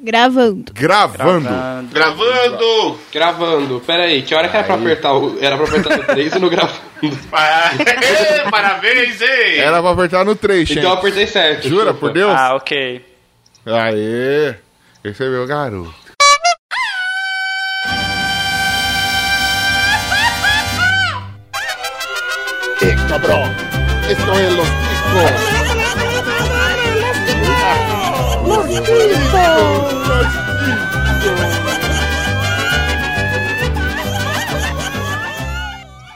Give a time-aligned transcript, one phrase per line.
[0.00, 0.72] Gravando.
[0.72, 1.48] Gravando.
[1.92, 2.98] Gravando!
[3.12, 3.80] Gravando.
[3.84, 5.36] Pera aí, que hora que era pra apertar o...
[5.40, 6.78] Era pra apertar no 3 e no gravando.
[7.32, 9.58] Aê, Parabéns, hein?
[9.58, 11.68] Era pra apertar no 3, Então eu apertei certo.
[11.68, 12.32] Jura, por Deus?
[12.32, 13.04] Ah, ok.
[13.66, 14.54] Aê!
[15.02, 15.94] Esse é meu garoto.
[22.80, 23.52] ¡Eh, cabrón!
[24.08, 25.67] ¡Esto es los chicos!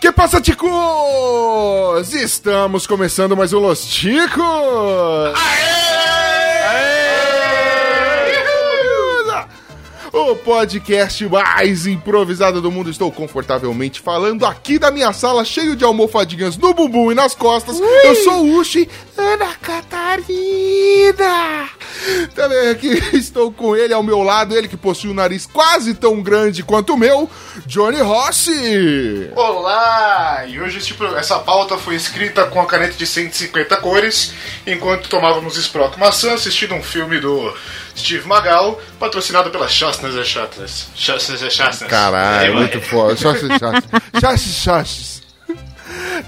[0.01, 0.71] Que passa, ticos?
[2.15, 4.43] Estamos começando mais um Los Ticos!
[10.11, 12.89] O podcast mais improvisado do mundo.
[12.89, 17.79] Estou confortavelmente falando aqui da minha sala, cheio de almofadinhas no bumbum e nas costas.
[17.79, 18.89] Eu sou o Uchi
[19.19, 19.55] Ana
[20.13, 21.71] Catarina.
[22.35, 26.21] Também aqui estou com ele ao meu lado, ele que possui um nariz quase tão
[26.21, 27.31] grande quanto o meu,
[27.67, 29.31] Johnny Rossi.
[29.35, 30.45] Olá!
[30.47, 34.35] E hoje tipo, essa pauta foi escrita com a caneta de 150 cores,
[34.67, 37.55] enquanto tomávamos esproto maçã assistindo um filme do
[37.97, 40.89] Steve Magal, patrocinado pela Chastness e Chastness.
[40.95, 41.91] Chastness e Chastness.
[41.91, 43.17] Caralho, É, muito foda.
[43.17, 43.49] Chassis.
[44.21, 45.22] Chassis, chassis.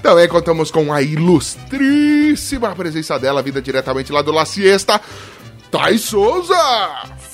[0.01, 4.99] Também contamos com a ilustríssima presença dela, vinda diretamente lá do La Siesta,
[5.71, 6.55] Thais Souza.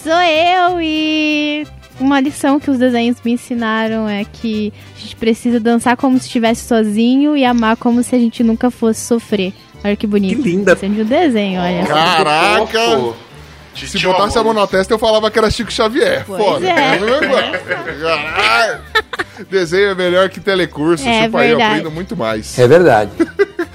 [0.04, 1.68] Sou eu e
[2.00, 6.26] uma lição que os desenhos me ensinaram é que a gente precisa dançar como se
[6.26, 9.54] estivesse sozinho e amar como se a gente nunca fosse sofrer.
[9.84, 10.42] Olha que bonito.
[10.42, 10.76] Que linda.
[10.76, 11.86] Sendo de um desenho, olha.
[11.86, 13.31] Caraca!
[13.76, 16.24] Se botasse a mão na testa, eu falava que era Chico Xavier.
[16.28, 16.68] Pois Foda.
[16.68, 17.00] é.
[18.02, 18.82] Caralho.
[19.50, 21.08] Desenho é melhor que telecurso.
[21.08, 21.80] É Chupa aí, eu verdade.
[21.80, 22.58] aprendo muito mais.
[22.60, 23.12] É verdade.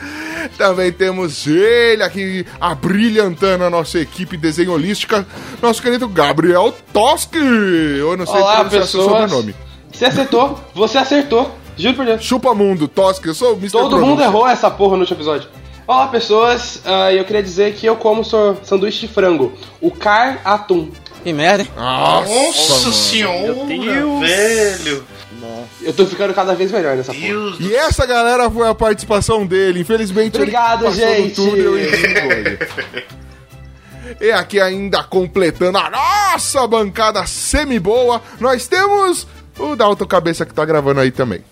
[0.57, 5.27] Também temos ele aqui, abrilhantando a nossa equipe desenho holística,
[5.61, 7.39] nosso querido Gabriel Toski.
[7.39, 9.31] Eu não sei Olá, pronunciar seu pessoas.
[9.31, 9.55] sobrenome.
[9.93, 10.61] Você acertou.
[10.75, 11.55] Você acertou.
[11.77, 12.23] Juro por Deus.
[12.25, 13.73] Chupa mundo, Toski, eu sou o Mr.
[13.73, 15.49] Todo mundo errou essa porra no último episódio.
[15.87, 16.81] Olá, pessoas.
[16.85, 19.53] Ah, eu queria dizer que eu como sor- sanduíche de frango.
[19.81, 20.91] O car atum.
[21.23, 21.71] Que merda, hein?
[21.77, 24.21] Nossa, Nossa senhora, Deus.
[24.21, 25.05] velho.
[25.83, 27.27] Eu tô ficando cada vez melhor nessa porra.
[27.27, 29.81] Deus E essa galera foi a participação dele.
[29.81, 31.41] Infelizmente, Obrigado, ele passou gente.
[31.41, 31.87] no túnel e.
[34.21, 39.27] E aqui ainda completando a nossa bancada semi-boa, nós temos
[39.59, 41.45] o Dalton Cabeça que tá gravando aí também.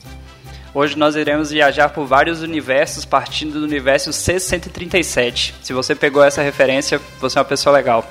[0.75, 5.55] Hoje nós iremos viajar por vários universos, partindo do universo C-137.
[5.63, 8.05] Se você pegou essa referência, você é uma pessoa legal.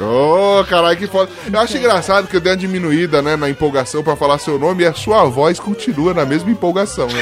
[0.00, 1.30] Ô, caralho, que foda.
[1.52, 4.82] Eu acho engraçado que eu dei uma diminuída, né, na empolgação pra falar seu nome
[4.82, 7.06] e a sua voz continua na mesma empolgação.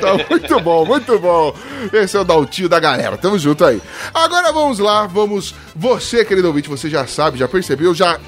[0.00, 1.56] tá muito bom, muito bom.
[1.92, 3.16] Esse é o Daltinho da galera.
[3.16, 3.82] Tamo junto aí.
[4.14, 5.54] Agora vamos lá, vamos.
[5.74, 8.20] Você, querido ouvinte, você já sabe, já percebeu, já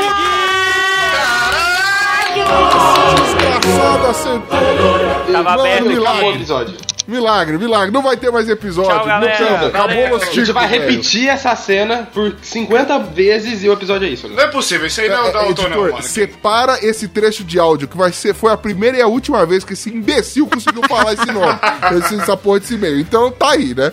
[3.22, 4.58] Desgraçado, acertou.
[5.32, 6.91] Tava Mano, aberto, Acabou o episódio.
[7.06, 7.90] Milagre, milagre.
[7.90, 8.90] Não vai ter mais episódio.
[8.92, 9.50] Tchau, galera.
[9.50, 10.08] Não, acabou Valeu.
[10.14, 10.82] Los A gente vai velho.
[10.82, 14.28] repetir essa cena por 50 vezes e o episódio é isso.
[14.28, 14.34] né?
[14.36, 16.03] Não é possível, isso aí não é o É, Dalton, não, mano.
[16.03, 19.65] separa esse trecho de áudio, que vai ser, foi a primeira e a última vez
[19.65, 21.59] que esse imbecil conseguiu falar esse nome.
[22.04, 22.98] esse, essa porra desse e-mail.
[23.00, 23.92] Então tá aí, né?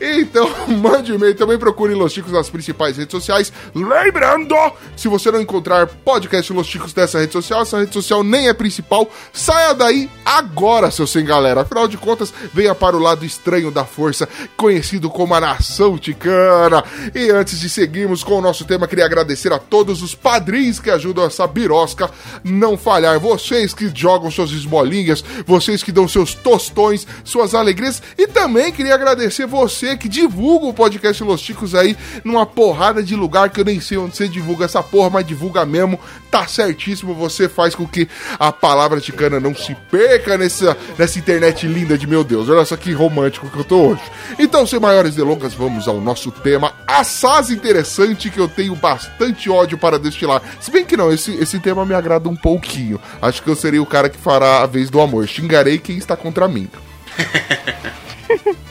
[0.00, 1.34] Então, mande um e-mail.
[1.34, 3.52] Também procure Los Chicos nas principais redes sociais.
[3.74, 4.54] Lembrando,
[4.96, 8.54] se você não encontrar podcast Los Chicos dessa rede social, essa rede social nem é
[8.54, 11.62] principal, saia daí agora, seu sem galera.
[11.62, 16.84] Afinal de contas, venha para o lado estranho da força, conhecido como a Nação Ticana.
[17.14, 20.90] E antes de seguirmos com o nosso tema, queria agradecer a todos os padrinhos que
[20.90, 22.10] ajudam essa birosca
[22.42, 23.18] não falhar.
[23.18, 28.02] Vocês que jogam suas esmolinhas, vocês que dão seus tostões, suas alegrias.
[28.18, 33.14] E também queria agradecer você que divulga o podcast Los Ticos aí numa porrada de
[33.14, 35.98] lugar que eu nem sei onde você divulga essa porra, mas divulga mesmo.
[36.28, 41.68] Tá certíssimo, você faz com que a palavra ticana não se perca nessa, nessa internet
[41.68, 42.48] linda de meu Deus.
[42.48, 44.02] Olha só que romântico que eu tô hoje.
[44.40, 49.78] Então, sem maiores delongas, vamos ao nosso tema assaz interessante que eu tenho bastante ódio
[49.78, 50.42] para destilar.
[50.60, 53.00] Se bem que não, esse, esse tema me agrada um pouquinho.
[53.22, 55.28] Acho que eu serei o cara que fará a vez do amor.
[55.28, 56.68] Xingarei quem está contra mim.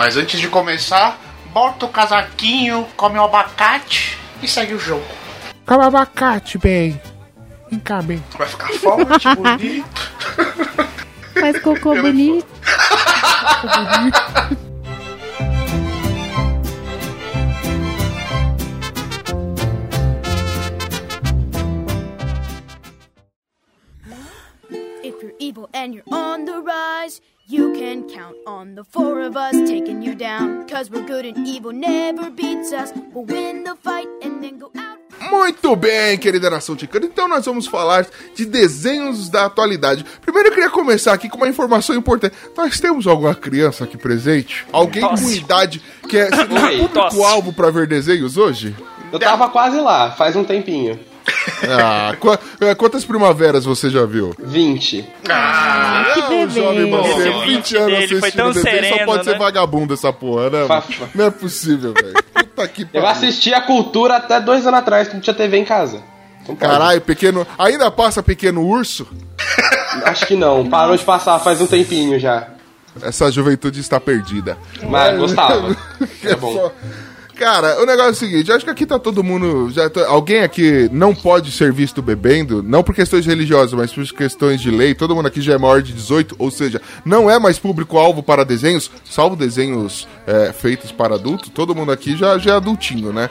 [0.00, 1.20] Mas antes de começar,
[1.52, 5.04] bota o casaquinho, come o abacate e segue o jogo.
[5.66, 6.98] Calma abacate, bem.
[7.70, 8.24] Vem cá, bem.
[8.38, 10.12] Vai ficar forte, bonito.
[11.38, 12.46] Faz cocô bonito.
[25.04, 27.20] If you're evil and you're on the rise,
[27.50, 30.66] you can count on the four of us taking you down.
[30.68, 32.92] Cause we're good and evil never beats us.
[33.12, 34.98] We'll win the fight and then go out.
[35.30, 37.04] Muito bem, querida nação ticana.
[37.06, 40.04] Então nós vamos falar de desenhos da atualidade.
[40.22, 42.34] Primeiro eu queria começar aqui com uma informação importante.
[42.56, 44.64] Nós temos alguma criança aqui presente?
[44.72, 45.38] Alguém com Tosse.
[45.38, 48.74] idade que é público-alvo pra ver desenhos hoje?
[49.12, 50.98] Eu tava quase lá, faz um tempinho.
[51.68, 54.34] Ah, qua- eh, quantas primaveras você já viu?
[54.38, 55.04] 20.
[55.28, 56.50] Ah, Que Não, bebê.
[56.60, 59.38] jovem você, Esse 20 anos foi assistindo tão desenho, só sereno, pode ser né?
[59.38, 60.58] vagabundo essa porra, né?
[61.14, 62.14] Não é possível, velho.
[62.34, 63.06] Puta que Eu pariu.
[63.08, 66.02] assisti a cultura até dois anos atrás, que não tinha TV em casa.
[66.42, 66.56] Então.
[66.56, 67.46] Caralho, pequeno.
[67.58, 69.06] Ainda passa pequeno urso?
[70.04, 72.48] Acho que não, parou de passar faz um tempinho já.
[73.02, 74.56] Essa juventude está perdida.
[74.88, 75.76] Mas gostava.
[76.24, 76.52] É bom.
[76.54, 76.72] Só-
[77.40, 79.70] Cara, o negócio é o seguinte, acho que aqui tá todo mundo.
[79.70, 84.04] Já tá- alguém aqui não pode ser visto bebendo, não por questões religiosas, mas por
[84.12, 84.94] questões de lei.
[84.94, 88.44] Todo mundo aqui já é maior de 18, ou seja, não é mais público-alvo para
[88.44, 91.48] desenhos, salvo desenhos é, feitos para adultos.
[91.48, 93.30] Todo mundo aqui já, já é adultinho, né?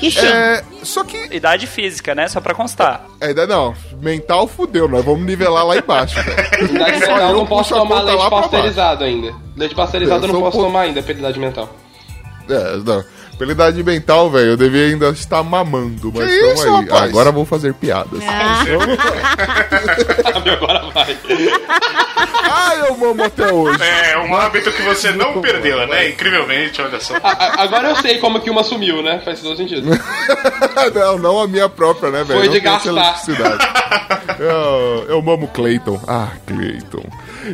[0.00, 1.16] Ixi, É, só que.
[1.34, 2.28] Idade física, né?
[2.28, 3.04] Só pra constar.
[3.20, 6.20] Ainda não, mental fudeu, nós vamos nivelar lá embaixo.
[6.20, 9.34] Idade mental eu não posso tomar leite pasteurizado ainda.
[9.56, 11.68] Leite pasteurizado Eu eu não posso um tomar ainda pela idade mental.
[12.48, 13.04] É, não.
[13.40, 16.84] Pela idade mental, velho, eu devia ainda estar mamando, mas Que tamo isso, aí.
[16.84, 17.04] rapaz?
[17.10, 18.20] Agora vou fazer piadas.
[20.52, 21.16] Agora vai.
[22.52, 23.82] Ah, eu mamo até hoje.
[23.82, 26.10] é um hábito que você não perdeu, né?
[26.10, 27.14] Incrivelmente, olha só.
[27.22, 29.22] A- Agora eu sei como que uma sumiu, né?
[29.24, 29.88] Faz todo sentido.
[30.94, 32.40] não, não a minha própria, né, velho?
[32.40, 33.22] Foi Não de gastar.
[34.38, 35.98] eu, eu mamo Clayton.
[36.06, 37.04] Ah, Clayton.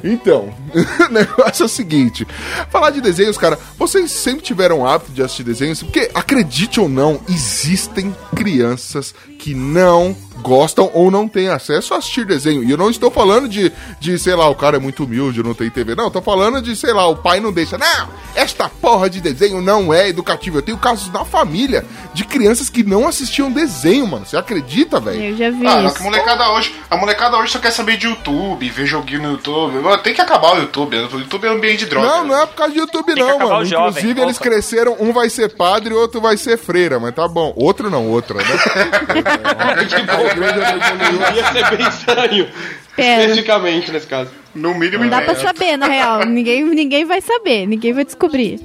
[0.02, 0.52] Então,
[1.08, 2.26] o negócio é o seguinte:
[2.70, 5.82] falar de desenhos, cara, vocês sempre tiveram hábito de assistir desenhos?
[5.82, 12.24] Porque, acredite ou não, existem crianças que não gostam ou não têm acesso a assistir
[12.24, 12.62] desenho.
[12.62, 15.54] E eu não estou falando de, de, sei lá, o cara é muito humilde, não
[15.54, 15.94] tem TV.
[15.94, 17.76] Não, eu tô falando de, sei lá, o pai não deixa.
[17.78, 20.58] Não, esta porra de desenho não é educativo.
[20.58, 21.84] Eu tenho casos na família
[22.14, 24.24] de crianças que não assistiam desenho, mano.
[24.26, 25.22] Você acredita, velho?
[25.22, 25.94] eu já vi Ah, isso.
[25.96, 29.32] que a molecada hoje, a molecada hoje só quer saber de YouTube, ver joguinho no
[29.32, 29.78] YouTube.
[29.78, 30.96] Mano, Tem que acabar o YouTube.
[30.96, 32.06] O YouTube é um ambiente de droga.
[32.08, 33.64] Não, não é por causa de YouTube, que não, mano.
[33.64, 34.44] jovem, Inclusive, eles opa.
[34.44, 37.52] cresceram, um vai ser padre e outro vai ser freira, mas tá bom.
[37.56, 38.44] Outro não, outra, né?
[39.58, 40.00] A igreja
[40.34, 41.36] não evoluiu.
[41.36, 42.48] Ia ser bem estranho.
[42.96, 43.20] Pera.
[43.22, 44.30] Especificamente nesse caso.
[44.54, 46.24] No mínimo, Não dá pra saber, na real.
[46.24, 48.58] Ninguém, ninguém vai saber, ninguém vai descobrir.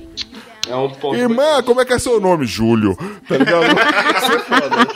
[0.70, 1.18] É um ponto.
[1.18, 2.46] Irmã, como é que é seu nome?
[2.46, 2.98] Júlio.
[3.28, 3.66] Tá ligado?
[3.66, 4.88] Isso é foda.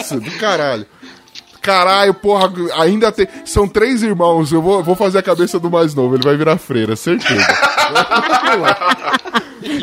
[0.00, 0.86] Isso é do caralho.
[1.60, 3.28] Caralho, porra, ainda tem.
[3.44, 4.52] São três irmãos.
[4.52, 6.16] Eu vou, vou fazer a cabeça do mais novo.
[6.16, 7.46] Ele vai virar freira, certeza.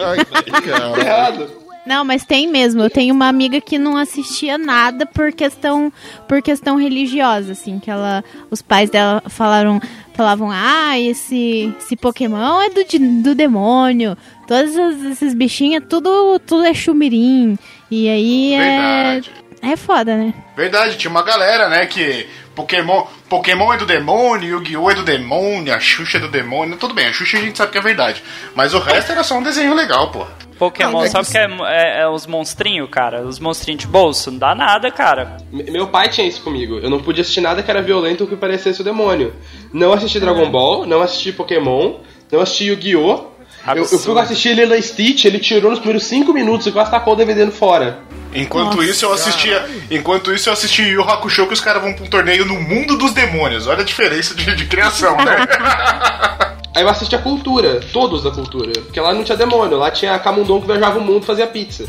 [0.03, 0.25] Ai,
[0.61, 1.60] cara.
[1.85, 2.81] Não, mas tem mesmo.
[2.81, 5.91] Eu tenho uma amiga que não assistia nada por questão
[6.27, 9.81] por questão religiosa, assim, que ela os pais dela falaram
[10.13, 12.83] falavam: "Ah, esse esse Pokémon é do,
[13.23, 14.15] do demônio.
[14.47, 17.57] Todos esses, bichinhos, tudo tudo é chumirim".
[17.89, 19.31] E aí é Verdade.
[19.63, 20.33] é foda, né?
[20.55, 24.91] Verdade, tinha uma galera, né, que Pokémon, Pokémon é do demônio, Yu-Gi-Oh!
[24.91, 26.77] é do demônio, a Xuxa é do demônio.
[26.77, 28.21] Tudo bem, a Xuxa a gente sabe que é verdade.
[28.55, 30.27] Mas o resto era só um desenho legal, pô.
[30.61, 33.23] Pokémon, Ah, é sabe o que- que é, é, é os monstrinhos, cara?
[33.23, 34.29] Os monstrinhos de bolso?
[34.29, 35.37] Não dá nada, cara.
[35.51, 36.77] Me- Meu pai tinha isso comigo.
[36.77, 39.33] Eu não podia assistir nada que era violento ou que parecesse o demônio.
[39.73, 41.95] Não assisti Dragon Ball, não assisti Pokémon,
[42.31, 43.30] não assisti Yu-Gi-Oh!
[43.67, 46.89] Eu, eu fui assistir Lilo e Stitch, ele tirou nos primeiros 5 minutos e quase
[46.89, 47.99] tacou o DVD no fora.
[48.33, 51.81] Enquanto Nossa, isso eu assistia, enquanto isso eu assisti Yu Yu Hakusho que os caras
[51.81, 53.67] vão pra um torneio no mundo dos demônios.
[53.67, 55.45] Olha a diferença de, de criação, né?
[56.73, 58.71] Aí eu assisti a cultura, todos da cultura.
[58.71, 61.85] Porque lá não tinha demônio, lá tinha Camundon que viajava o mundo e fazia pizza.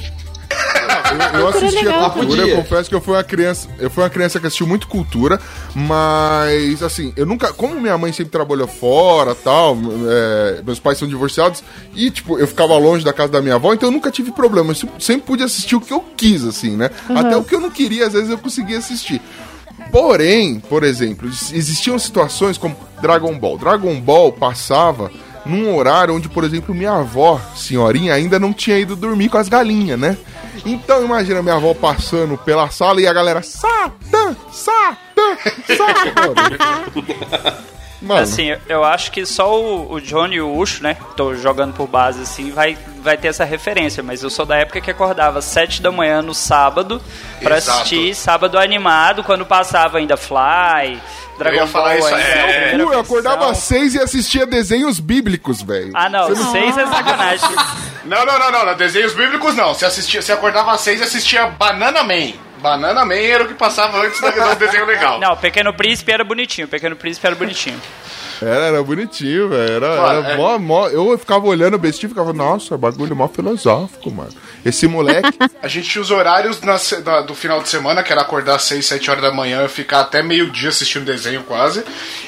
[1.34, 3.68] Eu, eu assisti a cultura, eu confesso que eu fui uma criança.
[3.78, 5.40] Eu fui uma criança que assistiu muito cultura,
[5.74, 7.52] mas assim, eu nunca.
[7.52, 9.76] Como minha mãe sempre trabalhou fora tal,
[10.08, 11.62] é, meus pais são divorciados,
[11.94, 14.72] e tipo, eu ficava longe da casa da minha avó, então eu nunca tive problema.
[14.72, 16.90] Eu sempre pude assistir o que eu quis, assim, né?
[17.14, 19.20] Até o que eu não queria, às vezes eu conseguia assistir.
[19.90, 23.58] Porém, por exemplo, existiam situações como Dragon Ball.
[23.58, 25.10] Dragon Ball passava
[25.44, 29.48] num horário onde, por exemplo, minha avó, senhorinha, ainda não tinha ido dormir com as
[29.48, 30.16] galinhas, né?
[30.64, 35.36] Então imagina minha avó passando pela sala e a galera Satã, Satã,
[35.76, 37.54] Satã.
[38.02, 40.96] Mano, Assim, eu- eu acho que só o, o Johnny e o Ucho, né?
[41.16, 44.02] Tô jogando por base assim, vai, vai ter essa referência.
[44.02, 47.02] Mas eu sou da época que acordava às 7 da manhã no sábado
[47.42, 47.78] pra Exato.
[47.80, 51.00] assistir sábado animado, quando passava ainda Fly,
[51.38, 52.68] Dragon ia falar Ball isso, é.
[52.68, 55.92] primeira eu acordava às seis e assistia desenhos bíblicos, velho.
[55.94, 57.48] Ah, não, seis é sacanagem.
[58.04, 58.74] Não, não, não, não, não.
[58.74, 59.72] Desenhos bíblicos não.
[59.72, 62.32] Você assistia, você acordava às seis e assistia Banana Man.
[62.60, 65.20] Banana Man era o que passava antes do desenho legal.
[65.20, 67.80] Não, Pequeno Príncipe era bonitinho, Pequeno Príncipe era bonitinho.
[68.42, 69.72] Era, era bonitinho, velho.
[69.74, 73.28] Era, era é- mó, mó- Eu ficava olhando o bestinho e ficava, nossa, bagulho mó
[73.28, 74.30] filosófico, mano.
[74.64, 75.38] Esse moleque.
[75.62, 78.62] A gente tinha os horários na da- do final de semana, que era acordar às
[78.64, 81.84] 6, 7 horas da manhã e ficar até meio-dia assistindo desenho quase.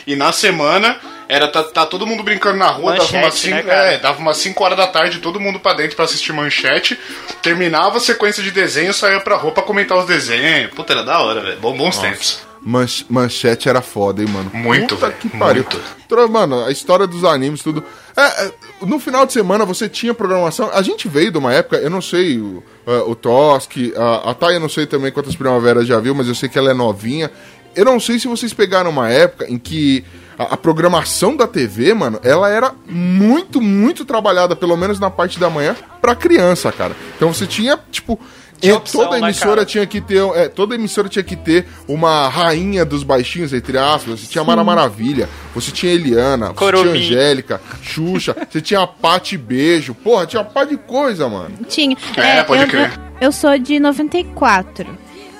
[0.06, 0.96] E na semana
[1.28, 4.18] era tá, tá todo mundo brincando na rua, dava Manchete, umas 5 né, é, dava
[4.18, 6.98] umas 5 horas da tarde, todo mundo pra dentro pra assistir manchete.
[7.42, 10.70] Terminava a sequência de desenho, saía pra rua pra comentar os desenhos.
[10.74, 11.58] Puta, era da hora, velho.
[11.60, 12.42] Bom, bons tempos.
[12.64, 14.50] Manch- manchete era foda, hein, mano.
[14.54, 15.64] Muito, Puta que pariu.
[15.70, 16.30] muito.
[16.30, 17.82] Mano, a história dos animes, tudo.
[18.16, 18.52] É, é,
[18.82, 20.70] no final de semana você tinha programação.
[20.72, 24.34] A gente veio de uma época, eu não sei, o, é, o Toski, a, a
[24.34, 26.74] Thay, eu não sei também quantas primaveras já viu, mas eu sei que ela é
[26.74, 27.30] novinha.
[27.74, 30.04] Eu não sei se vocês pegaram uma época em que
[30.38, 35.40] a, a programação da TV, mano, ela era muito, muito trabalhada, pelo menos na parte
[35.40, 36.94] da manhã, pra criança, cara.
[37.16, 38.18] Então você tinha, tipo.
[38.60, 39.66] Tinha e opção, toda né, emissora cara?
[39.66, 40.22] tinha que ter.
[40.36, 44.20] É, toda emissora tinha que ter uma rainha dos baixinhos, entre aspas.
[44.20, 48.86] Você tinha a Mara Maravilha, você tinha Eliana, você tinha Angélica, Xuxa, você tinha a
[48.86, 49.94] Pati Beijo.
[49.94, 51.54] Porra, tinha uma pá de coisa, mano.
[51.68, 51.96] Tinha.
[52.16, 52.92] É, pode eu, crer.
[53.20, 54.86] eu sou de 94.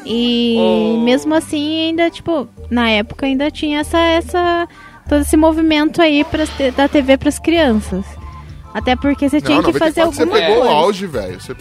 [0.06, 1.00] E Oh.
[1.02, 4.68] mesmo assim, ainda, tipo, na época ainda tinha essa, essa
[5.09, 8.04] todo esse movimento aí pras, te- da TV pras crianças.
[8.75, 10.75] Até porque você tinha Não, que fazer 94 você alguma pegou o coisa.
[10.75, 11.40] auge, velho.
[11.40, 11.54] Você-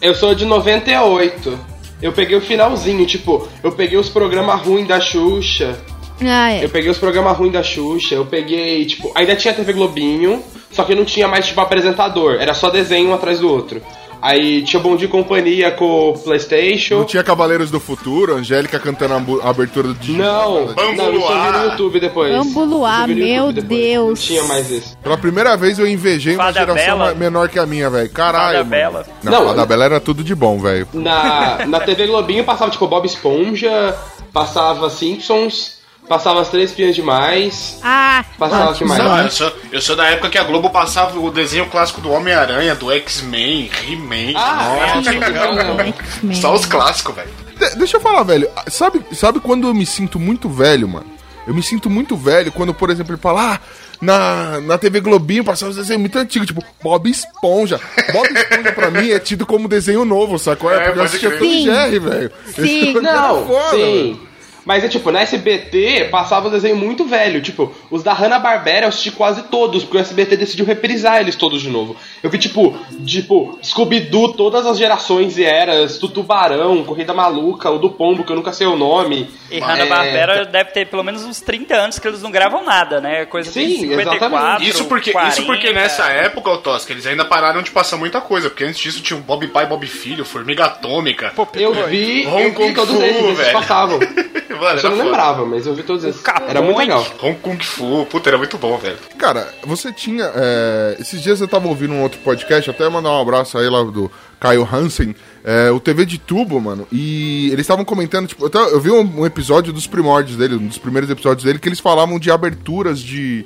[0.00, 1.58] Eu sou de 98.
[2.00, 5.78] Eu peguei o finalzinho, tipo, eu peguei os programas ruins da Xuxa.
[6.22, 6.64] Ah, é.
[6.64, 10.84] Eu peguei os programas ruins da Xuxa, eu peguei, tipo, ainda tinha TV Globinho, só
[10.84, 13.82] que não tinha mais, tipo, apresentador, era só desenho um atrás do outro.
[14.22, 16.96] Aí tinha Bom Dia e Companhia com o Playstation.
[16.98, 21.02] Não tinha Cavaleiros do Futuro, Angélica cantando a abertura do Digi- Não, Bambu não, isso
[21.02, 21.52] eu vi Luar.
[21.58, 22.32] no YouTube depois.
[22.36, 23.62] Bambu Luar, Isso eu vi no meu.
[23.62, 24.08] Deus.
[24.08, 24.96] Não tinha mais isso.
[25.02, 27.14] Pela primeira vez eu invejei uma Fada geração Bela.
[27.14, 28.10] menor que a minha, velho.
[28.10, 28.58] Caralho.
[28.58, 28.68] Fada.
[28.68, 29.06] Bela.
[29.22, 30.86] Não, Não, Fada Bela era tudo de bom, velho.
[30.92, 33.96] Na, na TV Globinho passava, tipo, Bob Esponja,
[34.32, 35.79] passava Simpsons,
[36.10, 39.00] passava as Três Piãs Demais, Ah, passava o que mais?
[39.00, 42.10] Não, eu, sou, eu sou da época que a Globo passava o desenho clássico do
[42.10, 44.32] Homem-Aranha, do X-Men, He-Man.
[44.36, 46.32] Ah, Nossa, é.
[46.34, 47.30] Só os clássicos, velho.
[47.56, 48.50] De- deixa eu falar, velho.
[48.68, 51.06] Sabe, sabe quando eu me sinto muito velho, mano?
[51.46, 53.60] Eu me sinto muito velho quando, por exemplo, ele fala, ah,
[54.00, 57.78] na, na TV Globinho passava um desenho muito antigo, tipo Bob Esponja.
[58.12, 60.72] Bob Esponja pra mim é tido como desenho novo, sacou?
[60.72, 61.30] É, É, porque eu assistia.
[61.30, 61.64] Tom Sim.
[61.66, 62.32] Jerry, velho.
[62.56, 62.94] Sim.
[62.94, 63.76] Não, foda, sim.
[63.78, 64.29] velho.
[64.64, 67.40] Mas é tipo, na SBT passava um desenho muito velho.
[67.40, 71.62] Tipo, os da Hanna-Barbera eu assisti quase todos, porque o SBT decidiu reprisar eles todos
[71.62, 71.96] de novo.
[72.22, 77.78] Eu vi, tipo, tipo, Scooby-Doo, todas as gerações e eras, do Tubarão, Corrida Maluca, o
[77.78, 79.28] do Pombo, que eu nunca sei o nome.
[79.50, 83.00] E Hanna-Barbera É, deve ter pelo menos uns 30 anos que eles não gravam nada,
[83.00, 83.24] né?
[83.26, 84.70] Coisa Sim, de 54, exatamente.
[84.70, 85.32] Isso porque, 40.
[85.32, 88.48] isso porque nessa época, Tosca, eles ainda pararam de passar muita coisa.
[88.50, 91.32] Porque antes disso tinha o Bob Pai, Bob Filho, Formiga Atômica.
[91.54, 93.52] Eu vi, Hong eu Kong vi todos Fu, eles velho.
[93.52, 93.98] passavam.
[94.60, 95.08] Mano, Eu só não foda.
[95.08, 96.22] lembrava, mas eu vi todos esses.
[96.48, 97.06] Era muito legal.
[97.22, 98.98] Hong Kong Fu, puta, era muito bom, velho.
[99.18, 100.30] Cara, você tinha.
[100.34, 103.82] é, esses dias eu tava ouvindo um outro podcast, até mandar um abraço aí lá
[103.84, 105.14] do Caio Hansen,
[105.44, 106.86] é, o TV de Tubo, mano.
[106.90, 110.66] E eles estavam comentando, tipo, até eu vi um, um episódio dos primórdios dele, um
[110.66, 113.44] dos primeiros episódios dele, que eles falavam de aberturas de.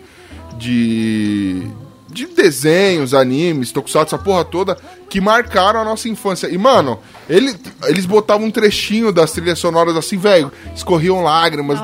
[0.56, 1.66] de.
[2.14, 4.78] De desenhos, animes, tokusatsu, essa porra toda,
[5.10, 6.46] que marcaram a nossa infância.
[6.46, 7.54] E, mano, ele,
[7.84, 11.78] eles botavam um trechinho das trilhas sonoras assim, velho, escorriam lágrimas.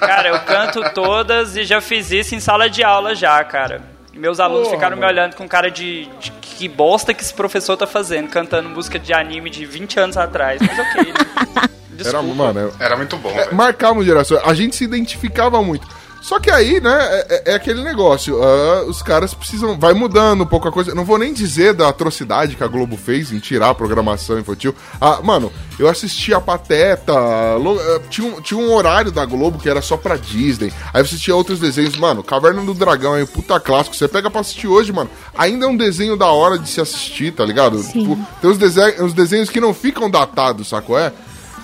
[0.00, 3.82] Cara, eu canto todas e já fiz isso em sala de aula já, cara.
[4.14, 5.06] Meus alunos Porra, ficaram mano.
[5.06, 8.98] me olhando com cara de, de que bosta que esse professor tá fazendo, cantando música
[8.98, 10.60] de anime de 20 anos atrás.
[10.60, 11.04] Mas ok.
[11.04, 11.14] né?
[11.98, 12.34] Era, Desculpa.
[12.34, 13.54] mano, Era muito bom, É, velho.
[13.56, 14.40] marcavam gerações.
[14.44, 15.86] A gente se identificava muito.
[16.20, 18.38] Só que aí, né, é, é- é aquele negócio.
[18.42, 19.78] ah, os caras precisam.
[19.78, 20.94] Vai mudando um pouco a coisa.
[20.94, 24.74] Não vou nem dizer da atrocidade que a Globo fez em tirar a programação infantil.
[25.00, 27.12] Ah, mano, eu assisti a Pateta.
[27.14, 30.72] ah, tinha, um, tinha um horário da Globo que era só pra Disney.
[30.92, 31.96] Aí você tinha outros desenhos.
[31.96, 33.96] Mano, Caverna do Dragão é um puta clássico.
[33.96, 35.08] Você pega pra assistir hoje, mano.
[35.36, 37.78] Ainda é um desenho da hora de se assistir, tá ligado?
[37.78, 38.00] Sim.
[38.00, 38.58] Tipo, tem uns,
[39.00, 40.96] uns desenhos que não ficam datados, saco?
[40.98, 41.12] É?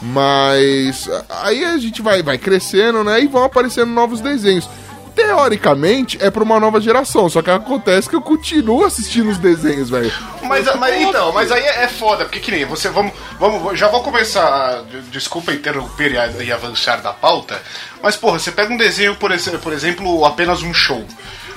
[0.06, 3.20] Mas aí a gente vai, vai crescendo, né?
[3.22, 4.68] E vão aparecendo novos desenhos.
[5.14, 9.88] Teoricamente é pra uma nova geração, só que acontece que eu continuo assistindo os desenhos,
[9.88, 10.12] velho.
[10.42, 13.88] Mas, mas então, mas aí é, é foda, porque que nem você, vamos, vamos, já
[13.88, 17.62] vou começar, de- desculpa interromper e, a- e avançar da pauta,
[18.02, 19.30] mas porra, você pega um desenho, por,
[19.62, 21.04] por exemplo, apenas um show.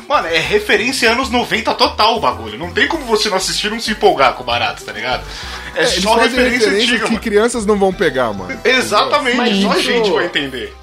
[0.07, 2.57] Mano, é referência anos 90 total o bagulho.
[2.57, 5.23] Não tem como você não assistir e não se empolgar com o barato, tá ligado?
[5.75, 7.19] É, Eles só referência referências antiga, que mano.
[7.23, 8.57] crianças não vão pegar, mano.
[8.63, 10.73] Exatamente, Mas só a isso- gente vai entender.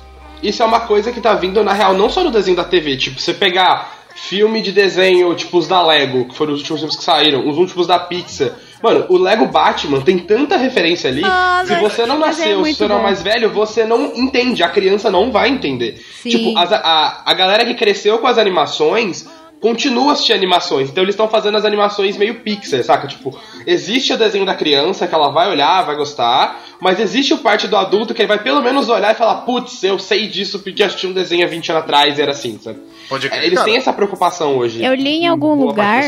[0.43, 2.99] Isso é uma coisa que tá vindo, na real, não só no desenho da TV.
[2.99, 6.97] Tipo, você pegar filme de desenho, tipo os da Lego, que foram os últimos filmes
[6.97, 8.51] que saíram, os últimos da Pixar.
[8.85, 11.23] Mano, o Lego Batman tem tanta referência ali.
[11.25, 14.13] Ah, se você não é nasceu, se muito você não é mais velho, você não
[14.15, 14.63] entende.
[14.63, 16.05] A criança não vai entender.
[16.23, 16.29] Sim.
[16.29, 19.27] Tipo, as- a, a galera que cresceu com as animações
[19.61, 20.91] continua a assistir animações.
[20.91, 23.07] Então eles estão fazendo as animações meio Pixar, saca?
[23.09, 23.35] Tipo,
[23.67, 27.67] existe o desenho da criança que ela vai olhar, vai gostar, mas existe o parte
[27.67, 30.83] do adulto que ele vai pelo menos olhar e falar, putz, eu sei disso porque
[30.83, 32.79] assisti um desenho há 20 anos atrás e era assim, sabe?
[33.09, 33.45] Pode crer.
[33.45, 34.85] Eles têm essa preocupação hoje.
[34.85, 36.03] Eu li em algum lugar.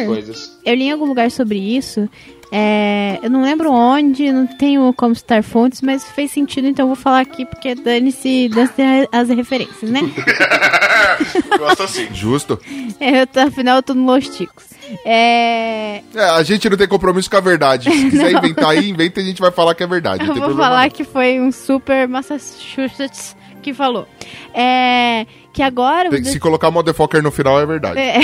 [0.65, 2.07] Eu li em algum lugar sobre isso.
[2.53, 6.89] É, eu não lembro onde, não tenho como citar fontes, mas fez sentido, então eu
[6.89, 10.01] vou falar aqui porque dane-se dane as referências, né?
[11.59, 12.07] Gosto assim.
[12.13, 12.59] Justo.
[13.01, 14.65] É, eu tô- afinal, eu tô no Los Ticos.
[15.05, 17.91] É, É, a gente não tem compromisso com a verdade.
[17.91, 20.21] Se quiser inventar aí, inventa e a gente vai falar que é verdade.
[20.25, 20.91] Não eu tem vou falar não.
[20.91, 24.07] que foi um super Massachusetts que falou.
[24.55, 26.09] É, que agora...
[26.11, 27.99] Tem- de- Se colocar motherfucker no final é verdade.
[27.99, 28.21] É.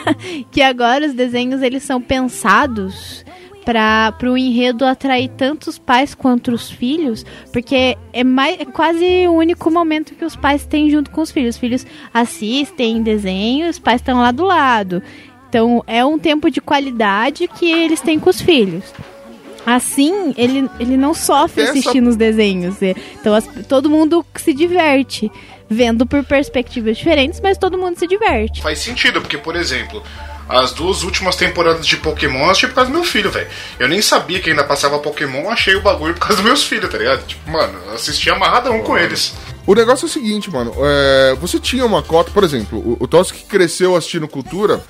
[0.50, 3.22] que agora os desenhos eles são pensados
[3.66, 9.26] para o enredo atrair tanto os pais quanto os filhos, porque é, mais, é quase
[9.26, 11.56] o único momento que os pais têm junto com os filhos.
[11.56, 15.02] Os filhos assistem desenho, os pais estão lá do lado.
[15.48, 18.84] Então é um tempo de qualidade que eles têm com os filhos.
[19.64, 22.76] Assim, ele, ele não sofre Essa- assistindo os desenhos.
[22.80, 25.30] Então as- todo mundo se diverte.
[25.68, 28.62] Vendo por perspectivas diferentes, mas todo mundo se diverte.
[28.62, 30.00] Faz sentido, porque, por exemplo,
[30.48, 33.48] as duas últimas temporadas de Pokémon eu assisti por causa do meu filho, velho.
[33.78, 36.90] Eu nem sabia que ainda passava Pokémon, achei o bagulho por causa dos meus filhos,
[36.90, 37.26] tá ligado?
[37.26, 39.34] Tipo, mano, assisti amarradão com eles.
[39.66, 40.72] O negócio é o seguinte, mano.
[40.78, 44.80] é, você tinha uma cota, por exemplo, o, o que cresceu assistindo cultura,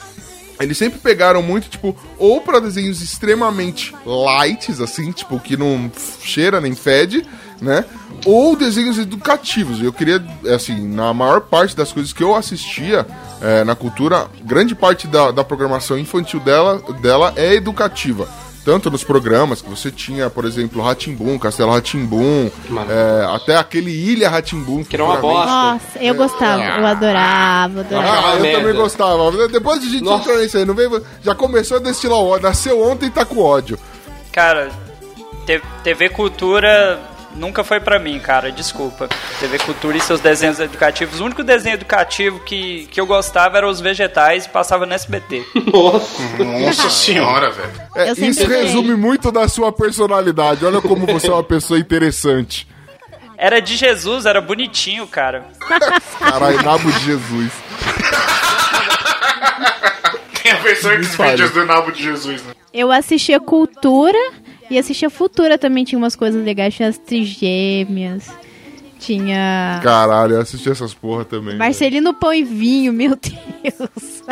[0.61, 5.91] eles sempre pegaram muito, tipo, ou pra desenhos extremamente lights, assim, tipo, que não
[6.23, 7.25] cheira nem fede,
[7.61, 7.85] né?
[8.25, 9.83] Ou desenhos educativos.
[9.83, 10.23] Eu queria,
[10.55, 13.07] assim, na maior parte das coisas que eu assistia
[13.41, 18.29] é, na cultura, grande parte da, da programação infantil dela, dela é educativa.
[18.67, 23.29] Tanto nos programas que você tinha, por exemplo, Ratimbum, Castelo Ratimbum, Maravilha.
[23.33, 24.83] até aquele Ilha Ratimbum.
[24.83, 25.47] Que era uma bosta.
[25.47, 28.29] Nossa, eu gostava, eu adorava, adorava.
[28.29, 28.59] Ah, eu merda.
[28.59, 29.47] também gostava.
[29.47, 30.25] Depois de a gente Nossa.
[30.25, 32.49] entrar nisso aí, não veio, já começou a destilar o ódio.
[32.49, 33.79] Nasceu ontem e tá com ódio.
[34.33, 34.69] Cara,
[35.85, 37.01] TV Cultura
[37.37, 39.09] nunca foi pra mim, cara, desculpa.
[39.39, 41.21] TV Cultura e seus desenhos educativos.
[41.21, 45.45] O único desenho educativo que, que eu gostava era os vegetais e passava no SBT.
[45.73, 46.45] Nossa.
[46.45, 47.73] Nossa senhora, velho.
[47.95, 50.65] É, isso resume muito da sua personalidade.
[50.65, 52.67] Olha como você é uma pessoa interessante.
[53.39, 55.45] Era de Jesus, era bonitinho, cara.
[56.19, 57.53] Caralho, nabo de Jesus.
[60.43, 61.03] Tem a versão.
[61.03, 62.55] Xvideos do Nabo de Jesus, né?
[62.73, 64.19] Eu assistia Cultura
[64.71, 68.29] e assistia Futura também, tinha umas coisas legais, tinha as trigêmeas,
[68.99, 71.57] tinha Caralho, eu assisti essas porra também.
[71.57, 74.23] Marcelino Pão e Vinho, meu Deus.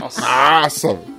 [0.00, 1.14] Nossa, velho.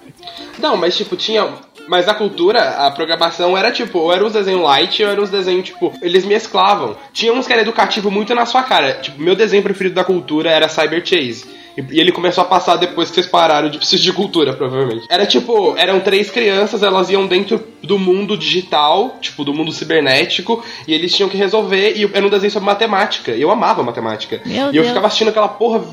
[0.60, 1.48] Não, mas tipo, tinha.
[1.88, 5.30] Mas a cultura, a programação era tipo, ou era uns desenhos light, ou era uns
[5.30, 6.98] desenhos, tipo, eles mesclavam.
[7.14, 8.94] Tinha uns que era educativo muito na sua cara.
[8.96, 11.46] Tipo, meu desenho preferido da cultura era Cyber Chase.
[11.78, 15.06] E e ele começou a passar depois que vocês pararam de assistir cultura, provavelmente.
[15.10, 20.64] Era tipo, eram três crianças, elas iam dentro do mundo digital, tipo, do mundo cibernético,
[20.88, 23.32] e eles tinham que resolver, e era um desenho sobre matemática.
[23.34, 24.42] E eu amava matemática.
[24.46, 24.88] Meu e eu Deus.
[24.88, 25.84] ficava assistindo aquela porra.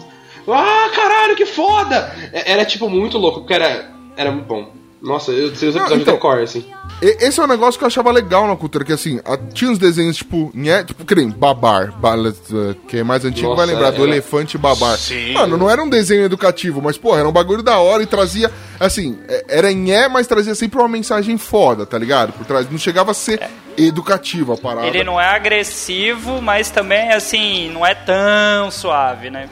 [0.48, 2.12] Ah, caralho, que foda!
[2.32, 4.70] É- Era tipo muito louco, porque era, era muito bom.
[5.00, 6.64] Nossa, eu sei os Não, episódios então- de core, assim.
[7.02, 9.20] E- Esse é um negócio que eu achava legal na cultura, que assim,
[9.52, 13.56] tinha uns desenhos tipo, nhé, tipo, que nem Babar, uh, que é mais antigo, Nossa,
[13.56, 14.96] vai lembrar, do era- elefante Babar.
[14.96, 15.32] Sim.
[15.32, 18.50] Mano, não era um desenho educativo, mas, porra, era um bagulho da hora e trazia,
[18.78, 22.32] assim, é- era nhé, mas trazia sempre uma mensagem foda, tá ligado?
[22.32, 23.40] Por trás, não chegava a ser
[23.76, 24.86] educativo a parada.
[24.86, 29.48] Ele não é agressivo, mas também, assim, não é tão suave, né?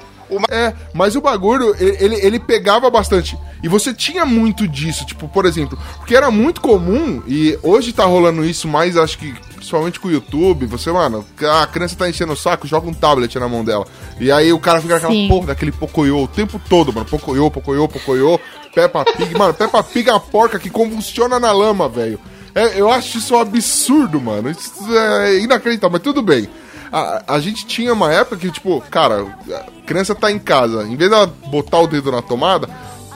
[0.51, 3.37] É, mas o bagulho, ele, ele, pegava bastante.
[3.63, 8.05] E você tinha muito disso, tipo, por exemplo, porque era muito comum, e hoje tá
[8.05, 11.25] rolando isso mais, acho que principalmente com o YouTube, você, mano,
[11.61, 13.87] a criança tá enchendo o saco, joga um tablet na mão dela.
[14.19, 15.29] E aí o cara fica aquela Sim.
[15.29, 17.07] porra daquele pocoyo o tempo todo, mano.
[17.07, 18.41] Pocoyo, pocoyo, pocoyo,
[18.75, 19.37] Peppa Pig.
[19.37, 22.19] Mano, Peppa Pig é uma porca que convulsiona na lama, velho.
[22.55, 24.51] É, eu acho isso um absurdo, mano.
[24.51, 26.49] Isso é inacreditável, mas tudo bem.
[26.93, 30.97] A, a gente tinha uma época que, tipo, cara, a criança tá em casa, em
[30.97, 32.69] vez dela botar o dedo na tomada,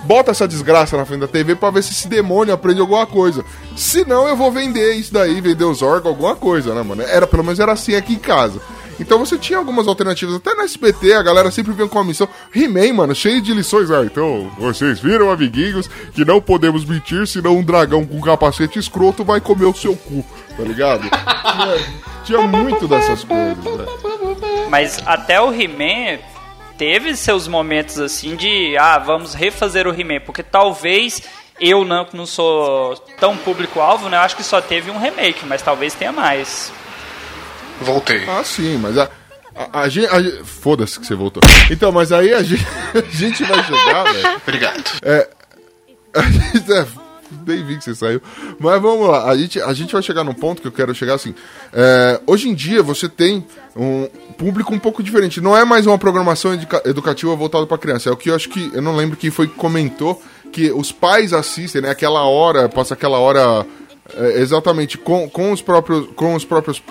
[0.04, 3.44] bota essa desgraça na frente da TV pra ver se esse demônio aprende alguma coisa.
[3.76, 7.02] Se não, eu vou vender isso daí, vender os órgãos, alguma coisa, né, mano?
[7.02, 8.60] Era, pelo menos era assim aqui em casa.
[8.98, 12.28] Então você tinha algumas alternativas, até no SBT, a galera sempre vinha com uma missão.
[12.54, 13.90] He-Man, mano, cheio de lições.
[13.90, 19.24] Ah, então, vocês viram, amiguinhos, que não podemos mentir, senão um dragão com capacete escroto
[19.24, 20.24] vai comer o seu cu,
[20.56, 21.02] tá ligado?
[21.02, 23.86] tinha, tinha muito dessas coisas, né?
[24.68, 26.18] Mas até o He-Man
[26.76, 31.22] teve seus momentos assim de, ah, vamos refazer o He-Man, porque talvez
[31.60, 34.16] eu não, não sou tão público-alvo, né?
[34.16, 36.72] Eu acho que só teve um remake, mas talvez tenha mais.
[37.80, 38.22] Voltei.
[38.28, 39.08] Ah, sim, mas a.
[39.56, 40.06] A, a gente.
[40.06, 41.42] a Foda-se que você voltou.
[41.70, 44.36] Então, mas aí a gente, a gente vai jogar, velho.
[44.42, 44.84] Obrigado.
[46.14, 46.86] A gente, é,
[47.46, 48.20] nem vi que você saiu.
[48.58, 51.14] Mas vamos lá, a gente, a gente vai chegar num ponto que eu quero chegar
[51.14, 51.34] assim.
[51.72, 53.44] é, hoje em dia você tem
[53.76, 54.08] um
[54.38, 55.40] público um pouco diferente.
[55.40, 58.08] Não é mais uma programação educa- educativa voltada para criança.
[58.08, 58.70] É o que eu acho que.
[58.74, 60.20] Eu não lembro quem foi que comentou
[60.52, 61.90] que os pais assistem, né?
[61.90, 63.64] Aquela hora, passa aquela hora.
[64.12, 66.82] É, exatamente, com, com, os próprios, com os, próprios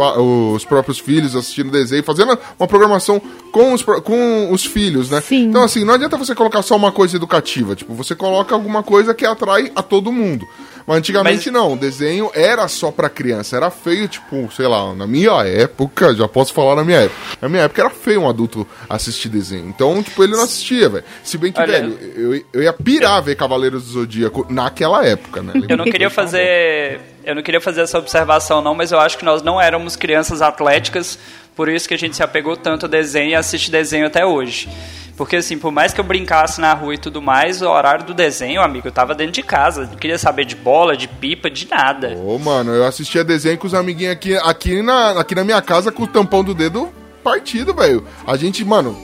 [0.56, 3.22] os próprios filhos assistindo desenho, fazendo uma programação
[3.52, 5.22] com os, com os filhos, né?
[5.22, 5.46] Sim.
[5.46, 7.76] Então, assim, não adianta você colocar só uma coisa educativa.
[7.76, 10.48] Tipo, você coloca alguma coisa que atrai a todo mundo.
[10.86, 13.56] Mas antigamente Mas- não, o desenho era só pra criança.
[13.56, 17.20] Era feio, tipo, sei lá, na minha época, já posso falar na minha época.
[17.42, 19.68] Na minha época era feio um adulto assistir desenho.
[19.70, 21.04] Então, tipo, ele não assistia, velho.
[21.24, 25.42] Se bem que, Olha- velho, eu, eu ia pirar ver Cavaleiros do Zodíaco naquela época,
[25.42, 25.54] né?
[25.70, 27.00] Eu não queria fazer.
[27.24, 30.42] Eu não queria fazer essa observação, não, mas eu acho que nós não éramos crianças
[30.42, 31.18] atléticas,
[31.56, 34.68] por isso que a gente se apegou tanto ao desenho e assiste desenho até hoje.
[35.16, 38.14] Porque, assim, por mais que eu brincasse na rua e tudo mais, o horário do
[38.16, 39.82] desenho, amigo, eu tava dentro de casa.
[39.86, 42.16] Não queria saber de bola, de pipa, de nada.
[42.18, 45.92] Ô, mano, eu assistia desenho com os amiguinhos aqui, aqui, na, aqui na minha casa
[45.92, 46.92] com o tampão do dedo
[47.24, 48.04] partido, velho.
[48.26, 48.98] A gente, mano,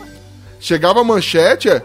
[0.59, 1.81] chegava a manchete, é,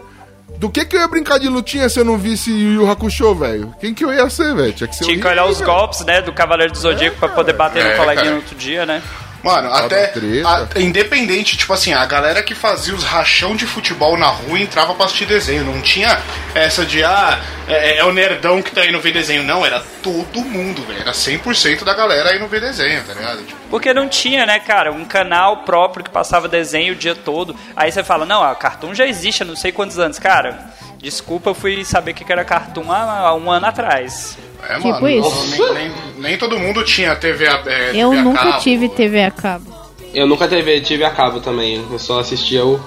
[0.57, 3.35] do que que eu ia brincar de lutinha se eu não visse Yu Yu Hakusho,
[3.35, 3.75] velho?
[3.79, 4.73] Quem que eu ia ser, velho?
[4.73, 5.69] Tinha que ser Tinha o que olhar os velho.
[5.71, 8.29] golpes, né, do Cavaleiro do Zodíaco pra poder bater no É, coleguinha cara.
[8.31, 9.01] no outro dia, né?
[9.45, 10.11] Mano, até
[10.43, 14.93] a- independente, tipo assim, a galera que fazia os rachão de futebol na rua entrava
[14.95, 15.63] pra assistir desenho.
[15.63, 16.19] Não tinha
[16.55, 19.43] essa de, ah, é, é o nerdão que tá indo ver desenho.
[19.43, 20.99] Não, era todo mundo, velho.
[21.01, 23.43] Era 100% da galera indo ver desenho, tá ligado?
[23.45, 27.55] Tipo, Porque não tinha, né, cara, um canal próprio que passava desenho o dia todo.
[27.75, 30.17] Aí você fala, não, a Cartoon já existe há não sei quantos anos.
[30.17, 30.73] Cara,
[31.05, 34.37] desculpa, eu fui saber o que era Cartoon há, há um ano atrás.
[34.67, 35.73] é, Tipo mano, isso.
[35.73, 38.59] Nem, nem- nem todo mundo tinha TV a é, Eu TV a nunca cabo.
[38.59, 39.73] tive TV a cabo.
[40.13, 41.85] Eu nunca tive, tive a cabo também.
[41.91, 42.79] Eu só assistia o.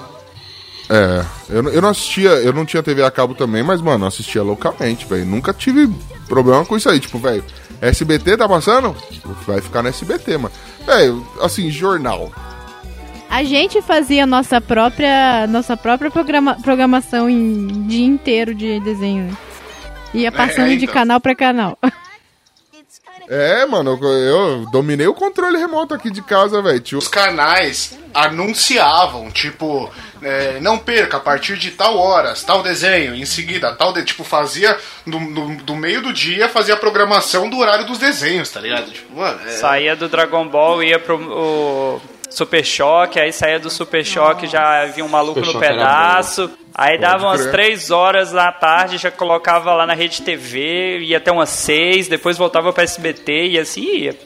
[0.89, 4.03] É, eu, não- eu não assistia, eu não tinha TV a cabo também, mas, mano,
[4.05, 5.25] eu assistia loucamente, velho.
[5.25, 5.87] Nunca tive
[6.27, 6.99] problema com isso aí.
[6.99, 7.43] Tipo, velho,
[7.81, 8.95] SBT tá passando?
[9.47, 10.53] Vai ficar no SBT, mano.
[10.85, 12.31] Velho, assim, jornal.
[13.29, 19.37] A gente fazia nossa própria, nossa própria programa, programação em dia inteiro de desenho.
[20.13, 20.93] Ia passando de então.
[20.93, 21.77] canal pra canal.
[23.31, 26.97] É, mano, eu, eu dominei o controle remoto aqui de casa, velho.
[26.97, 29.87] Os canais anunciavam, tipo,
[30.19, 33.93] é, não perca, a partir de tal horas, tal desenho, em seguida, tal.
[33.93, 37.99] De, tipo, fazia do, do, do meio do dia, fazia a programação do horário dos
[37.99, 38.89] desenhos, tá ligado?
[38.89, 43.69] Tipo, mano, é, Saía do Dragon Ball, ia pro o Super Choque, aí saía do
[43.69, 46.49] Super Choque, já vinha um maluco Super no pedaço.
[46.73, 47.45] Aí dava umas.
[47.47, 52.37] 3 horas da tarde, já colocava lá na rede TV, ia até umas 6, depois
[52.37, 54.17] voltava pra SBT e assim ia.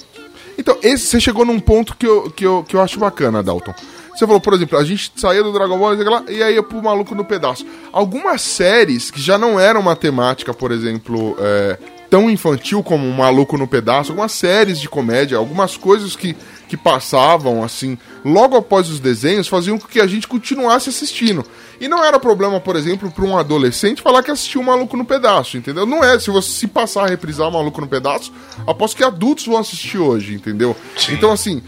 [0.58, 3.74] Então, esse, você chegou num ponto que eu, que, eu, que eu acho bacana, Dalton.
[4.14, 5.96] Você falou, por exemplo, a gente saía do Dragon Ball
[6.30, 7.66] e aí ia pro maluco no pedaço.
[7.92, 11.80] Algumas séries que já não eram uma temática, por exemplo, é,
[12.12, 16.36] tão infantil como um maluco no pedaço, algumas séries de comédia, algumas coisas que,
[16.68, 21.46] que passavam, assim, logo após os desenhos, faziam com que a gente continuasse assistindo.
[21.80, 25.06] E não era problema, por exemplo, para um adolescente falar que assistiu o Maluco no
[25.06, 25.86] Pedaço, entendeu?
[25.86, 28.32] Não é, se você se passar a reprisar o Maluco no Pedaço,
[28.66, 30.76] aposto que adultos vão assistir hoje, entendeu?
[31.10, 31.62] Então, assim,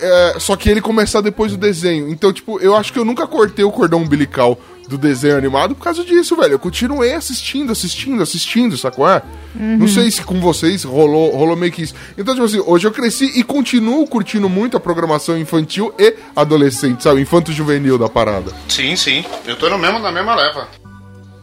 [0.00, 2.08] é, só que ele começar depois do desenho.
[2.08, 4.58] Então, tipo, eu acho que eu nunca cortei o cordão umbilical
[4.90, 6.54] do desenho animado por causa disso, velho.
[6.54, 9.08] Eu continuei assistindo, assistindo, assistindo, sacou?
[9.08, 9.22] É?
[9.54, 11.94] Não sei se com vocês rolou, rolou meio que isso.
[12.18, 17.04] Então, tipo assim, hoje eu cresci e continuo curtindo muito a programação infantil e adolescente,
[17.04, 17.20] sabe?
[17.20, 18.52] Infanto-juvenil da parada.
[18.68, 19.24] Sim, sim.
[19.46, 20.68] Eu tô no mesmo, na mesma leva.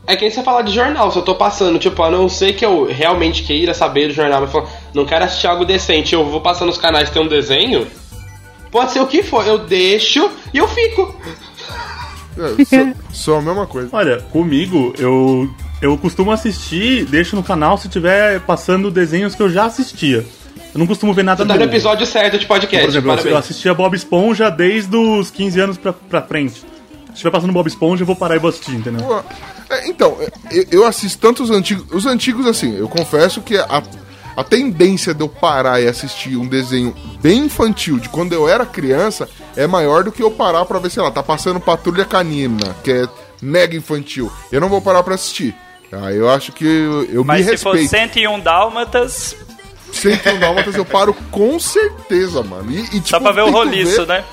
[0.05, 2.53] É que nem você falar de jornal, se eu tô passando, tipo, a não ser
[2.53, 6.25] que eu realmente queira saber do jornal, mas falar, não quero assistir algo decente, eu
[6.25, 7.87] vou passando nos canais que tem um desenho,
[8.71, 11.13] pode ser o que for, eu deixo e eu fico.
[12.39, 13.89] É, sou, sou a mesma coisa.
[13.91, 15.49] Olha, comigo, eu,
[15.81, 20.25] eu costumo assistir, deixo no canal se tiver passando desenhos que eu já assistia.
[20.73, 21.71] Eu não costumo ver nada Você tá no novo.
[21.71, 23.39] episódio certo de podcast, Por exemplo, eu- eu parabéns.
[23.45, 26.53] assistia Bob Esponja desde os 15 anos pra, pra frente.
[27.07, 29.23] Se estiver passando Bob Esponja, eu vou parar e vou assistir, entendeu?
[29.71, 30.17] É, então,
[30.51, 31.85] eu, eu assisto tanto os antigos.
[31.91, 33.81] Os antigos, assim, eu confesso que a,
[34.37, 38.65] a tendência de eu parar e assistir um desenho bem infantil de quando eu era
[38.65, 42.75] criança é maior do que eu parar pra ver, sei lá, tá passando Patrulha Canina,
[42.83, 43.07] que é
[43.41, 44.31] mega infantil.
[44.51, 45.55] Eu não vou parar pra assistir.
[45.91, 48.11] Aí eu acho que eu, eu me Mas se for respeito.
[48.13, 49.35] 101 Dálmatas,
[49.91, 52.71] 101 Dálmatas eu paro com certeza, mano.
[52.71, 54.23] E, e, tipo, só pra ver o roliço, ver- né?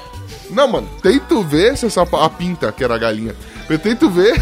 [0.50, 3.34] Não, mano, tento ver se essa a pinta, que era a galinha.
[3.70, 4.34] Eu tento ver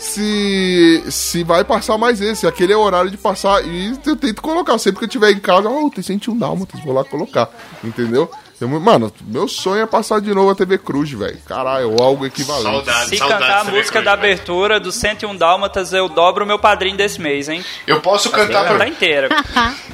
[0.00, 4.40] se se vai passar mais esse, aquele é o horário de passar e eu tento
[4.42, 7.48] colocar sempre que eu tiver em casa, oh, tem 101 dálmatas, vou lá colocar,
[7.84, 8.30] entendeu?
[8.60, 11.38] Eu, mano, meu sonho é passar de novo a TV Cruz, velho.
[11.46, 12.64] Caralho, ou algo equivalente.
[12.64, 13.40] Saudade, Se saudade.
[13.42, 14.32] cantar a música Cruz, da velho.
[14.34, 17.64] abertura do 101 Dálmatas, eu dobro o meu padrinho desse mês, hein?
[17.86, 18.86] Eu posso cantar Tá pra.
[18.86, 19.28] inteira.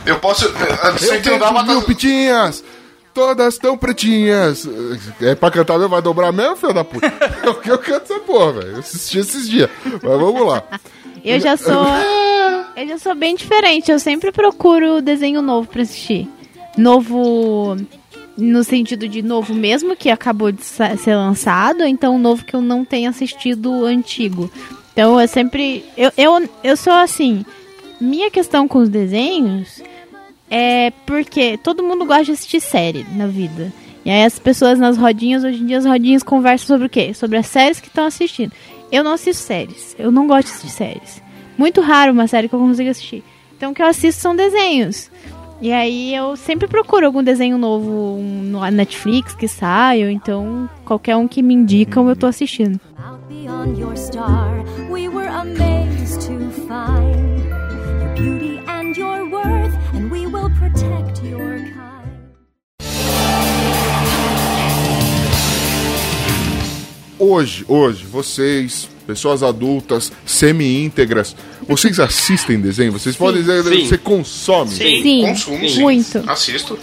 [0.04, 0.46] Eu posso.
[0.46, 0.52] Eu
[0.98, 1.62] Você tenho entendeu?
[1.64, 2.64] mil pitinhas,
[3.16, 4.68] todas tão pretinhas.
[5.22, 7.10] É pra cantar mesmo, vai dobrar mesmo, filho da puta?
[7.42, 8.72] É o que eu canto essa porra, velho.
[8.72, 9.70] Eu assisti esses dias.
[9.84, 10.62] Mas vamos lá.
[11.24, 11.72] Eu já sou.
[12.76, 13.90] Eu já sou bem diferente.
[13.90, 16.28] Eu sempre procuro desenho novo pra assistir.
[16.76, 17.76] Novo.
[18.36, 22.84] No sentido de novo mesmo, que acabou de ser lançado, então novo que eu não
[22.84, 24.50] tenha assistido antigo.
[24.92, 25.82] Então eu sempre.
[25.96, 27.46] Eu, eu, eu sou assim.
[27.98, 29.80] Minha questão com os desenhos
[30.50, 33.72] é porque todo mundo gosta de assistir série na vida.
[34.04, 37.12] E aí as pessoas nas rodinhas, hoje em dia as rodinhas conversam sobre o quê?
[37.12, 38.52] Sobre as séries que estão assistindo.
[38.90, 39.96] Eu não assisto séries.
[39.98, 41.22] Eu não gosto de assistir séries.
[41.58, 43.24] Muito raro uma série que eu consigo assistir.
[43.56, 45.10] Então o que eu assisto são desenhos.
[45.60, 51.16] E aí eu sempre procuro algum desenho novo no Netflix que saia, ou então qualquer
[51.16, 52.78] um que me indicam eu tô assistindo.
[52.98, 53.26] Out
[67.18, 71.34] Hoje, hoje, vocês, pessoas adultas, semi-íntegras,
[71.66, 72.92] vocês assistem desenho?
[72.92, 73.88] Vocês podem dizer que Sim.
[73.88, 74.70] você consome?
[74.70, 75.02] Sim.
[75.02, 75.80] Sim, Consumo, sim.
[75.80, 76.22] muito.
[76.30, 76.78] Assisto.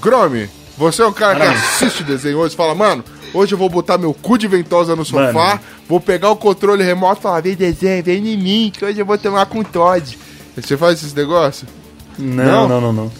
[0.00, 3.02] Gromi, você é um cara que assiste desenho hoje, fala, mano,
[3.32, 5.60] hoje eu vou botar meu cu de ventosa no sofá, Mano.
[5.88, 9.06] vou pegar o controle remoto e falar, vem desenho, vem em mim, que hoje eu
[9.06, 10.16] vou tomar com Todd.
[10.56, 11.68] Você faz esses negócios?
[12.16, 12.68] Não?
[12.68, 13.12] Não, não, não, não.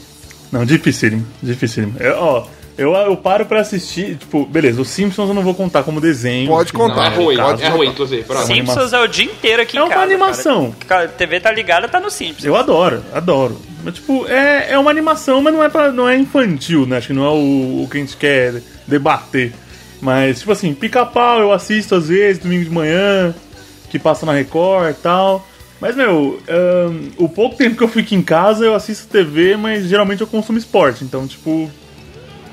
[0.53, 1.95] Não, dificílimo, dificílimo.
[1.99, 5.83] Eu, ó, eu, eu paro pra assistir, tipo, beleza, os Simpsons eu não vou contar
[5.83, 6.49] como desenho.
[6.49, 7.13] Pode contar.
[7.13, 8.23] É ruim, Pode é ruim, inclusive.
[8.25, 8.47] Pronto.
[8.47, 8.55] Sim.
[8.57, 10.03] Simpsons é o dia inteiro aqui É em uma casa.
[10.03, 10.75] animação.
[10.87, 11.05] Cara.
[11.05, 12.45] A TV tá ligada, tá no Simpsons.
[12.45, 13.61] Eu adoro, adoro.
[13.85, 16.97] Mas, tipo, é, é uma animação, mas não é, pra, não é infantil, né?
[16.97, 19.53] Acho que não é o, o que a gente quer debater.
[20.01, 23.35] Mas, tipo assim, pica-pau eu assisto às vezes, domingo de manhã,
[23.91, 25.47] que passa na Record e tal.
[25.81, 29.85] Mas, meu, ahn, o pouco tempo que eu fico em casa eu assisto TV, mas
[29.87, 31.05] geralmente eu consumo esporte.
[31.05, 31.71] Então, tipo,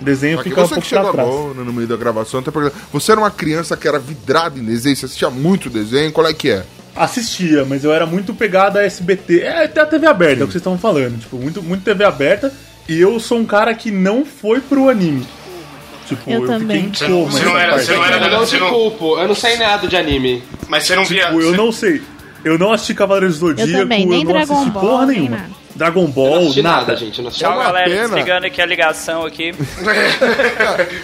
[0.03, 1.29] desenho Aqui fica um você que pouco pra chegou trás.
[1.29, 4.63] agora no meio da gravação, tá perguntando, você era uma criança que era vidrada em
[4.63, 6.63] desenho, você assistia muito desenho, qual é que é?
[6.95, 9.39] Assistia, mas eu era muito pegado a SBT.
[9.41, 11.19] É até a TV aberta, é o que vocês estavam falando.
[11.19, 12.53] Tipo, muito, muito TV aberta.
[12.89, 15.25] E eu sou um cara que não foi pro anime.
[16.07, 16.91] Tipo, Eu eu, também.
[16.91, 17.31] fiquei em coma.
[17.31, 19.55] Você não era- você não era- Eu não Você te não- culpo, eu não sei
[19.57, 20.43] nada de anime.
[20.67, 21.27] Mas você não via.
[21.27, 22.01] Tipo, eu não sei.
[22.43, 25.19] Eu não assisti Cavaleiros do Zodíaco, Eu também, nem não Dragon assisti Ball, porra nem
[25.21, 25.45] nenhuma.
[25.75, 26.61] Dragon Ball, nada.
[26.61, 27.21] nada, gente.
[27.21, 27.89] Não Tchau, uma galera.
[27.89, 28.07] pena.
[28.09, 29.51] Desligando aqui a ligação aqui.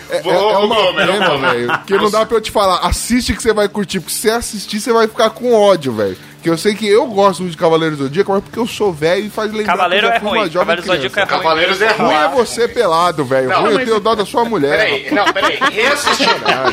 [0.09, 1.79] É, Vou- é vou uma pena, velho.
[1.85, 4.29] Que não dá pra eu te falar, assiste que você vai curtir, porque se você
[4.29, 6.17] assistir, você vai ficar com ódio, velho.
[6.41, 8.93] Que eu sei que eu gosto muito de Cavaleiros do Zodíaco, mas porque eu sou
[8.93, 10.51] velho e faz lembrar Cavaleiro que eu é já fui uma ruim.
[10.51, 11.33] jovem Cavaleiro do Zodíaco é criança.
[11.33, 11.43] ruim.
[11.43, 12.35] Cavaleiros é Ruim é ruim.
[12.45, 13.49] você pelado, velho.
[13.49, 14.77] Ruim eu mas- tenho dó da sua mulher.
[14.77, 15.57] Peraí, não, peraí.
[15.73, 16.29] Reassistir,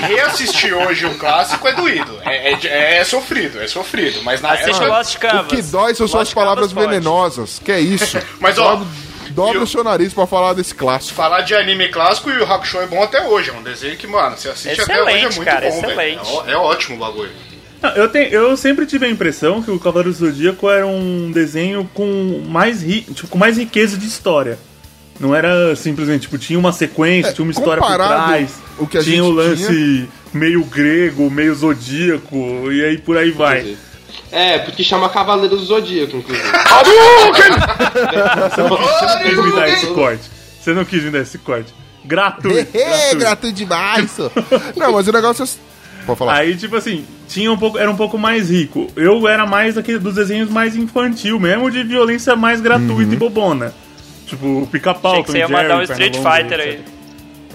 [0.08, 2.18] reassistir hoje um clássico é doído.
[2.22, 4.22] É, é, é sofrido, é sofrido.
[4.22, 4.86] Mas na Assiste época.
[4.86, 5.46] Lost Canvas.
[5.52, 6.86] O que dói são suas palavras pode.
[6.86, 7.58] venenosas.
[7.64, 8.18] Que é isso?
[8.38, 8.86] Mas, ó, Dobre-
[9.30, 11.14] Dobra eu- o seu nariz pra falar desse clássico.
[11.16, 13.50] Falar de anime clássico e o Hakusho é bom até hoje.
[13.50, 15.90] É um desenho que, mano, você assiste até hoje é Excelente, muito cara, bom, velho.
[16.20, 16.48] excelente.
[16.48, 17.32] É, é ótimo o bagulho.
[17.84, 21.30] Não, Eu, tenho, eu sempre tive a impressão que o Cavaleiros do Zodíaco era um
[21.30, 24.58] desenho com mais, ri, tipo, com mais riqueza de história.
[25.20, 28.54] Não era simplesmente, tipo, tinha uma sequência, É, tinha uma história por trás.
[28.78, 32.36] o que a tinha gente o lance meio grego, meio zodíaco,
[32.72, 33.76] e aí por aí vai.
[34.32, 36.42] É, porque chama Cavaleiro do Zodíaco, inclusive.
[38.50, 40.30] Você não quis me dar esse corte.
[40.60, 41.72] Você não quis me dar esse corte.
[42.04, 42.70] Gratuito.
[42.76, 43.18] É, gratuito.
[43.18, 44.16] gratuito demais.
[44.76, 45.73] Não, mas o negócio é.
[46.06, 46.34] Pode falar.
[46.36, 48.88] Aí, tipo assim, tinha um pouco, era um pouco mais rico.
[48.96, 53.12] Eu era mais daquele, dos desenhos mais infantil mesmo, de violência mais gratuita Uhum.
[53.12, 53.74] e bobona.
[54.26, 56.70] Tipo, pica-pau, você ia mandar um Street Fighter aí.
[56.74, 56.88] etc.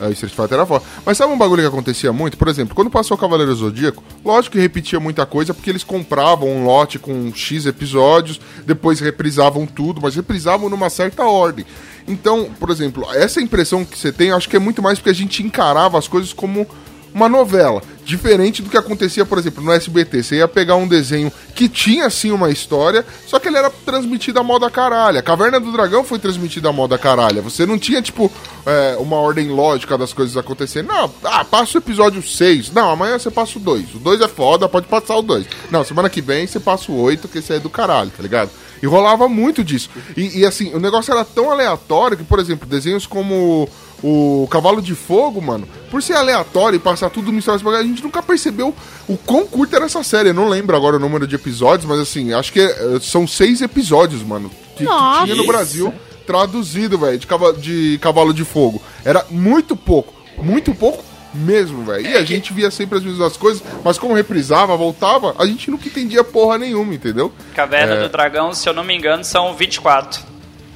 [0.02, 0.84] É, o Street Fighter era foda.
[1.06, 2.38] Mas sabe um bagulho que acontecia muito?
[2.38, 6.48] Por exemplo, quando passou o Cavaleiro Zodíaco, lógico que repetia muita coisa, porque eles compravam
[6.48, 11.66] um lote com X episódios, depois reprisavam tudo, mas reprisavam numa certa ordem.
[12.08, 15.10] Então, por exemplo, essa impressão que você tem, eu acho que é muito mais porque
[15.10, 16.66] a gente encarava as coisas como
[17.14, 17.82] uma novela.
[18.10, 20.24] Diferente do que acontecia, por exemplo, no SBT.
[20.24, 24.40] Você ia pegar um desenho que tinha sim uma história, só que ele era transmitido
[24.40, 25.22] a moda caralha.
[25.22, 27.40] Caverna do Dragão foi transmitida a moda caralha.
[27.44, 28.32] Você não tinha, tipo,
[28.66, 30.88] é, uma ordem lógica das coisas acontecendo.
[30.88, 32.72] Não, ah, passa o episódio 6.
[32.72, 33.94] Não, amanhã você passa o 2.
[33.94, 35.46] O 2 é foda, pode passar o 2.
[35.70, 38.50] Não, semana que vem você passa o 8, que esse é do caralho, tá ligado?
[38.82, 39.88] E rolava muito disso.
[40.18, 43.70] E, e, assim, o negócio era tão aleatório que, por exemplo, desenhos como
[44.04, 48.22] o Cavalo de Fogo, mano, por ser aleatório e passar tudo história, a gente nunca
[48.22, 48.74] percebeu
[49.08, 50.30] o quão curta era essa série.
[50.30, 53.62] Eu não lembro agora o número de episódios, mas assim, acho que eh, são seis
[53.62, 55.94] episódios, mano, que, que tinha no Brasil
[56.26, 58.82] traduzido, velho, de, cava de Cavalo de Fogo.
[59.04, 62.06] Era muito pouco, muito pouco mesmo, velho.
[62.08, 65.88] E a gente via sempre as mesmas coisas, mas como reprisava, voltava, a gente nunca
[65.88, 67.32] entendia porra nenhuma, entendeu?
[67.56, 68.02] Caverna É.
[68.04, 70.22] do Dragão, se eu não me engano, são 24.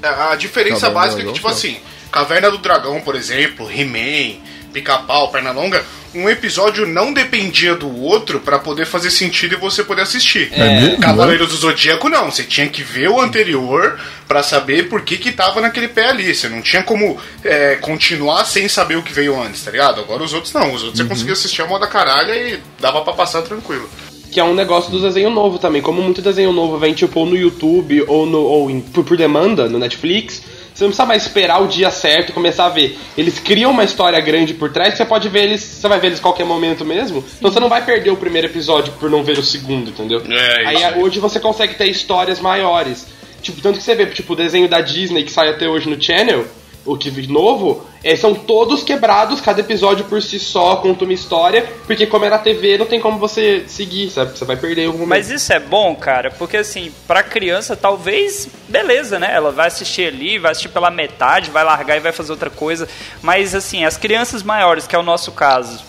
[0.01, 1.53] A a diferença Caverna básica é que, tipo tá.
[1.53, 1.77] assim,
[2.13, 4.37] Caverna do Dragão, por exemplo, He-Man,
[4.71, 5.83] Pica-Pau, Pernalonga,
[6.15, 10.49] um episódio não dependia do outro pra poder fazer sentido e você poder assistir.
[10.53, 10.99] É mesmo?
[10.99, 15.31] Cavaleiros do Zodíaco não, você tinha que ver o anterior pra saber por que que
[15.31, 16.33] tava naquele pé ali.
[16.35, 20.01] Você não tinha como é, continuar sem saber o que veio antes, tá ligado?
[20.01, 23.13] Agora os outros não, os outros você conseguia assistir a moda caralha e dava pra
[23.13, 23.89] passar tranquilo.
[24.31, 25.81] Que é um negócio do desenho novo também.
[25.81, 29.15] Como muito desenho novo vem, tipo, ou no YouTube ou, no, ou em- por, por
[29.17, 30.41] demanda, no Netflix,
[30.73, 32.97] você não precisa mais esperar o dia certo e começar a ver.
[33.17, 35.61] Eles criam uma história grande por trás que você pode ver eles.
[35.61, 37.23] Você vai ver eles qualquer momento mesmo.
[37.37, 40.21] Então você não vai perder o primeiro episódio por não ver o segundo, entendeu?
[40.29, 41.01] É, Aí isso aí.
[41.01, 43.05] hoje você consegue ter histórias maiores.
[43.41, 46.01] Tipo, tanto que você vê, tipo, o desenho da Disney que sai até hoje no
[46.01, 46.45] Channel,
[46.85, 51.13] o que de novo, é, são todos quebrados, cada episódio por si só conta uma
[51.13, 54.37] história, porque como é na TV, não tem como você seguir, sabe?
[54.37, 55.09] Você vai perder algum momento.
[55.09, 59.31] Mas isso é bom, cara, porque assim, pra criança, talvez, beleza, né?
[59.33, 62.87] Ela vai assistir ali, vai assistir pela metade, vai largar e vai fazer outra coisa.
[63.21, 65.79] Mas assim, as crianças maiores, que é o nosso caso,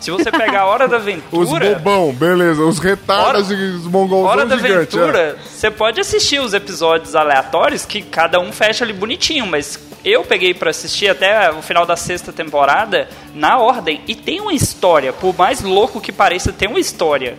[0.00, 1.74] se você pegar a Hora da Os Aventura.
[1.74, 2.62] bobão, beleza.
[2.62, 5.00] Os retardas Hora- e os mongolzão Hora da gigante, é.
[5.02, 10.24] Aventura, você pode assistir os episódios aleatórios que cada um fecha ali bonitinho, mas eu
[10.24, 15.12] peguei pra assistir até o final da sexta temporada na ordem e tem uma história,
[15.12, 17.36] por mais louco que pareça, tem uma história.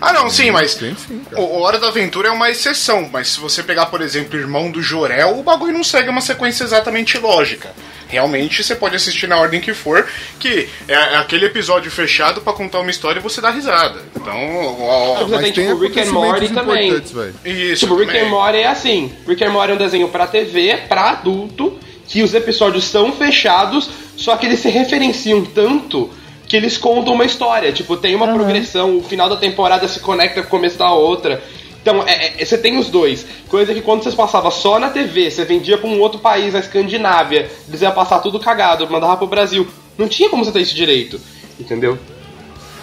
[0.00, 0.94] Ah, não, sim, mas sim,
[1.30, 1.42] cara.
[1.42, 3.08] o Hora da Aventura é uma exceção.
[3.12, 6.64] Mas se você pegar, por exemplo, Irmão do Jorel, o bagulho não segue uma sequência
[6.64, 7.70] exatamente lógica.
[8.08, 10.06] Realmente você pode assistir na ordem que for,
[10.38, 14.02] que é aquele episódio fechado pra contar uma história e você dá risada.
[14.14, 16.94] Então, ó, ó, Você tem, tipo, Rick and Morty também.
[17.44, 17.80] isso.
[17.80, 18.26] Tipo, Rick também.
[18.26, 19.12] and Morty é assim.
[19.26, 23.88] Rick and Morty é um desenho pra TV, pra adulto, que os episódios são fechados,
[24.16, 26.10] só que eles se referenciam tanto
[26.46, 27.72] que eles contam uma história.
[27.72, 31.42] Tipo, tem uma progressão, o final da temporada se conecta com o começo da outra.
[31.84, 33.26] Então, é- é- você tem os dois.
[33.46, 36.58] Coisa que quando você passava só na TV, você vendia pra um outro país, a
[36.58, 39.68] Escandinávia, eles iam passar tudo cagado, mandava pro Brasil.
[39.98, 41.20] Não tinha como você ter isso direito.
[41.60, 41.98] Entendeu?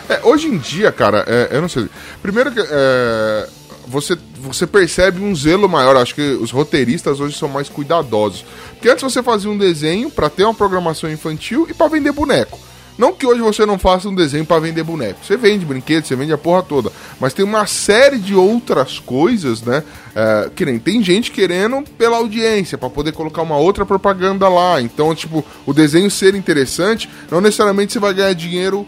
[0.08, 1.88] É, hoje em dia, cara, é, eu não sei.
[2.22, 3.50] Primeiro que é,
[3.88, 5.98] você, você percebe um zelo maior.
[5.98, 8.46] Acho que os roteiristas hoje são mais cuidadosos.
[8.74, 12.60] Porque antes você fazia um desenho pra ter uma programação infantil e pra vender boneco.
[13.02, 15.26] Não que hoje você não faça um desenho pra vender boneco.
[15.26, 16.92] Você vende brinquedos, você vende a porra toda.
[17.20, 19.84] Mas tem uma série de outras coisas, né?
[20.16, 24.80] É, que nem tem gente querendo pela audiência, pra poder colocar uma outra propaganda lá.
[24.80, 28.86] Então, tipo, o desenho ser interessante, não necessariamente você vai ganhar dinheiro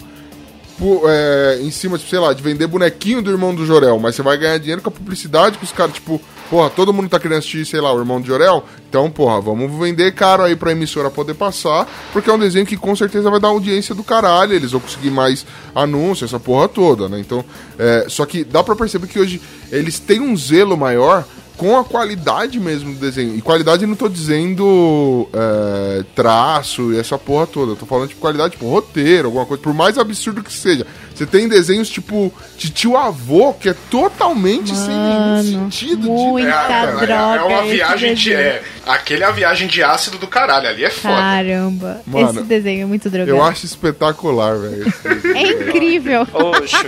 [1.07, 4.21] é, em cima, tipo, sei lá, de vender bonequinho do irmão do Jorel, mas você
[4.21, 7.39] vai ganhar dinheiro com a publicidade que os caras, tipo, porra, todo mundo tá querendo
[7.39, 11.09] assistir, sei lá, o irmão do Jorel, então, porra, vamos vender caro aí pra emissora
[11.09, 14.71] poder passar, porque é um desenho que com certeza vai dar audiência do caralho, eles
[14.71, 17.19] vão conseguir mais anúncios, essa porra toda, né?
[17.19, 17.43] Então,
[17.77, 21.25] é, só que dá pra perceber que hoje eles têm um zelo maior
[21.57, 23.35] com a qualidade mesmo do desenho.
[23.35, 27.73] E qualidade não tô dizendo é, traço e essa porra toda.
[27.73, 29.61] Eu tô falando tipo qualidade, tipo roteiro, alguma coisa.
[29.61, 30.85] Por mais absurdo que seja.
[31.13, 36.01] Você tem desenhos tipo de tio avô, que é totalmente sem nenhum sentido.
[36.01, 37.13] de- muita É, droga.
[37.13, 38.33] é uma esse viagem de.
[38.33, 40.67] É, aquele é a viagem de ácido do caralho.
[40.67, 41.13] Ali é foda.
[41.15, 42.01] Caramba.
[42.07, 43.29] Mano, esse desenho é muito drogado.
[43.29, 44.91] Eu acho espetacular, velho.
[45.35, 46.27] É incrível.
[46.33, 46.85] Oxo,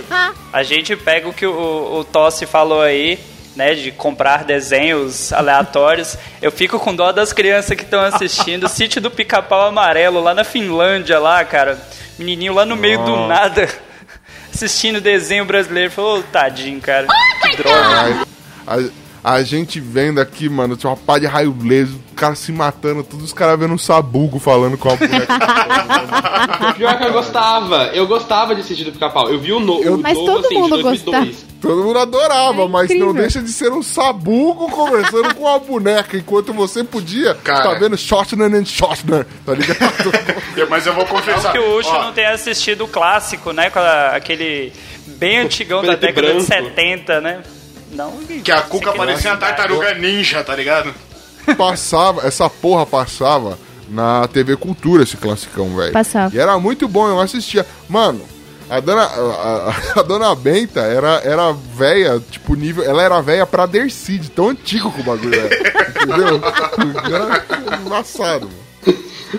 [0.52, 3.18] a gente pega o que o, o Tossi falou aí,
[3.56, 6.16] né, de comprar desenhos aleatórios.
[6.40, 8.64] Eu fico com dó das crianças que estão assistindo.
[8.64, 11.80] o Sítio do Pica-Pau Amarelo, lá na Finlândia, lá, cara.
[12.18, 13.28] Menininho lá no meio do Nossa.
[13.28, 13.68] nada,
[14.54, 15.90] assistindo desenho brasileiro.
[15.90, 17.06] Falou, ô, tadinho, cara.
[17.42, 18.26] Que droga.
[18.66, 22.52] A, a gente vendo aqui, mano, tinha uma pá de raio laser, o cara se
[22.52, 25.26] matando, todos os caras vendo um sabugo falando com a boneca.
[26.76, 27.86] Pior que eu gostava.
[27.92, 29.28] Eu gostava de assistir do pica-pau.
[29.28, 31.46] Eu vi o, no, o Mas novo todo assim, mundo de 2002.
[31.66, 36.16] Todo mundo adorava, É mas não deixa de ser um sabugo conversando com a boneca,
[36.16, 37.62] enquanto você podia Cara.
[37.70, 40.12] tá vendo Shotner and Shotner, tá ligado?
[40.56, 41.52] Eu- Mas eu vou confessar.
[41.52, 43.68] Que o Ucho ó, não tenha assistido o clássico, né?
[43.70, 44.72] Com a- aquele
[45.06, 46.46] bem antigão da década de branco.
[46.46, 47.42] 70, né?
[47.92, 48.12] Não,
[48.42, 50.92] que a Cuca parecia uma tartaruga ninja, tá ligado?
[51.56, 53.58] passava, essa porra passava
[53.88, 55.92] na TV Cultura, esse classicão, velho.
[55.92, 56.34] Passava.
[56.34, 57.64] E era muito bom, eu assistia.
[57.88, 58.22] Mano,
[58.68, 62.84] a dona, a, a- a dona Benta era, era véia, tipo, nível.
[62.84, 65.54] Ela era véia pra Dercy, de tão antigo que o bagulho era.
[66.02, 66.40] entendeu?
[67.14, 68.66] Era embaçado, mano.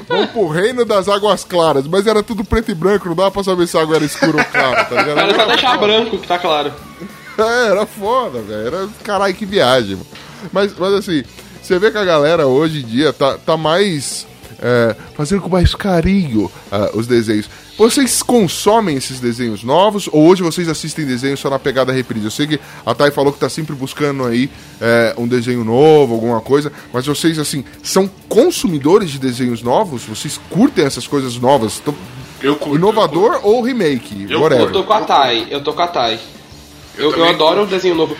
[0.10, 3.44] Vamos pro reino das águas claras, mas era tudo preto e branco, não dava pra
[3.44, 5.20] saber se a água era escura ou clara, tá ligado?
[5.20, 6.74] Era só deixar branco, que tá claro.
[7.38, 8.68] É, era foda, velho.
[8.68, 10.06] Era, caralho, que viagem, mano.
[10.52, 11.24] Mas, mas assim,
[11.62, 14.28] você vê que a galera hoje em dia tá, tá mais.
[14.60, 17.50] É, fazendo com mais carinho ah, os desenhos.
[17.78, 22.26] Vocês consomem esses desenhos novos ou hoje vocês assistem desenhos só na pegada reprise?
[22.26, 24.50] Eu sei que a Thay falou que tá sempre buscando aí
[24.82, 30.04] é, um desenho novo, alguma coisa, mas vocês, assim, são consumidores de desenhos novos?
[30.04, 31.80] Vocês curtem essas coisas novas?
[31.80, 31.96] Tão-
[32.42, 34.26] Eu curto, Inovador ou remake?
[34.30, 34.42] Eu.
[34.50, 36.20] Eu tô com a Thay, eu tô com a Thay.
[36.98, 38.16] Eu, eu também adoro o desenho novo.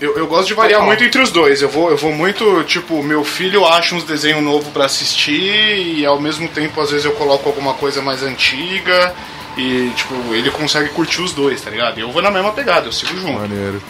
[0.00, 1.60] Eu, eu gosto de variar muito entre os dois.
[1.60, 6.06] Eu vou, eu vou muito, tipo, meu filho acha uns desenhos novos pra assistir e
[6.06, 9.14] ao mesmo tempo, às vezes, eu coloco alguma coisa mais antiga
[9.58, 11.98] e, tipo, ele consegue curtir os dois, tá ligado?
[11.98, 13.40] E eu vou na mesma pegada, eu sigo junto.
[13.40, 13.82] Maneiro.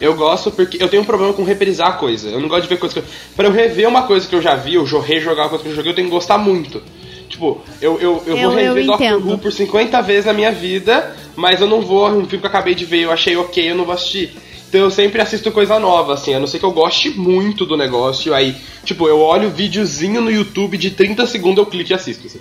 [0.00, 2.28] Eu gosto porque eu tenho um problema com reprisar coisa.
[2.28, 3.04] Eu não gosto de ver coisa que eu...
[3.34, 5.70] Pra eu rever uma coisa que eu já vi, eu jo- rejogar uma coisa que
[5.70, 6.80] eu joguei, eu tenho que gostar muito.
[7.28, 9.26] Tipo, eu, eu, eu, Eu- vou eu rever Doctor.
[9.32, 12.48] Who por 50 vezes na minha vida, mas eu não vou, um filme que eu
[12.48, 14.32] acabei de ver, eu achei ok, eu não vou assistir.
[14.68, 17.76] Então eu sempre assisto coisa nova, assim, a não ser que eu goste muito do
[17.76, 18.54] negócio, aí,
[18.84, 22.26] tipo, eu olho o videozinho no YouTube de 30 segundos, eu clico e assisto.
[22.26, 22.38] Assim.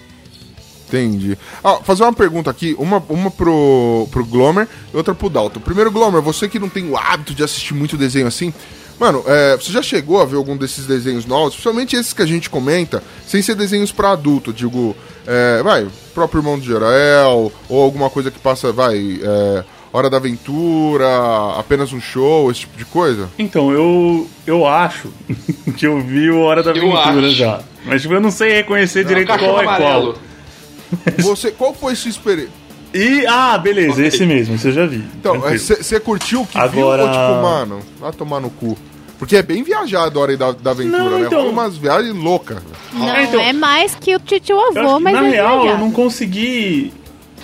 [0.88, 1.38] Entendi.
[1.64, 5.62] Ah, fazer uma pergunta aqui, uma, uma pro, pro Glomer e outra pro Dalton.
[5.62, 8.54] Primeiro, Glomer, você que não tem o hábito de assistir muito desenho assim,
[9.00, 12.26] mano, é, você já chegou a ver algum desses desenhos novos, principalmente esses que a
[12.26, 17.84] gente comenta, sem ser desenhos pra adulto, digo, é, vai, próprio Irmão de Jorel, ou
[17.84, 19.64] alguma coisa que passa, vai, é,
[19.94, 21.08] Hora da Aventura,
[21.58, 23.30] apenas um show, esse tipo de coisa?
[23.40, 25.10] Então, eu, eu acho
[25.78, 27.36] que eu vi o Hora da Eu Aventura acho.
[27.36, 27.62] já.
[27.86, 30.14] Mas tipo, eu não sei reconhecer direito Cachorro qual é amarelo.
[30.14, 31.14] qual.
[31.20, 32.52] Você, qual foi sua experiência?
[32.94, 35.04] E, ah, beleza, esse mesmo, esse eu já vi.
[35.20, 38.78] Então, você curtiu o que Agora- viu ou tipo, mano, vai tomar no cu?
[39.20, 41.26] Porque é bem viajado a hora da, da aventura, Não, né?
[41.26, 42.58] então- Rola umas viagens loucas.
[42.94, 45.62] Não, É, então- é mais que o tio Eu avô, mas na é real, eu
[45.64, 45.84] viajado.
[45.84, 46.94] não consegui.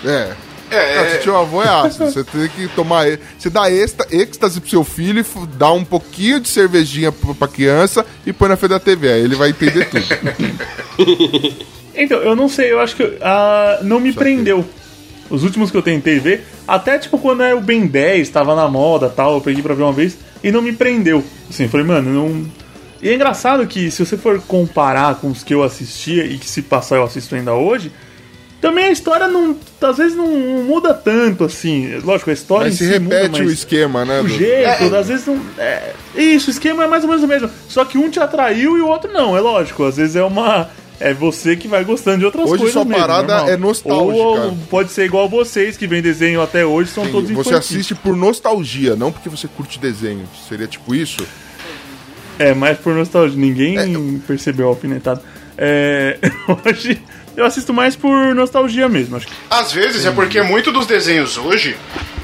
[0.05, 0.31] É.
[0.76, 2.05] É, É, tio avô é ácido.
[2.11, 3.05] Você tem que tomar.
[3.38, 7.47] Você dá êxta- êxtase pro seu filho, e dá um pouquinho de cervejinha pra, pra
[7.47, 9.11] criança e põe na frente da TV.
[9.11, 11.53] Aí ele vai entender tudo.
[11.95, 14.65] Então, eu não sei, eu acho que ah, não me prendeu.
[15.30, 18.67] Os últimos que eu tentei ver, até tipo quando era o Ben 10, tava na
[18.67, 21.24] moda tal, eu peguei pra ver uma vez e não me prendeu.
[21.47, 22.45] Assim, falei, mano, não.
[22.99, 26.49] E é engraçado que se você for comparar com os que eu assistia e que
[26.49, 27.91] se passar eu assisto ainda hoje,
[28.64, 29.57] também a história não.
[29.82, 31.97] às vezes não, não muda tanto assim.
[32.01, 34.22] Lógico, a história Mas em se si muda, repete o mas esquema, né?
[34.22, 35.38] o do- jeito, às vezes não.
[35.57, 37.49] É, isso, o esquema é mais ou menos o mesmo.
[37.68, 39.84] Só que um te atraiu e o outro não, é lógico.
[39.84, 40.70] Às vezes é uma.
[40.99, 42.72] É você que vai gostando de outras Hoje coisas.
[42.74, 43.49] sua mesmo, parada normal.
[43.53, 44.16] é nostálgica.
[44.24, 47.70] Ou pode ser igual vocês, que vem desenho até hoje, são todos Sim, você infantis.
[47.72, 50.24] assiste por nostalgia, não porque você curte desenho.
[50.47, 51.28] Seria tipo isso?
[52.39, 53.38] É, mais por nostalgia.
[53.38, 55.22] Ninguém percebeu a alfinetada.
[55.57, 56.18] É,
[56.66, 57.01] hoje
[57.36, 59.17] eu assisto mais por nostalgia mesmo.
[59.17, 61.75] Acho que Às vezes é porque muito dos desenhos hoje,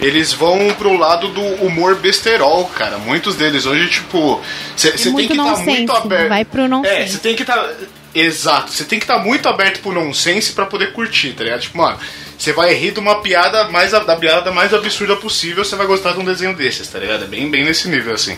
[0.01, 2.97] eles vão pro lado do humor besterol, cara.
[2.97, 4.41] Muitos deles hoje, tipo,
[4.75, 6.29] você tem muito que estar nonsense, muito aberto.
[6.29, 6.95] vai pro nonsense.
[6.95, 7.69] É, você tem que estar.
[8.13, 11.61] Exato, você tem que estar muito aberto pro nonsense pra poder curtir, tá ligado?
[11.61, 11.99] Tipo, mano,
[12.37, 16.13] você vai rir de uma piada mais da piada mais absurda possível, você vai gostar
[16.13, 17.25] de um desenho desses, tá ligado?
[17.25, 18.35] É bem, bem nesse nível, assim.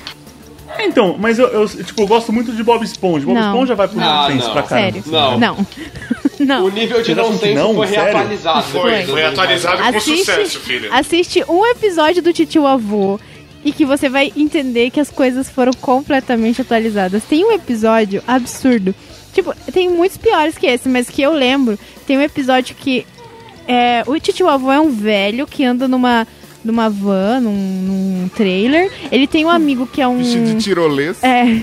[0.77, 3.25] É, então, mas eu, eu, tipo, eu gosto muito de Bob Esponja.
[3.25, 3.51] Bob Não.
[3.51, 4.53] Esponja vai pro Ah, nonsense não.
[4.53, 4.91] pra caramba.
[4.91, 5.03] Sério.
[5.07, 5.37] Não.
[5.39, 5.67] Não.
[6.39, 6.65] Não.
[6.65, 7.75] O nível de nonsense não?
[7.75, 8.03] foi Sério?
[8.03, 8.63] reatualizado.
[8.63, 10.91] Foi, foi atualizado com sucesso, filho.
[10.91, 13.19] assiste um episódio do Titio Avô
[13.63, 17.23] e que você vai entender que as coisas foram completamente atualizadas.
[17.25, 18.95] Tem um episódio absurdo.
[19.33, 21.77] Tipo, tem muitos piores que esse, mas que eu lembro.
[22.07, 23.05] Tem um episódio que
[23.67, 26.25] é, o Titio Avô é um velho que anda numa,
[26.63, 28.91] numa van, num, num trailer.
[29.11, 30.17] Ele tem um amigo que é um.
[30.17, 31.23] Vestido de tirolês.
[31.23, 31.61] É.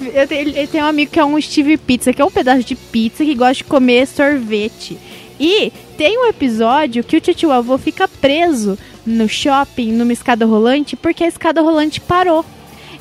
[0.30, 3.24] Ele tem um amigo que é um Steve Pizza, que é um pedaço de pizza
[3.24, 4.98] que gosta de comer sorvete.
[5.38, 10.96] E tem um episódio que o tio avô fica preso no shopping, numa escada rolante,
[10.96, 12.44] porque a escada rolante parou.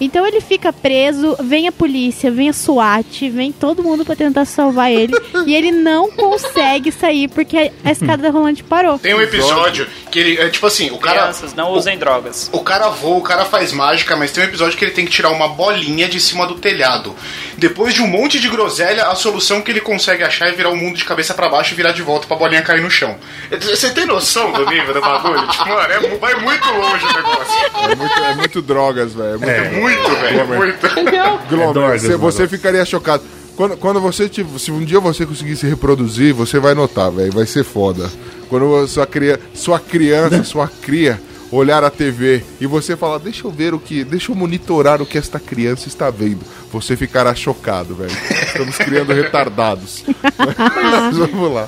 [0.04, 4.44] Então ele fica preso, vem a polícia, vem a SWAT, vem todo mundo pra tentar
[4.44, 5.14] salvar ele.
[5.48, 9.00] e ele não consegue sair porque a escada rolante parou.
[9.00, 10.38] Tem um episódio que ele.
[10.38, 11.22] É tipo assim, o cara.
[11.22, 12.50] Crianças, não usem drogas.
[12.52, 15.12] O cara voa, o cara faz mágica, mas tem um episódio que ele tem que
[15.12, 17.16] tirar uma bolinha de cima do telhado.
[17.64, 20.76] Depois de um monte de groselha, a solução que ele consegue achar é virar o
[20.76, 23.16] mundo de cabeça pra baixo e virar de volta pra bolinha cair no chão.
[23.50, 25.48] Você tem noção do nível do bagulho?
[25.48, 27.90] tipo, mano, é, vai muito longe o negócio.
[27.90, 29.42] É muito, é muito drogas, velho.
[29.42, 31.48] É muito Muito, velho, é muito.
[31.48, 33.24] Glomer, você, você ficaria chocado.
[33.56, 37.32] Quando, quando você, tipo, se um dia você conseguir se reproduzir, você vai notar, velho.
[37.32, 38.12] Vai ser foda.
[38.50, 41.18] Quando sua, cria, sua criança, sua cria,
[41.56, 44.04] olhar a TV e você falar, deixa eu ver o que.
[44.04, 46.42] Deixa eu monitorar o que esta criança está vendo.
[46.72, 48.12] Você ficará chocado, velho.
[48.46, 50.04] Estamos criando retardados.
[50.38, 51.68] Mas vamos lá.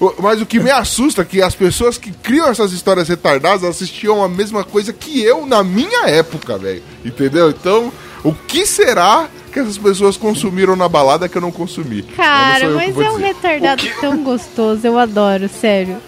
[0.00, 3.64] O- Mas o que me assusta é que as pessoas que criam essas histórias retardadas
[3.64, 6.82] assistiam a mesma coisa que eu na minha época, velho.
[7.04, 7.50] Entendeu?
[7.50, 7.92] Então,
[8.24, 12.02] o que será que essas pessoas consumiram na balada que eu não consumi?
[12.16, 13.26] Cara, Não mas é um dizer.
[13.26, 15.98] retardado tão gostoso, eu adoro, sério.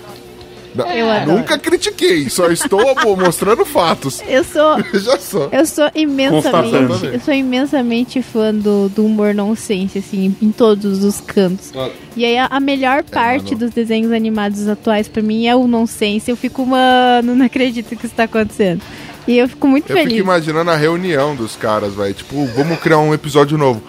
[0.83, 1.39] Eu adoro.
[1.39, 4.21] Nunca critiquei, só estou mostrando fatos.
[4.27, 5.49] Eu sou Veja só.
[5.53, 11.21] Eu sou imensamente, eu sou imensamente fã do, do humor nonsense, assim, em todos os
[11.21, 11.73] cantos.
[12.17, 13.59] E aí a, a melhor parte mano.
[13.59, 16.31] dos desenhos animados atuais pra mim é o nonsense.
[16.31, 18.83] Eu fico, mano, não acredito que isso tá acontecendo.
[19.27, 20.21] E eu fico muito Eu fico feliz.
[20.23, 22.13] imaginando a reunião dos caras, velho.
[22.13, 23.83] Tipo, vamos criar um episódio novo.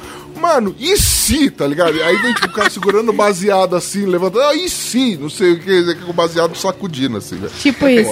[0.45, 1.99] Mano, e se, tá ligado?
[2.03, 4.43] Aí vem tipo, o cara segurando baseado assim, levantando.
[4.43, 5.17] Ah, e se?
[5.17, 7.51] Não sei o que, com o baseado sacudindo assim, velho.
[7.59, 8.11] Tipo isso.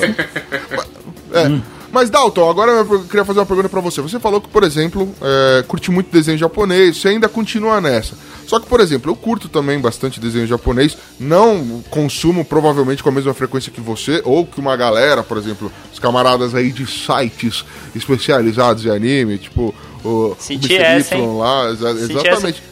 [1.32, 1.62] É.
[1.92, 4.02] Mas Dalton, agora eu queria fazer uma pergunta pra você.
[4.02, 8.16] Você falou que, por exemplo, é, curte muito desenho japonês, você ainda continua nessa.
[8.48, 13.12] Só que, por exemplo, eu curto também bastante desenho japonês, não consumo provavelmente com a
[13.12, 17.64] mesma frequência que você, ou que uma galera, por exemplo, os camaradas aí de sites
[17.96, 19.74] especializados em anime, tipo
[20.04, 21.38] o, Senti o essa, hein?
[21.38, 22.64] lá, exa- Senti exatamente.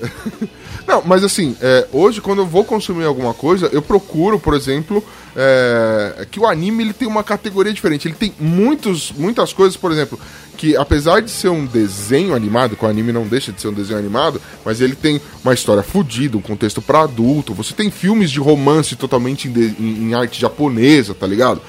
[0.86, 5.04] Não, mas assim, é, hoje quando eu vou consumir alguma coisa, eu procuro, por exemplo,
[5.36, 8.08] é, que o anime ele tem uma categoria diferente.
[8.08, 10.18] Ele tem muitos, muitas coisas, por exemplo,
[10.56, 13.72] que apesar de ser um desenho animado, que o anime não deixa de ser um
[13.74, 17.52] desenho animado, mas ele tem uma história fodida, um contexto pra adulto.
[17.52, 21.60] Você tem filmes de romance totalmente em, de- em- em arte japonesa, tá ligado?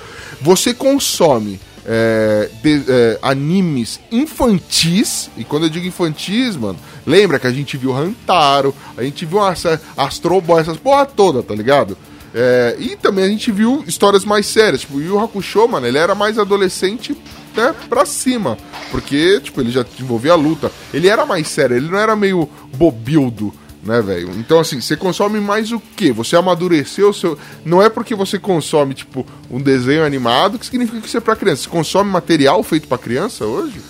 [0.41, 1.59] Você consome
[1.91, 7.75] é, de- é, animes infantis, e quando eu digo infantis, mano, lembra que a gente
[7.77, 11.97] viu Hantaro, a gente viu essa, Astro Boy, essas porra toda, tá ligado?
[12.33, 15.97] É, e também a gente viu histórias mais sérias, tipo, o Yu Hakusho, mano, ele
[15.97, 17.17] era mais adolescente,
[17.55, 18.55] né, pra cima,
[18.91, 22.47] porque, tipo, ele já envolvia a luta, ele era mais sério, ele não era meio
[22.77, 23.51] bobildo,
[23.83, 24.31] né, velho?
[24.37, 26.11] Então, assim, você consome mais o quê?
[26.11, 27.37] Você amadureceu o seu.
[27.63, 31.35] Não é porque você consome, tipo, um desenho animado que significa que isso é pra
[31.35, 31.63] criança.
[31.63, 33.81] Você consome material feito pra criança hoje?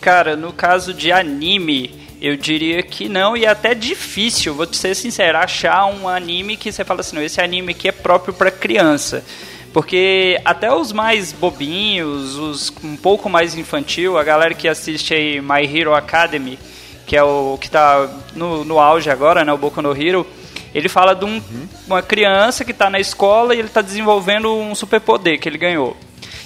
[0.00, 4.76] Cara, no caso de anime, eu diria que não, e é até difícil, vou te
[4.76, 8.32] ser sincero, achar um anime que você fala assim, não, esse anime aqui é próprio
[8.32, 9.24] pra criança.
[9.72, 15.40] Porque até os mais bobinhos, os um pouco mais infantil, a galera que assiste aí
[15.40, 16.58] My Hero Academy,
[17.06, 20.26] que é o que tá no, no auge agora, né, o Boku no Hero,
[20.74, 21.42] ele fala de um-
[21.86, 25.96] uma criança que tá na escola e ele tá desenvolvendo um superpoder que ele ganhou.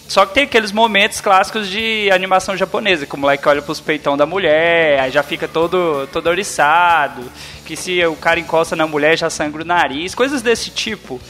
[0.09, 4.17] Só que tem aqueles momentos clássicos de animação japonesa, como lá que olha pros peitão
[4.17, 7.23] da mulher, aí já fica todo, todo oriçado,
[7.65, 11.21] que se o cara encosta na mulher já sangra o nariz, coisas desse tipo.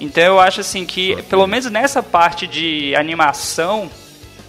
[0.00, 3.90] Então eu acho assim que, pelo menos nessa parte de animação,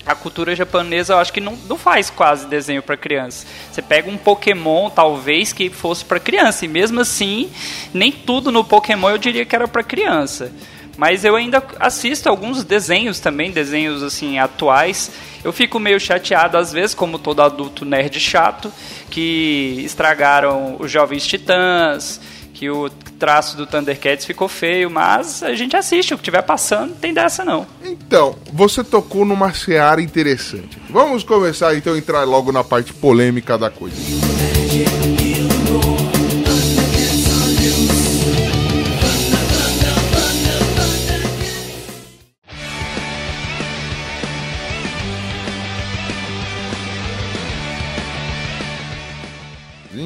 [0.06, 3.46] a cultura japonesa eu acho que não, não faz quase desenho para criança.
[3.72, 7.50] Você pega um Pokémon, talvez, que fosse para criança, e mesmo assim,
[7.94, 10.52] nem tudo no Pokémon eu diria que era para criança.
[10.98, 15.12] Mas eu ainda assisto alguns desenhos também, desenhos assim atuais.
[15.44, 18.72] Eu fico meio chateado às vezes, como todo adulto nerd chato,
[19.10, 22.20] que estragaram os Jovens Titãs,
[22.62, 26.94] que o traço do Thundercats ficou feio, mas a gente assiste, o que tiver passando,
[26.94, 27.66] tem dessa não.
[27.84, 30.78] Então, você tocou numa seara interessante.
[30.88, 33.96] Vamos começar então a entrar logo na parte polêmica da coisa.
[33.98, 35.21] A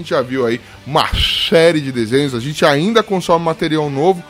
[0.05, 4.23] gente já viu aí uma série de desenhos, a gente ainda consome material novo,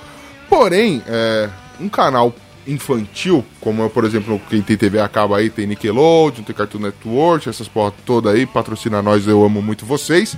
[0.49, 1.49] porém, é,
[1.79, 2.33] um canal
[2.65, 7.47] infantil, como é, por exemplo, quem tem TV acaba aí, tem Nickelodeon, tem Cartoon Network,
[7.47, 10.35] essas porra toda aí, patrocina nós, eu amo muito vocês.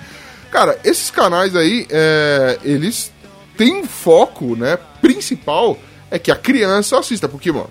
[0.51, 3.13] Cara, esses canais aí, é, eles
[3.55, 5.77] têm um foco, né, principal,
[6.09, 7.69] é que a criança assista, porque, mano,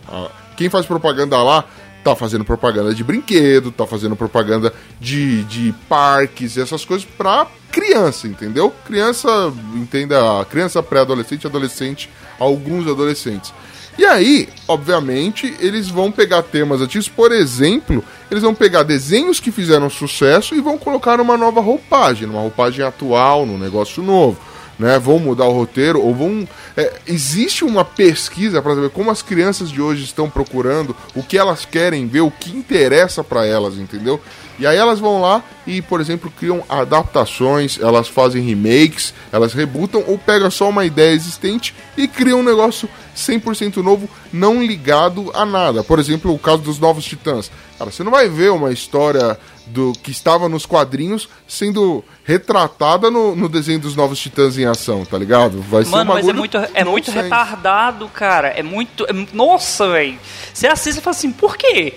[0.57, 1.65] quem faz propaganda lá
[2.07, 7.49] tá fazendo propaganda de brinquedo, tá fazendo propaganda de, de parques e essas coisas pra
[7.73, 8.73] criança, entendeu?
[8.87, 9.29] Criança,
[9.75, 13.53] entenda, criança pré-adolescente, adolescente, alguns adolescentes.
[13.99, 19.51] E aí, obviamente, eles vão pegar temas antigos, por exemplo, eles vão pegar desenhos que
[19.51, 24.39] fizeram sucesso e vão colocar numa nova roupagem, numa roupagem atual, num negócio novo.
[24.79, 26.47] Né, vão mudar o roteiro ou vão.
[26.77, 31.39] é, existe uma pesquisa para saber como as crianças de hoje estão procurando, o que
[31.39, 34.21] elas querem ver, o que interessa para elas, entendeu?
[34.59, 40.03] E aí elas vão lá e, por exemplo, criam adaptações, elas fazem remakes, elas rebutam
[40.07, 45.45] ou pegam só uma ideia existente e criam um negócio 100% novo, não ligado a
[45.45, 45.85] nada.
[45.85, 47.51] Por exemplo, o caso dos Novos Titãs.
[47.79, 53.35] Cara, você não vai ver uma história do que estava nos quadrinhos sendo retratada no,
[53.35, 55.61] no desenho dos Novos Titãs em ação, tá ligado?
[55.63, 58.49] Vai ser Mano, um mas é bagulho muito, é muito retardado, cara.
[58.49, 59.05] É muito.
[59.09, 60.19] é nossa, velho.
[60.55, 61.95] Você assiste e fala assim, por quê?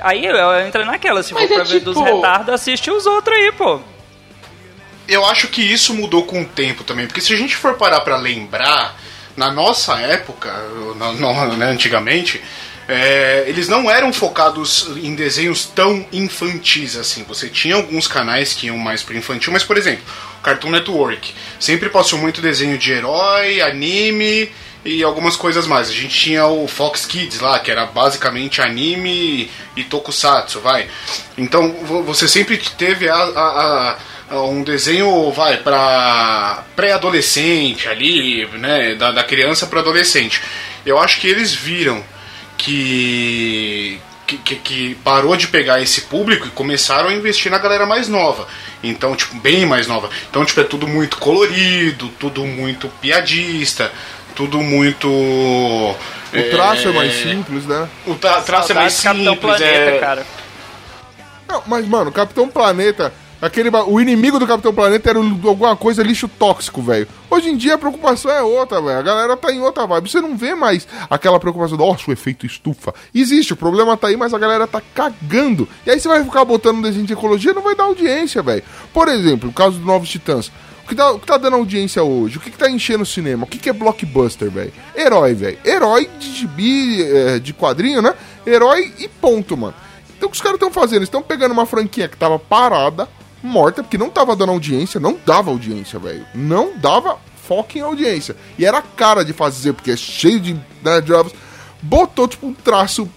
[0.00, 2.90] Aí eu, eu entro naquela, se for Mas é pra ver dos tipo- retardos, assiste
[2.90, 3.80] os outros aí, pô.
[5.06, 8.00] Eu acho que isso mudou com o tempo também, porque se a gente for parar
[8.00, 8.96] pra lembrar,
[9.36, 10.50] na nossa época,
[10.96, 12.42] na- na- né, antigamente,
[12.88, 17.24] é, eles não eram focados em desenhos tão infantis assim.
[17.24, 20.04] Você tinha alguns canais que iam mais pro infantil, mas por exemplo,
[20.42, 24.50] Cartoon Network sempre passou muito desenho de herói, anime
[24.84, 25.88] e algumas coisas mais.
[25.88, 30.86] A gente tinha o Fox Kids lá, que era basicamente anime e tokusatsu, vai.
[31.38, 33.96] Então vo- você sempre teve a- a-
[34.30, 40.42] a- um desenho, vai, pra pré-adolescente ali, né, da, da criança para adolescente.
[40.84, 42.04] Eu acho que eles viram
[42.56, 47.86] que, que, que- que parou de pegar esse público e começaram a investir na galera
[47.86, 48.46] mais nova.
[48.82, 50.10] Então, tipo, bem mais nova.
[50.30, 53.90] Então, tipo, é tudo muito colorido, tudo muito piadista,
[54.34, 55.08] tudo muito.
[55.08, 55.96] O
[56.50, 57.88] traço é, mais simples, né?
[58.06, 59.24] O tra- traço é mais Saudades simples.
[59.24, 59.98] Capitão Planeta, é...
[59.98, 60.26] cara.
[61.48, 63.12] Não, mas, mano, Capitão Planeta.
[63.44, 67.06] Aquele, o inimigo do Capitão Planeta era alguma coisa lixo tóxico, velho.
[67.30, 68.98] Hoje em dia a preocupação é outra, velho.
[68.98, 70.10] A galera tá em outra vibe.
[70.10, 72.94] Você não vê mais aquela preocupação nossa, o efeito estufa.
[73.14, 75.68] Existe, o problema tá aí, mas a galera tá cagando.
[75.84, 78.62] E aí você vai ficar botando desenho de ecologia, não vai dar audiência, velho.
[78.94, 80.50] Por exemplo, o caso do Novos Titãs.
[80.82, 82.38] O que, tá, o que tá dando audiência hoje?
[82.38, 83.44] O que, que tá enchendo o cinema?
[83.44, 84.72] O que, que é blockbuster, velho?
[84.96, 85.58] Herói, velho.
[85.66, 88.14] Herói de gibi, é, de quadrinho, né?
[88.46, 89.74] Herói e ponto, mano.
[90.16, 91.02] Então o que os caras estão fazendo?
[91.02, 93.06] Estão pegando uma franquia que tava parada,
[93.44, 96.26] morta, porque não tava dando audiência, não dava audiência, velho.
[96.34, 98.34] Não dava foco em audiência.
[98.58, 101.32] E era cara de fazer, porque é cheio de né, jobs.
[101.82, 103.08] Botou, tipo, um traço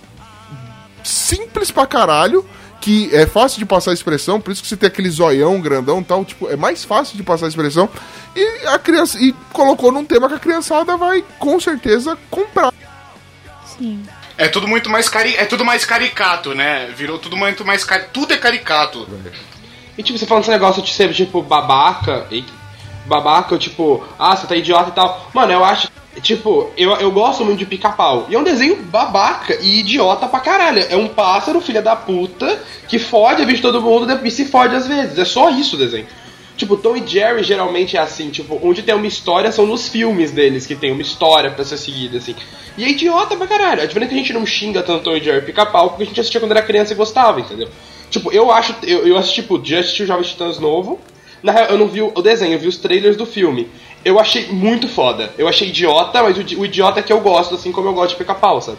[1.04, 2.46] simples pra caralho,
[2.82, 6.02] que é fácil de passar a expressão, por isso que você tem aquele zoião grandão
[6.02, 7.90] e tal, tipo, é mais fácil de passar a expressão.
[8.36, 12.74] E a criança e colocou num tema que a criançada vai com certeza comprar.
[13.78, 14.04] Sim.
[14.38, 15.36] É tudo muito mais cari...
[15.36, 16.94] é tudo mais caricato, né?
[16.96, 18.06] Virou tudo muito mais cari...
[18.14, 19.08] tudo é caricato.
[19.98, 22.46] E tipo, você falando esse negócio de ser, tipo, babaca, e
[23.06, 25.30] babaca, tipo, ah, você tá idiota e tal.
[25.34, 25.90] Mano, eu acho,
[26.22, 28.28] tipo, eu, eu gosto muito de pica-pau.
[28.30, 30.86] E é um desenho babaca e idiota pra caralho.
[30.90, 34.46] É um pássaro, filha da puta, que fode a vida de todo mundo e se
[34.46, 35.18] fode às vezes.
[35.18, 36.06] É só isso o desenho.
[36.56, 40.32] Tipo, Tom e Jerry geralmente é assim, tipo, onde tem uma história são nos filmes
[40.32, 42.36] deles, que tem uma história pra ser seguida, assim.
[42.76, 43.82] E é idiota pra caralho.
[43.82, 46.20] É diferente que a gente não xinga tanto Tom e Jerry pica-pau, porque a gente
[46.20, 47.70] assistia quando era criança e gostava, entendeu?
[48.10, 51.00] Tipo, eu acho, eu, eu assisti, tipo, já assisti o Jovens Titãs novo.
[51.44, 53.70] Na real, eu não vi o desenho, eu vi os trailers do filme.
[54.04, 55.32] Eu achei muito foda.
[55.38, 58.12] Eu achei idiota, mas o, o idiota é que eu gosto, assim como eu gosto
[58.12, 58.78] de pica-pau, sabe?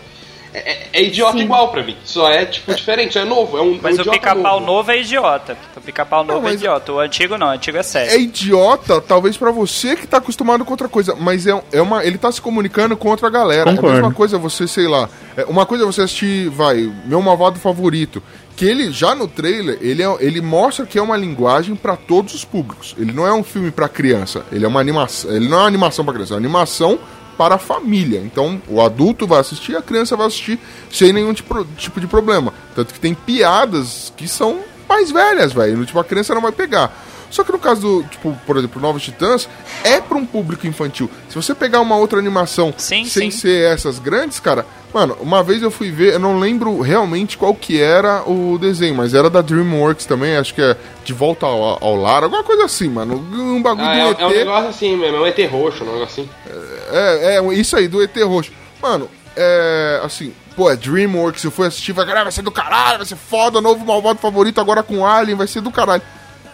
[0.54, 1.44] É, é- é idiota Sim.
[1.44, 1.94] igual pra mim.
[2.04, 3.58] Só é, tipo, diferente, é novo.
[3.58, 5.56] É um, Mas um o pica-pau novo é idiota.
[5.76, 6.90] O pica-pau novo Não, é idiota.
[6.92, 8.10] O antigo não, o antigo é sério.
[8.12, 12.02] É idiota, talvez pra você que tá acostumado com outra coisa, mas é, é uma,
[12.04, 13.68] ele tá se comunicando com outra galera.
[13.68, 13.96] É a Concordo.
[13.96, 18.22] mesma coisa você, sei lá, é, uma coisa é você assistir, vai, meu malvado favorito,
[18.58, 22.34] que ele já no trailer, ele, é- ele mostra que é uma linguagem pra todos
[22.34, 22.92] os públicos.
[22.98, 25.66] Ele não é um filme pra criança, ele é uma animação, ele não é uma
[25.68, 26.98] animação pra criança, é uma animação
[27.38, 28.18] para a família.
[28.18, 30.58] Então, o adulto vai assistir, a criança vai assistir
[30.90, 32.52] sem nenhum tipo, tipo de problema.
[32.74, 35.86] Tanto que tem piadas que são mais velhas, velho.
[35.86, 36.92] Tipo, a criança não vai pegar.
[37.30, 39.48] Só que no caso do, tipo, por exemplo, Novos Titãs,
[39.84, 41.10] é para um público infantil.
[41.28, 43.38] Se você pegar uma outra animação Sim, sem sim.
[43.38, 44.64] ser essas grandes, cara,
[44.94, 48.94] mano, uma vez eu fui ver, eu não lembro realmente qual que era o desenho,
[48.94, 52.64] mas era da DreamWorks também, acho que é De Volta ao, ao Lar, alguma coisa
[52.64, 53.16] assim, mano.
[53.16, 54.20] Um bagulho Ah, do é, ET.
[54.20, 56.30] é um negócio assim mesmo, é um ET roxo, um negócio assim.
[56.90, 58.50] É, é, isso aí, do ET roxo.
[58.80, 60.00] Mano, é.
[60.02, 61.44] Assim, pô, é Dreamworks.
[61.44, 64.60] Eu fui assistir, vai, caralho, vai ser do caralho, vai ser foda, novo malvado favorito
[64.60, 66.02] agora com Alien, vai ser do caralho.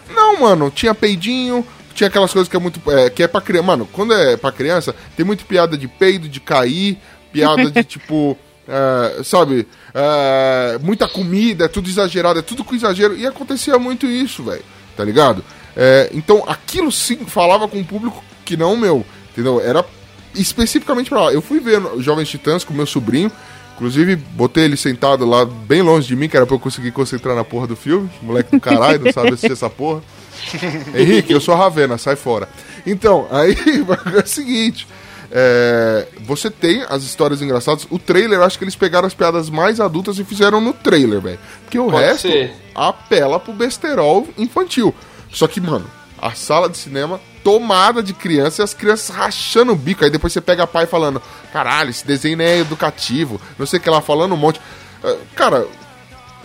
[0.09, 2.79] Não, mano, tinha peidinho, tinha aquelas coisas que é muito.
[2.91, 3.65] É, que é pra criança.
[3.65, 6.97] Mano, quando é pra criança, tem muito piada de peido, de cair,
[7.31, 8.37] piada de tipo.
[8.67, 9.67] é, sabe?
[9.95, 13.15] é, muita comida, é tudo exagerado, é tudo com exagero.
[13.15, 14.63] E acontecia muito isso, velho.
[14.97, 15.43] Tá ligado?
[15.75, 19.05] É, então aquilo sim falava com um público que não o meu.
[19.31, 19.61] Entendeu?
[19.61, 19.85] Era
[20.33, 21.33] especificamente pra lá.
[21.33, 23.31] Eu fui ver Jovens Titãs com meu sobrinho.
[23.75, 27.35] Inclusive, botei ele sentado lá bem longe de mim, que era pra eu conseguir concentrar
[27.35, 28.09] na porra do filme.
[28.21, 30.01] Moleque do caralho, não sabe assistir essa porra.
[30.95, 32.47] Henrique, eu sou a Ravena, sai fora.
[32.85, 33.55] Então, aí
[34.15, 34.87] é o seguinte.
[35.31, 37.85] é, você tem as histórias engraçadas.
[37.89, 41.39] O trailer, acho que eles pegaram as piadas mais adultas e fizeram no trailer, velho.
[41.63, 42.53] Porque o Pode resto ser.
[42.73, 44.95] apela pro besterol infantil.
[45.31, 45.85] Só que, mano,
[46.21, 50.03] a sala de cinema tomada de criança e as crianças rachando o bico.
[50.03, 51.21] Aí depois você pega a pai falando:
[51.53, 53.39] caralho, esse desenho é educativo.
[53.57, 54.59] Não sei o que lá, falando um monte.
[55.03, 55.67] Ah, Cara,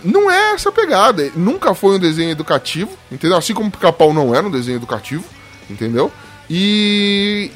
[0.03, 1.31] não é essa pegada.
[1.35, 3.35] Nunca foi um desenho educativo, entendeu?
[3.35, 5.25] Assim como o Pica-Pau não era um desenho educativo,
[5.67, 6.11] entendeu?
[6.47, 7.49] E,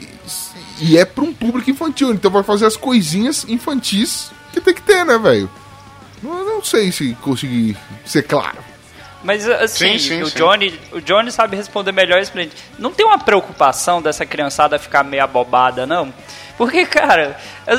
[0.82, 4.82] e é pra um público infantil, então vai fazer as coisinhas infantis que tem que
[4.82, 5.50] ter, né, velho?
[6.24, 8.58] Não, não sei se consegui ser claro.
[9.26, 10.38] Mas assim, Sim, sim, o, sim.
[10.38, 12.56] Johnny, o Johnny sabe responder melhor isso pra gente.
[12.78, 16.14] Não tem uma preocupação dessa criançada ficar meio abobada, não?
[16.56, 17.36] Porque, cara,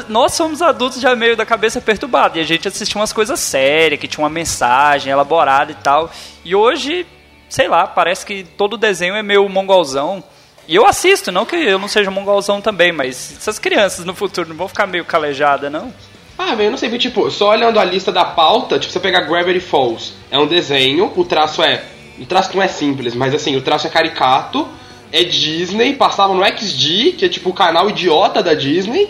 [0.09, 4.01] nós somos adultos já meio da cabeça perturbada e a gente assistia umas coisas sérias,
[4.01, 6.11] que tinha uma mensagem elaborada e tal.
[6.45, 7.07] E hoje,
[7.49, 10.25] sei lá, parece que todo desenho é meio mongolzão.
[10.67, 14.49] E eu assisto, não que eu não seja mongolzão também, mas essas crianças no futuro
[14.49, 15.95] não vão ficar meio calejadas, não?
[16.39, 19.21] Ah, velho, eu não sei, tipo, só olhando a lista da pauta, tipo, você pegar
[19.23, 21.83] Gravity Falls, é um desenho, o traço é.
[22.19, 24.67] O traço não é simples, mas assim, o traço é caricato,
[25.13, 29.09] é Disney, passava no XD, que é tipo o canal idiota da Disney,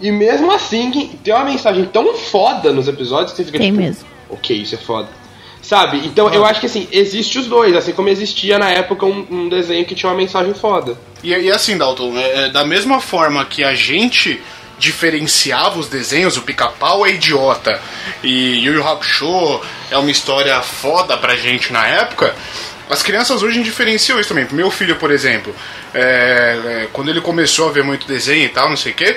[0.00, 0.90] e mesmo assim
[1.22, 4.06] tem uma mensagem tão foda nos episódios que você fica Tem tipo, mesmo.
[4.28, 5.08] ok, isso é foda.
[5.62, 6.02] Sabe?
[6.04, 9.48] Então eu acho que assim, existe os dois, assim como existia na época um, um
[9.48, 10.98] desenho que tinha uma mensagem foda.
[11.22, 14.42] E, e assim, Dalton, é, é, da mesma forma que a gente
[14.82, 17.80] diferenciava os desenhos, o pica-pau é idiota
[18.22, 19.60] e Yu Yu Hakusho
[19.90, 22.34] é uma história foda pra gente na época,
[22.90, 24.46] as crianças hoje diferenciam isso também.
[24.50, 25.54] Meu filho, por exemplo,
[25.94, 26.00] é,
[26.84, 29.16] é, quando ele começou a ver muito desenho e tal, não sei o que,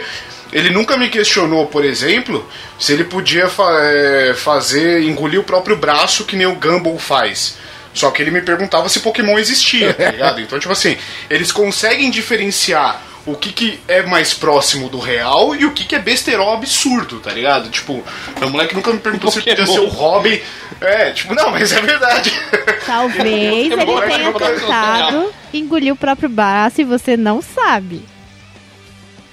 [0.54, 2.48] ele nunca me questionou, por exemplo,
[2.80, 7.58] se ele podia fa- é, fazer, engolir o próprio braço que nem o Gumball faz.
[7.94, 10.40] Só que ele me perguntava se Pokémon existia, tá ligado?
[10.42, 10.96] Então, tipo assim,
[11.30, 15.96] eles conseguem diferenciar o que, que é mais próximo do real e o que, que
[15.96, 17.70] é besterol absurdo, tá ligado?
[17.70, 18.04] Tipo,
[18.40, 20.40] meu moleque nunca me perguntou se podia ser o Robin.
[20.80, 22.32] É, tipo, não, mas é verdade.
[22.86, 28.04] Talvez ele tenha tentado engolir o próprio braço e você não sabe.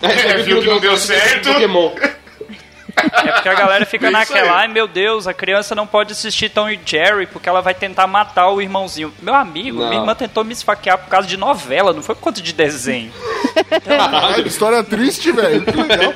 [0.01, 1.53] É, viu que não deu certo.
[1.53, 1.93] Pokémon.
[2.97, 6.49] É porque a galera fica É naquela, ai meu Deus, a criança não pode assistir
[6.51, 9.12] Tom e Jerry porque ela vai tentar matar o irmãozinho.
[9.20, 9.88] Meu amigo, Não.
[9.88, 13.12] minha irmã tentou me esfaquear por causa de novela, não foi por conta de desenho.
[13.84, 15.64] Caralho, história triste, velho.
[15.64, 16.14] Que legal.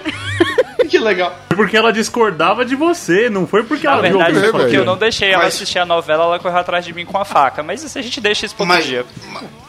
[0.87, 1.37] Que legal.
[1.49, 4.67] Foi porque ela discordava de você, não foi porque Na ela viu verdade, bem, porque
[4.67, 4.79] velho.
[4.79, 7.25] eu não deixei ela Mas- assistir a novela, ela correu atrás de mim com a
[7.25, 7.63] faca.
[7.63, 9.05] Mas isso a gente deixa isso pro outro Mas, dia.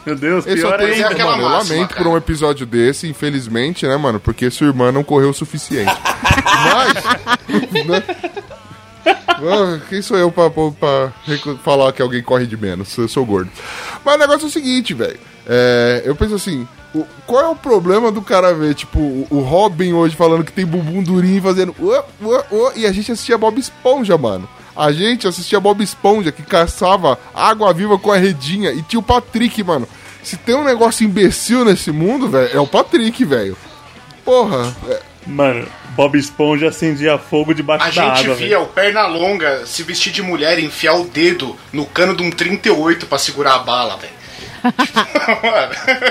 [0.06, 1.08] Meu Deus, Esse o pior é ainda.
[1.08, 1.42] aquela mano.
[1.42, 2.08] Eu máxima, lamento por cara.
[2.08, 4.18] um episódio desse, infelizmente, né, mano?
[4.18, 5.92] Porque sua irmã não correu o suficiente.
[6.44, 7.84] Mas.
[7.86, 8.02] né?
[9.88, 11.12] Quem sou eu pra, pra- pra
[11.62, 12.96] falar que alguém corre de menos?
[12.98, 13.50] Eu sou gordo.
[14.04, 15.18] Mas o negócio é o seguinte, velho.
[15.48, 19.40] É, eu penso assim: o- qual é o problema do cara ver, tipo, o, o
[19.40, 21.74] Robin hoje falando que tem bumbum durinho fazendo.
[22.76, 24.48] e a gente assistia Bob Esponja, mano.
[24.76, 28.70] A gente assistia Bob Esponja que caçava água viva com a redinha.
[28.70, 29.88] E tinha o Patrick, mano.
[30.22, 33.56] Se tem um negócio imbecil nesse mundo, velho, é o Patrick, velho.
[34.24, 38.34] Porra, é, Mano, Bob Esponja acendia fogo debaixo A da gente água.
[38.36, 38.62] via velho.
[38.62, 42.30] o perna longa se vestir de mulher e enfiar o dedo no cano de um
[42.30, 44.12] 38 pra segurar a bala, velho.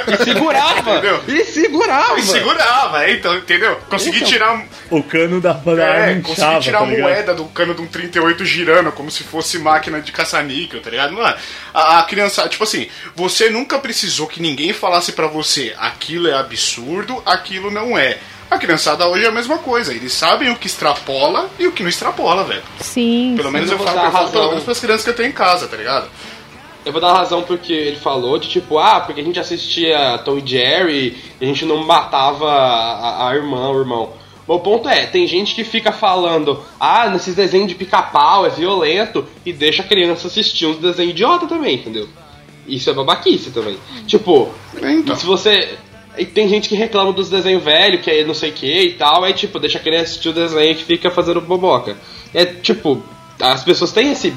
[0.08, 0.92] E segurava!
[0.98, 1.24] Entendeu?
[1.28, 2.20] e segurava!
[2.20, 3.76] E segurava, então, entendeu?
[3.90, 4.28] Consegui Então.
[4.30, 4.66] tirar.
[4.90, 7.82] O cano da da É, arma consegui inchava, tirar tá a moeda do cano de
[7.82, 11.14] um 38 girando, como se fosse máquina de caça-níquel, tá ligado?
[11.14, 11.36] Mano,
[11.74, 16.34] a, a criança, tipo assim, você nunca precisou que ninguém falasse pra você aquilo é
[16.34, 18.18] absurdo, aquilo não é.
[18.50, 21.84] A criançada hoje é a mesma coisa, eles sabem o que extrapola e o que
[21.84, 22.64] não extrapola, velho.
[22.80, 23.34] Sim.
[23.36, 25.68] Pelo menos eu falo, eu falo pelo menos pras crianças que eu tenho em casa,
[25.68, 26.08] tá ligado?
[26.88, 30.38] Eu vou dar razão porque ele falou de tipo, ah, porque a gente assistia Tom
[30.38, 34.14] e Jerry e a gente não matava a, a irmã, o irmão.
[34.48, 39.26] O ponto é, tem gente que fica falando, ah, nesses desenhos de pica-pau é violento
[39.46, 42.08] e deixa a criança assistir uns desenhos idiota também, entendeu?
[42.66, 43.78] Isso é babaquice também.
[44.06, 44.50] Tipo,
[44.82, 45.14] Então.
[45.14, 45.78] se você.
[46.18, 48.94] E tem gente que reclama dos desenhos velhos, que é não sei o que e
[48.94, 51.98] tal, aí tipo, deixa a criança assistir o desenho que fica fazendo boboca.
[52.34, 53.04] É tipo,
[53.42, 54.34] as pessoas têm esse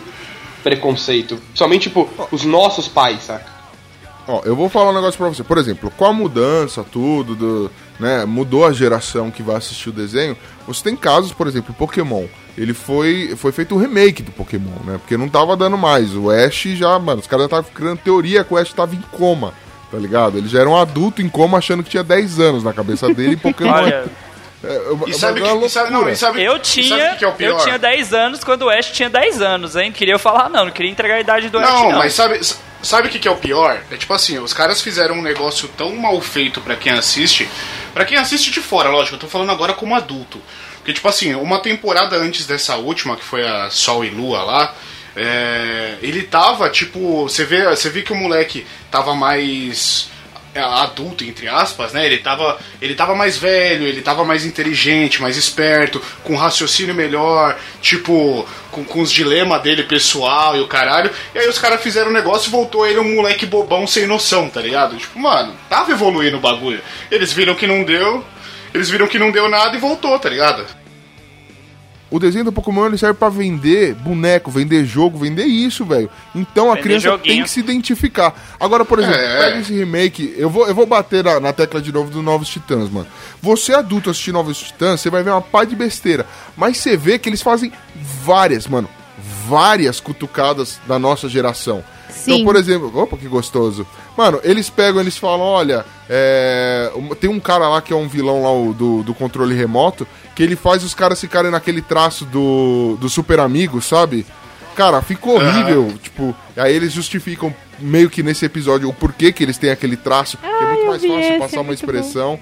[0.63, 1.39] preconceito.
[1.55, 3.61] Somente, tipo, os nossos pais, saca?
[4.27, 5.43] Ó, eu vou falar um negócio pra você.
[5.43, 9.93] Por exemplo, com a mudança, tudo, do, né, mudou a geração que vai assistir o
[9.93, 10.37] desenho.
[10.67, 12.27] Você tem casos, por exemplo, Pokémon.
[12.57, 14.99] Ele foi, foi feito um remake do Pokémon, né?
[14.99, 16.15] Porque não tava dando mais.
[16.15, 19.53] O Ash já, mano, os caras estavam criando teoria que o Ash tava em coma,
[19.91, 20.39] tá ligado?
[20.39, 23.33] Ele já era um adulto em coma achando que tinha 10 anos na cabeça dele
[23.33, 23.73] e Pokémon.
[23.73, 24.05] Olha,
[25.07, 27.79] E sabe, é que, sabe, não, e sabe, eu tinha, que é o eu tinha
[27.79, 29.91] 10 anos quando o Ash tinha 10 anos, hein?
[29.91, 31.99] Queria falar não, não queria entregar a idade do Ash Não, não.
[31.99, 32.39] mas sabe,
[32.83, 33.81] sabe o que, que é o pior?
[33.91, 37.49] É tipo assim, os caras fizeram um negócio tão mal feito pra quem assiste.
[37.95, 40.41] Pra quem assiste de fora, lógico, eu tô falando agora como adulto.
[40.77, 44.75] Porque, tipo assim, uma temporada antes dessa última, que foi a Sol e Lua lá,
[45.17, 50.10] é, ele tava, tipo, você vê, você vê que o moleque tava mais é,
[50.55, 52.07] adulto, entre aspas, né?
[52.07, 57.57] Ele tava, ele tava mais velho, ele tava mais inteligente, mais esperto, com raciocínio melhor,
[57.80, 61.11] tipo, com, com os dilemas dele pessoal e o caralho.
[61.34, 64.48] E aí os caras fizeram um negócio e voltou ele um moleque bobão sem noção,
[64.48, 64.96] tá ligado?
[64.96, 66.80] Tipo, mano, tava evoluindo o bagulho.
[67.11, 68.24] Eles viram que não deu,
[68.74, 70.66] eles viram que não deu nada e voltou, tá ligado?
[72.11, 76.11] O desenho do Pokémon ele serve pra vender boneco, vender jogo, vender isso, velho.
[76.35, 77.35] Então a Vender criança joguinho.
[77.37, 78.35] tem que se identificar.
[78.59, 79.39] Agora, por exemplo, É.
[79.39, 82.49] pega esse remake, eu vou, eu vou bater na, na tecla de novo do Novos
[82.49, 83.07] Titãs, mano.
[83.41, 86.27] Você adulto assistir Novos Titãs, você vai ver uma pá de besteira.
[86.57, 87.73] Mas você vê que eles fazem
[88.25, 88.89] várias, mano,
[89.47, 91.85] várias cutucadas da nossa geração.
[92.23, 92.45] Então, Sim.
[92.45, 93.87] por exemplo, opa, que gostoso.
[94.21, 98.43] Mano, eles pegam, eles falam, olha, é, tem um cara lá que é um vilão
[98.43, 100.07] lá do, do controle remoto,
[100.37, 104.27] que ele faz os caras ficarem naquele traço do, do super amigo, sabe?
[104.77, 109.57] Cara, ficou horrível, tipo, aí eles justificam meio que nesse episódio o porquê que eles
[109.57, 112.39] têm aquele traço, que é Ah, muito mais fácil esse, passar é uma expressão.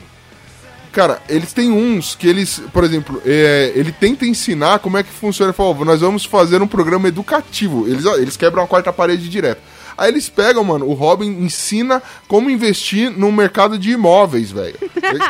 [0.90, 5.12] Cara, eles têm uns que eles, por exemplo, é, ele tenta ensinar como é que
[5.12, 5.50] funciona.
[5.50, 7.86] Ele fala, "Ó, nós vamos fazer um programa educativo.
[7.86, 9.60] Eles, eles quebram a quarta parede direto.
[9.98, 14.76] Aí eles pegam, mano, o Robin ensina como investir no mercado de imóveis, velho.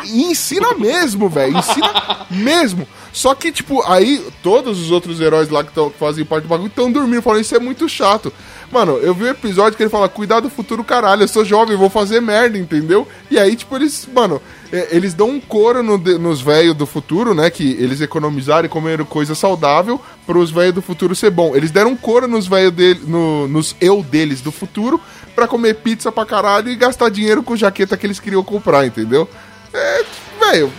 [0.04, 1.56] E ensina mesmo, velho.
[1.56, 2.86] Ensina mesmo.
[3.10, 6.48] Só que, tipo, aí todos os outros heróis lá que, tão, que fazem parte do
[6.48, 8.30] bagulho estão dormindo, falando, isso é muito chato.
[8.70, 11.74] Mano, eu vi um episódio que ele fala, cuidado do futuro, caralho, eu sou jovem,
[11.74, 13.08] vou fazer merda, entendeu?
[13.30, 17.32] E aí, tipo, eles, mano, é, eles dão um coro no nos velhos do futuro,
[17.32, 17.48] né?
[17.48, 21.56] Que eles economizaram e comeram coisa saudável pros velhos do futuro ser bom.
[21.56, 25.00] Eles deram um coro nos velhos dele, no- nos eu deles do futuro
[25.34, 29.26] pra comer pizza pra caralho e gastar dinheiro com jaqueta que eles queriam comprar, entendeu?
[29.72, 30.04] É,
[30.40, 30.70] velho,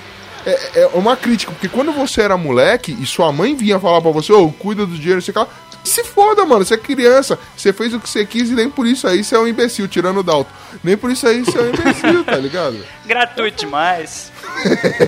[0.46, 4.12] é, é uma crítica, porque quando você era moleque e sua mãe vinha falar pra
[4.12, 5.50] você, ô, cuida do dinheiro, você fala,
[5.84, 8.86] se foda, mano, você é criança, você fez o que você quis e nem por
[8.86, 10.52] isso aí você é um imbecil, tirando o Dalton.
[10.84, 12.84] Nem por isso aí você é um imbecil, tá ligado?
[13.06, 14.32] Gratuito demais.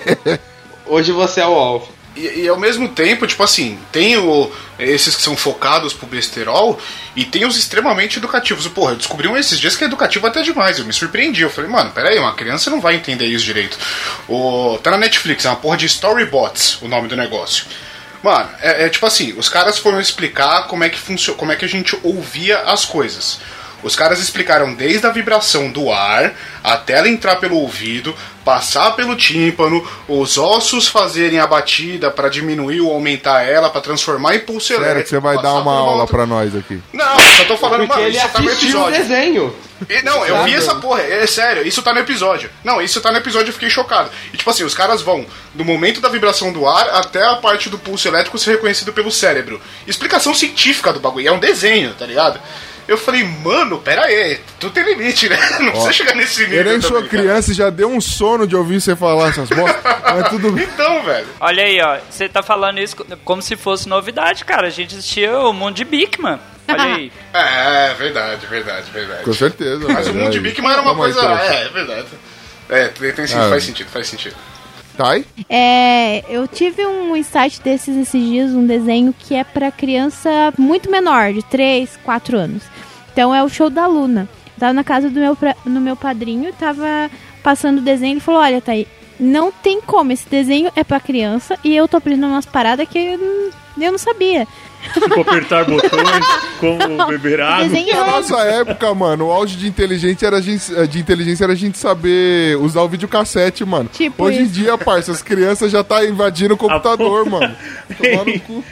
[0.85, 2.01] Hoje você é o alvo.
[2.15, 6.77] E, e ao mesmo tempo, tipo assim, tem o, esses que são focados pro besterol
[7.15, 8.67] e tem os extremamente educativos.
[8.67, 10.77] Porra, eu descobri um esses dias que é educativo até demais.
[10.77, 11.41] Eu me surpreendi.
[11.41, 13.77] Eu falei, mano, peraí, uma criança não vai entender isso direito.
[14.27, 17.65] O, tá na Netflix, é uma porra de Storybots o nome do negócio.
[18.23, 21.55] Mano, é, é tipo assim, os caras foram explicar como é que funciona, como é
[21.55, 23.39] que a gente ouvia as coisas.
[23.83, 28.15] Os caras explicaram desde a vibração do ar até ela entrar pelo ouvido,
[28.45, 34.35] passar pelo tímpano, os ossos fazerem a batida pra diminuir ou aumentar ela, pra transformar
[34.35, 35.03] em pulso Sério elétrico.
[35.05, 36.79] que você vai dar uma aula pra nós aqui.
[36.93, 38.99] Não, só tô falando, Porque mano, ele isso tá no assistiu o episódio.
[39.07, 39.55] desenho.
[39.89, 42.51] E, Não, eu vi essa porra, é sério, isso tá no episódio.
[42.63, 44.11] Não, isso tá no episódio, eu fiquei chocado.
[44.31, 45.25] E tipo assim, os caras vão
[45.55, 49.11] do momento da vibração do ar até a parte do pulso elétrico ser reconhecido pelo
[49.11, 49.59] cérebro.
[49.87, 52.39] Explicação científica do bagulho, é um desenn tá ligado?
[52.87, 55.37] Eu falei, mano, pera aí, tudo tem limite, né?
[55.61, 56.57] Não precisa chegar nesse nível.
[56.57, 59.79] Eu nem sou criança e já deu um sono de ouvir você falar essas bosta,
[60.03, 60.63] mas tudo bem.
[60.65, 61.27] Então, velho.
[61.39, 61.97] Olha aí, ó.
[62.09, 64.67] Você tá falando isso como se fosse novidade, cara.
[64.67, 66.39] A gente assistia o mundo de Big, mano.
[66.67, 67.11] Olha aí.
[67.33, 69.23] É, verdade, verdade, verdade.
[69.23, 69.87] Com certeza.
[69.87, 70.23] Mas o velho.
[70.25, 71.21] mundo de Bigman era uma aí, coisa.
[71.21, 72.07] É, é verdade.
[72.69, 73.49] É, tem, tem, Ah.
[73.49, 74.35] faz sentido, faz sentido.
[75.49, 80.89] É, eu tive um insight desses esses dias, um desenho que é pra criança muito
[80.89, 82.63] menor, de 3, 4 anos.
[83.11, 84.29] Então é o show da Luna.
[84.59, 87.09] Tava na casa do meu, no meu padrinho, tava
[87.41, 88.87] passando o desenho, ele falou, olha, Thaí,
[89.19, 92.97] não tem como, esse desenho é pra criança e eu tô aprendendo umas paradas que
[93.77, 94.47] eu não sabia.
[94.93, 96.25] Tipo, apertar botões,
[96.59, 97.67] como beber água.
[97.67, 101.55] Na nossa época, mano, o auge de inteligência era a gente, de inteligência era a
[101.55, 103.89] gente saber usar o videocassete, mano.
[103.91, 104.53] Tipo Hoje em isso.
[104.53, 107.55] dia, parça, as crianças já tá invadindo o computador, mano.
[107.97, 108.63] Tomar no cu.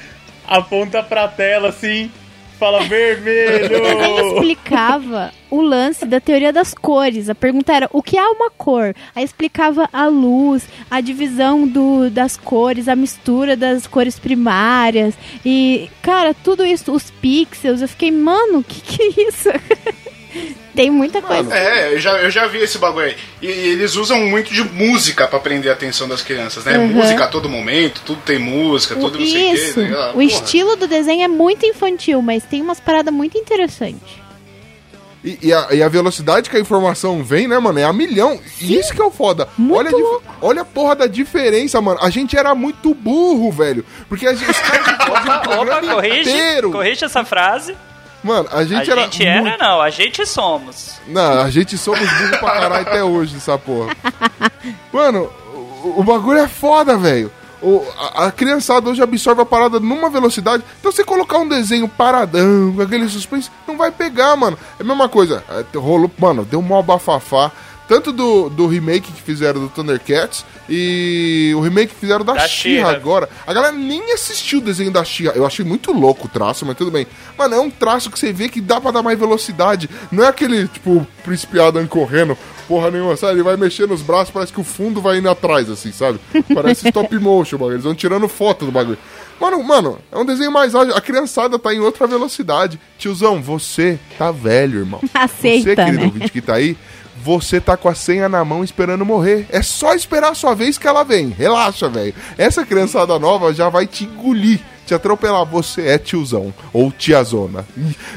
[0.47, 2.11] Aponta pra tela assim,
[2.59, 4.35] fala O vermelho.
[4.35, 7.29] explicava o lance da teoria das cores.
[7.29, 8.93] A pergunta era o que é uma cor?
[9.15, 15.15] Aí explicava a luz, a divisão do, das cores, a mistura das cores primárias.
[15.43, 17.81] E, cara, tudo isso, os pixels.
[17.81, 19.49] Eu fiquei, mano, que que é isso?
[20.75, 21.53] Tem muita coisa.
[21.55, 23.15] É, eu já, eu já vi esse bagulho aí.
[23.41, 26.77] E, e eles usam muito de música pra prender a atenção das crianças, né?
[26.77, 26.87] Uhum.
[26.89, 29.73] Música a todo momento, tudo tem música, O- tudo não sei o isso.
[29.73, 29.81] quê.
[29.81, 29.95] né?
[29.97, 30.23] Ah, o porra.
[30.25, 34.19] estilo do desenho é muito infantil, mas tem umas paradas muito interessantes.
[35.21, 38.39] E, e a, e a velocidade que a informação vem, né, mano, é a milhão.
[38.61, 39.49] E isso que é o foda.
[39.57, 40.23] Muito olha, a louco.
[40.41, 41.99] olha a porra da diferença, mano.
[42.01, 43.83] A gente era muito burro, velho.
[44.07, 46.71] Porque a gente, os caras o Opa, programa corrige, inteiro.
[46.71, 47.75] corrige essa frase.
[48.23, 49.01] Mano, a gente a era.
[49.03, 50.99] gente era, muito- não, a gente somos.
[51.07, 53.95] Não, a gente somos burros pra caralho até hoje nessa porra.
[54.91, 55.29] Mano,
[55.83, 57.31] o, o bagulho é foda, velho.
[57.61, 60.63] O- A, a criançada hoje absorve a parada numa velocidade.
[60.79, 64.57] Então você colocar um desenho paradão, aquele suspense, não vai pegar, mano.
[64.79, 65.43] É a mesma coisa.
[65.49, 67.51] É, rolou, mano, deu um mó bafafá.
[67.89, 72.47] Tanto do, do remake que fizeram do Thundercats e o remake que fizeram da, Da
[72.47, 73.27] She-Ra agora.
[73.47, 75.33] A galera nem assistiu o desenho da She-Ra.
[75.35, 77.07] Eu achei muito louco o traço, mas tudo bem.
[77.35, 79.89] Mano, é um traço que você vê que dá pra dar mais velocidade.
[80.11, 82.37] Não é aquele, tipo, príncipe Adam correndo,
[82.67, 83.33] porra nenhuma, sabe?
[83.33, 86.19] Ele vai mexendo os braços, parece que o fundo vai indo atrás, assim, sabe?
[86.53, 87.73] Parece stop motion, bagulho.
[87.73, 88.99] Eles vão tirando foto do bagulho.
[89.39, 90.93] Mano, mano, é um desenho mais ágil.
[90.93, 92.79] A criançada tá em outra velocidade.
[92.97, 95.01] Tiozão, você tá velho, irmão.
[95.13, 96.05] Aceita, Você, querido né?
[96.05, 96.77] ouvinte que tá aí,
[97.23, 99.45] você tá com a senha na mão esperando morrer.
[99.49, 101.29] É só esperar a sua vez que ela vem.
[101.29, 102.13] Relaxa, velho.
[102.37, 105.45] Essa criançada nova já vai te engolir, te atropelar.
[105.45, 107.65] Você é tiozão ou tiazona.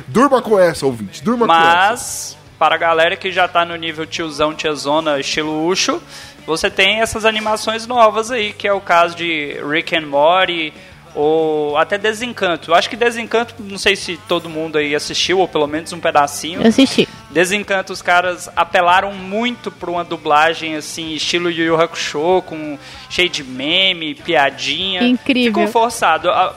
[0.07, 1.23] Durma com essa, ouvinte.
[1.23, 1.91] Durma com essa.
[1.91, 6.01] Mas, para a galera que já tá no nível tiozão, tiazona, estilo Ucho,
[6.47, 10.73] você tem essas animações novas aí, que é o caso de Rick and Morty,
[11.15, 12.71] ou até Desencanto.
[12.71, 16.01] Eu acho que Desencanto, não sei se todo mundo aí assistiu, ou pelo menos um
[16.01, 16.63] pedacinho.
[16.63, 17.09] Eu assisti.
[17.31, 22.79] Desencanto, os caras apelaram muito pra uma dublagem assim, estilo Yu Yu Hakusho, com
[23.11, 25.03] cheio de meme, piadinha.
[25.03, 25.53] Incrível.
[25.53, 26.31] Ficou forçado.
[26.31, 26.55] A-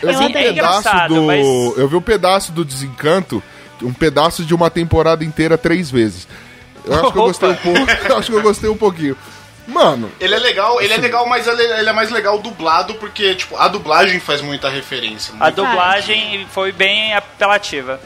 [0.00, 1.22] Eu vi Assim, um é engraçado, do.
[1.22, 1.44] mas
[1.76, 3.42] Eu vi um pedaço do Desencanto,
[3.82, 6.26] um pedaço de uma temporada inteira três vezes.
[6.84, 7.78] Eu acho que eu gostei um pouco.
[8.08, 9.16] Eu acho que eu gostei um pouquinho.
[9.66, 13.56] Mano, Ele é legal, ele é legal, mas ele, é mais legal dublado porque, tipo,
[13.56, 15.32] a dublagem faz muita referência.
[15.38, 18.00] a dublagem foi bem apelativa.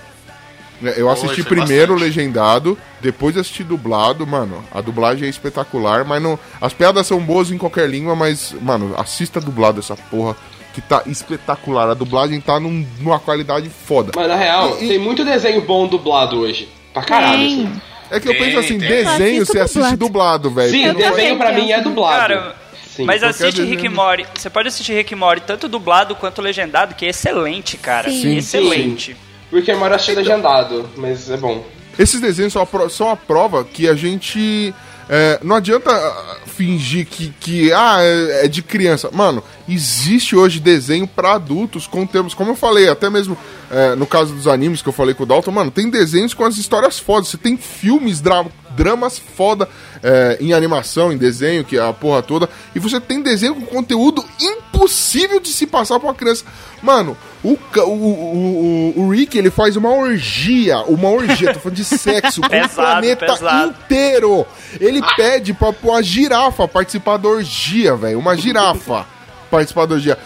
[0.85, 2.05] É, Eu assisti foi primeiro bastante.
[2.17, 4.63] legendado, depois assisti dublado, mano.
[4.71, 6.39] A dublagem é espetacular, mas não.
[6.61, 10.37] As piadas são boas em qualquer língua, mas, mano, assista dublado essa porra,
[10.75, 11.89] que tá espetacular.
[11.89, 14.13] A dublagem tá num- numa qualidade foda.
[14.15, 16.69] Mas na real, E- tem muito desenho bom dublado hoje.
[16.93, 17.81] Pra caralho, assim.
[18.11, 18.89] É que eu penso assim, tem.
[18.89, 20.71] desenho você assiste dublado, velho.
[20.71, 22.17] Sim, desenho pra mim é dublado.
[22.21, 22.57] Cara,
[22.89, 23.05] Sim.
[23.05, 23.63] mas assiste.
[23.63, 24.27] Rick and Morty.
[24.35, 28.09] Você pode assistir Rick and Morty tanto dublado quanto legendado, que é excelente, cara.
[28.11, 28.37] Sim.
[28.37, 29.17] Excelente.
[29.53, 31.65] Rick and Morty eu achei legendado, mas é bom.
[31.99, 34.75] Esses desenhos são a, pro- são a prova que a gente.
[35.09, 39.09] É, não adianta ah, fingir que, que ah, é, é de criança.
[39.13, 43.37] Mano, existe hoje desenho pra adultos com termos, como eu falei, até mesmo
[43.71, 46.45] é, no caso dos animes que eu falei com o Dalton, mano, tem desenhos com
[46.45, 47.29] as histórias fodas.
[47.29, 48.47] Você tem filmes, dra-
[48.77, 49.69] dramas foda
[50.03, 52.49] é, em animação, em desenho, que é a porra toda.
[52.75, 56.45] E você tem desenho com conteúdo impossível de se passar pra uma criança.
[56.83, 61.77] Mano, o, o, o, o, o Rick, ele faz uma orgia, uma orgia, tô falando
[61.77, 63.75] de sexo, com o Pesado, planeta pesado.
[63.85, 64.47] inteiro.
[64.79, 68.19] Ele pede pra, pra uma girafa participar da orgia, velho.
[68.19, 69.07] Uma girafa
[69.51, 70.19] participar da orgia.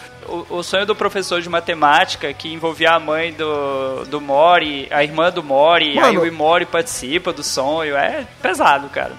[0.51, 5.03] O, o sonho do professor de matemática, que envolvia a mãe do, do Mori, a
[5.03, 7.97] irmã do Mori, aí o Mori participa do sonho.
[7.97, 9.13] É pesado, cara.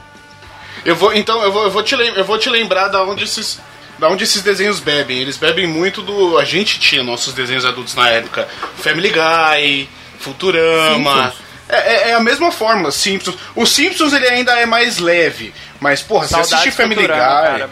[0.85, 3.23] Eu vou, então, eu vou, eu vou, te, lem- eu vou te lembrar da onde
[3.25, 3.59] esses.
[3.99, 5.19] Da onde esses desenhos bebem?
[5.19, 6.39] Eles bebem muito do.
[6.39, 8.47] A gente tinha nossos desenhos adultos na época.
[8.77, 9.87] Family Guy,
[10.17, 10.95] Futurama.
[11.27, 11.51] Simpsons.
[11.69, 13.37] É, é- é a mesma forma, Simpsons.
[13.55, 15.53] O Simpsons ele ainda é mais leve.
[15.79, 17.59] Mas, porra, você Saudades assiste Family Futurama, Guy.
[17.59, 17.69] cara.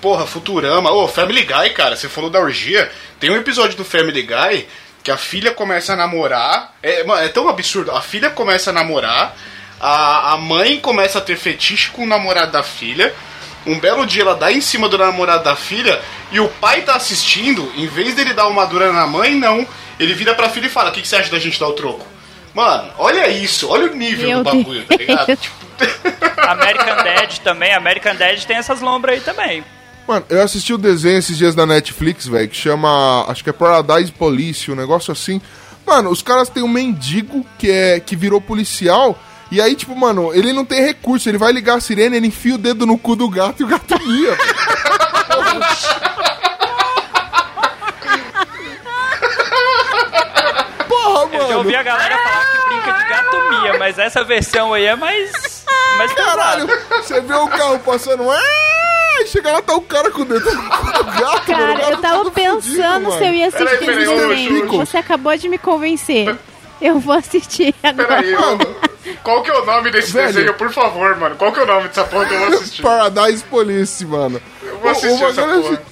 [0.00, 0.90] Porra, Futurama.
[0.92, 2.90] Ô, Family Guy, cara, você falou da orgia.
[3.18, 4.68] Tem um episódio do Family Guy
[5.02, 6.74] Que a filha começa a namorar.
[6.82, 7.90] É, mano, é tão absurdo.
[7.90, 9.36] A filha começa a namorar.
[9.80, 13.14] A, a mãe começa a ter fetiche com o namorado da filha.
[13.66, 16.00] Um belo dia ela dá em cima do namorado da filha
[16.32, 19.66] e o pai tá assistindo, em vez dele dar uma dura na mãe, não.
[19.98, 21.72] Ele vira pra filha e fala: O que, que você acha da gente dar o
[21.72, 22.06] troco?
[22.54, 25.26] Mano, olha isso, olha o nível Meu do bagulho, tá ligado?
[25.26, 25.38] Deus.
[25.40, 25.68] Tipo,
[26.48, 29.64] American Dad também, American Dad tem essas lombras aí também.
[30.08, 33.26] Mano, eu assisti o desenho esses dias da Netflix, velho, que chama.
[33.28, 35.38] Acho que é Paradise Police, um negócio assim.
[35.86, 39.18] Mano, os caras têm um mendigo que, é, que virou policial.
[39.50, 41.28] E aí, tipo, mano, ele não tem recurso.
[41.28, 43.68] Ele vai ligar a sirene, ele enfia o dedo no cu do gato e o
[43.68, 44.34] gato mia.
[50.88, 51.78] Porra, Eu já ouvi mano.
[51.78, 55.64] a galera falar que brinca de gatomia, mas essa versão aí é mais.
[55.96, 57.02] mais Caralho, pesada.
[57.02, 58.24] você vê o carro passando.
[59.28, 61.42] "Ah", e Chega lá, tá o cara com o dedo no gato.
[61.42, 64.46] O Cara, eu tava pensando fudido, se eu ia assistir Peraí, esse peraí.
[64.48, 64.76] Chico.
[64.78, 66.36] Você acabou de me convencer.
[66.80, 68.08] Eu vou assistir agora.
[68.08, 68.76] peraí, mano.
[69.22, 70.26] Qual que é o nome desse Velho.
[70.32, 71.34] desenho, por favor, mano?
[71.36, 72.82] Qual que é o nome dessa porra que eu vou assistir?
[72.82, 74.40] Paradise Police, mano.
[74.62, 75.74] Eu vou assistir essa bagulho é porra.
[75.74, 75.82] assim-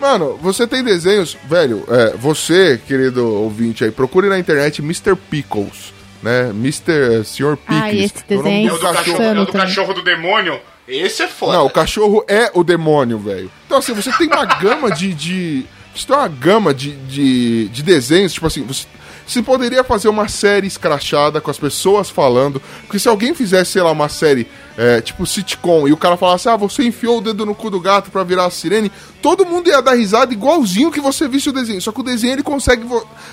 [0.00, 5.14] Mano, você tem desenhos, velho, é, você, querido ouvinte aí, procure na internet Mr.
[5.14, 6.48] Pickles, né?
[6.50, 7.22] Mr.
[7.24, 7.56] Sr.
[7.56, 7.82] Pickles.
[7.82, 10.58] Ah, esse o desenho É o do cachorro, é o do cachorro do demônio?
[10.90, 11.58] Esse é foda.
[11.58, 13.50] Não, o cachorro é o demônio, velho.
[13.66, 15.14] Então, assim, você tem uma gama de.
[15.14, 18.86] de você tem uma gama de, de, de desenhos, tipo assim, você,
[19.26, 22.60] você poderia fazer uma série escrachada com as pessoas falando.
[22.82, 26.48] Porque se alguém fizesse, sei lá, uma série é, tipo sitcom e o cara falasse,
[26.48, 28.90] ah, você enfiou o dedo no cu do gato pra virar a sirene,
[29.22, 31.80] todo mundo ia dar risada igualzinho que você visse o desenho.
[31.80, 32.84] Só que o desenho ele consegue.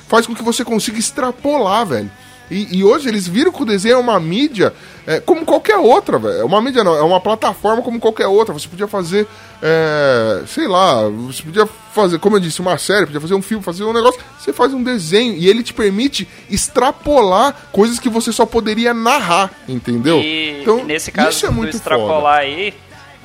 [0.08, 2.12] faz com que você consiga extrapolar, velho.
[2.50, 4.74] E, e hoje eles viram que o desenho é uma mídia
[5.06, 6.40] é, como qualquer outra, velho.
[6.40, 8.54] É uma mídia não, é uma plataforma como qualquer outra.
[8.54, 9.26] Você podia fazer,
[9.62, 13.64] é, sei lá, você podia fazer, como eu disse, uma série, podia fazer um filme,
[13.64, 14.20] fazer um negócio.
[14.38, 19.50] Você faz um desenho e ele te permite extrapolar coisas que você só poderia narrar,
[19.68, 20.20] entendeu?
[20.20, 22.38] E então, nesse caso isso é muito extrapolar foda.
[22.40, 22.74] aí,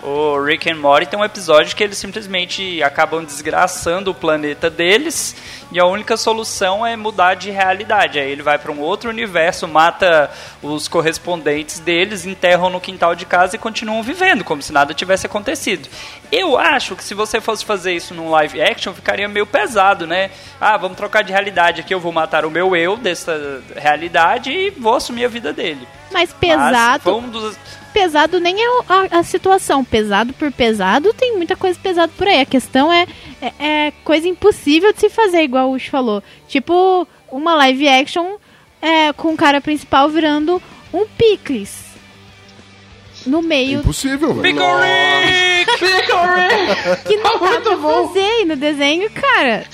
[0.02, 5.36] o Rick and Morty tem um episódio que eles simplesmente acabam desgraçando o planeta deles
[5.70, 8.18] e a única solução é mudar de realidade.
[8.18, 10.30] Aí ele vai para um outro universo, mata
[10.60, 15.26] os correspondentes deles, enterram no quintal de casa e continuam vivendo como se nada tivesse
[15.26, 15.88] acontecido.
[16.32, 20.30] Eu acho que se você fosse fazer isso num live action ficaria meio pesado, né?
[20.60, 24.70] Ah, vamos trocar de realidade aqui, eu vou matar o meu eu dessa realidade e
[24.70, 25.86] vou assumir a vida dele.
[26.10, 27.56] Mas Mas pesado, foi um dos
[27.92, 29.84] pesado nem é a, a situação.
[29.84, 32.40] Pesado por pesado, tem muita coisa pesada por aí.
[32.40, 33.06] A questão é,
[33.40, 36.22] é, é coisa impossível de se fazer, igual o Ush falou.
[36.48, 38.36] Tipo, uma live action
[38.80, 40.60] é, com o cara principal virando
[40.92, 41.92] um picles.
[43.26, 44.42] No É meio impossível, velho.
[47.06, 48.44] que não dá pra fazer.
[48.46, 49.64] No desenho, cara,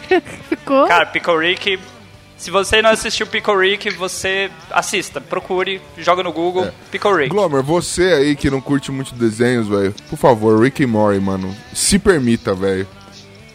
[0.48, 0.86] ficou...
[0.86, 1.78] Cara, Pickle Rick.
[2.38, 6.72] Se você não assistiu Pickle Rick, você assista, procure, joga no Google É.
[6.90, 7.28] Pickle Rick.
[7.30, 11.54] Glomer, você aí que não curte muito desenhos, velho, por favor, Rick and Morty, mano,
[11.74, 12.86] se permita, velho.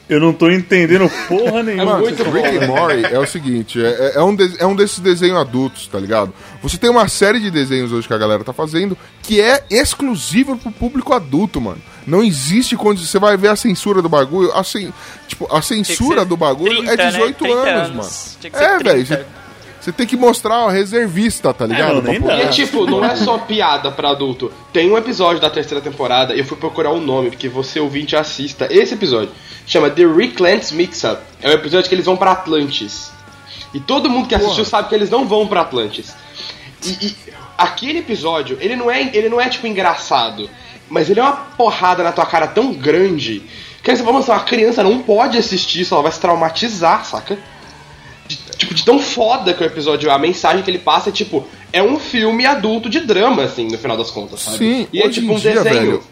[0.10, 1.94] Eu não tô entendendo porra nenhuma.
[1.98, 5.00] Mano, Rick and Morty é o seguinte, é, é- é um de- é um desses
[5.00, 6.34] desenhos adultos, tá ligado?
[6.64, 10.58] Você tem uma série de desenhos hoje que a galera tá fazendo que é exclusivo
[10.58, 11.82] pro público adulto, mano.
[12.08, 14.94] Não existe quando você vai ver a censura do bagulho, a, cen-
[15.28, 17.06] tipo, a censura do bagulho 30, é né?
[17.12, 18.38] 18 30 anos, anos.
[18.42, 18.66] mano.
[18.66, 18.84] É, 30.
[18.84, 19.06] velho,
[19.80, 21.96] você- tem que mostrar ó, reservista, tá ligado?
[21.96, 22.38] não, poder- dá.
[22.38, 24.50] E é tipo, não é só piada pra adulto.
[24.72, 28.66] Tem um episódio da terceira temporada, eu fui procurar o nome, porque você ouvinte assista.
[28.72, 29.32] Esse episódio
[29.68, 31.22] chama The Rick Lance Mix-Up.
[31.42, 33.12] É um episódio que eles vão pra Atlantis.
[33.74, 36.14] E todo mundo que assistiu sabe que eles não vão pra Atlantis.
[36.86, 37.16] E, e
[37.58, 40.50] aquele episódio, ele não, é, ele não é tipo engraçado,
[40.90, 43.44] mas ele é uma porrada na tua cara tão grande
[43.82, 47.38] que você fala, "Nossa, uma criança não pode assistir isso, ela vai se traumatizar, saca?
[48.28, 51.46] de, tipo, de tão foda que o episódio, a mensagem que ele passa é tipo,
[51.72, 54.58] é um filme adulto de drama, assim, no final das contas, sabe?
[54.58, 55.76] Sim, e é tipo um dia, desenho.
[55.76, 56.04] velho,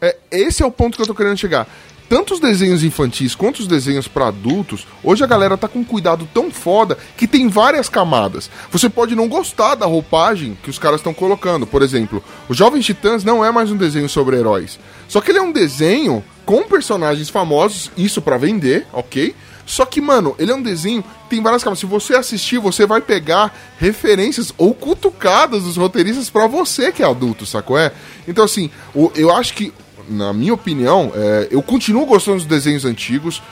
[0.00, 1.66] É, esse é o ponto que eu tô querendo chegar.
[2.14, 5.84] Tanto os desenhos infantis quanto os desenhos pra adultos, hoje a galera tá com um
[5.84, 8.48] cuidado tão foda que tem várias camadas.
[8.70, 11.66] Você pode não gostar da roupagem que os caras estão colocando.
[11.66, 14.78] Por exemplo, o Jovens Titãs não é mais um desenho sobre heróis.
[15.08, 19.34] Só que ele é um desenho com personagens famosos, isso pra vender, ok?
[19.66, 21.80] Só que, mano, ele é um desenho tem várias camadas.
[21.80, 27.06] Se você assistir, você vai pegar referências ou cutucadas dos roteiristas pra você que é
[27.06, 27.76] adulto, sacou?
[27.76, 27.90] É?
[28.28, 28.70] Então, assim,
[29.16, 29.72] eu acho que,
[30.08, 33.42] na minha opinião, é, eu continuo gostando dos desenhos antigos,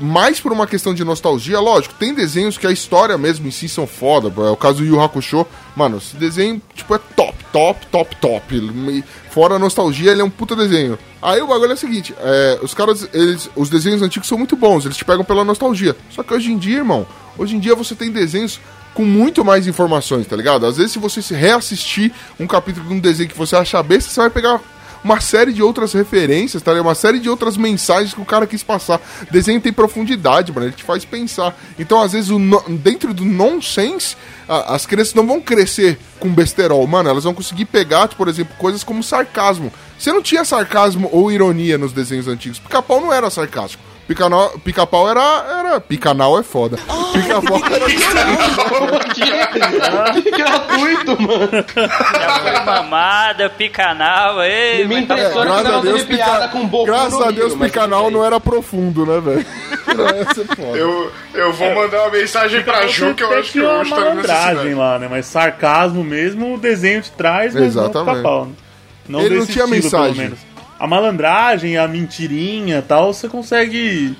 [0.00, 1.60] mais por uma questão de nostalgia.
[1.60, 4.32] Lógico, tem desenhos que a história mesmo em si são foda.
[4.46, 5.46] É o caso do Yu Hakusho.
[5.76, 7.34] Mano, esse desenho, tipo, é top.
[7.52, 9.04] top, top, top.
[9.30, 10.98] Fora a nostalgia, ele é um puta desenho.
[11.22, 14.56] Aí o bagulho é o seguinte, é, os caras, eles, os desenhos antigos são muito
[14.56, 15.94] bons, eles te pegam pela nostalgia.
[16.08, 17.06] Só que hoje em dia, irmão,
[17.36, 18.58] hoje em dia você tem desenhos
[18.94, 20.64] com muito mais informações, tá ligado?
[20.64, 24.10] Às vezes se você se reassistir um capítulo de um desenho que você acha besta,
[24.10, 24.60] você vai pegar
[25.02, 26.72] uma série de outras referências, tá?
[26.80, 29.00] Uma série de outras mensagens que o cara quis passar.
[29.30, 31.56] Desenho tem profundidade, mano, ele te faz pensar.
[31.78, 34.16] Então, às vezes, no- dentro do nonsense,
[34.48, 38.54] a- as crianças não vão crescer com besterol, mano, elas vão conseguir pegar, por exemplo,
[38.58, 39.72] coisas como sarcasmo.
[39.98, 42.58] Você não tinha sarcasmo ou ironia nos desenhos antigos.
[42.58, 43.89] Pica-pau não era sarcástico.
[44.64, 45.80] Pica-pau era, era.
[45.80, 46.76] Picanal é foda.
[47.12, 47.86] Pica-pau era.
[49.14, 51.64] que, que gratuito, mano.
[51.74, 54.84] Já foi mamada, picanal, ei.
[54.84, 55.56] Me mas tá impressiona bom.
[55.56, 59.20] que você não teve piada com Boku Graças a Deus, Picanal não era profundo, né,
[59.20, 59.46] velho?
[59.90, 60.78] É.
[60.80, 64.54] Eu, eu vou mandar uma mensagem pra Ju que eu acho que hoje tá malandragem
[64.54, 64.74] necessidade.
[64.74, 65.08] lá, né?
[65.10, 68.06] Mas sarcasmo mesmo, o desenho te traz, mas Exatamente.
[68.06, 68.48] não pica-pau?
[69.08, 70.32] Não Ele não tinha estilo, mensagem.
[70.80, 74.16] A malandragem, a mentirinha e tal, você consegue...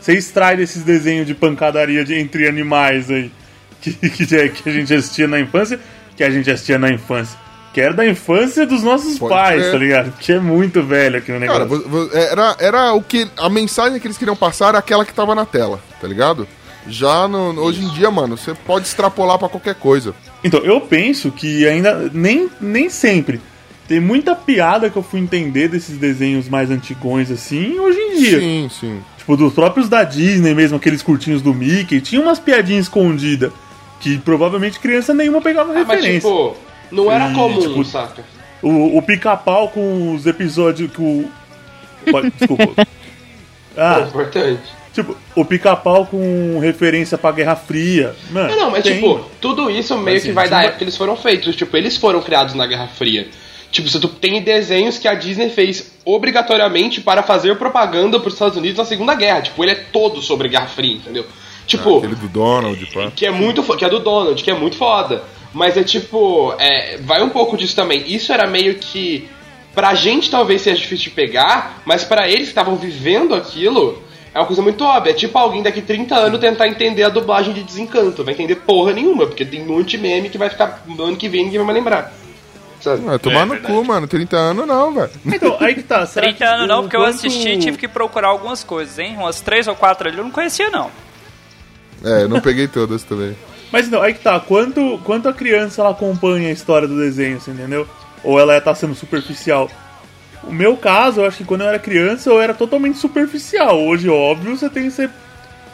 [0.00, 3.30] Você extrai desses desenhos de pancadaria de- entre animais aí,
[3.82, 5.78] que, que, é- que a gente assistia na infância,
[6.16, 7.38] que a gente assistia na infância.
[7.74, 9.72] Que era da infância dos nossos Pode pais, crer.
[9.72, 10.12] tá ligado?
[10.18, 11.68] Que é muito velho aquele negócio.
[11.68, 13.28] Cara, vo- era, era o que.
[13.36, 16.48] A mensagem que eles queriam passar era aquela que tava na tela, tá ligado?
[16.88, 20.14] Já no- hoje em dia, mano, você pode extrapolar pra qualquer coisa.
[20.42, 23.40] Então, eu penso que ainda nem, nem sempre.
[23.88, 28.38] Tem muita piada que eu fui entender desses desenhos mais antigões assim hoje em dia.
[28.40, 29.00] Sim, sim.
[29.16, 33.50] Tipo, dos próprios da Disney mesmo, aqueles curtinhos do Mickey, tinha umas piadinhas escondidas
[34.00, 36.20] que provavelmente criança nenhuma pegava Ah, mas referência.
[36.30, 36.54] tipo,
[36.92, 38.22] não era E, comum, tipo, saca?
[38.62, 41.28] O, o pica-pau com os episódios que o.
[42.38, 42.82] Desculpa.
[43.76, 44.60] É Ah, importante.
[44.92, 48.14] tipo, o pica-pau com referência pra Guerra Fria.
[48.30, 48.94] Mano, Não, não, mas tem.
[48.94, 51.54] tipo, tudo isso meio Mas, que vai da época que eles foram feitos.
[51.56, 53.28] Tipo, eles foram criados na Guerra Fria.
[53.70, 58.56] Tipo, você tu tem desenhos que a Disney fez obrigatoriamente para fazer propaganda pros Estados
[58.56, 59.42] Unidos na Segunda Guerra.
[59.42, 61.26] Tipo, ele é todo sobre Guerra Fria, entendeu?
[61.66, 63.12] Tipo, Aquele do Donald, pá.
[63.14, 65.22] que é muito que é do Donald, que é muito foda.
[65.52, 68.04] Mas é tipo, é, vai um pouco disso também.
[68.06, 69.28] Isso era meio que
[69.74, 74.02] pra gente talvez seja difícil de pegar, mas pra eles que estavam vivendo aquilo,
[74.34, 75.10] é uma coisa muito óbvia.
[75.10, 78.24] É tipo alguém daqui 30 anos tentar entender a dublagem de Desencanto.
[78.24, 81.16] Vai entender porra nenhuma, porque tem um monte de meme que vai ficar no ano
[81.16, 82.14] que vem e ninguém vai mais lembrar.
[82.80, 83.02] Sabe?
[83.02, 83.74] Vai tomar É no verdade.
[83.74, 84.06] cu, mano.
[84.06, 85.10] 30 anos não, velho.
[85.26, 86.06] Então, aí que tá.
[86.06, 88.98] será 30 que anos não, porque eu quanto- assisti e tive que procurar algumas coisas,
[88.98, 89.16] hein?
[89.18, 90.90] Umas 3 ou 4 ali eu não conhecia, não.
[92.04, 93.36] É, eu não peguei todas também.
[93.72, 94.38] Mas não, aí que tá.
[94.40, 97.86] Quanto, quanto a criança ela acompanha a história do desenho, você entendeu?
[98.22, 99.68] Ou ela tá sendo superficial?
[100.44, 103.78] O meu caso, eu acho que quando eu era criança eu era totalmente superficial.
[103.78, 105.10] Hoje, óbvio, você tem você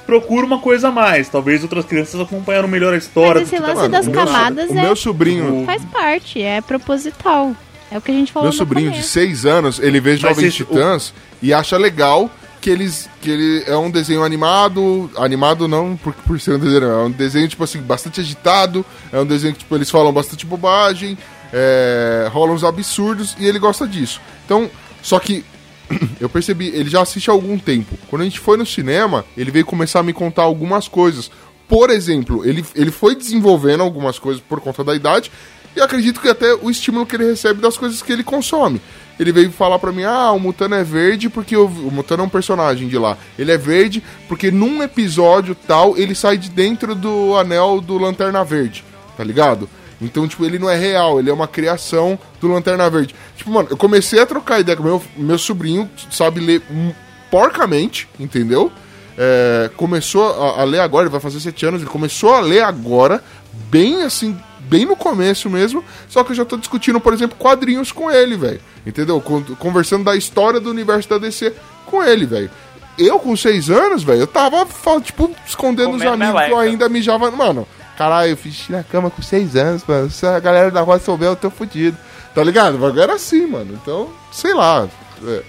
[0.06, 1.28] procura uma coisa a mais.
[1.28, 3.40] Talvez outras crianças acompanharam melhor a história.
[3.40, 5.84] Mas do esse que lance tá- das o meu- camadas o é- meu sobrinho, Faz
[5.86, 7.54] parte, é proposital.
[7.90, 9.10] É o que a gente falou meu sobrinho de começo.
[9.10, 12.28] 6 anos, ele vê Jovens esse- Titãs e acha legal
[12.60, 16.84] que eles que ele é um desenho animado, animado não por, por ser um desenho,
[16.84, 20.44] é um desenho tipo assim bastante agitado, é um desenho que tipo eles falam bastante
[20.46, 21.16] bobagem,
[21.52, 24.20] é, rolam uns absurdos e ele gosta disso.
[24.44, 24.68] Então,
[25.02, 25.44] só que
[26.20, 27.96] eu percebi, ele já assiste há algum tempo.
[28.08, 31.30] Quando a gente foi no cinema, ele veio começar a me contar algumas coisas.
[31.68, 35.30] Por exemplo, ele, ele foi desenvolvendo algumas coisas por conta da idade
[35.76, 38.80] e acredito que até o estímulo que ele recebe das coisas que ele consome.
[39.18, 42.26] Ele veio falar pra mim: ah, o Mutano é verde porque o, o Mutano é
[42.26, 43.16] um personagem de lá.
[43.38, 48.44] Ele é verde porque num episódio tal ele sai de dentro do anel do Lanterna
[48.44, 48.84] Verde,
[49.16, 49.68] tá ligado?
[50.04, 53.14] Então, tipo, ele não é real, ele é uma criação do Lanterna Verde.
[53.36, 56.92] Tipo, mano, eu comecei a trocar ideia com meu, meu sobrinho, sabe ler hum,
[57.30, 58.70] porcamente, entendeu?
[59.16, 60.24] É, começou
[60.56, 63.22] a, a ler agora, ele vai fazer sete anos, ele começou a ler agora,
[63.70, 67.92] bem assim, bem no começo mesmo, só que eu já tô discutindo, por exemplo, quadrinhos
[67.92, 68.60] com ele, velho.
[68.86, 69.20] Entendeu?
[69.20, 71.52] Con- Conversando da história do universo da DC
[71.86, 72.50] com ele, velho.
[72.98, 74.64] Eu, com seis anos, velho, eu tava,
[75.00, 77.30] tipo, escondendo os Comendo amigos que eu ainda mijava.
[77.30, 80.10] Mano, caralho, eu fiz xixi na cama com seis anos, mano.
[80.10, 81.96] Se a galera da rua souber, eu tô fudido.
[82.34, 82.74] Tá ligado?
[82.74, 83.78] O bagulho era assim, mano.
[83.80, 84.88] Então, sei lá.
[85.26, 85.42] É,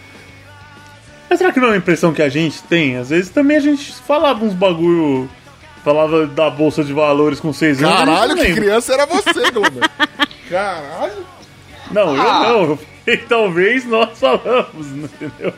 [1.29, 2.97] Mas será que não é uma impressão que a gente tem?
[2.97, 5.29] Às vezes também a gente falava uns bagulho.
[5.83, 7.91] Falava da bolsa de valores com seis anos.
[7.99, 9.89] eu Caralho, que criança era você, Glomer.
[10.49, 11.25] Caralho.
[11.91, 12.39] Não, eu Ah.
[12.49, 12.79] não.
[13.07, 15.53] E talvez nós falamos, entendeu?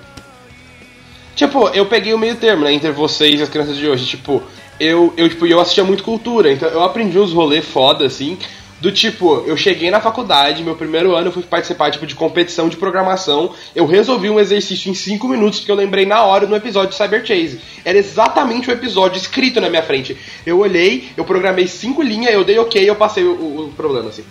[1.35, 4.05] Tipo, eu peguei o meio termo, né, entre vocês e as crianças de hoje.
[4.05, 4.43] Tipo,
[4.79, 8.37] eu, eu, tipo, eu assistia muito cultura, então eu aprendi uns rolês foda, assim.
[8.79, 12.69] Do tipo, eu cheguei na faculdade, meu primeiro ano eu fui participar tipo, de competição
[12.69, 13.51] de programação.
[13.75, 16.95] Eu resolvi um exercício em 5 minutos, porque eu lembrei na hora no episódio de
[16.95, 17.59] Cyber Chase.
[17.83, 20.15] Era exatamente o episódio escrito na minha frente.
[20.45, 24.23] Eu olhei, eu programei cinco linhas, eu dei ok eu passei o, o- problema, assim.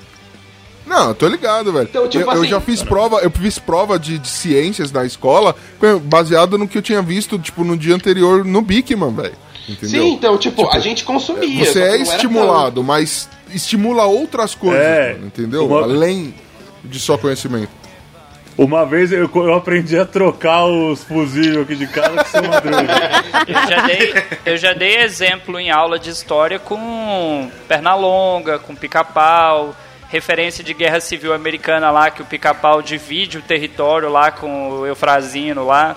[0.86, 1.89] Não, eu tô ligado, velho.
[1.90, 5.05] Então, tipo eu, eu assim- já fiz prova, eu fiz prova de, de ciências na
[5.05, 5.56] escola,
[6.05, 9.35] baseado no que eu tinha visto, tipo, no dia anterior no Bikman, velho.
[9.68, 10.02] Entendeu?
[10.02, 11.64] Sim, então, tipo, a gente consumia.
[11.64, 15.16] Você é não era estimulado, mas estimula outras coisas, É.
[15.22, 15.66] entendeu?
[15.66, 16.34] Uma- Além
[16.84, 17.70] de só conhecimento.
[18.56, 22.86] Uma vez eu, eu aprendi a trocar os fusíveis aqui de casa com seu madruga.
[23.47, 24.14] Eu já, dei,
[24.47, 29.76] eu já dei exemplo em aula de história com Pernalonga, com pica-pau,
[30.09, 34.86] referência de guerra civil americana lá, que o pica-pau divide o território lá com o
[34.86, 35.97] Eufrazino lá.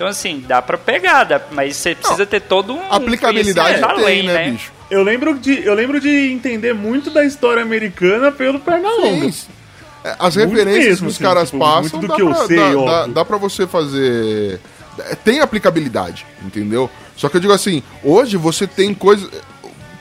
[0.00, 2.80] Então, assim, dá pra pegar, dá- mas você precisa ter todo um.
[2.90, 4.72] Aplicabilidade tem, além, né, bicho?
[4.90, 9.30] Eu lembro, de, eu lembro de entender muito da história americana pelo Pernalonga.
[9.30, 9.48] Sim.
[10.02, 12.22] É, As Muito referências mesmo, que os assim, caras tipo, passam, muito do dá, que
[12.22, 14.58] eu pra, sei, dá, dá, dá pra você fazer.
[15.00, 16.88] é, Tem aplicabilidade, entendeu?
[17.14, 19.28] Só que eu digo assim, hoje você tem coisas.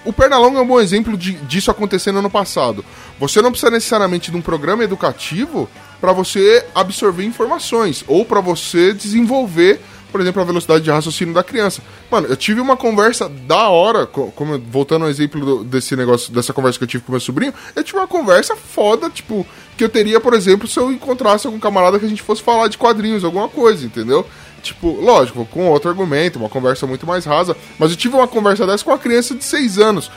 [0.05, 2.85] O Pernalonga é um bom exemplo de, disso acontecendo no passado.
[3.19, 5.69] Você não precisa necessariamente de um programa educativo
[5.99, 9.79] para você absorver informações ou para você desenvolver,
[10.11, 11.81] por exemplo, a velocidade de raciocínio da criança.
[12.09, 16.31] Mano, eu tive uma conversa da hora, co- como voltando ao exemplo do- desse negócio,
[16.33, 19.45] dessa conversa que eu tive com meu sobrinho, eu tive uma conversa foda, tipo,
[19.77, 22.67] que eu teria, por exemplo, se eu encontrasse algum camarada que a gente fosse falar
[22.69, 24.25] de quadrinhos, alguma coisa, entendeu?
[24.63, 28.65] Tipo, lógico, com outro argumento, uma conversa muito mais rasa, mas eu tive uma conversa
[28.65, 30.09] dessa com uma criança de 6 anos.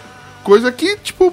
[0.43, 1.33] Coisa que, tipo,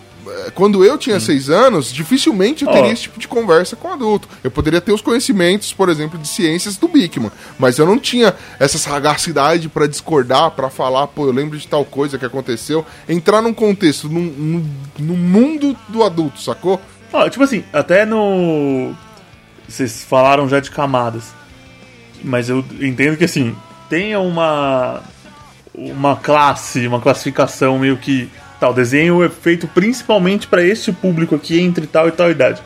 [0.53, 4.27] quando eu tinha 6 anos, dificilmente eu teria esse tipo de conversa com adulto.
[4.43, 8.35] Eu poderia ter os conhecimentos, por exemplo, de ciências do Bikman, mas eu não tinha
[8.59, 12.85] essa sagacidade pra discordar, pra falar, pô, eu lembro de tal coisa que aconteceu.
[13.07, 14.69] Entrar num contexto, num, num,
[14.99, 16.79] num mundo do adulto, sacou?
[17.11, 18.93] Ó, tipo assim, até no.
[19.67, 21.33] Vocês falaram já de camadas.
[22.23, 23.55] Mas eu entendo que assim,
[23.89, 25.01] tenha uma.
[25.73, 28.29] Uma classe, uma classificação meio que.
[28.59, 32.61] Tal, desenho é feito principalmente para este público aqui entre tal e tal idade.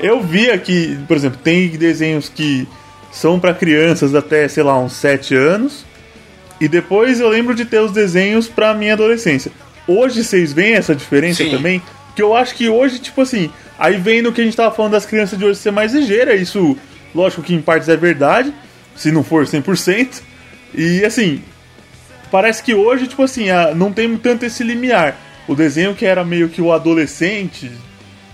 [0.00, 2.66] Eu vi aqui, por exemplo, tem desenhos que
[3.10, 5.84] são para crianças até, sei lá, uns 7 anos.
[6.60, 9.50] E depois eu lembro de ter os desenhos pra minha adolescência.
[9.86, 11.50] Hoje vocês veem essa diferença Sim.
[11.50, 11.82] também?
[12.14, 14.92] Que eu acho que hoje, tipo assim, aí vem no que a gente tava falando
[14.92, 16.36] das crianças de hoje ser mais ligeira.
[16.36, 16.76] Isso,
[17.12, 18.54] lógico que em partes é verdade,
[18.94, 20.22] se não for 100%.
[20.74, 21.42] E assim,
[22.30, 25.16] parece que hoje, tipo assim, não tem tanto esse limiar.
[25.48, 27.70] O desenho que era meio que o adolescente,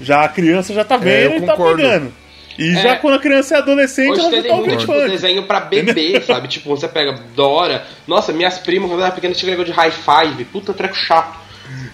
[0.00, 1.76] já a criança já tá vendo eu e tá concordo.
[1.82, 2.12] pegando.
[2.58, 2.82] E É.
[2.82, 5.42] já quando a criança é adolescente, Hoje ela já tem tá muito ouvindo tipo, desenho
[5.44, 6.48] pra bebê, sabe?
[6.48, 7.84] Tipo, você pega Dora.
[8.06, 10.44] Nossa, minhas primas, quando eu era pequena, tinha negócio de high five.
[10.46, 11.38] Puta treco chato.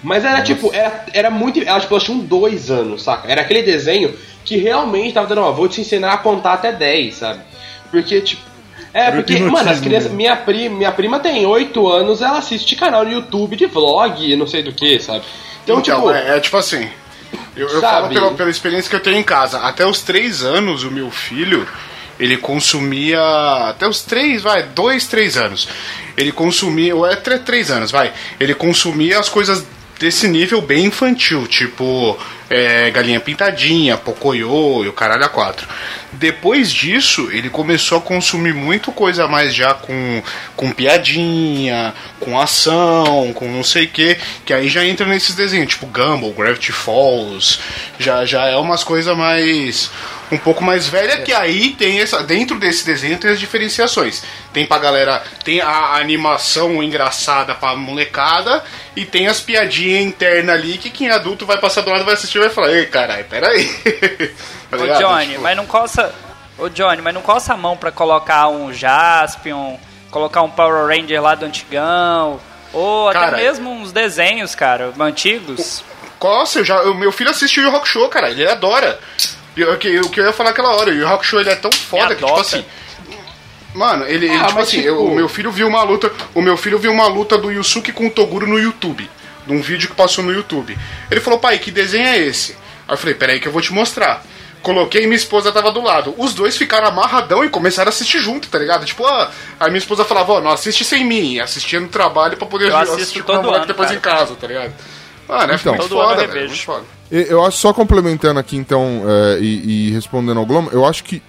[0.03, 1.61] Mas era tipo, era, era muito.
[1.61, 3.31] Elas, tipo, elas tinham dois anos, saca?
[3.31, 4.15] Era aquele desenho
[4.45, 7.41] que realmente tava dando, ó, vou te ensinar a contar até 10, sabe?
[7.91, 8.43] Porque, tipo.
[8.95, 10.05] É, porque, mano, as crianças.
[10.05, 10.17] mesmo.
[10.17, 14.37] Minha prima, minha prima tem 8 anos, ela assiste canal no YouTube de vlog e
[14.37, 15.25] não sei do que, sabe?
[15.65, 16.11] Então, Então, tipo.
[16.13, 16.89] é, é tipo assim.
[17.57, 19.59] Eu, eu falo pela, pela experiência que eu tenho em casa.
[19.59, 21.67] Até os três anos, o meu filho,
[22.21, 23.21] ele consumia.
[23.69, 25.69] Até os três, vai, dois, três anos.
[26.17, 26.95] Ele consumia.
[26.95, 28.13] Ou é tre- três anos, vai.
[28.39, 29.65] Ele consumia as coisas
[29.99, 32.19] desse nível bem infantil, tipo
[32.51, 35.67] é, Galinha Pintadinha, Pocoyo e o caralho a quatro.
[36.13, 40.23] Depois disso, ele começou a consumir muito coisa mais já com,
[40.57, 45.71] com piadinha, com ação, com não sei o que, que aí já entra nesses desenhos,
[45.71, 47.59] tipo Gumball, Gravity Falls,
[47.99, 49.91] já, já é umas coisas mais
[50.35, 54.23] um pouco mais velha que aí tem essa dentro desse desenho tem as diferenciações.
[54.53, 58.63] Tem pra galera, tem a animação engraçada pra molecada
[58.97, 62.15] e tem as piadinhas internas ali que quem é adulto vai passar do lado vai
[62.15, 63.65] assistir e vai falar: "Ei, caralho, peraí".
[64.71, 64.99] Tá Ô?
[64.99, 66.13] Johnny, Tipo, mas não coça.
[66.59, 69.77] Ô Johnny, mas não coça a mão pra colocar um Jaspion,
[70.11, 72.41] colocar um Power Ranger lá do antigão,
[72.73, 75.85] ou até Cara, mesmo uns desenhos, cara, antigos.
[76.19, 78.99] Coça, eu já, o meu filho assiste o Rock Show, cara, ele adora.
[79.57, 81.55] O que, o que eu ia falar aquela hora, o Yu Rock Show ele é
[81.57, 82.65] tão foda que, tipo assim.
[83.75, 86.11] Mano, ele, ele, Ah, tipo assim, tipo- eu- o meu filho viu uma luta.
[86.35, 89.11] O meu filho viu uma luta do Yusuke com o Toguro no YouTube.
[89.47, 90.77] Num vídeo que passou no YouTube.
[91.11, 92.53] Ele falou, pai, que desenho é esse?
[92.87, 94.23] Aí eu falei, peraí que eu vou te mostrar.
[94.63, 96.15] Coloquei e minha esposa tava do lado.
[96.17, 98.87] Os dois ficaram amarradão e começaram a assistir junto, tá ligado?
[98.87, 102.47] Tipo, ah, aí minha esposa falava, ó, não assiste sem mim, assistia no trabalho pra
[102.47, 103.99] poder Eu assisto assistir com todo ano, depois cara.
[103.99, 104.73] em casa, tá ligado?
[105.29, 105.75] Mano, é Então.
[105.75, 106.49] muito ano foda, velho.
[106.49, 106.85] Muito foda.
[107.17, 111.23] Eu acho, só complementando aqui, então, é, e, e respondendo ao Glomo, eu acho que,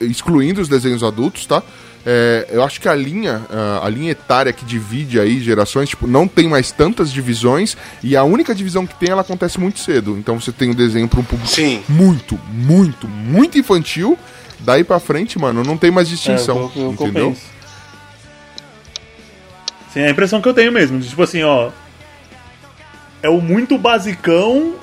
[0.00, 1.62] excluindo os desenhos adultos, tá?
[2.04, 3.42] É, eu acho que a linha,
[3.80, 8.24] a linha etária que divide aí gerações, tipo, não tem mais tantas divisões, e a
[8.24, 10.16] única divisão que tem, ela acontece muito cedo.
[10.18, 11.80] Então você tem o desenho para um público Sim.
[11.88, 14.18] muito, muito, muito infantil,
[14.58, 17.28] daí pra frente, mano, não tem mais distinção, É, eu- eu- eu entendeu?
[17.28, 17.42] penso.
[19.92, 20.98] Sim, é a impressão que eu tenho mesmo.
[20.98, 21.70] de, Tipo assim, ó.
[23.22, 24.74] É o muito basicão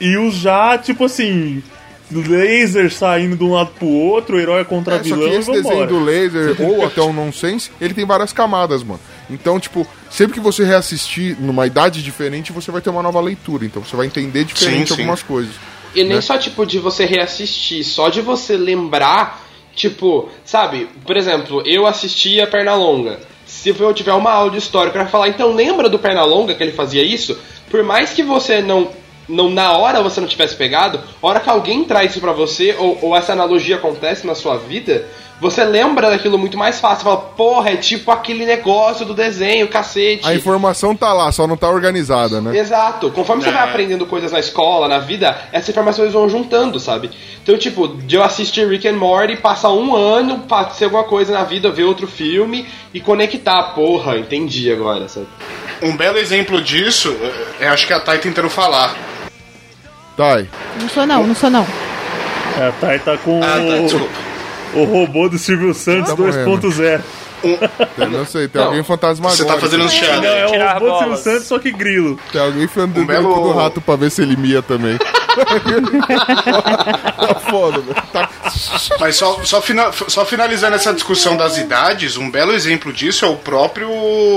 [0.00, 1.62] E os já, tipo assim,
[2.10, 5.50] laser saindo de um lado pro outro, herói contra É, só vilão que e esse
[5.50, 9.00] desenho do laser, ou até o nonsense, ele tem várias camadas, mano.
[9.30, 13.66] Então, tipo, sempre que você reassistir numa idade diferente, você vai ter uma nova leitura.
[13.66, 15.00] Então você vai entender diferente Sim, sim.
[15.02, 15.54] algumas coisas.
[15.94, 16.20] E nem né?
[16.20, 19.42] só, tipo, de você reassistir, só de você lembrar,
[19.74, 23.20] tipo, sabe, por exemplo, eu assisti a Pernalonga.
[23.46, 26.72] Se eu tiver uma aula de história pra falar, então lembra do Pernalonga que ele
[26.72, 27.38] fazia isso?
[27.70, 28.90] Por mais que você não,
[29.28, 32.74] não na hora você não tivesse pegado, a hora que alguém traz isso pra você,
[32.78, 35.06] ou, ou essa analogia acontece na sua vida,
[35.40, 37.04] você lembra daquilo muito mais fácil.
[37.04, 40.26] Fala, porra, é tipo aquele negócio do desenho, cacete.
[40.26, 42.58] A informação tá lá, só não tá organizada, né?
[42.58, 43.10] Exato.
[43.10, 43.52] Conforme você É.
[43.52, 47.10] vai aprendendo coisas na escola, na vida, essas informações vão juntando, sabe?
[47.40, 50.44] Então, tipo, de eu assistir Rick and Morty, passar um ano,
[50.74, 53.62] ser alguma coisa na vida, ver outro filme e conectar.
[53.74, 55.28] Porra, entendi agora, sabe?
[55.80, 57.16] Um belo exemplo disso,
[57.60, 58.96] é, é, acho que a Thay tentando falar.
[60.18, 60.48] Thay.
[60.82, 61.66] Não sou não, não sou não.
[62.58, 64.08] É, a Thay tá com Ah, tá, o, desculpa.
[64.74, 66.58] o robô do Silvio Santos Tá morrendo.
[66.60, 67.00] 2.0.
[67.96, 69.44] Eu não sei, tem Não, alguém fantasmagórico.
[69.46, 70.26] Você tá fazendo um Não, teatro.
[70.26, 71.16] é o robô do Silvio.
[71.18, 72.18] Santos, só que grilo.
[72.32, 74.98] Tem alguém falando Um belo- do rato pra ver se ele mia também.
[77.16, 77.94] tá foda, velho.
[78.12, 78.28] Tá...
[78.98, 83.28] Mas só, só, fina- só finalizando essa discussão das idades, um belo exemplo disso é
[83.28, 83.88] o próprio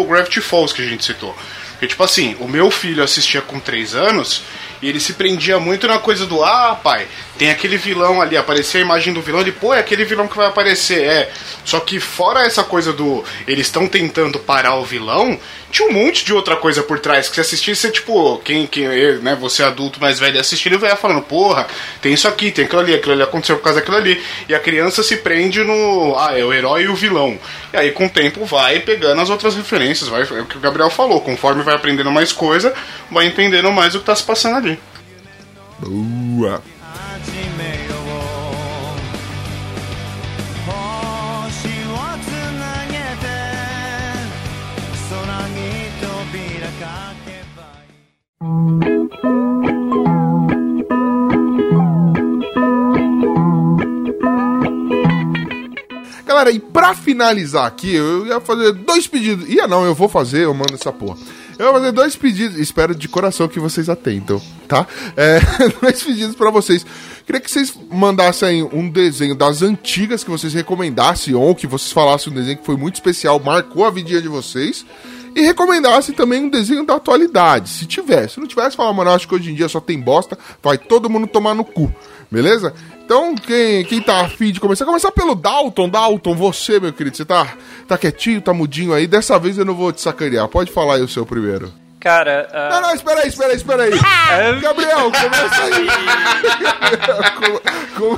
[0.07, 1.35] Gravity Falls que a gente citou.
[1.71, 4.43] Porque, tipo assim, o meu filho assistia com 3 anos
[4.81, 8.79] e ele se prendia muito na coisa do Ah, pai, tem aquele vilão ali, aparecia
[8.79, 11.03] a imagem do vilão, ele, pô, é aquele vilão que vai aparecer.
[11.03, 11.31] É.
[11.65, 15.39] Só que fora essa coisa do eles estão tentando parar o vilão,
[15.71, 18.87] tinha um monte de outra coisa por trás que você assistisse, tipo, quem, quem
[19.21, 21.65] né, você adulto mais velho assistindo, vai falando, porra,
[22.01, 24.21] tem isso aqui, tem aquilo ali, aquilo ali aconteceu por causa daquilo ali.
[24.49, 27.39] E a criança se prende no, ah, é o herói e o vilão.
[27.73, 30.61] E aí com o tempo vai pegando as outras referências, vai, é o que o
[30.61, 32.73] Gabriel falou, conforme vai aprendendo mais coisa,
[33.09, 34.79] vai entendendo mais o que tá se passando ali.
[35.79, 36.61] Boa.
[56.25, 59.47] Galera, e pra finalizar aqui, eu ia fazer dois pedidos.
[59.47, 61.19] Ia não, eu vou fazer, eu mando essa porra.
[61.59, 64.87] Eu vou fazer dois pedidos, espero de coração que vocês atentam, tá?
[65.15, 65.39] É,
[65.79, 66.83] dois pedidos pra vocês.
[67.27, 72.33] Queria que vocês mandassem um desenho das antigas que vocês recomendassem, ou que vocês falassem
[72.33, 74.83] um desenho que foi muito especial, marcou a vidinha de vocês.
[75.35, 78.29] E recomendassem também um desenho da atualidade, se tiver.
[78.29, 81.09] Se não tivesse, fala, mano, acho que hoje em dia só tem bosta, vai todo
[81.09, 81.93] mundo tomar no cu.
[82.29, 82.73] Beleza?
[83.03, 84.85] Então, quem, quem tá afim de começar?
[84.85, 85.89] Começar pelo Dalton.
[85.89, 87.55] Dalton, você, meu querido, você tá,
[87.87, 89.05] tá quietinho, tá mudinho aí.
[89.07, 90.47] Dessa vez eu não vou te sacanear.
[90.47, 91.71] Pode falar aí o seu primeiro.
[91.99, 93.91] Cara, ah, Não, não, espera aí, espera aí, espera aí.
[94.59, 95.87] Gabriel, começa aí.
[97.97, 98.17] Com- com-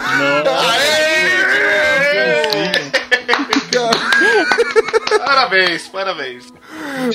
[5.25, 6.53] Parabéns, parabéns.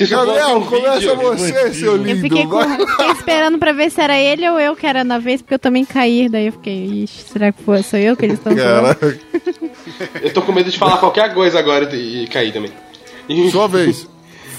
[0.09, 2.21] Gabriel, começa você, seu Eu lindo.
[2.21, 5.41] fiquei, com- fiquei esperando pra ver se era ele ou eu que era na vez,
[5.41, 6.27] porque eu também caí.
[6.29, 8.95] Daí eu fiquei, ixi, será que foi, sou eu que eles estão falando?
[8.95, 9.19] Caraca,
[10.21, 12.71] Eu tô com medo de falar qualquer coisa agora e, cair também.
[13.51, 14.07] Sua vez.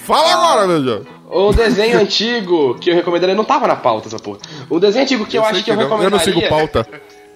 [0.05, 1.07] Fala agora, meu jovem.
[1.33, 4.39] O desenho antigo que eu recomendaria não tava na pauta essa porra.
[4.69, 5.83] O desenho antigo que eu, sei acho que, eu não.
[5.83, 6.19] Eu recomendaria.
[6.19, 6.87] não sigo pauta.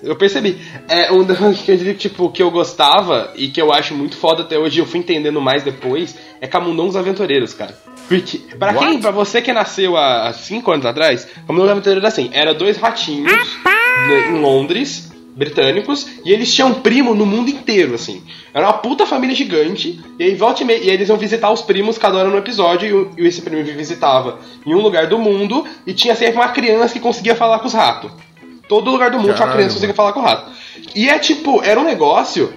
[0.04, 0.58] Eu percebi.
[0.88, 1.24] É um
[1.54, 4.86] que diria tipo, que eu gostava e que eu acho muito foda até hoje, eu
[4.86, 7.76] fui entendendo mais depois, é Camundongos Aventureiros, cara.
[8.06, 9.00] Porque, pra quem, What?
[9.00, 13.32] pra você que nasceu há 5 anos atrás, Camundongos Aventureiros era assim, era dois ratinhos
[13.32, 18.22] né, em Londres, britânicos, e eles tinham primo no mundo inteiro, assim.
[18.52, 21.50] Era uma puta família gigante, e aí volta e, meia, e aí eles iam visitar
[21.50, 25.18] os primos cada hora no episódio, e, e esse primo visitava em um lugar do
[25.18, 28.12] mundo, e tinha sempre uma criança que conseguia falar com os ratos.
[28.68, 30.50] Todo lugar do mundo tinha uma criança que conseguia falar com o rato.
[30.94, 32.52] E é tipo, era um negócio,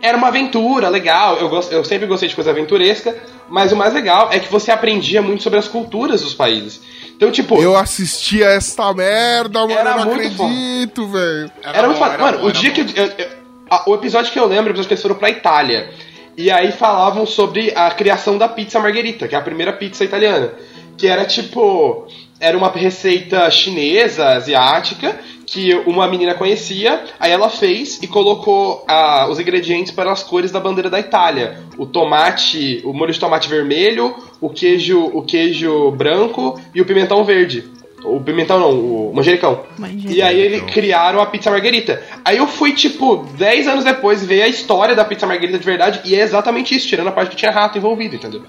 [0.00, 3.16] era uma aventura legal, eu, gosto, eu sempre gostei de coisa aventuresca,
[3.48, 6.80] mas o mais legal é que você aprendia muito sobre as culturas dos países.
[7.16, 9.72] Então, tipo, Eu assisti a esta merda, mano.
[9.72, 11.50] Era eu não acredito, velho.
[11.64, 12.18] Era, muito bom, foda.
[12.18, 12.74] Mano, bom, o era dia bom.
[12.84, 13.00] que.
[13.00, 13.28] eu- eu-
[13.68, 15.90] a- o episódio que eu lembro, o episódio que eles foram pra Itália.
[16.36, 20.52] E aí falavam sobre a criação da pizza margherita, que é a primeira pizza italiana.
[20.96, 22.06] Que era tipo.
[22.38, 25.18] Era uma receita chinesa, asiática,
[25.50, 30.50] que uma menina conhecia, aí ela fez e colocou ah, os ingredientes para as cores
[30.50, 31.60] da bandeira da Itália.
[31.78, 37.24] O tomate, o molho de tomate vermelho, o queijo, o queijo branco e o pimentão
[37.24, 37.64] verde.
[38.04, 39.64] O pimentão não, o manjericão.
[39.78, 40.12] Manjericão.
[40.12, 42.02] E aí eles criaram a pizza margarita.
[42.24, 46.00] Aí eu fui, tipo, 10 anos depois ver a história da pizza margarita de verdade
[46.04, 48.42] e é exatamente isso, tirando a parte que tinha rato envolvido, entendeu?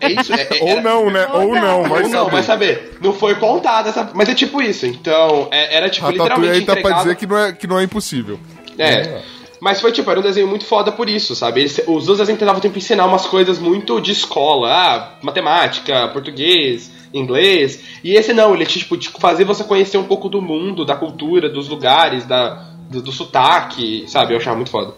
[0.00, 0.32] É isso.
[0.34, 1.26] É, é- Ou não, né?
[1.32, 2.30] Ou não, vai Ou não, saber.
[2.30, 2.98] vai saber.
[3.02, 4.10] Não foi contada essa.
[4.14, 4.86] Mas é tipo isso.
[4.86, 6.70] Então, é- era tipo Ratatouille literalmente.
[6.70, 8.38] aí tá pra dizer que não é, que não é impossível.
[8.78, 9.22] É.
[9.60, 11.60] Mas foi tipo, era um desenho muito foda por isso, sabe?
[11.60, 16.90] Eles, os dois desenhos tentavam sempre ensinar umas coisas muito de escola, ah, matemática, português,
[17.12, 17.78] inglês.
[18.02, 21.46] E esse não, ele tipo, tipo fazer você conhecer um pouco do mundo, da cultura,
[21.50, 24.32] dos lugares, da, do, do sotaque, sabe?
[24.32, 24.94] Eu achava muito foda.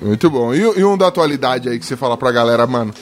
[0.00, 0.52] Muito bom.
[0.52, 2.92] E, e um da atualidade aí que você fala pra galera, mano,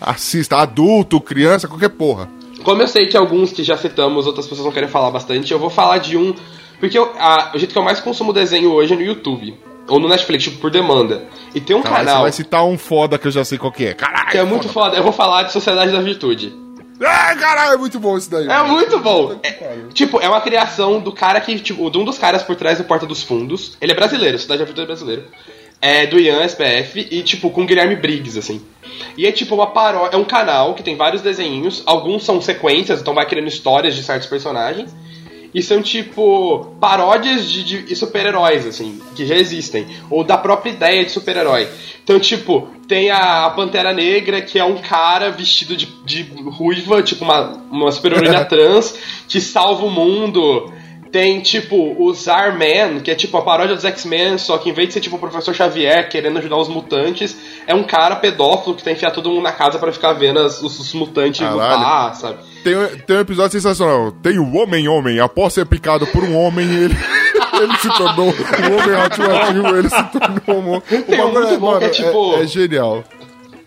[0.00, 2.28] assista, adulto, criança, qualquer porra.
[2.62, 5.58] Como eu sei que alguns que já citamos, outras pessoas não querem falar bastante, eu
[5.58, 6.34] vou falar de um.
[6.80, 9.56] Porque eu- a- o jeito que eu mais consumo desenho hoje é no YouTube.
[9.88, 11.24] Ou no Netflix, tipo, por demanda.
[11.54, 13.70] E tem um Caralho, você canal vai citar um foda que eu já sei qual
[13.70, 13.94] que é.
[13.94, 14.96] Caralho, que é muito foda.
[14.96, 16.52] Eu vou falar de Sociedade da Virtude.
[17.00, 18.46] Ah, caralho, é muito bom isso daí.
[18.46, 18.68] É mano.
[18.70, 19.38] muito bom.
[19.44, 22.78] É, tipo, é uma criação do cara que, tipo, de um dos caras por trás
[22.78, 23.76] do Porta dos Fundos.
[23.80, 25.24] Ele é brasileiro, Cidade da Virtude é brasileiro.
[25.80, 28.62] É do Ian SPF e, tipo, com Guilherme Briggs, assim.
[29.16, 30.16] E é tipo uma paródia.
[30.16, 31.82] É um canal que tem vários desenhinhos.
[31.86, 34.94] Alguns são sequências, então vai criando histórias de certos personagens.
[35.54, 39.86] E são, tipo, paródias de, de super-heróis, assim, que já existem.
[40.10, 41.66] Ou da própria ideia de super-herói.
[42.04, 47.02] Então, tipo, tem a, a Pantera Negra, que é um cara vestido de, de ruiva,
[47.02, 50.70] tipo uma, uma super-heroína trans, que salva o mundo.
[51.10, 54.88] Tem, tipo, o Zarman, que é tipo a paródia dos X-Men, só que em vez
[54.88, 58.82] de ser tipo o professor Xavier querendo ajudar os mutantes, é um cara pedófilo que
[58.82, 61.56] tem que enfiar todo mundo na casa pra ficar vendo as- os, os mutantes Caralho.
[61.78, 62.38] lutar, sabe?
[62.64, 64.12] Tem, um- tem um episódio sensacional.
[64.12, 65.20] Tem o Homem-Homem.
[65.20, 66.94] Após ser picado por um homem, ele,
[67.62, 69.76] ele se tornou um homem radioativo.
[69.76, 70.80] Ele se tornou um...
[70.80, 73.04] Tem um muito bom que é tipo- É, é genial.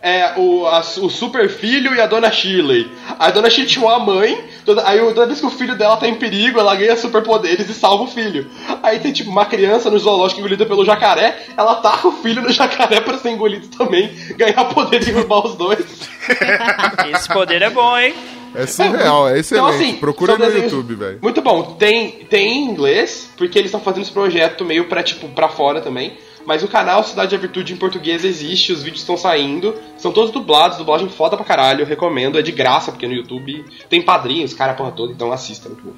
[0.01, 2.89] É o, a- o super filho e a dona Shirley.
[3.17, 6.07] A dona Shirley tinha uma mãe, toda, aí toda vez que o filho dela tá
[6.07, 8.47] em perigo, ela ganha superpoderes e salva o filho.
[8.81, 12.49] Aí tem tipo uma criança no zoológico engolida pelo jacaré, ela taca o filho no
[12.53, 15.85] jacaré pra ser engolido também, ganhar poder de derrubar os dois.
[17.15, 18.13] Esse poder é bom, hein?
[18.55, 19.65] É surreal, é excelente.
[19.67, 21.19] Então, assim, Procura no desenhos YouTube, velho.
[21.21, 21.75] Muito bom.
[21.77, 25.81] Tem, tem em inglês, porque eles estão fazendo esse projeto meio pra, tipo, pra fora
[25.81, 26.13] também.
[26.45, 29.75] Mas o canal Cidade da Virtude em português existe, os vídeos estão saindo.
[29.97, 32.39] São todos dublados, dublagem foda pra caralho, eu recomendo.
[32.39, 35.83] É de graça, porque no YouTube tem padrinhos, cara, a porra toda, então assista, muito
[35.83, 35.93] bom.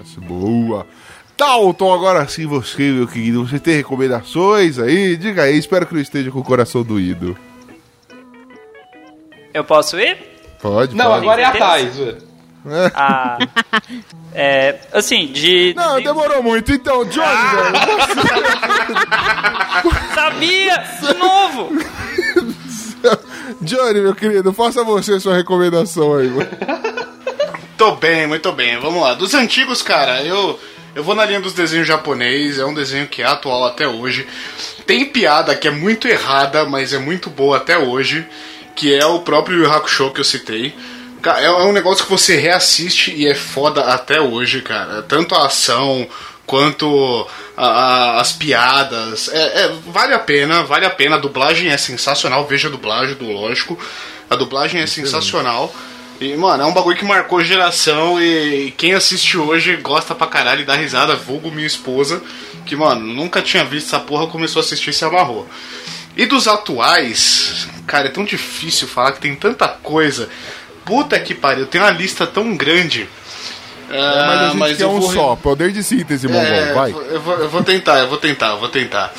[0.00, 0.86] Essa boa.
[1.36, 3.44] Dalton, agora sim você, meu querido.
[3.46, 5.16] Você tem recomendações aí?
[5.16, 7.36] Diga aí, espero que não esteja com o coração doído.
[9.52, 10.16] Eu posso ir?
[10.60, 11.22] Pode, Não, pode.
[11.22, 11.52] agora é a?
[11.52, 11.96] Thais,
[12.64, 12.90] velho.
[12.94, 13.38] Ah.
[14.34, 15.74] É, assim, de.
[15.76, 16.72] Não, demorou muito.
[16.72, 17.24] Então, Johnny,
[20.14, 20.76] Sabia!
[21.00, 21.70] De novo!
[23.60, 26.48] Johnny, meu querido, faça você sua recomendação aí, mano.
[27.76, 28.78] Tô bem, muito bem.
[28.78, 29.14] Vamos lá.
[29.14, 30.58] Dos antigos, cara, eu
[30.94, 32.58] eu vou na linha dos desenhos japonês.
[32.58, 34.26] É um desenho que é atual até hoje.
[34.86, 38.24] Tem piada que é muito errada, mas é muito boa até hoje.
[38.76, 40.74] Que é o próprio Yu Hakusho que eu citei.
[41.24, 45.02] Ca- É é um negócio que você reassiste e é foda até hoje, cara.
[45.02, 46.06] Tanto a ação
[46.46, 47.26] quanto
[47.56, 49.28] a- a- as piadas.
[49.32, 51.16] É, é- vale a pena, vale a pena.
[51.16, 52.46] A dublagem é sensacional.
[52.46, 53.78] Veja a dublagem do lógico.
[54.28, 55.74] A dublagem é sensacional.
[56.20, 60.60] E, mano, é um bagulho que marcou geração e quem assiste hoje gosta pra caralho
[60.60, 62.22] e dá risada, vulgo minha esposa,
[62.64, 65.48] que, mano, nunca tinha visto essa porra, começou a assistir e se amarrou.
[66.16, 70.28] E dos atuais, cara, é tão difícil falar que tem tanta coisa.
[70.84, 73.08] Puta que pariu, tem uma lista tão grande.
[73.90, 75.36] É, mas a gente quer eu um vou só.
[75.36, 76.74] Poder de síntese, é, mongol.
[76.74, 76.90] Vai.
[76.90, 79.12] Eu vou, eu vou tentar, eu vou tentar, eu vou tentar.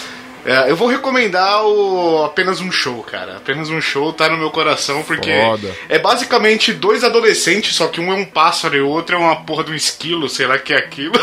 [0.46, 3.38] É, eu vou recomendar o apenas um show, cara.
[3.38, 5.76] Apenas um show tá no meu coração porque Foda.
[5.90, 9.38] é basicamente dois adolescentes, só que um é um pássaro e o outro é uma
[9.38, 11.16] porra de um esquilo, sei lá que é aquilo.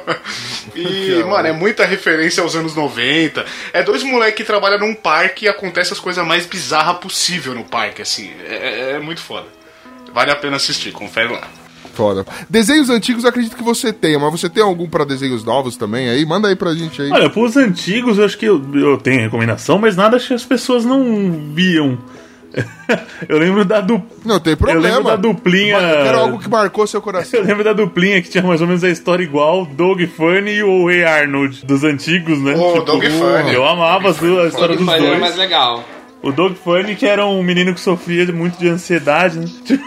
[0.74, 3.44] e, mano, é muita referência aos anos 90.
[3.74, 7.64] É dois moleques que trabalham num parque e acontece as coisas mais bizarras possível no
[7.64, 8.32] parque, assim.
[8.48, 9.63] É, é muito foda.
[10.14, 11.42] Vale a pena assistir, confere lá.
[11.94, 12.26] Foda.
[12.50, 16.08] Desenhos antigos eu acredito que você tenha, mas você tem algum pra desenhos novos também
[16.08, 16.24] aí?
[16.26, 17.10] Manda aí pra gente aí.
[17.10, 20.44] Olha, pros antigos eu acho que eu, eu tenho recomendação, mas nada acho que as
[20.44, 21.98] pessoas não viam.
[23.28, 24.00] eu lembro da du...
[24.24, 24.80] Não tem Eu problema.
[24.88, 25.76] lembro da duplinha.
[25.76, 27.38] Eu quero algo que marcou seu coração.
[27.40, 30.62] Eu lembro da duplinha que tinha mais ou menos a história igual, Doug Funny e
[30.62, 32.54] o Ray Arnold, dos antigos, né?
[32.56, 33.54] Ô, Doug Funny.
[33.54, 35.20] Eu amava as duas- a história dos Mas é dois.
[35.20, 35.84] mais legal.
[36.24, 39.46] O Doug Funny, que era um menino que sofria muito de ansiedade, né?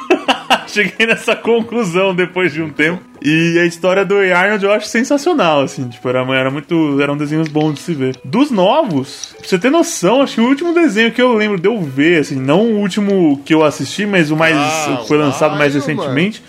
[0.67, 3.01] Cheguei nessa conclusão depois de um tempo.
[3.23, 5.87] E a história do Ray Arnold eu acho sensacional, assim.
[5.87, 7.01] Tipo, era, era muito.
[7.01, 8.15] Eram desenhos bons de se ver.
[8.23, 11.67] Dos novos, pra você ter noção, acho que o último desenho que eu lembro de
[11.67, 14.55] eu ver, assim, não o último que eu assisti, mas o mais.
[14.55, 16.43] Ah, que foi lançado mais recentemente.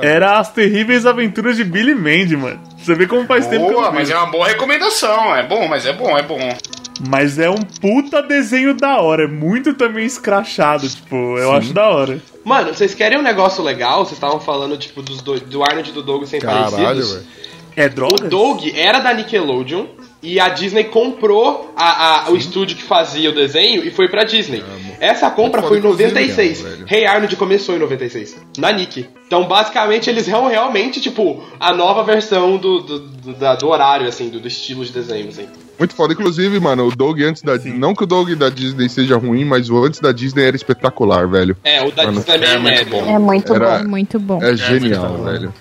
[0.00, 2.60] era As Terríveis Aventuras de Billy Mandy, mano.
[2.78, 4.18] Você vê como faz tempo que eu Boa, não mas vejo.
[4.18, 5.34] é uma boa recomendação.
[5.34, 6.56] É bom, mas é bom, é bom.
[7.08, 9.24] Mas é um puta desenho da hora.
[9.24, 12.20] É muito também escrachado, tipo, eu acho da hora.
[12.44, 14.04] Mano, vocês querem um negócio legal?
[14.04, 17.12] Vocês estavam falando, tipo, dos dois, do Arnold e do Doug sem Caralho, parecidos.
[17.14, 17.26] velho.
[17.76, 18.28] É O droga?
[18.28, 19.86] Doug era da Nickelodeon
[20.22, 24.24] e a Disney comprou a- a- o estúdio que fazia o desenho e foi pra
[24.24, 24.62] Disney.
[24.98, 26.62] Essa compra foi em inclusive, 96.
[26.62, 26.86] mesmo, velho.
[26.88, 29.06] Rei Arnold começou em 96, na Nick.
[29.26, 34.28] Então, basicamente, eles são realmente, tipo, a nova versão do, do, do- do horário, assim,
[34.30, 35.46] do, do estilo de desenho, assim.
[35.78, 36.14] Muito foda.
[36.14, 37.56] Inclusive, mano, o Doug antes da.
[37.58, 41.28] Não que o Doug da Disney seja ruim, mas o antes da Disney era espetacular,
[41.28, 41.54] velho.
[41.62, 42.90] É, o da Mano, Disney é é muito médio.
[42.90, 43.06] bom.
[43.14, 43.88] É muito Era- bom.
[43.88, 44.42] Muito bom.
[44.42, 45.52] É genial, velho.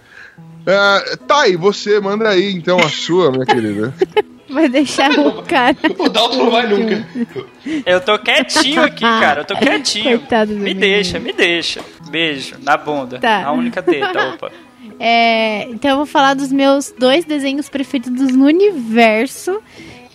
[0.65, 3.93] É, tá, e você manda aí então a sua, minha querida.
[4.49, 5.75] Vai deixar o cara.
[5.97, 7.07] O Dalton não vai nunca.
[7.85, 9.41] Eu tô quietinho aqui, cara.
[9.41, 10.19] Eu tô quietinho.
[10.19, 10.79] Coitado do me menino.
[10.81, 11.81] deixa, me deixa.
[12.09, 13.19] Beijo na bunda.
[13.19, 13.43] Tá.
[13.43, 14.51] A única teta, opa.
[14.99, 19.59] É, então eu vou falar dos meus dois desenhos preferidos no universo,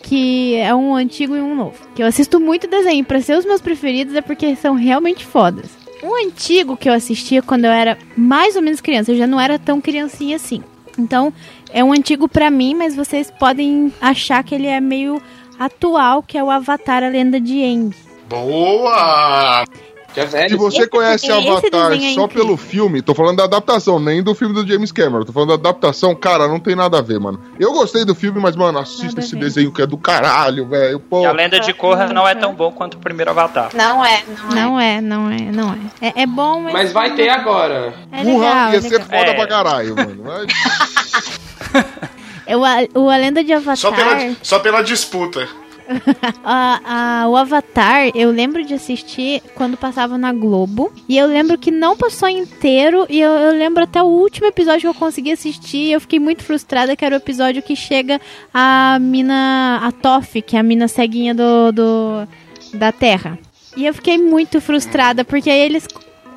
[0.02, 1.77] que é um antigo e um novo.
[1.94, 5.70] Que eu assisto muito desenho, pra ser os meus preferidos é porque são realmente fodas.
[6.02, 9.39] Um antigo que eu assistia quando eu era mais ou menos criança, eu já não
[9.40, 10.62] era tão criancinha assim.
[11.01, 11.32] Então,
[11.72, 15.20] é um antigo pra mim, mas vocês podem achar que ele é meio
[15.59, 17.94] atual, que é o Avatar, a lenda de Aang.
[18.28, 19.64] Boa!
[20.12, 20.58] Que é Se velho.
[20.58, 24.52] você Esse- conhece Avatar é só pelo filme, tô falando da adaptação, nem do filme
[24.54, 27.40] do James Cameron, tô falando da adaptação, cara, não tem nada a ver, mano.
[27.60, 29.40] Eu gostei do filme, mas, mano, assista esse ver.
[29.42, 31.00] desenho que é do caralho, velho.
[31.12, 33.70] E a lenda de Korra não é tão bom quanto o primeiro Avatar.
[33.72, 34.54] Não é, não, é.
[34.60, 35.72] Não é, não é, não
[36.02, 36.08] é.
[36.08, 36.72] É, é bom, mas.
[36.72, 37.94] Mas vai ter agora.
[38.10, 39.06] É Burra legal, ia é ser legal.
[39.06, 39.34] foda É.
[39.34, 40.22] pra caralho, mano.
[40.24, 40.46] Mas-
[42.46, 43.76] É o, a- o A Lenda de Avatar.
[43.76, 45.46] Só pela, só pela disputa.
[46.44, 50.92] a- a- o Avatar, eu lembro de assistir quando passava na Globo.
[51.08, 53.06] E eu lembro que não passou inteiro.
[53.08, 55.90] E eu, eu lembro até o último episódio que eu consegui assistir.
[55.90, 58.20] Eu fiquei muito frustrada, que era o episódio que chega
[58.52, 59.80] a mina.
[59.82, 62.28] A Toph, que é a mina ceguinha do, do
[62.74, 63.38] da Terra.
[63.76, 65.86] E eu fiquei muito frustrada, porque aí eles.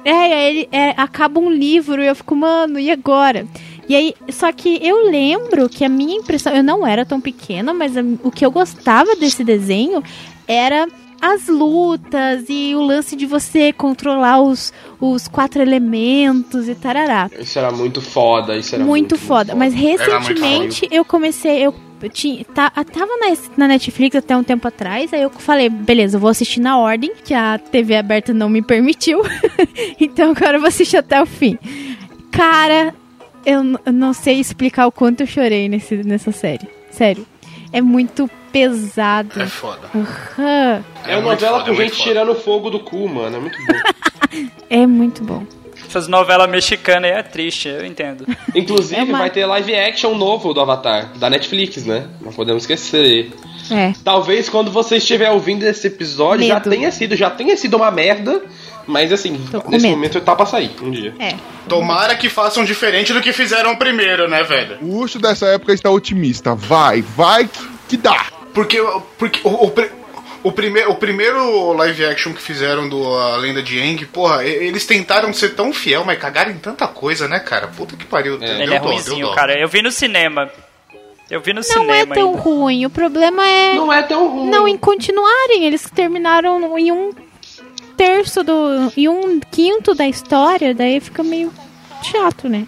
[0.06, 3.48] É, ele, é, acaba um livro e eu fico, mano, e agora?
[3.94, 7.76] E aí, só que eu lembro que a minha impressão, eu não era tão pequena,
[7.76, 7.94] mas
[8.24, 10.04] o que eu gostava desse desenho
[10.48, 10.88] era
[11.22, 17.30] as lutas e o lance de você controlar os, os quatro elementos e tarará.
[17.40, 19.54] Isso era muito foda, isso era Muito, foda.
[19.54, 21.64] Mas muito recentemente eu comecei.
[21.64, 25.14] Eu eu tinha, tá, tava na, na Netflix até um tempo atrás.
[25.14, 28.62] Aí eu falei, beleza, eu vou assistir na ordem, que a TV aberta não me
[28.62, 29.22] permitiu.
[30.02, 31.58] então agora eu vou assistir até o fim.
[32.30, 32.94] Cara,
[33.46, 36.68] eu, não sei explicar o quanto eu chorei nesse, nessa série.
[36.92, 37.26] Sério.
[37.72, 39.42] É muito pesado.
[39.42, 39.90] É foda.
[39.96, 40.84] Aham.
[41.08, 42.04] É uma muito novela foda, com é gente foda.
[42.10, 43.38] tirando fogo do cu, mano.
[43.38, 43.74] É muito bom.
[44.68, 45.44] É muito bom.
[45.88, 48.26] Essas novelas mexicanas aí é triste, eu entendo.
[48.56, 52.08] Inclusive, É uma- vai ter live action novo do Avatar, da Netflix, né?
[52.20, 53.32] Não podemos esquecer.
[53.70, 53.94] É.
[54.04, 56.70] Talvez quando você estiver ouvindo esse episódio já Medo.
[56.72, 58.42] tenha sido, já tenha sido uma merda.
[58.86, 59.32] Mas assim,
[59.70, 59.96] nesse medo.
[59.96, 61.14] momento tá pra sair um dia.
[61.20, 61.36] É.
[61.70, 64.78] Tomara que façam diferente do que fizeram primeiro, né, velho?
[64.82, 66.54] O Ucho dessa época está otimista.
[66.54, 68.26] Vai, vai que, que dá.
[68.54, 68.78] Porque,
[69.18, 69.74] porque o, o,
[70.44, 74.50] o, primeiro, o primeiro live action que fizeram do A Lenda de Aang, porra, e-
[74.68, 77.68] eles tentaram ser tão fiel, mas cagaram em tanta coisa, né, cara?
[77.68, 78.38] Puta que pariu.
[78.38, 79.58] Deu Ele é dó, ruimzinho, cara.
[79.58, 80.50] Eu vi no cinema.
[81.32, 82.42] Eu vi no Não cinema é tão ainda.
[82.42, 82.86] ruim.
[82.86, 83.74] O problema é.
[83.76, 84.50] Não é tão ruim.
[84.50, 85.64] Não, em continuarem.
[85.66, 87.12] Eles terminaram em um
[87.98, 88.92] terço do.
[88.98, 91.52] em um quinto da história, daí fica meio
[92.04, 92.68] chato, né?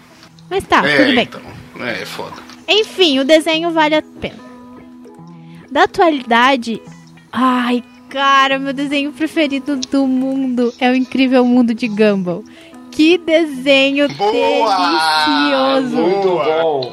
[0.50, 1.24] Mas tá, É, tudo bem.
[1.24, 1.40] então.
[1.86, 2.34] É, é foda.
[2.68, 4.38] Enfim, o desenho vale a pena.
[5.70, 6.80] Da atualidade.
[7.32, 12.44] Ai, cara, meu desenho preferido do mundo é o Incrível Mundo de Gumball.
[12.90, 14.32] Que desenho Boa!
[14.32, 15.96] delicioso!
[15.96, 16.62] Muito Boa.
[16.62, 16.92] bom.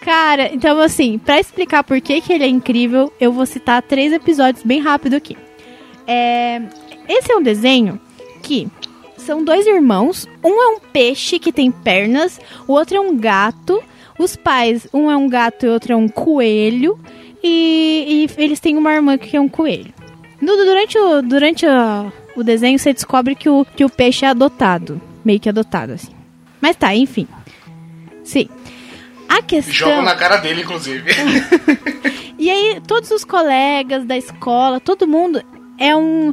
[0.00, 4.10] Cara, então assim, pra explicar por que, que ele é incrível, eu vou citar três
[4.12, 5.36] episódios bem rápido aqui.
[6.06, 6.62] É,
[7.08, 8.00] esse é um desenho
[8.42, 8.68] que
[9.16, 13.82] são dois irmãos, um é um peixe que tem pernas, o outro é um gato.
[14.18, 16.98] Os pais, um é um gato e o outro é um coelho,
[17.40, 19.92] e, e eles têm uma irmã que é um coelho.
[20.40, 24.28] No- durante o, durante a- o desenho, você descobre que o, que o peixe é
[24.28, 26.10] adotado, meio que adotado, assim.
[26.60, 27.28] Mas tá, enfim.
[28.24, 28.48] Sim.
[29.28, 29.72] A questão.
[29.72, 31.10] Jogo na cara dele, inclusive.
[32.40, 35.42] E aí, todos os colegas da escola, todo mundo
[35.76, 36.32] é um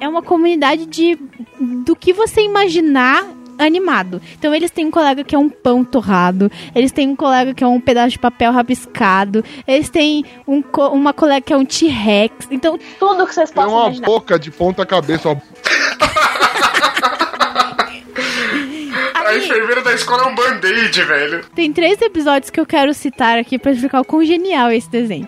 [0.00, 1.18] é uma comunidade de
[1.60, 3.24] do que você imaginar
[3.56, 4.20] animado.
[4.36, 7.62] Então eles têm um colega que é um pão torrado, eles têm um colega que
[7.62, 11.64] é um pedaço de papel rabiscado, eles têm um co- uma colega que é um
[11.64, 12.48] T-Rex.
[12.50, 14.06] Então Tudo que vocês Tem possam uma imaginar.
[14.06, 15.36] boca de ponta cabeça, ó.
[19.14, 21.44] A enfermeira da escola é um band-aid, velho.
[21.54, 24.88] Tem três episódios que eu quero citar aqui pra explicar o quão genial é esse
[24.90, 25.26] desenho.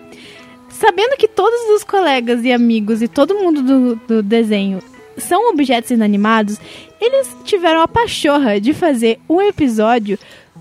[0.78, 4.82] Sabendo que todos os colegas e amigos e todo mundo do, do desenho
[5.16, 6.60] são objetos inanimados,
[7.00, 10.18] eles tiveram a pachorra de fazer um episódio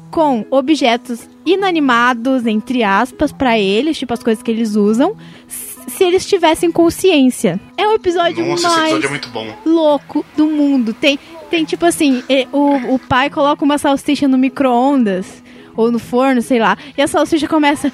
[0.09, 5.17] com objetos inanimados, entre aspas, pra eles, tipo as coisas que eles usam,
[5.49, 7.59] se eles tivessem consciência.
[7.75, 9.53] É o episódio Nossa, mais episódio é muito bom.
[9.65, 10.93] louco do mundo.
[10.93, 11.19] Tem,
[11.49, 12.23] tem tipo assim,
[12.53, 15.43] o, o pai coloca uma salsicha no micro-ondas.
[15.75, 16.77] Ou no forno, sei lá.
[16.97, 17.91] E a salsicha começa.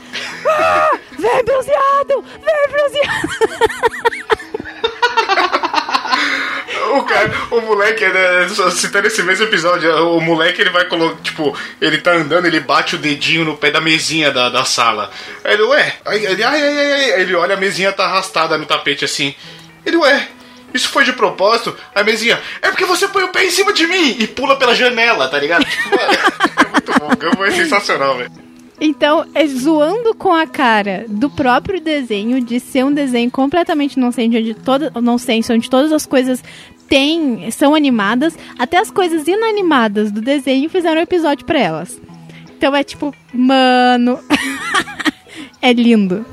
[0.48, 2.24] Ah, vem bronzeado!
[2.40, 4.22] Vem bronzeado!
[6.94, 11.58] O cara, o moleque, né, citando esse mesmo episódio, o moleque ele vai colocar, tipo,
[11.80, 15.10] ele tá andando, ele bate o dedinho no pé da mesinha da, da sala.
[15.44, 18.58] Aí ele, ué, aí ele, ai, ai, ai, ai, ele olha, a mesinha tá arrastada
[18.58, 19.34] no tapete assim.
[19.86, 20.28] Ele, ué,
[20.74, 21.76] isso foi de propósito?
[21.94, 24.76] A mesinha, é porque você põe o pé em cima de mim e pula pela
[24.76, 25.66] janela, tá ligado?
[25.66, 28.32] Tipo, é muito bom, é sensacional, velho.
[28.84, 34.36] Então, é zoando com a cara do próprio desenho, de ser um desenho completamente nonsense,
[34.36, 34.56] onde,
[35.00, 36.44] nonsense, onde todas as coisas
[36.90, 42.02] têm, são animadas, até as coisas inanimadas do desenho fizeram um episódio pra elas.
[42.58, 44.20] Então é tipo, mano.
[45.62, 46.26] é lindo.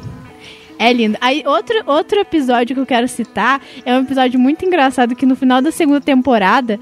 [0.78, 1.18] É lindo.
[1.20, 5.34] Aí, outro, outro episódio que eu quero citar é um episódio muito engraçado que no
[5.34, 6.78] final da segunda temporada.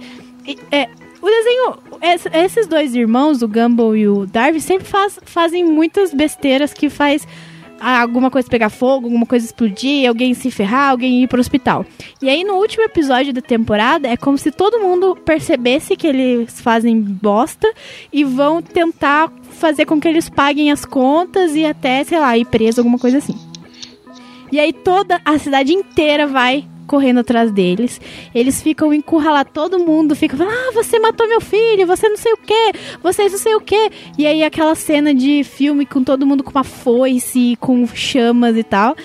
[0.71, 0.89] É,
[1.23, 1.79] o desenho.
[2.03, 6.89] es- Esses dois irmãos, o Gumball e o Darby, sempre faz- fazem muitas besteiras que
[6.91, 7.27] faz
[7.79, 11.85] ah, alguma coisa pegar fogo, alguma coisa explodir, alguém se ferrar, alguém ir pro hospital.
[12.23, 16.59] E aí, no último episódio da temporada, é como se todo mundo percebesse que eles
[16.61, 17.71] fazem bosta
[18.13, 22.47] e vão tentar fazer com que eles paguem as contas e até, sei lá, ir
[22.47, 23.35] preso, alguma coisa assim.
[24.51, 28.01] E aí toda a cidade inteira vai correndo atrás deles.
[28.35, 32.33] Eles ficam encurralados, todo mundo fica falando: "Ah, você matou meu filho, você não sei
[32.33, 33.91] o quê, vocês não sei o quê".
[34.17, 38.63] E aí aquela cena de filme com todo mundo com uma foice, com chamas e
[38.63, 38.97] tal.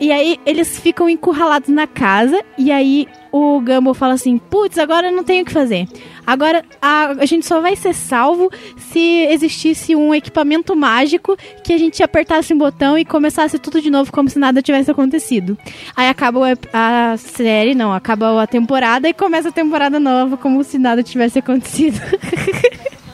[0.00, 5.08] E aí eles ficam encurralados na casa e aí o Gumball fala assim: "Putz, agora
[5.08, 5.88] eu não tenho o que fazer.
[6.28, 9.00] Agora a, a gente só vai ser salvo se
[9.30, 11.34] existisse um equipamento mágico
[11.64, 14.90] que a gente apertasse um botão e começasse tudo de novo como se nada tivesse
[14.90, 15.56] acontecido".
[15.96, 20.62] Aí acaba ep- a série, não, acaba a temporada e começa a temporada nova como
[20.62, 21.98] se nada tivesse acontecido.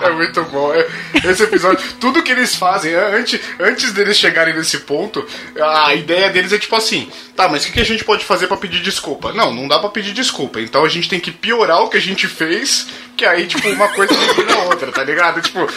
[0.00, 0.72] É muito bom.
[0.74, 0.86] É-
[1.24, 5.26] Esse episódio, tudo que eles fazem, é, antes, antes deles chegarem nesse ponto,
[5.60, 8.56] a ideia deles é tipo assim: tá, mas o que, a gente pode fazer pra
[8.56, 9.32] pedir desculpa?
[9.32, 10.60] Não, não dá pra pedir desculpa.
[10.60, 12.86] Então a gente tem que piorar o que a gente fez,
[13.16, 15.40] que aí, tipo, uma coisa vira outra, tá ligado?
[15.42, 15.68] Tipo,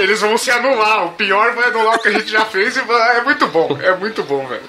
[0.00, 1.06] eles vão se anular.
[1.06, 3.78] O pior vai anular o que a gente já fez e é muito bom.
[3.82, 4.62] É muito bom, velho.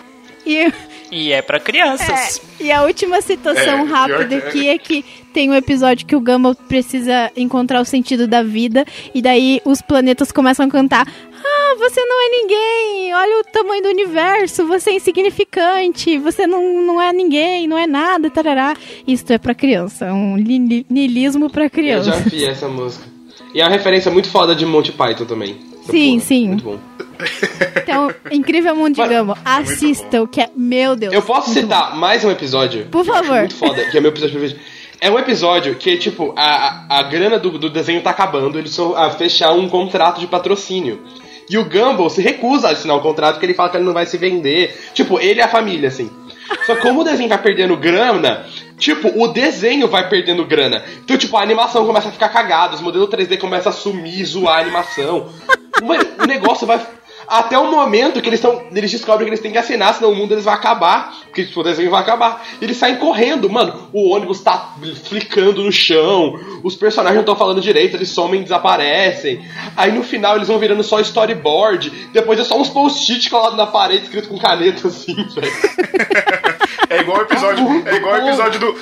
[0.46, 0.72] e
[1.16, 2.42] E é pra crianças.
[2.60, 4.38] É, e a última citação É, rápida é.
[4.40, 8.84] aqui é que tem um episódio que o Gumball precisa encontrar o sentido da vida
[9.14, 11.08] e daí os planetas começam a cantar
[11.46, 16.82] ah, você não é ninguém, olha o tamanho do universo, você é insignificante, você não,
[16.82, 18.76] não é ninguém, não é nada, tarará.
[19.06, 22.12] Isso é pra criança, um li- niilismo pra Eu criança.
[22.12, 23.06] já vi essa música.
[23.54, 25.58] E é uma referência muito foda de Monty Python também.
[25.84, 26.26] Essa Sim, porra.
[26.28, 26.48] sim.
[26.48, 26.80] Muito bom.
[27.78, 31.14] Então, Incrível Mundo de Gumball, assistam, que é, meu Deus.
[31.14, 32.86] Eu posso citar mais um episódio?
[32.86, 33.40] Por favor.
[33.40, 34.66] Muito foda, que é meu episódio preferido.
[35.00, 38.96] É um episódio que, tipo, a, a, grana do, do desenho tá acabando, eles vão
[38.96, 41.02] a fechar um contrato de patrocínio.
[41.50, 43.94] E o Gumball se recusa a assinar o contrato porque ele fala que ele não
[43.94, 44.92] vai se vender.
[44.94, 46.10] Tipo, ele e a família, assim.
[46.66, 48.46] Só que como o desenho vai perdendo grana,
[48.78, 50.84] tipo, o desenho vai perdendo grana.
[51.04, 54.58] Então, tipo, a animação começa a ficar cagada, os modelos 3D começam a sumir, zoar
[54.58, 55.30] a animação.
[55.82, 56.80] O negócio vai.
[57.28, 58.64] Até o momento que eles estão.
[58.74, 61.14] Eles descobrem que eles têm que assinar, senão o mundo eles vai acabar.
[61.24, 62.46] Porque tipo, o desenho vai acabar.
[62.62, 63.90] Eles saem correndo, mano.
[63.92, 64.76] O ônibus tá
[65.06, 66.40] flicando no chão.
[66.64, 69.44] Os personagens não estão falando direito, eles somem e desaparecem.
[69.76, 71.90] Aí no final eles vão virando só storyboard.
[72.12, 75.54] Depois é só uns post-it colados na parede, escrito com caneta assim, velho.
[76.90, 77.88] É igual o episódio.
[77.88, 78.76] É igual o episódio do.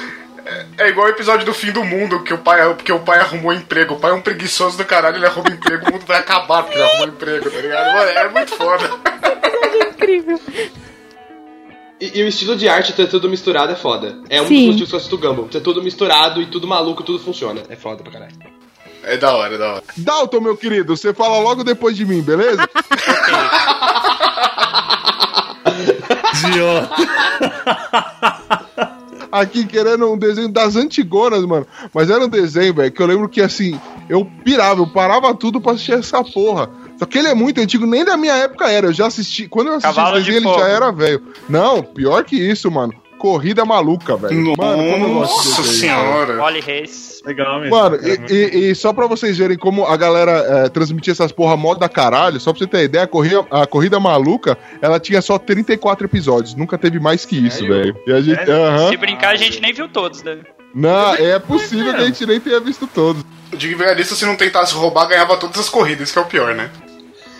[0.45, 3.19] É- É igual o episódio do fim do mundo, que o pai, porque o pai
[3.19, 3.95] arrumou emprego.
[3.95, 6.77] O pai é um preguiçoso do caralho, ele arruma emprego, o mundo vai acabar porque
[6.77, 7.93] ele arrumou emprego, tá ligado?
[7.95, 8.89] Mano, é muito foda.
[9.91, 10.39] incrível.
[11.99, 14.17] E, e o estilo de arte ter tudo misturado é foda.
[14.29, 14.55] É um Sim.
[14.55, 15.47] dos motivos que eu assisto Gumball.
[15.47, 17.61] Ter tudo misturado e tudo maluco, tudo funciona.
[17.69, 18.35] É foda pra caralho.
[19.03, 19.83] É da hora, é da hora.
[19.97, 22.67] Dalton, meu querido, você fala logo depois de mim, beleza?
[26.47, 26.89] Idiota.
[29.31, 31.65] Aqui querendo um desenho das antigonas, mano.
[31.93, 33.79] Mas era um desenho, velho, que eu lembro que assim,
[34.09, 36.69] eu pirava, eu parava tudo pra assistir essa porra.
[36.97, 38.87] Só que ele é muito antigo, nem da minha época era.
[38.87, 39.47] Eu já assisti.
[39.47, 40.67] Quando eu assisti Cavalo esse de desenho, ele Fogo.
[40.67, 41.23] já era velho.
[41.49, 42.93] Não, pior que isso, mano.
[43.21, 44.55] Corrida Maluca, velho.
[44.57, 46.37] Mano, Nossa senhora.
[46.37, 47.21] Wally Reis.
[47.23, 47.75] Legal mesmo.
[47.75, 50.31] Mano, e, e- e só pra vocês verem como a galera
[50.65, 53.99] é, transmitia essas porra moda caralho, só pra você ter ideia, a corrida, a corrida
[53.99, 57.95] Maluca, ela tinha só 34 episódios, nunca teve mais que isso, velho.
[58.07, 58.37] A gente.
[58.37, 58.53] Sério?
[58.55, 58.89] aham.
[58.89, 60.39] Se brincar, a gente nem viu todos, né?
[60.73, 63.23] Não, é possível que a gente nem tenha visto todos.
[63.53, 66.25] O Dick Vigarista, se não tentasse roubar, ganhava todas as corridas, isso que é o
[66.25, 66.71] pior, né?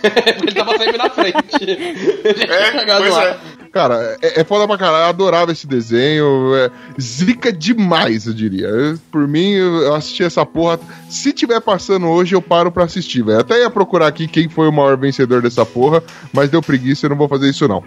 [0.42, 1.36] Ele tava sempre na frente.
[1.62, 3.24] Ele É, tinha chegado pois lá.
[3.26, 3.36] é.
[3.72, 6.54] Cara, é, é foda pra caralho, eu adorava esse desenho.
[6.54, 6.70] É,
[7.00, 8.66] zica demais, eu diria.
[8.66, 10.78] Eu, por mim, eu assisti essa porra.
[11.08, 13.40] Se tiver passando hoje, eu paro pra assistir, velho.
[13.40, 16.02] Até ia procurar aqui quem foi o maior vencedor dessa porra,
[16.34, 17.82] mas deu preguiça, eu não vou fazer isso não.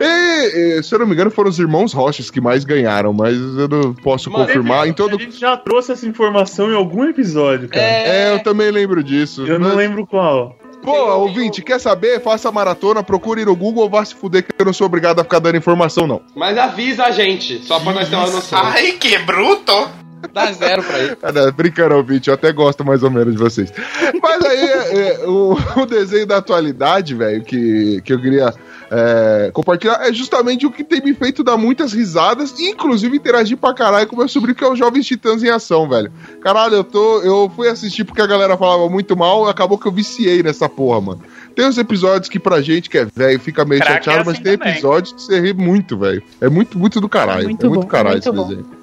[0.00, 3.34] E, e, se eu não me engano, foram os irmãos Rochas que mais ganharam, mas
[3.36, 4.88] eu não posso Mano, confirmar.
[4.88, 5.16] Em todo.
[5.16, 7.82] A gente já trouxe essa informação em algum episódio, cara.
[7.84, 9.46] É, eu também lembro disso.
[9.46, 10.56] Eu não Mas- lembro qual.
[10.82, 12.20] Pô, ouvinte, quer saber?
[12.20, 15.20] Faça a maratona, procure no Google ou vá se fuder que eu não sou obrigado
[15.20, 16.22] a ficar dando informação, não.
[16.34, 18.60] Mas avisa a gente, só pra nós ter uma noção.
[18.62, 19.88] Ai, que bruto!
[20.32, 21.16] Dá zero pra ele.
[21.22, 23.72] Ah, não, brincando, ouvinte, eu até gosto mais ou menos de vocês.
[24.20, 28.52] Mas aí, é, é, o, o desenho da atualidade, velho, que, que eu queria
[28.90, 33.56] é, compartilhar, é justamente o que tem me feito dar muitas risadas, e inclusive interagir
[33.56, 36.12] pra caralho com meu sobrinho, que é o Jovens Titãs em Ação, velho.
[36.40, 39.92] Caralho, eu, tô, eu fui assistir porque a galera falava muito mal, acabou que eu
[39.92, 41.22] viciei nessa porra, mano.
[41.54, 44.34] Tem uns episódios que pra gente que é velho fica meio Crack chateado, é mas
[44.34, 44.72] assim tem também.
[44.74, 46.22] episódios que você ri muito, velho.
[46.40, 47.42] É muito, muito do caralho.
[47.42, 48.48] É muito muito, bom, caralho muito esse bom.
[48.48, 48.77] desenho.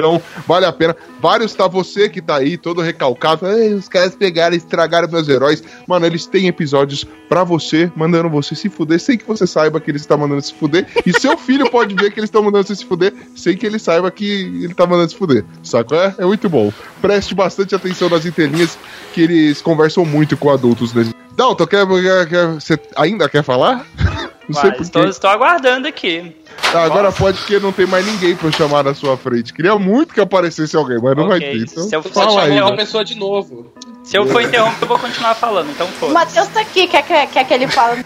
[0.00, 0.96] Então, vale a pena.
[1.20, 3.46] Vários tá você que tá aí, todo recalcado.
[3.76, 5.62] Os caras pegaram estragaram meus heróis.
[5.86, 9.90] Mano, eles têm episódios pra você, mandando você se fuder, sem que você saiba que
[9.90, 10.86] eles estão mandando se fuder.
[11.04, 13.78] E seu filho pode ver que eles estão mandando você se fuder, sem que ele
[13.78, 14.24] saiba que
[14.64, 15.44] ele tá mandando se fuder.
[15.62, 15.94] Saco?
[15.94, 16.72] É, é muito bom.
[17.02, 18.78] Preste bastante atenção nas entrelinhas,
[19.12, 20.94] que eles conversam muito com adultos.
[20.94, 21.14] Nesse...
[21.40, 23.86] Dalton, quer, quer, quer- você ainda quer falar?
[24.46, 25.08] Não sei Vai, por estou, quê.
[25.08, 26.36] estou aguardando aqui.
[26.72, 29.52] Tá, agora pode porque não tem mais ninguém pra eu chamar na sua frente.
[29.54, 31.62] Queria muito que aparecesse alguém, mas não vai Ok, ter.
[31.70, 32.02] Então, se eu-
[32.38, 32.48] aí.
[32.56, 33.72] chamou uma pessoa de novo.
[34.02, 37.02] Se eu for interromper, eu vou continuar falando, então O foda Matheus tá aqui, quer,
[37.04, 38.04] que- quer que ele fale?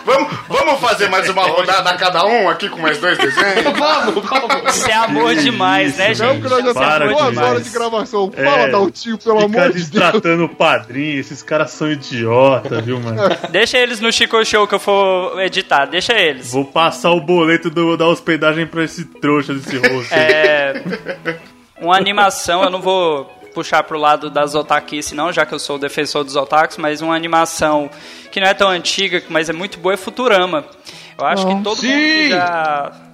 [0.10, 3.64] Vamos, vamos fazer mais uma rodada cada um aqui com mais dois desenhos?
[3.78, 4.76] Vamos, vamos.
[4.76, 6.42] Isso é amor demais, né, Isso, Não, gente?
[6.42, 7.50] porque nós já Para temos duas demais.
[7.50, 8.32] horas de gravação.
[8.36, 8.44] É.
[8.46, 9.74] Fala, Daltinho, pelo amor de Deus.
[9.90, 13.22] destratando o padrinho, esses caras são idiota, viu, mano?
[13.52, 16.52] Deixa eles no Chico Show que eu for editar, deixa eles.
[16.52, 20.14] Vou passar o boleto do- da hospedagem pra esse trouxa desse rosto.
[20.14, 20.82] É.
[21.80, 25.76] Uma animação, eu não vou puxar pro lado das otakice não, já que eu sou
[25.76, 27.90] o defensor dos otakus, mas uma animação
[28.32, 30.66] que não é tão antiga, mas é muito boa é Futurama.
[31.18, 33.10] Eu acho que todo mundo que já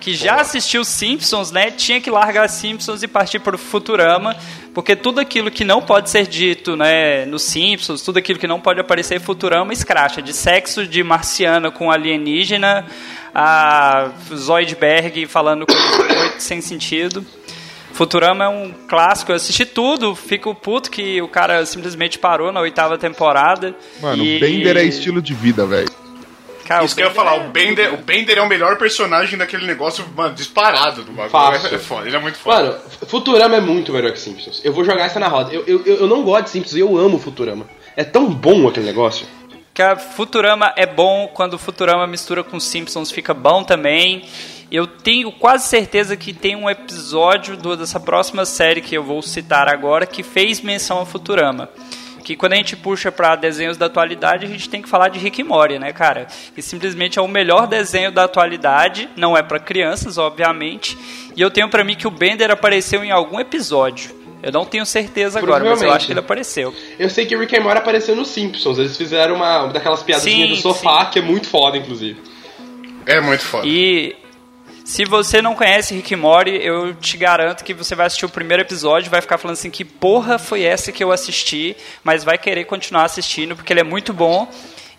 [0.00, 4.34] que já assistiu Simpsons, né, tinha que largar Simpsons e partir para o Futurama,
[4.72, 8.58] porque tudo aquilo que não pode ser dito, né, nos Simpsons, tudo aquilo que não
[8.58, 12.86] pode aparecer em Futurama escracha, de sexo de marciana com alienígena,
[13.34, 17.24] a Zoidberg falando coisas muito sem sentido.
[18.00, 22.58] Futurama é um clássico, eu assisti tudo, fico puto que o cara simplesmente parou na
[22.58, 23.76] oitava temporada.
[24.00, 24.38] Mano, e...
[24.38, 25.90] o Bender é estilo de vida, velho.
[26.64, 29.66] Cara, Isso que eu ia falar, o Bender, o Bender é o melhor personagem daquele
[29.66, 31.74] negócio, mano, disparado do bagulho.
[31.74, 32.62] É foda, ele é muito foda.
[32.62, 34.62] Mano, Futurama é muito melhor que Simpsons.
[34.64, 35.52] Eu vou jogar essa na roda.
[35.52, 37.66] Eu, eu, eu não gosto de Simpsons, eu amo Futurama.
[37.94, 39.26] É tão bom aquele negócio.
[39.74, 44.24] Que a Futurama é bom, quando o Futurama mistura com Simpsons fica bom também.
[44.70, 49.20] Eu tenho quase certeza que tem um episódio do- dessa próxima série que eu vou
[49.20, 51.68] citar agora que fez menção a Futurama.
[52.22, 55.18] Que quando a gente puxa pra desenhos da atualidade, a gente tem que falar de
[55.18, 56.28] Rick e Morty, né, cara?
[56.54, 60.96] Que simplesmente é o melhor desenho da atualidade, não é pra crianças, obviamente.
[61.34, 64.14] E eu tenho pra mim que o Bender apareceu em algum episódio.
[64.42, 65.96] Eu não tenho certeza agora, mas eu Provavelmente.
[65.96, 66.74] acho que ele apareceu.
[66.98, 68.78] Eu sei que Rick and Morty apareceu nos Simpsons.
[68.78, 72.20] Eles fizeram uma daquelas piadinhas Sim, do sofá, que é muito foda, inclusive.
[73.04, 73.66] É muito foda.
[73.66, 74.14] E
[74.90, 78.28] se você não conhece Rick e Morty, eu te garanto que você vai assistir o
[78.28, 82.24] primeiro episódio e vai ficar falando assim, que porra foi essa que eu assisti, mas
[82.24, 84.50] vai querer continuar assistindo porque ele é muito bom.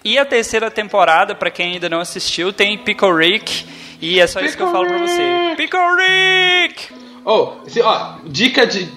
[0.03, 3.65] E a terceira temporada, pra quem ainda não assistiu, tem Pickle Rick
[4.01, 5.53] e é só isso que eu falo pra você.
[5.57, 6.93] Pickle Rick!
[7.25, 8.89] Oh, se- ó, dica de.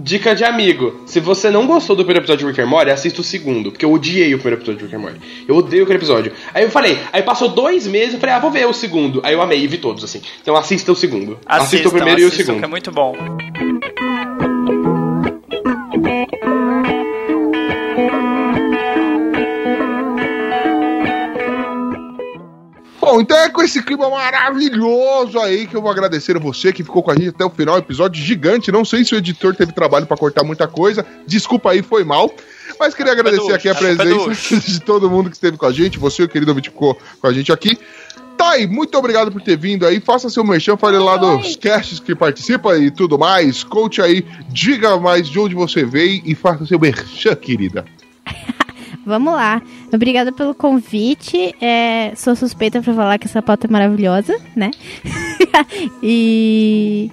[0.00, 1.02] Dica de amigo.
[1.06, 3.72] Se você não gostou do primeiro episódio de Rick and Morty, assista o segundo.
[3.72, 5.44] Porque eu odiei o primeiro episódio de Rick and Morty.
[5.48, 6.32] Eu odeio aquele episódio.
[6.54, 9.20] Aí eu falei, aí passou dois meses, eu falei, ah, vou ver o segundo.
[9.24, 10.22] Aí eu amei e vi todos, assim.
[10.40, 11.38] Então assista o segundo.
[11.44, 12.60] assista Assistam, o primeiro e o assistam, segundo.
[12.60, 13.16] que é muito bom.
[23.10, 26.84] Bom, então é com esse clima maravilhoso aí que eu vou agradecer a você que
[26.84, 27.78] ficou com a gente até o final.
[27.78, 28.70] Episódio gigante.
[28.70, 31.06] Não sei se o editor teve trabalho pra cortar muita coisa.
[31.26, 32.30] Desculpa aí, foi mal.
[32.78, 35.98] Mas queria agradecer aqui a presença de todo mundo que esteve com a gente.
[35.98, 37.78] Você, o querido ouvinte, ficou com a gente aqui.
[38.36, 40.00] Thay, muito obrigado por ter vindo aí.
[40.00, 43.64] Faça seu merchan, fale lá dos casts que participa e tudo mais.
[43.64, 47.86] Coach aí, diga mais de onde você veio e faça seu merchan, querida.
[49.08, 49.62] Vamos lá.
[49.92, 51.54] Obrigada pelo convite.
[51.60, 54.70] É, sou suspeita pra falar que essa pauta é maravilhosa, né?
[56.02, 57.10] e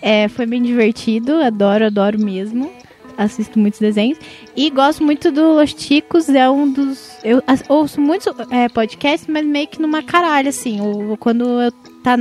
[0.00, 1.34] é, foi bem divertido.
[1.42, 2.72] Adoro, adoro mesmo.
[3.16, 4.18] Assisto muitos desenhos.
[4.56, 6.30] E gosto muito do Los Ticos.
[6.30, 7.18] É um dos.
[7.22, 10.78] Eu ouço muitos é, podcasts, mas meio que numa caralho, assim.
[11.20, 11.72] Quando eu
[12.02, 12.16] tá.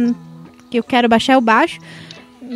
[0.69, 1.79] Que eu quero baixar, eu baixo.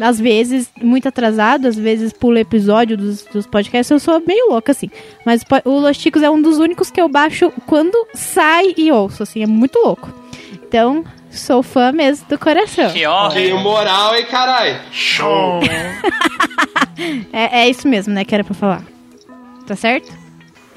[0.02, 4.72] Às vezes, muito atrasado, às vezes pulo episódio dos, dos podcasts, eu sou meio louca,
[4.72, 4.90] assim.
[5.26, 9.24] Mas o Los Ticos é um dos únicos que eu baixo quando sai e ouço,
[9.24, 10.12] assim, é muito louco.
[10.54, 12.92] Então, sou fã mesmo do coração.
[12.92, 13.34] Que honra.
[13.34, 14.82] Tenho moral, hein, carai.
[14.92, 15.60] Show.
[17.34, 18.84] É, é isso mesmo, né, que era pra falar.
[19.66, 20.12] Tá certo?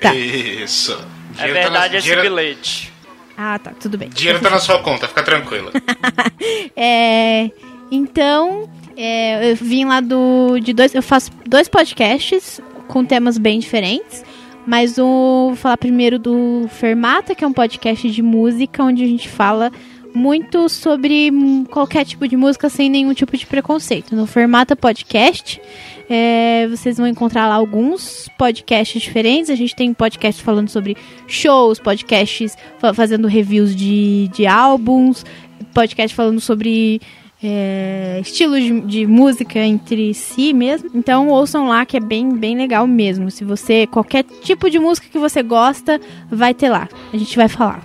[0.01, 0.15] Tá.
[0.15, 0.93] Isso.
[1.39, 2.93] É Dinheiro tá na- verdade esse dinheiro, bilhete.
[3.37, 4.09] Ah, tá, tudo bem.
[4.09, 5.71] dinheiro tá na sua conta, fica tranquila.
[6.77, 7.51] É,
[7.91, 10.59] então, é, eu vim lá do.
[10.61, 14.25] De dois, eu faço dois podcasts com temas bem diferentes.
[14.67, 19.07] Mas o, vou falar primeiro do Fermata, que é um podcast de música, onde a
[19.07, 19.71] gente fala
[20.15, 21.31] muito sobre
[21.71, 24.17] qualquer tipo de música sem nenhum tipo de preconceito.
[24.17, 25.61] No Fermata Podcast,
[26.09, 29.51] é, vocês vão encontrar lá alguns podcasts diferentes.
[29.51, 30.97] A gente tem podcast falando sobre
[31.27, 35.27] shows, podcasts fa- fazendo reviews de, de álbuns,
[35.75, 37.03] podcast falando sobre
[37.47, 40.91] é, estilos de, de música entre si mesmo.
[40.95, 43.31] Então ouçam lá que é bem, bem legal mesmo.
[43.31, 46.01] Se você, qualquer tipo de música que você gosta,
[46.31, 46.89] vai ter lá.
[47.13, 47.83] A gente vai falar.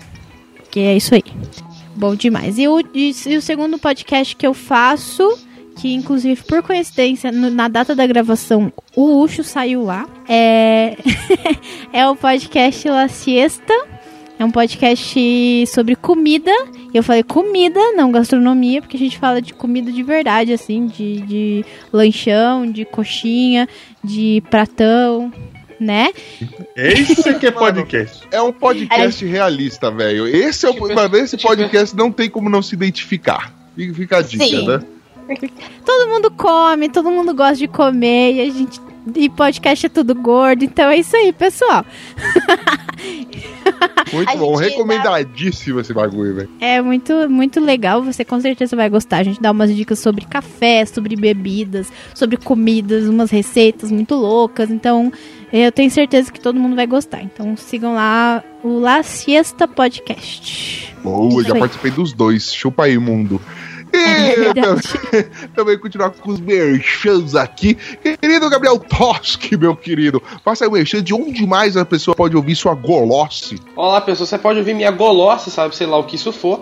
[0.71, 1.23] Que é isso aí.
[1.95, 2.57] Bom demais.
[2.57, 5.37] E o, e, e o segundo podcast que eu faço,
[5.75, 10.95] que inclusive por coincidência, no- na data da gravação, o Ucho saiu lá, é,
[11.91, 13.73] é o podcast La Siesta.
[14.39, 16.51] É um podcast sobre comida.
[16.93, 20.87] E eu falei comida, não gastronomia, porque a gente fala de comida de verdade, assim,
[20.87, 23.67] de, de lanchão, de coxinha,
[24.01, 25.31] de pratão,
[25.77, 26.11] né?
[26.75, 28.25] Esse que é podcast.
[28.31, 30.25] É um podcast realista, velho.
[30.25, 33.53] Esse é o, Tipo, mas esse tipo- podcast não tem como não se identificar.
[33.75, 34.67] Fica fica a dica, Sim.
[34.67, 34.79] né?
[35.85, 38.79] Todo mundo come, todo mundo gosta de comer, e a gente.
[39.15, 41.85] E podcast é tudo gordo, então é isso aí, pessoal.
[44.11, 44.55] Muito bom.
[44.55, 46.49] Recomendadíssimo esse bagulho, velho.
[46.59, 49.17] É muito, muito legal, você com certeza vai gostar.
[49.17, 54.69] A gente dá umas dicas sobre café, sobre bebidas, sobre comidas, umas receitas muito loucas.
[54.69, 55.11] Então,
[55.51, 57.21] eu tenho certeza que todo mundo vai gostar.
[57.23, 60.93] Então, sigam lá o La Siesta Podcast.
[61.03, 61.59] Boa, Isso já aí.
[61.59, 62.53] participei dos dois.
[62.53, 63.41] Chupa aí, mundo.
[63.93, 64.81] E É verdade.
[64.81, 65.23] também,
[65.55, 67.75] também continuar com os merchans aqui.
[68.21, 72.35] Querido Gabriel Toski, meu querido, faça aí o merchan de onde mais a pessoa pode
[72.35, 73.59] ouvir sua golosse.
[73.75, 74.27] Olá, pessoal.
[74.27, 75.75] Você pode ouvir minha golossa, sabe?
[75.75, 76.61] Sei lá o que isso for.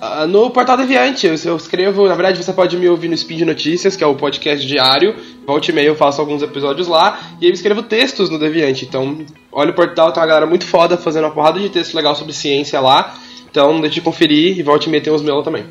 [0.00, 3.40] ah, no Portal Deviante, eu, eu escrevo, na verdade você pode me ouvir no Speed
[3.42, 5.14] Notícias, que é o podcast diário.
[5.46, 7.18] Volte e meia eu faço alguns episódios lá.
[7.40, 8.84] E eu escrevo textos no Deviante.
[8.84, 9.18] Então,
[9.52, 12.32] olha o portal, tem uma galera muito foda fazendo uma porrada de texto legal sobre
[12.32, 13.14] ciência lá.
[13.50, 15.64] Então, não deixe de conferir e volte e meia tem os meus também.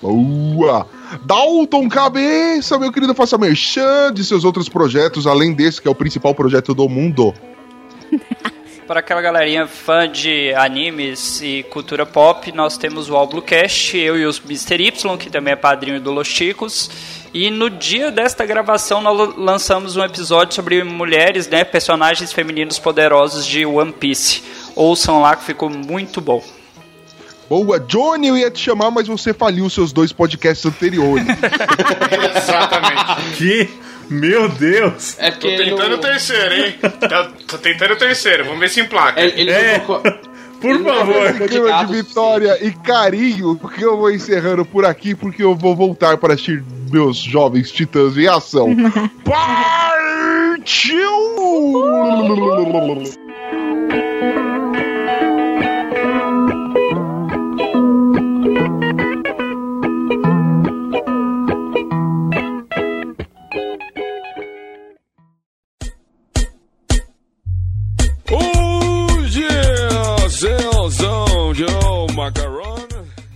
[0.00, 0.86] Boa!
[1.24, 5.94] Dalton Cabeça, meu querido, faça merchan de seus outros projetos, além desse que é o
[5.94, 7.34] principal projeto do mundo.
[8.86, 14.26] Para aquela galerinha fã de animes e cultura pop, nós temos o Alblocast, eu e
[14.26, 14.74] os Mr.
[14.74, 16.90] Y, que também é padrinho do Los Chicos.
[17.32, 23.46] E no dia desta gravação nós lançamos um episódio sobre mulheres, né, personagens femininos poderosos
[23.46, 24.42] de One Piece.
[24.76, 26.44] Ouçam lá que ficou muito bom.
[27.48, 31.24] Boa, Johnny, eu ia te chamar, mas você faliu seus dois podcasts anteriores.
[32.36, 33.36] Exatamente.
[33.36, 33.68] Que?
[34.10, 35.16] Meu Deus!
[35.18, 36.74] É Tô porque tentando não- o terceiro, hein?
[37.08, 39.20] Tá- Tô tentando o terceiro, vamos ver se emplaca.
[39.20, 39.78] ele, ele É.
[39.78, 39.84] não
[40.60, 41.14] Por ele não favor.
[41.14, 45.74] colocou Clima de vitória e carinho, porque eu vou encerrando por aqui, porque eu vou
[45.76, 48.68] voltar para assistir meus jovens titãs em ação.
[49.24, 51.04] Partiu!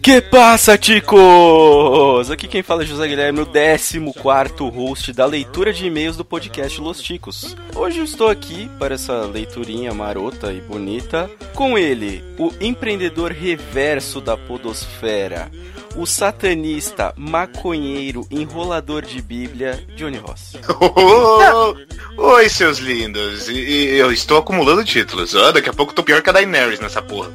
[0.03, 2.29] Que passa, ticos?
[2.33, 3.97] Aqui quem fala é José Guilherme, o 14
[4.75, 7.55] host da leitura de e-mails do podcast Los Ticos.
[7.77, 14.21] Hoje eu estou aqui para essa leiturinha marota e bonita com ele, o empreendedor reverso
[14.21, 15.49] da podosfera,
[15.95, 20.57] o satanista, maconheiro, enrolador de bíblia, Johnny Ross.
[20.81, 21.77] Ô,
[22.35, 23.49] Oi, seus lindos.
[23.49, 25.37] E, eu estou acumulando títulos.
[25.37, 27.31] Ó, daqui a pouco eu tô pior que a Daenerys nessa porra.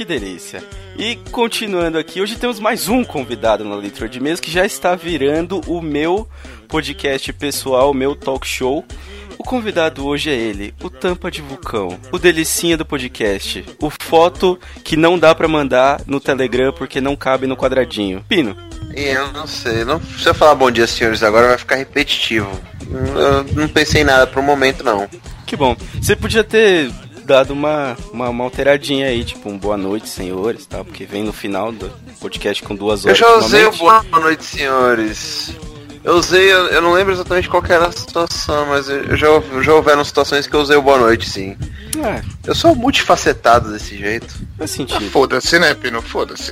[0.00, 0.64] Que delícia.
[0.96, 4.94] E continuando aqui, hoje temos mais um convidado na leitura de e-mails que já está
[4.94, 6.26] virando o meu
[6.68, 8.82] podcast pessoal, o meu talk show.
[9.36, 14.58] O convidado hoje é ele, o Tampa de Vulcão, o delicinha do podcast, o foto
[14.82, 18.24] que não dá pra mandar no Telegram porque não cabe no quadradinho.
[18.26, 18.56] Pino.
[18.94, 22.50] Eu não sei, não precisa falar bom dia, senhores, agora vai ficar repetitivo.
[22.90, 25.06] Eu não pensei em nada pro momento, não.
[25.44, 25.76] Que bom.
[26.00, 26.90] Você podia ter
[27.30, 30.82] dado uma, uma, uma alteradinha aí, tipo um boa noite, senhores, tá?
[30.84, 31.88] Porque vem no final do
[32.20, 33.18] podcast com duas Eu horas.
[33.18, 35.52] já usei o boa noite, senhores.
[36.02, 39.16] Eu usei, eu, eu não lembro exatamente qual que era a situação, mas eu, eu
[39.16, 39.28] já,
[39.62, 41.56] já houveram situações que eu usei o boa noite, sim.
[42.02, 44.34] É, Eu sou multifacetado desse jeito.
[44.58, 45.08] faz sentido.
[45.10, 46.00] Foda-se, né, Pino?
[46.02, 46.50] Foda-se.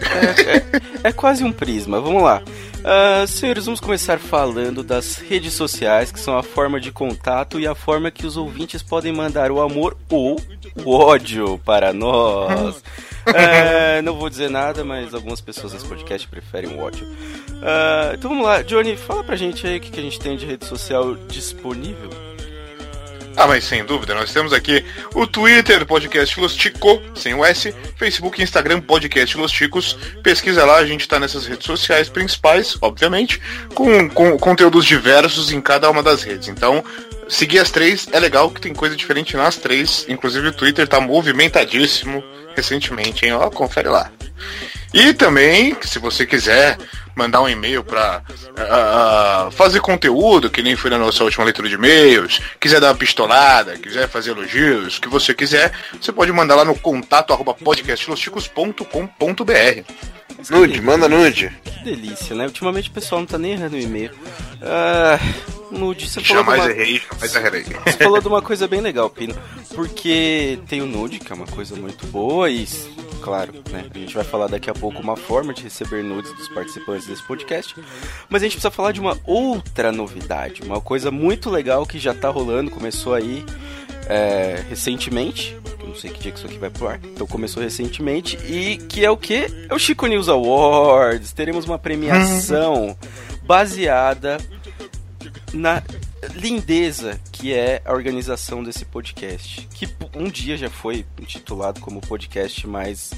[1.02, 2.00] É quase um prisma.
[2.00, 2.42] Vamos lá.
[2.84, 7.66] Ah, senhores, vamos começar falando das redes sociais, que são a forma de contato e
[7.66, 10.40] a forma que os ouvintes podem mandar o amor ou
[10.84, 12.82] o ódio para nós.
[13.26, 17.06] É, não vou dizer nada, mas algumas pessoas nesse podcast preferem o ódio.
[17.62, 20.36] Ah, então vamos lá, Johnny, fala pra gente aí o que, que a gente tem
[20.36, 22.27] de rede social disponível.
[23.38, 24.84] Ah, mas sem dúvida, nós temos aqui
[25.14, 29.96] o Twitter, podcast Los Tico, sem o S, Facebook e Instagram, podcast Los Ticos.
[30.24, 33.40] Pesquisa lá, a gente tá nessas redes sociais principais, obviamente,
[33.76, 36.48] com, com conteúdos diversos em cada uma das redes.
[36.48, 36.82] Então,
[37.28, 40.04] seguir as três é legal, que tem coisa diferente nas três.
[40.08, 42.24] Inclusive o Twitter tá movimentadíssimo
[42.56, 43.34] recentemente, hein?
[43.34, 44.10] Ó, confere lá.
[44.92, 46.76] E também, se você quiser
[47.18, 48.22] mandar um e-mail para
[49.50, 53.76] fazer conteúdo, que nem foi na nossa última leitura de e-mails, quiser dar uma pistolada,
[53.76, 60.17] quiser fazer elogios, o que você quiser, você pode mandar lá no contato arroba podcastlosticos.com.br.
[60.50, 61.50] Nude, manda nude.
[61.64, 62.46] Que delícia, né?
[62.46, 64.10] Ultimamente o pessoal não tá nem errando o e-mail.
[64.62, 65.18] Ah,
[65.70, 66.70] nude, você falou Jamais uma...
[66.70, 67.64] errei, jamais errei.
[67.84, 69.34] Você falou de uma coisa bem legal, Pino.
[69.74, 72.66] Porque tem o nude, que é uma coisa muito boa, e,
[73.22, 73.84] claro, né?
[73.94, 77.22] A gente vai falar daqui a pouco uma forma de receber nudes dos participantes desse
[77.22, 77.74] podcast.
[78.28, 82.14] Mas a gente precisa falar de uma outra novidade, uma coisa muito legal que já
[82.14, 83.44] tá rolando, começou aí
[84.08, 85.56] é, recentemente.
[85.80, 86.98] Eu não sei que dia que isso aqui vai pro ar.
[87.04, 88.36] Então começou recentemente.
[88.46, 89.46] E que é o que?
[89.68, 91.32] É o Chico News Awards.
[91.32, 92.96] Teremos uma premiação
[93.44, 94.38] baseada
[95.52, 95.82] na
[96.34, 99.68] lindeza que é a organização desse podcast.
[99.74, 103.12] Que um dia já foi intitulado como podcast mais.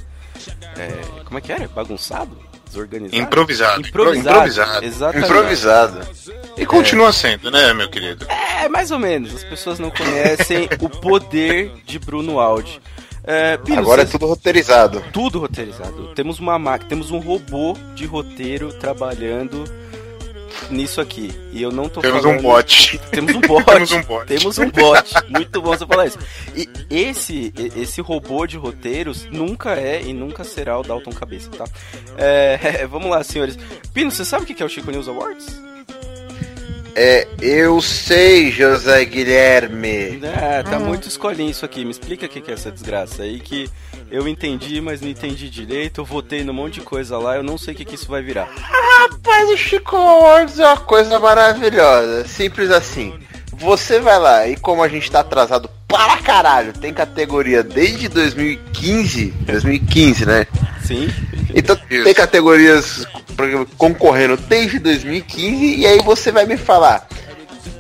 [0.77, 1.69] é, como é que era?
[1.69, 2.50] Bagunçado?
[2.71, 3.17] Desorganizado?
[3.23, 3.81] Improvisado.
[3.87, 4.29] Improvisado.
[4.37, 4.85] Improvisado.
[4.85, 5.25] Exatamente.
[5.31, 6.09] Improvisado.
[6.57, 8.27] E continua sendo, né, meu querido?
[8.29, 9.35] É, mais ou menos.
[9.35, 12.81] As pessoas não conhecem o poder de Bruno Aldi.
[13.23, 15.03] É, Pino, Agora é tudo roteirizado.
[15.13, 16.15] tudo roteirizado.
[16.15, 19.65] Temos uma máquina, temos um robô de roteiro trabalhando
[20.71, 21.31] nisso aqui.
[21.53, 22.39] E eu não tô Temos falando...
[22.39, 22.99] um bot.
[23.11, 23.65] Temos um bot.
[23.65, 24.27] Temos um bot.
[24.27, 25.15] Temos um bot.
[25.29, 26.19] Muito bom você falar isso.
[26.55, 31.65] E esse, esse robô de roteiros nunca é e nunca será o Dalton Cabeça, tá?
[32.17, 33.59] É, vamos lá, senhores.
[33.95, 35.70] Pino, você sabe o que é o Chico News Awards?
[36.95, 40.21] É, eu sei, José Guilherme.
[40.23, 41.85] É, tá muito escolinho isso aqui.
[41.85, 43.71] Me explica o que que é essa desgraça aí que
[44.11, 46.01] eu entendi, mas não entendi direito.
[46.01, 48.23] Eu votei num monte de coisa lá, eu não sei o que, que isso vai
[48.23, 48.49] virar.
[48.57, 52.27] Rapaz, o Chico Awards é uma coisa maravilhosa.
[52.27, 53.15] Simples assim.
[53.61, 59.27] Você vai lá e como a gente tá atrasado para caralho, tem categoria desde 2015.
[59.45, 60.47] 2015, né?
[60.83, 61.13] Sim.
[61.55, 63.07] Então tem categorias
[63.77, 67.07] concorrendo desde 2015 e aí você vai me falar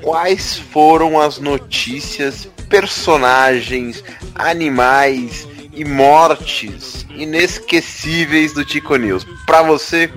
[0.02, 4.02] quais foram as notícias, personagens,
[4.34, 9.26] animais e mortes inesquecíveis do Tico News.
[9.46, 10.10] Pra você,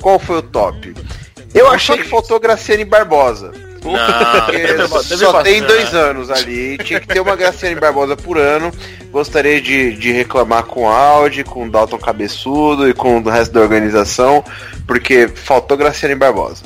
[0.00, 0.94] qual foi o top?
[1.54, 3.52] Eu achei que faltou Graciane Barbosa.
[3.84, 6.78] Não, só tem dois anos ali.
[6.78, 8.72] Tinha que ter uma Graciane Barbosa por ano.
[9.10, 13.52] Gostaria de, de reclamar com o Audi, com o Dalton Cabeçudo e com o resto
[13.52, 14.42] da organização,
[14.86, 16.64] porque faltou Graciane Barbosa.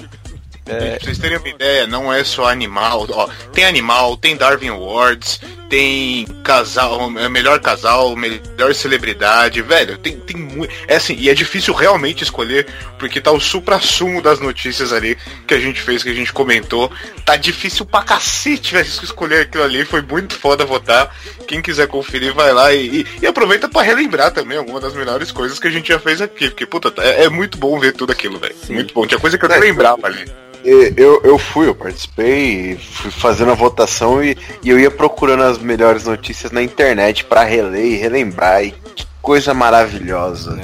[0.68, 3.06] Gente, pra vocês terem uma ideia, não é só animal.
[3.10, 10.18] Ó, tem animal, tem Darwin Awards, tem casal, é, melhor casal, melhor celebridade, velho, tem,
[10.18, 10.72] tem muito.
[10.86, 12.66] É assim, e é difícil realmente escolher,
[12.98, 15.16] porque tá o supra-sumo das notícias ali
[15.46, 16.90] que a gente fez, que a gente comentou.
[17.24, 19.84] Tá difícil pra cacete, velho, escolher aquilo ali.
[19.84, 21.14] Foi muito foda votar.
[21.46, 25.30] Quem quiser conferir, vai lá e, e- e aproveita pra relembrar também alguma das melhores
[25.30, 26.48] coisas que a gente já fez aqui.
[26.48, 28.54] Porque, puta, é, é muito bom ver tudo aquilo, velho.
[28.70, 29.06] Muito bom.
[29.06, 30.24] Tinha coisa que eu não lembrava ali.
[30.64, 35.56] Eu, eu fui, eu participei, fui fazendo a votação e, e eu ia procurando as
[35.62, 38.64] melhores notícias na internet pra reler e relembrar.
[38.64, 40.58] E que coisa maravilhosa.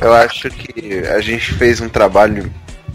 [0.00, 2.52] Eu acho que a gente fez um trabalho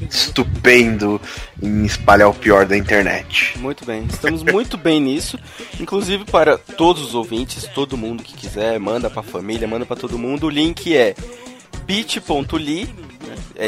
[0.09, 1.21] estupendo
[1.61, 3.57] em espalhar o pior da internet.
[3.59, 5.39] Muito bem, estamos muito bem nisso.
[5.79, 10.17] Inclusive para todos os ouvintes, todo mundo que quiser, manda pra família, manda pra todo
[10.17, 10.47] mundo.
[10.47, 11.15] O link é
[11.85, 13.10] bit.ly, é, é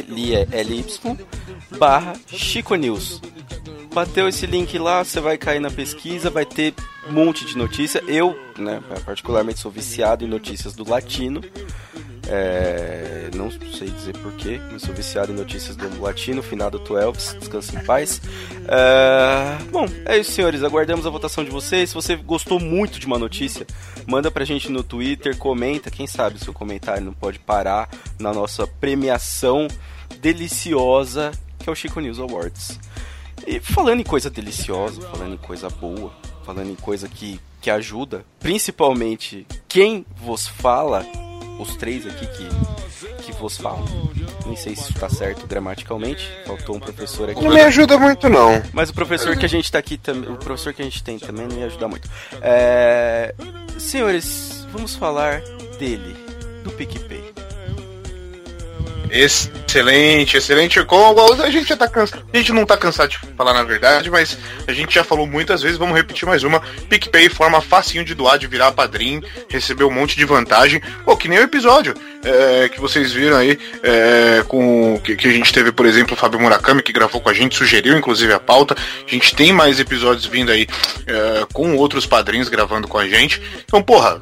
[0.01, 0.33] ly,
[1.77, 3.21] barra Chico News.
[3.93, 6.73] Bateu esse link lá, você vai cair na pesquisa, vai ter
[7.07, 8.03] um monte de notícia.
[8.07, 11.41] Eu, né, particularmente sou viciado em notícias do latino.
[12.27, 17.35] É, não sei dizer porquê, mas sou viciado em notícias do latino, finado do Elvis,
[17.39, 18.21] descanse em paz.
[18.67, 20.63] É, bom, é isso, senhores.
[20.63, 21.89] Aguardamos a votação de vocês.
[21.89, 23.67] Se você gostou muito de uma notícia,
[24.07, 25.91] manda pra gente no Twitter, comenta.
[25.91, 27.89] Quem sabe o seu comentário não pode parar
[28.19, 29.67] na nossa premiação
[30.21, 31.31] deliciosa
[31.63, 32.77] que é o Chico News Awards.
[33.47, 36.13] E falando em coisa deliciosa, falando em coisa boa,
[36.45, 41.05] falando em coisa que, que ajuda, principalmente quem vos fala,
[41.63, 43.85] os três aqui que, que vos falam.
[44.45, 47.43] Nem sei se está certo gramaticalmente, faltou um professor aqui.
[47.43, 48.61] Não me ajuda muito não.
[48.71, 51.17] Mas o professor que a gente tá aqui também, o professor que a gente tem
[51.17, 52.09] também não me ajuda muito.
[52.41, 53.33] É...
[53.79, 55.41] Senhores, vamos falar
[55.79, 56.15] dele,
[56.63, 57.32] do PicPay.
[59.13, 60.83] Excelente, excelente.
[60.85, 62.25] Como a gente já tá cansado.
[62.33, 64.35] A gente não tá cansado de falar na verdade, mas
[64.67, 66.59] a gente já falou muitas vezes, vamos repetir mais uma.
[66.89, 70.81] PicPay forma facinho de doar, de virar padrinho, receber um monte de vantagem.
[71.05, 71.93] Pô, que nem o episódio
[72.23, 76.17] é, que vocês viram aí, é, com que, que, a gente teve, por exemplo, o
[76.17, 78.75] Fábio Murakami, que gravou com a gente, sugeriu inclusive a pauta.
[78.75, 80.67] A gente tem mais episódios vindo aí
[81.05, 83.41] é, com outros padrinhos gravando com a gente.
[83.65, 84.19] Então, porra,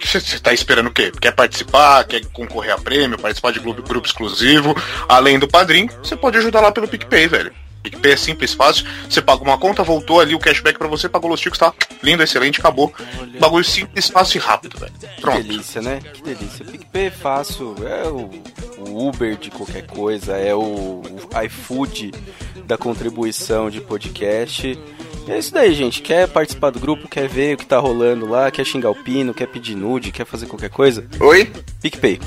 [0.00, 1.12] você tá esperando o quê?
[1.20, 2.04] Quer participar?
[2.04, 3.18] Quer concorrer a prêmio?
[3.18, 4.74] Participar de grupo, grupo exclusivo?
[5.08, 7.52] Além do padrinho, você pode ajudar lá pelo PicPay, velho.
[7.82, 8.86] PicPay é simples, fácil.
[9.08, 12.22] Você paga uma conta, voltou ali o cashback pra você, pagou os ticos, tá lindo,
[12.22, 12.92] excelente, acabou.
[13.20, 13.40] Olha.
[13.40, 14.92] Bagulho simples, fácil e rápido, velho.
[15.20, 15.38] Pronto.
[15.38, 16.00] Que delícia, né?
[16.12, 16.64] Que delícia.
[16.64, 18.30] PicPay é fácil, é o,
[18.78, 20.60] o Uber de qualquer coisa, é o,
[21.02, 22.12] o iFood
[22.66, 24.78] da contribuição de podcast.
[25.26, 26.02] E é isso daí, gente.
[26.02, 29.34] Quer participar do grupo, quer ver o que tá rolando lá, quer xingar o pino,
[29.34, 31.06] quer pedir nude, quer fazer qualquer coisa?
[31.18, 31.52] Oi?
[31.82, 32.20] PicPay.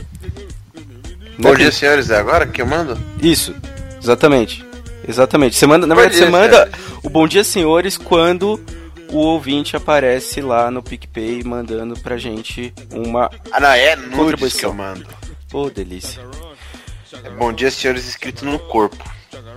[1.39, 2.09] Bom dia, senhores.
[2.09, 2.97] É agora que eu mando?
[3.21, 3.55] Isso,
[4.01, 4.63] exatamente.
[5.07, 5.55] Exatamente.
[5.55, 6.69] Você manda, na verdade, você manda
[7.03, 8.59] o Bom Dia Senhores quando
[9.11, 14.65] o ouvinte aparece lá no PicPay mandando pra gente uma Ah, não, é nudes que
[14.65, 15.05] eu mando.
[15.53, 16.21] Ô, oh, delícia.
[17.23, 18.97] É Bom Dia Senhores escrito no corpo.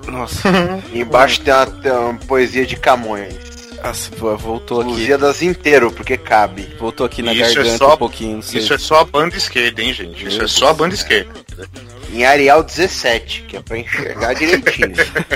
[0.06, 0.48] Nossa.
[0.92, 3.55] Embaixo tem uma, tem uma poesia de Camões.
[3.82, 4.90] Nossa, voltou aqui.
[4.90, 6.68] Lusíadas inteiro, porque cabe.
[6.78, 8.42] Voltou aqui na Isso garganta é só, um pouquinho.
[8.42, 8.60] Sei.
[8.60, 10.26] Isso é só a banda esquerda, hein, gente?
[10.26, 11.30] Isso é só a banda esquerda.
[12.12, 14.94] Em Arial 17, que é pra enxergar direitinho.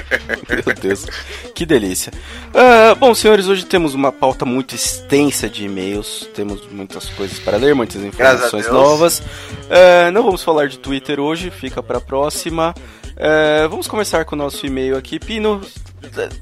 [0.48, 1.06] Meu Deus,
[1.54, 2.12] que delícia.
[2.48, 6.28] Uh, bom, senhores, hoje temos uma pauta muito extensa de e-mails.
[6.34, 9.18] Temos muitas coisas para ler, muitas informações novas.
[9.18, 12.74] Uh, não vamos falar de Twitter hoje, fica para a próxima.
[13.10, 15.18] Uh, vamos começar com o nosso e-mail aqui.
[15.18, 15.60] Pino,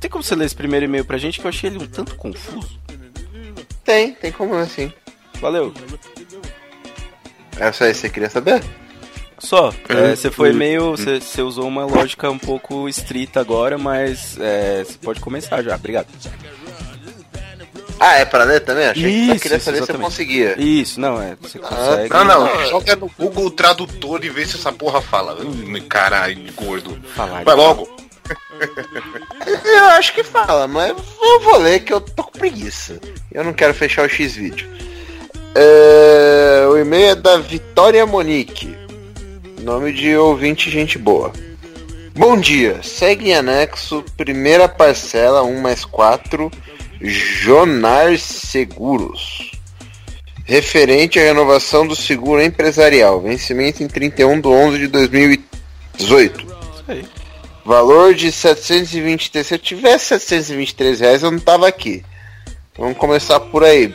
[0.01, 2.15] tem como você ler esse primeiro e-mail pra gente que eu achei ele um tanto
[2.15, 2.79] confuso?
[3.85, 4.93] Tem, tem como assim.
[5.41, 5.73] Valeu.
[7.59, 8.63] É só isso que você queria saber?
[9.39, 10.91] Só, é, você foi meio.
[10.91, 15.77] Você, você usou uma lógica um pouco estrita agora, mas é, você pode começar já,
[15.77, 16.09] obrigado.
[18.01, 18.87] Ah, é pra ler também?
[18.87, 20.61] Achei que Isso, só queria isso, saber se eu conseguia.
[20.61, 21.37] Isso, não, é.
[21.41, 22.11] Você consegue.
[22.11, 25.37] Não, não, joga no Google Tradutor e vê se essa porra fala.
[25.89, 26.99] Caralho, gordo.
[27.15, 27.89] Falar, Vai logo.
[29.65, 33.01] Eu acho que fala, mas eu vou ler que eu tô com preguiça.
[33.33, 34.69] Eu não quero fechar o X-Vídeo.
[35.55, 38.77] É, o e-mail é da Vitória Monique.
[39.63, 41.33] Nome de ouvinte, gente boa.
[42.15, 46.51] Bom dia, segue em anexo, primeira parcela, 1 mais 4,
[47.01, 49.53] Jonar Seguros.
[50.45, 56.41] Referente à renovação do seguro empresarial, vencimento em 31 de 11 de 2018.
[56.41, 57.05] Isso aí.
[57.69, 59.47] Valor de 723.
[59.47, 62.03] Se eu tivesse 723 reais, eu não tava aqui.
[62.79, 63.95] Vamos começar por aí.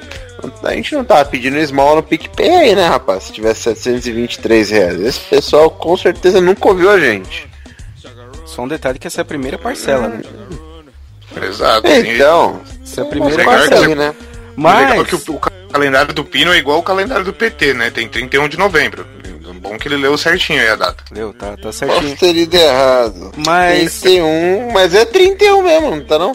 [0.61, 3.23] A gente não tava pedindo small no PicPay aí, né, rapaz?
[3.23, 4.99] Se tivesse 723 reais.
[5.01, 7.49] Esse pessoal com certeza nunca ouviu a gente.
[8.45, 10.21] Só um detalhe que essa é a primeira parcela, né?
[11.41, 11.87] Exato.
[11.87, 13.87] Então, Essa é a primeira Legal que parcela.
[13.87, 14.15] aí, né?
[14.55, 14.81] Mas...
[14.81, 15.07] Legal Mas.
[15.07, 15.39] que o, o
[15.71, 17.89] calendário do Pino é igual o calendário do PT, né?
[17.89, 19.03] Tem 31 de novembro.
[19.63, 21.03] Bom que ele leu certinho aí a data.
[21.05, 21.33] Entendeu?
[21.33, 22.15] Tá, tá Posso certinho.
[22.17, 23.31] ter lido errado.
[23.45, 24.01] Mas.
[24.01, 26.31] 31, mas é 31 mesmo, não tá não?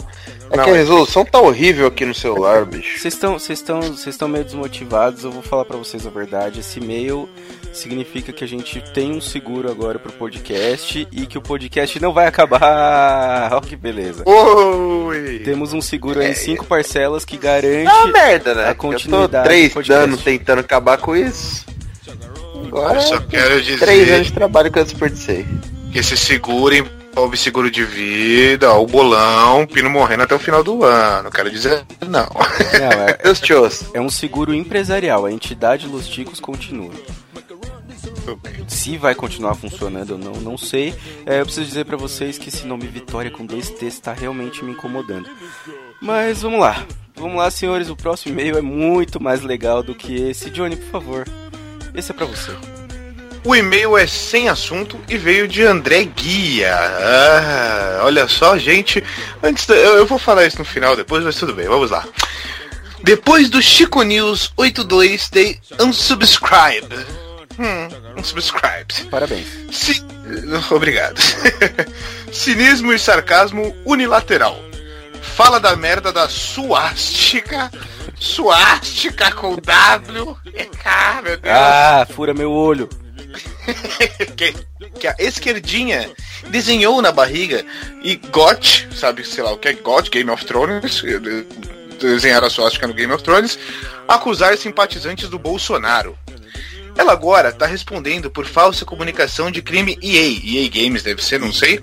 [0.51, 2.97] É Não, que a é- resolução tá horrível aqui no celular, bicho.
[2.99, 5.23] Vocês estão, vocês estão, vocês estão meio desmotivados.
[5.23, 6.59] Eu vou falar pra vocês a verdade.
[6.61, 7.29] Esse e-mail
[7.71, 12.11] significa que a gente tem um seguro agora pro podcast e que o podcast não
[12.11, 13.49] vai acabar.
[13.53, 14.23] Olha que beleza.
[14.25, 15.43] Oi!
[15.45, 18.63] Temos um seguro aí em cinco parcelas que garante É uma merda, né?
[18.65, 21.63] a Eu tô continuidade três anos tentando acabar com isso.
[22.69, 25.45] Agora, Eu só quero três anos dizer de trabalho que eu desperdicei.
[25.91, 26.75] que esse seguro
[27.15, 31.29] Houve seguro de vida, ó, o bolão, Pino morrendo até o final do ano.
[31.31, 32.29] Quero dizer, não.
[32.29, 33.19] Não, é,
[33.93, 35.25] é um seguro empresarial.
[35.25, 36.91] A entidade Los Ticos continua.
[38.67, 40.93] Se vai continuar funcionando ou não, não sei.
[41.25, 44.63] É, eu preciso dizer pra vocês que esse nome Vitória com dois T's está realmente
[44.63, 45.29] me incomodando.
[46.01, 46.85] Mas vamos lá.
[47.15, 47.89] Vamos lá, senhores.
[47.89, 50.49] O próximo e-mail é muito mais legal do que esse.
[50.49, 51.25] Johnny, por favor.
[51.93, 52.51] Esse é pra você.
[53.43, 56.75] O e-mail é sem assunto e veio de André Guia.
[56.75, 59.03] Ah, olha só, gente.
[59.41, 62.05] Antes da- eu, eu vou falar isso no final depois, mas tudo bem, vamos lá.
[63.01, 66.93] Depois do Chico News 82, they unsubscribe.
[67.57, 67.87] Hum,
[68.17, 69.05] unsubscribe.
[69.09, 69.47] Parabéns.
[69.71, 70.03] Ci-
[70.69, 71.19] Obrigado.
[72.31, 74.59] Cinismo e sarcasmo unilateral.
[75.21, 77.71] Fala da merda da suástica.
[78.19, 80.37] Suástica com W.
[80.85, 81.55] Ah, meu Deus.
[81.55, 82.89] Ah, fura meu olho.
[84.35, 84.53] que,
[84.99, 86.09] que a esquerdinha
[86.47, 87.65] desenhou na barriga
[88.03, 91.45] e GOT, sabe, sei lá o que é GOT, Game of Thrones, eh,
[91.99, 93.57] desenhar a suástica no Game of Thrones,
[94.07, 96.17] acusar simpatizantes do Bolsonaro.
[96.97, 100.27] Ela agora tá respondendo por falsa comunicação de crime EA.
[100.43, 101.79] EA Games deve ser, não sei.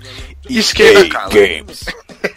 [0.47, 1.29] Esquerda cala.
[1.29, 1.85] Games.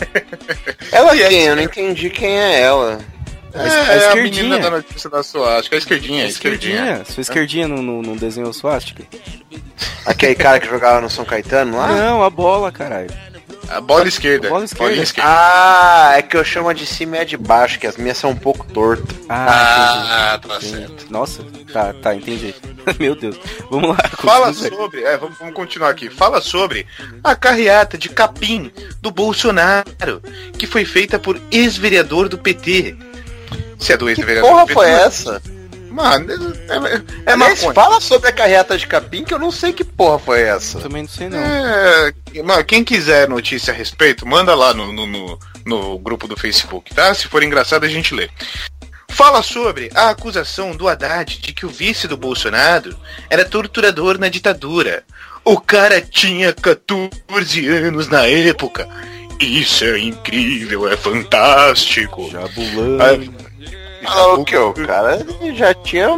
[0.91, 1.45] Ela quem?
[1.45, 2.99] Eu não entendi quem é ela.
[3.53, 4.23] É, A é a esquerdinha.
[4.45, 6.75] menina da notícia da suástica, a esquerdinha, a esquerdinha.
[6.81, 7.05] Esquerdinha.
[7.05, 9.05] Sua esquerdinha não, não, não desenhou suástica?
[10.07, 11.89] Aquele cara que jogava no São Caetano lá?
[11.89, 13.11] Não, a bola, caralho.
[13.69, 14.49] A bola esquerda.
[14.49, 15.23] Bola esquerda.
[15.23, 18.19] Ah, é que eu chamo a de cima e a de baixo, que as minhas
[18.19, 19.17] são um pouco tortas.
[19.29, 20.71] Ah, Ah, tá entendi.
[20.77, 21.07] certo.
[21.09, 22.53] Nossa, tá, tá, entendi.
[22.99, 23.39] Meu Deus.
[23.71, 23.97] Vamos lá.
[24.17, 26.11] Fala sobre, é, vamos, vamos continuar aqui.
[26.11, 26.85] Fala sobre
[27.23, 30.21] a carreata de capim do Bolsonaro,
[30.59, 32.97] que foi feita por ex-vereador do PT.
[33.81, 35.43] Se é do ex-vereador Porra foi mas- essa?
[35.91, 36.33] Mano,
[36.69, 37.75] é, é, é maconha.
[37.75, 40.79] fala sobre a carreta de capim que eu não sei que porra foi essa.
[40.79, 41.37] Também não sei não.
[41.39, 42.13] É,
[42.45, 46.95] mano, quem quiser notícia a respeito, manda lá no, no, no, no grupo do Facebook,
[46.95, 47.13] tá?
[47.13, 48.31] Se for engraçado, a gente lê.
[49.09, 52.97] Fala sobre a acusação do Haddad de que o vice do Bolsonaro
[53.29, 55.03] era torturador na ditadura.
[55.45, 58.89] O cara tinha 14 anos na época.
[59.41, 62.31] Isso é incrível, é fantástico.
[62.31, 63.50] Jabulani.
[64.05, 64.57] Ah, o que?
[64.57, 65.25] O cara
[65.55, 66.09] já tinha.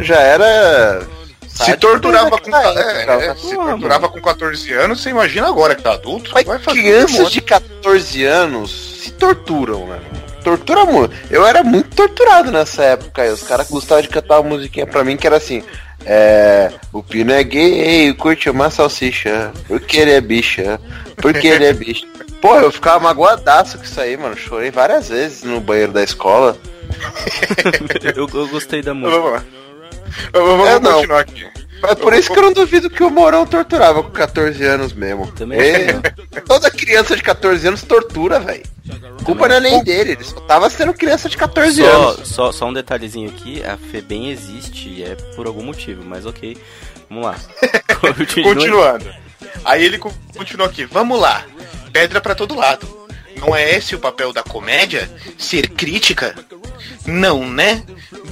[0.00, 1.06] Já era.
[1.48, 3.24] Se torturava desde com, aquela é, época.
[3.24, 6.30] é, se torturava com 14 anos, você imagina agora que tá adulto?
[6.32, 9.98] Mas vai fazer crianças de 14 anos se torturam, né?
[10.44, 11.14] Tortura muito.
[11.30, 13.26] Eu era muito torturado nessa época.
[13.26, 15.62] E os caras gostavam de cantar uma musiquinha pra mim que era assim.
[16.04, 16.70] É.
[16.92, 19.52] O Pino é gay, curte uma salsicha.
[19.66, 20.80] Porque ele é bicha.
[21.16, 22.06] Porque ele é bicha.
[22.40, 24.36] Pô, eu ficava magoadaço com isso aí, mano.
[24.36, 26.56] Chorei várias vezes no banheiro da escola.
[28.16, 29.20] eu, eu gostei da música.
[29.20, 29.44] Vamos lá.
[30.32, 30.92] Vamos É, não.
[30.94, 31.46] continuar aqui.
[31.80, 35.30] Mas por isso que eu não duvido que o Morão torturava com 14 anos mesmo.
[35.30, 35.92] Também É,
[36.44, 38.64] toda criança de 14 anos tortura, velho.
[39.22, 42.28] Culpa não é nem dele, ele só tava sendo criança de 14 Só, anos.
[42.28, 46.56] só, só um detalhezinho aqui, a FEBEM existe e é por algum motivo, mas ok.
[47.08, 47.36] Vamos lá.
[48.00, 48.54] Continua.
[48.54, 49.14] Continuando.
[49.64, 50.84] Aí ele co- continua aqui.
[50.86, 51.44] Vamos lá.
[51.92, 52.88] Pedra pra todo lado.
[53.38, 55.10] Não é esse o papel da comédia?
[55.36, 56.34] Ser crítica?
[57.06, 57.82] Não, né?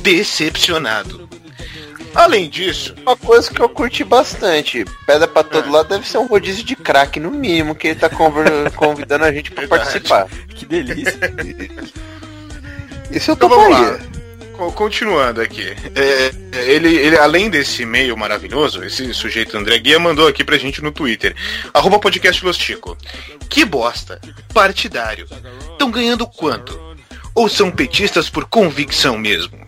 [0.03, 1.27] Decepcionado.
[2.15, 6.27] Além disso, Uma coisa que eu curti bastante, pedra pra todo lado deve ser um
[6.27, 8.09] rodízio de crack, no mínimo, que ele tá
[8.75, 10.27] convidando a gente pra participar.
[10.49, 11.13] Que delícia.
[13.11, 13.99] Isso eu então vamos lá.
[14.75, 15.75] Continuando aqui.
[15.95, 20.83] É, ele, ele, além desse e-mail maravilhoso, esse sujeito André Guia mandou aqui pra gente
[20.83, 21.35] no Twitter.
[21.75, 22.97] Arroba podcast Los Chico.
[23.49, 24.21] Que bosta.
[24.53, 25.27] Partidário.
[25.73, 26.79] Estão ganhando quanto?
[27.35, 29.59] Ou são petistas por convicção mesmo?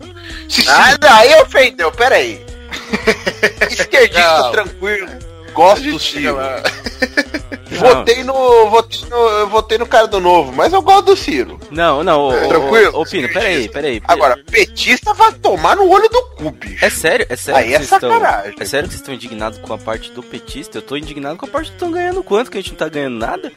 [0.49, 2.43] Se sim, Ah, aí ofendeu, peraí.
[3.69, 5.07] Esquerdista tranquilo,
[5.53, 6.63] gosto do lá.
[7.71, 9.15] Votei no, votei no.
[9.15, 11.59] eu Votei no cara do novo, mas eu gosto do Ciro.
[11.71, 13.01] Não, não, ô, ô, Tranquilo?
[13.01, 14.01] ô, Pino, peraí, peraí.
[14.07, 16.83] Agora, petista vai tomar no olho do cu, bicho.
[16.83, 18.11] É sério, é sério Aí é vocês estão.
[18.11, 18.55] sacanagem.
[18.59, 20.77] É sério que vocês estão indignados com a parte do petista?
[20.77, 22.89] Eu tô indignado com a parte que estão ganhando quanto, que a gente não tá
[22.89, 23.51] ganhando nada?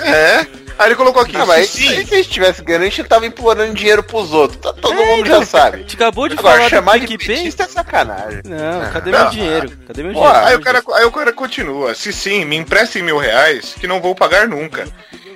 [0.00, 0.46] É.
[0.78, 1.36] Aí ele colocou aqui.
[1.36, 4.32] Ah, mas se se sim, a gente tivesse ganho, a gente tava implorando dinheiro pros
[4.32, 4.58] outros.
[4.60, 5.76] Tá, todo É, mundo então, já sabe.
[5.76, 8.40] A gente acabou de Agora, falar chamar de petista é sacanagem.
[8.44, 9.20] Não, cadê Não.
[9.20, 9.72] meu dinheiro?
[9.86, 10.46] Cadê meu Pô, dinheiro?
[10.46, 11.94] aí o, cara, aí o cara continua.
[11.94, 13.41] Se sim, me emprestem mil reais
[13.80, 14.86] que não vou pagar nunca.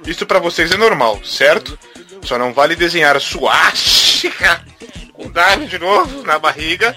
[0.07, 1.78] Isso pra vocês é normal, certo?
[2.23, 4.65] Só não vale desenhar suástica
[5.12, 6.97] com W de novo na barriga.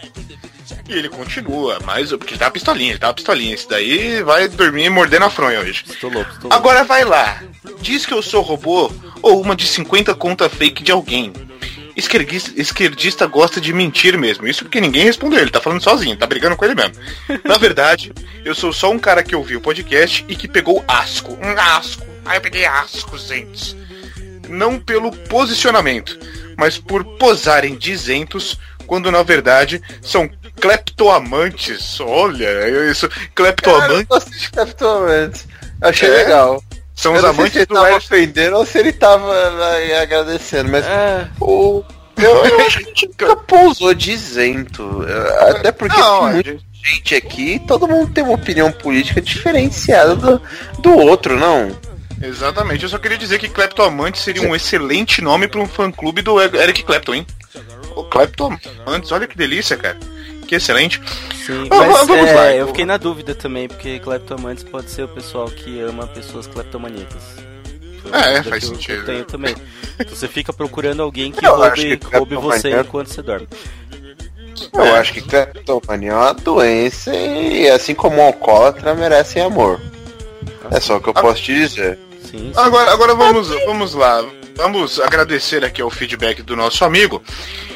[0.88, 3.54] E ele continua, mas porque ele tá pistolinha, ele tá pistolinha.
[3.54, 5.84] Esse daí vai dormir mordendo a fronha hoje.
[5.88, 6.56] Estou louco, estou louco.
[6.56, 7.44] Agora vai lá.
[7.80, 8.92] Diz que eu sou robô
[9.22, 11.32] ou uma de 50 conta fake de alguém.
[12.00, 14.48] Esquerdista, esquerdista gosta de mentir mesmo.
[14.48, 16.94] Isso porque ninguém respondeu, ele tá falando sozinho, tá brigando com ele mesmo.
[17.44, 18.12] Na verdade,
[18.44, 21.38] eu sou só um cara que ouviu o podcast e que pegou asco.
[21.42, 22.06] Um asco.
[22.26, 23.76] Ai, eu peguei asco, gente.
[24.48, 26.18] Não pelo posicionamento,
[26.58, 28.58] mas por posarem dizentos
[28.88, 30.28] quando na verdade são
[30.60, 32.00] cleptoamantes.
[32.00, 33.08] Olha, isso.
[33.10, 34.08] Cara, eu Cleptoamantes.
[34.08, 35.48] gosto de Cleptoamantes.
[35.82, 36.12] Achei É?
[36.18, 36.64] legal.
[37.00, 41.28] São os amantes do tava ofendendo ou se ele tava eh, agradecendo, mas É.
[41.40, 41.84] o.
[42.18, 45.06] Eu, eu acho que a gente nunca pousou de isento.
[45.08, 50.16] eh, Até porque Não, tem muita gente aqui todo mundo tem uma opinião política diferenciada
[50.16, 50.42] do,
[50.80, 51.72] do outro, não?
[52.22, 56.38] Exatamente, eu só queria dizer que Cleptoamante seria um excelente nome para um fã-clube do
[56.42, 57.28] Eric Clapton, hein?
[57.96, 59.98] O Cleptoamantes, olha que delícia, cara.
[60.50, 61.00] Que excelente.
[61.46, 62.52] Sim, Ah, mas vamos é, lá.
[62.56, 67.22] eu fiquei na dúvida também, porque cleptomantes pode ser o pessoal que ama pessoas cleptomaníacas.
[68.12, 68.98] É, faz eu- sentido.
[69.02, 69.56] Eu tenho também.
[70.00, 73.48] Então você fica procurando alguém que Eu roube, que roube você enquanto você dorme.
[74.74, 74.98] Eu É.
[75.00, 79.80] acho que cleptomania é uma doença e assim como o alcoólatra merecem amor.
[80.72, 82.00] É só o que eu posso te dizer.
[82.24, 82.52] Sim, sim.
[82.56, 84.26] Agora, agora vamos, vamos lá.
[84.56, 87.22] Vamos agradecer aqui ao feedback do nosso amigo.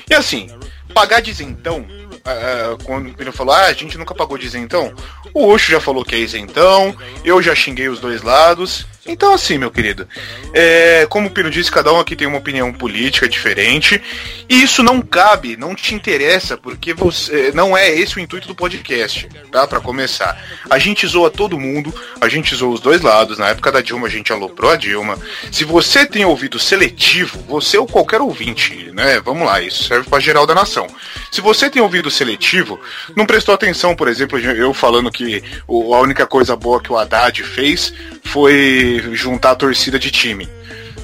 [0.09, 0.49] E assim,
[0.91, 1.85] pagar dizentão.
[2.25, 4.93] Ah, quando o Pino falou, ah, a gente nunca pagou dizentão.
[5.33, 6.95] O Ucho já falou que é isentão.
[7.23, 8.85] Eu já xinguei os dois lados.
[9.05, 10.07] Então, assim, meu querido,
[10.53, 14.01] é, como o Pino disse, cada um aqui tem uma opinião política diferente.
[14.47, 18.55] E isso não cabe, não te interessa, porque você não é esse o intuito do
[18.55, 19.67] podcast, tá?
[19.67, 20.41] Pra começar.
[20.69, 23.37] A gente zoa todo mundo, a gente zoa os dois lados.
[23.37, 25.19] Na época da Dilma, a gente aloprou a Dilma.
[25.51, 29.19] Se você tem ouvido seletivo, você ou qualquer ouvinte, né?
[29.19, 30.87] Vamos lá, isso serve pra geral da nação.
[31.29, 32.79] Se você tem ouvido seletivo,
[33.15, 37.43] não prestou atenção, por exemplo, eu falando que a única coisa boa que o Haddad
[37.43, 40.47] fez foi juntar a torcida de time.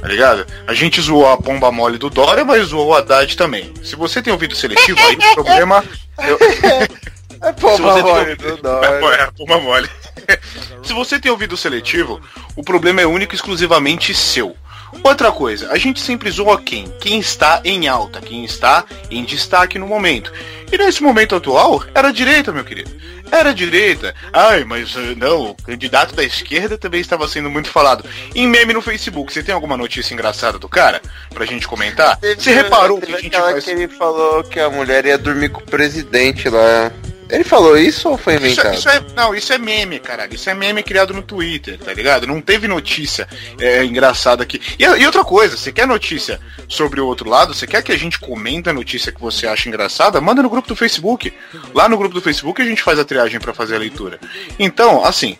[0.02, 0.46] Tá ligado?
[0.66, 3.74] A gente zoou a pomba mole do Dória, mas zoou o Haddad também.
[3.84, 5.84] Se você tem ouvido seletivo, aí o problema.
[6.26, 6.40] eu-
[7.42, 8.90] É pô, Se você tem mole ouvido- do Dória.
[9.20, 9.90] É, é, pomba mole.
[10.84, 12.20] Se você tem ouvido seletivo,
[12.56, 14.56] o problema é único e exclusivamente seu.
[15.04, 16.88] Outra coisa, a gente sempre zoa quem?
[17.00, 20.32] Quem está em alta, quem está em destaque no momento.
[20.72, 22.92] E nesse momento atual, era a direita, meu querido.
[23.32, 24.14] Era a direita.
[24.34, 28.04] Ai, mas eh, não, o candidato da esquerda também estava sendo muito falado.
[28.34, 31.02] Em meme no Facebook, você tem alguma notícia engraçada do cara?
[31.34, 32.20] Pra gente comentar?
[32.20, 33.64] Você reparou que a gente faz...
[33.64, 36.92] que ele falou que a mulher ia dormir com o presidente lá.
[37.30, 38.74] Ele falou isso ou foi Isso, inventado?
[38.74, 40.34] isso é, não, isso é meme, caralho.
[40.34, 42.26] Isso é meme criado no Twitter, tá ligado?
[42.26, 43.28] Não teve notícia
[43.60, 44.60] é, engraçada aqui.
[44.80, 47.54] E, e outra coisa, você quer notícia sobre o outro lado?
[47.54, 50.20] Você quer que a gente comente a notícia que você acha engraçada?
[50.20, 51.32] Manda no grupo do Facebook.
[51.74, 54.20] Lá no grupo do Facebook a gente faz a triagem pra fazer a leitura.
[54.58, 55.38] Então, assim,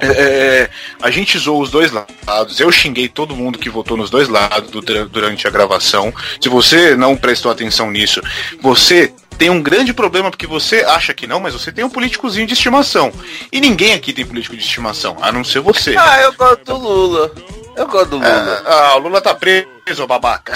[0.00, 0.70] é, é,
[1.02, 2.60] a gente zoou os dois lados.
[2.60, 6.12] Eu xinguei todo mundo que votou nos dois lados du- durante a gravação.
[6.40, 8.20] Se você não prestou atenção nisso,
[8.60, 12.46] você tem um grande problema porque você acha que não, mas você tem um políticozinho
[12.46, 13.12] de estimação.
[13.50, 15.96] E ninguém aqui tem político de estimação, a não ser você.
[15.96, 17.32] Ah, eu gosto do Lula.
[17.76, 18.62] Eu gosto do Lula.
[18.66, 20.52] Ah, o Lula tá preso, babaca.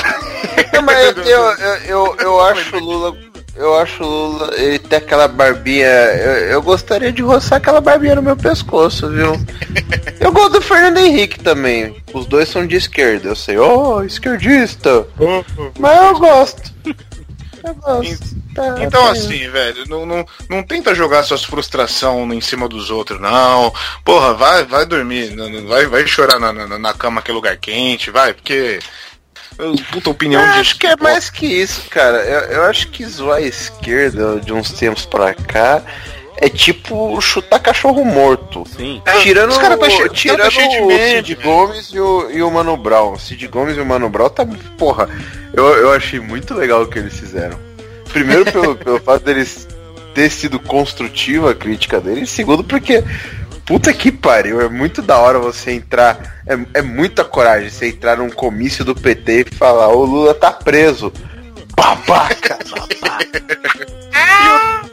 [0.72, 3.16] Não, mas eu, eu, eu, eu, eu acho o Lula.
[3.56, 4.50] Eu acho o Lula.
[4.56, 5.86] Ele tem aquela barbinha.
[5.86, 9.32] Eu, eu gostaria de roçar aquela barbinha no meu pescoço, viu?
[10.20, 11.96] Eu gosto do Fernando Henrique também.
[12.12, 13.28] Os dois são de esquerda.
[13.28, 15.06] Eu sei, oh, esquerdista.
[15.78, 16.74] Mas eu gosto.
[18.54, 22.90] Tá, Então tá assim, velho, não, não, não tenta jogar suas frustrações em cima dos
[22.90, 23.72] outros, não.
[24.04, 25.34] Porra, vai, vai dormir,
[25.66, 28.78] vai, vai chorar na, na, na cama que é lugar quente, vai, porque.
[29.92, 30.58] Puta opinião Eu de.
[30.58, 32.18] acho que é mais que isso, cara.
[32.18, 35.80] Eu, eu acho que zoar a esquerda de uns tempos pra cá
[36.36, 38.64] é tipo chutar cachorro morto.
[38.76, 39.00] Sim.
[39.22, 41.34] Tirando, Os cara tá cheio- os cara tirando tá cheio de o Cid.
[41.42, 43.12] Gomes e o, e o Mano Brown.
[43.12, 44.46] O Cid Gomes e o Mano Brown tá.
[44.76, 45.08] Porra,
[45.52, 47.58] eu, eu achei muito legal o que eles fizeram.
[48.12, 49.66] Primeiro pelo, pelo fato deles
[50.14, 52.30] ter sido construtiva a crítica deles.
[52.30, 53.02] Segundo porque.
[53.66, 56.42] Puta que pariu, é muito da hora você entrar.
[56.46, 60.52] É, é muita coragem você entrar num comício do PT e falar: o Lula tá
[60.52, 61.10] preso.
[61.76, 62.58] Babaca!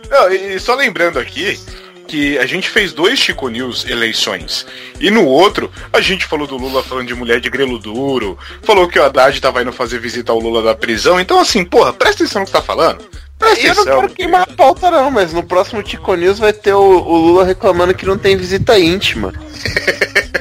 [0.10, 1.60] Não, e só lembrando aqui
[2.08, 4.66] que a gente fez dois Chico News eleições.
[5.00, 8.88] E no outro, a gente falou do Lula falando de mulher de grelo duro, falou
[8.90, 11.20] que o Haddad tava indo fazer visita ao Lula da prisão.
[11.20, 13.02] Então, assim, porra, presta atenção no que você tá falando.
[13.40, 14.02] Presta Eu não atenção.
[14.02, 17.46] quero queimar a pauta não, mas no próximo Tico News vai ter o, o Lula
[17.46, 19.34] reclamando que não tem visita íntima.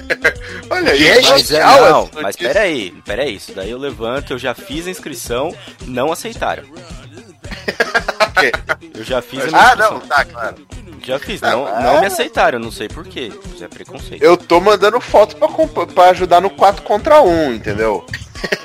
[0.80, 4.32] Olha aí, E é mas- Mas é, não, mas peraí, peraí, isso daí eu levanto,
[4.32, 5.54] eu já fiz a inscrição,
[5.86, 6.64] não aceitaram.
[8.94, 9.92] Eu já fiz a minha Ah, inscrição.
[9.92, 10.56] não, tá, claro.
[11.04, 13.30] Já fiz, não, não me aceitaram, não sei porquê.
[13.54, 14.22] Isso é preconceito.
[14.22, 15.48] Eu tô mandando foto pra,
[15.86, 18.04] pra ajudar no 4 contra 1, entendeu?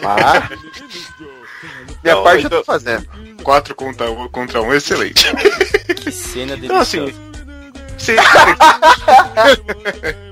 [0.03, 0.49] Ah,
[2.03, 3.05] Minha parte eu tô fazendo.
[3.43, 5.25] 4 contra 1, contra um, excelente.
[6.01, 6.99] Que cena Então, assim,
[7.97, 8.25] deliciosa.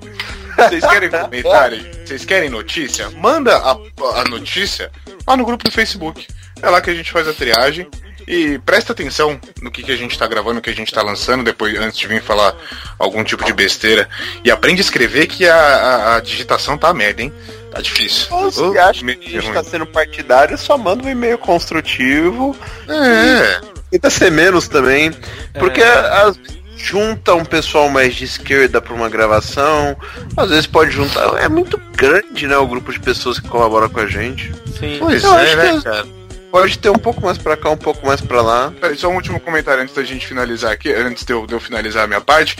[0.69, 1.09] vocês querem...
[1.09, 1.11] Vocês querem
[1.43, 1.91] comentário?
[2.05, 3.09] Vocês querem notícia?
[3.11, 3.71] Manda a,
[4.19, 4.91] a notícia
[5.27, 6.27] lá no grupo do Facebook.
[6.61, 7.87] É lá que a gente faz a triagem.
[8.25, 11.01] E presta atenção no que, que a gente tá gravando, no que a gente tá
[11.01, 12.55] lançando, depois antes de vir falar
[12.97, 14.07] algum tipo de besteira.
[14.45, 17.33] E aprende a escrever que a, a- a digitação tá merda, hein?
[17.69, 18.27] Tá difícil.
[18.33, 19.53] Ou se Ô, acha que a gente ruim.
[19.53, 22.55] tá sendo partidário, só manda um e-mail construtivo.
[22.87, 23.59] É.
[23.91, 25.11] Tenta ser menos também.
[25.59, 29.95] Porque às vezes junta um pessoal mais de esquerda pra uma gravação.
[30.35, 31.41] Às vezes pode juntar.
[31.41, 32.57] É muito grande, né?
[32.57, 34.51] O grupo de pessoas que colaboram com a gente.
[34.79, 34.97] Sim.
[34.99, 36.05] Pois Eu é, acho né, que- cara?
[36.51, 38.71] Pode ter um pouco mais pra cá, um pouco mais pra lá.
[38.79, 41.59] Peraí, só um último comentário antes da gente finalizar aqui, antes de eu, de eu
[41.59, 42.55] finalizar a minha parte.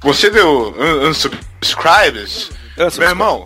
[0.00, 2.50] Você deu un- unsubscribers?
[2.98, 3.44] Meu irmão,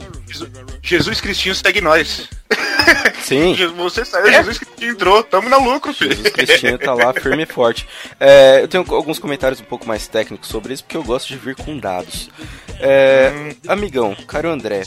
[0.83, 2.29] Jesus- Cristinho segue nós.
[3.23, 3.55] Sim.
[3.77, 6.11] Você saiu, Jesus Cristinho entrou, tamo no lucro, filho.
[6.13, 7.87] Jesus Cristinho tá lá firme e forte.
[8.19, 11.37] É, eu tenho alguns comentários um pouco mais técnicos sobre isso, porque eu gosto de
[11.37, 12.29] vir com dados.
[12.81, 14.83] É, Amigão, caro André,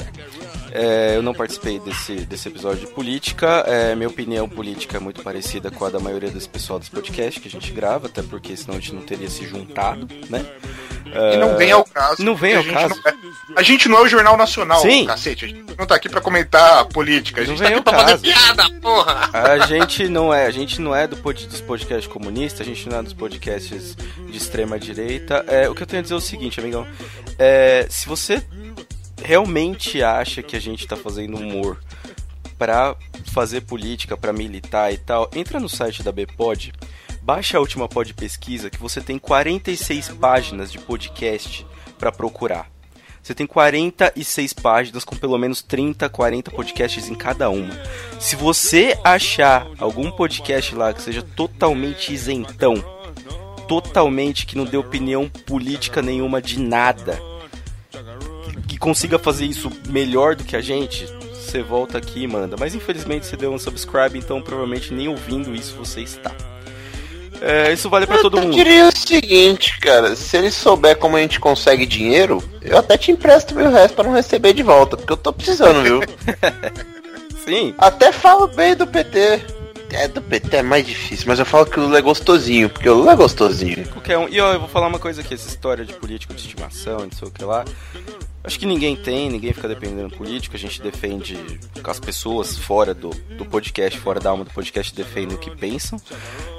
[0.74, 3.64] é, eu não participei desse, desse episódio de política.
[3.68, 7.42] É, minha opinião política é muito parecida com a da maioria desse pessoal dos podcasts
[7.42, 10.46] que a gente grava, até porque senão a gente não teria se juntado, né?
[11.06, 12.24] E não vem ao caso.
[12.24, 12.96] Não vem ao a caso.
[12.96, 13.14] não é-
[13.56, 15.06] a gente não é o Jornal Nacional, Sim.
[15.06, 15.46] cacete.
[15.46, 17.42] A gente não tá aqui pra comentar política.
[17.42, 18.24] A Não gente tá vem aqui pra fazer caso.
[18.24, 19.30] piada, porra!
[19.32, 22.98] A gente não é, a gente não é do dos podcasts comunistas, a gente não
[23.00, 23.96] é dos podcasts
[24.28, 25.46] de extrema direita.
[25.48, 26.88] É, o que eu tenho a dizer é o seguinte, amigão.
[27.38, 28.42] É, se você
[29.22, 31.80] realmente acha que a gente tá fazendo humor
[32.58, 32.96] pra
[33.26, 36.74] fazer política, pra militar e tal, entra no site da Bpod,
[37.22, 41.66] baixa a última pod pesquisa que você tem 46 páginas de podcast
[41.98, 42.72] pra procurar.
[43.22, 47.74] Você tem 46 páginas com pelo menos 30, 40 podcasts em cada uma.
[48.20, 52.76] Se você achar algum podcast lá que seja totalmente isentão,
[53.66, 57.18] totalmente que não dê opinião política nenhuma de nada,
[58.84, 62.58] consiga fazer isso melhor do que a gente, você volta aqui e manda.
[62.60, 66.34] Mas infelizmente você deu um subscribe, então provavelmente nem ouvindo isso você está.
[67.42, 68.54] É, isso vale pra todo Eu mundo.
[68.54, 73.10] diria o seguinte, cara, se ele souber como a gente consegue dinheiro, eu até te
[73.10, 76.02] empresto meu resto pra não receber de volta, porque eu tô precisando, viu?
[77.46, 77.74] Sim.
[77.78, 79.42] Até falo bem do PT.
[79.92, 82.90] É, do PT é mais difícil, mas eu falo que o Lula é gostosinho, porque
[82.90, 83.88] o Lula é gostosinho.
[83.90, 84.28] Qualquer um.
[84.28, 87.12] E ó, eu vou falar uma coisa aqui, essa história de político de estimação, não
[87.12, 87.64] sei o que lá.
[88.44, 91.38] Acho que ninguém tem, ninguém fica dependendo do político, a gente defende
[91.82, 96.00] as pessoas fora do, do podcast, fora da alma do podcast, defendem o que pensam.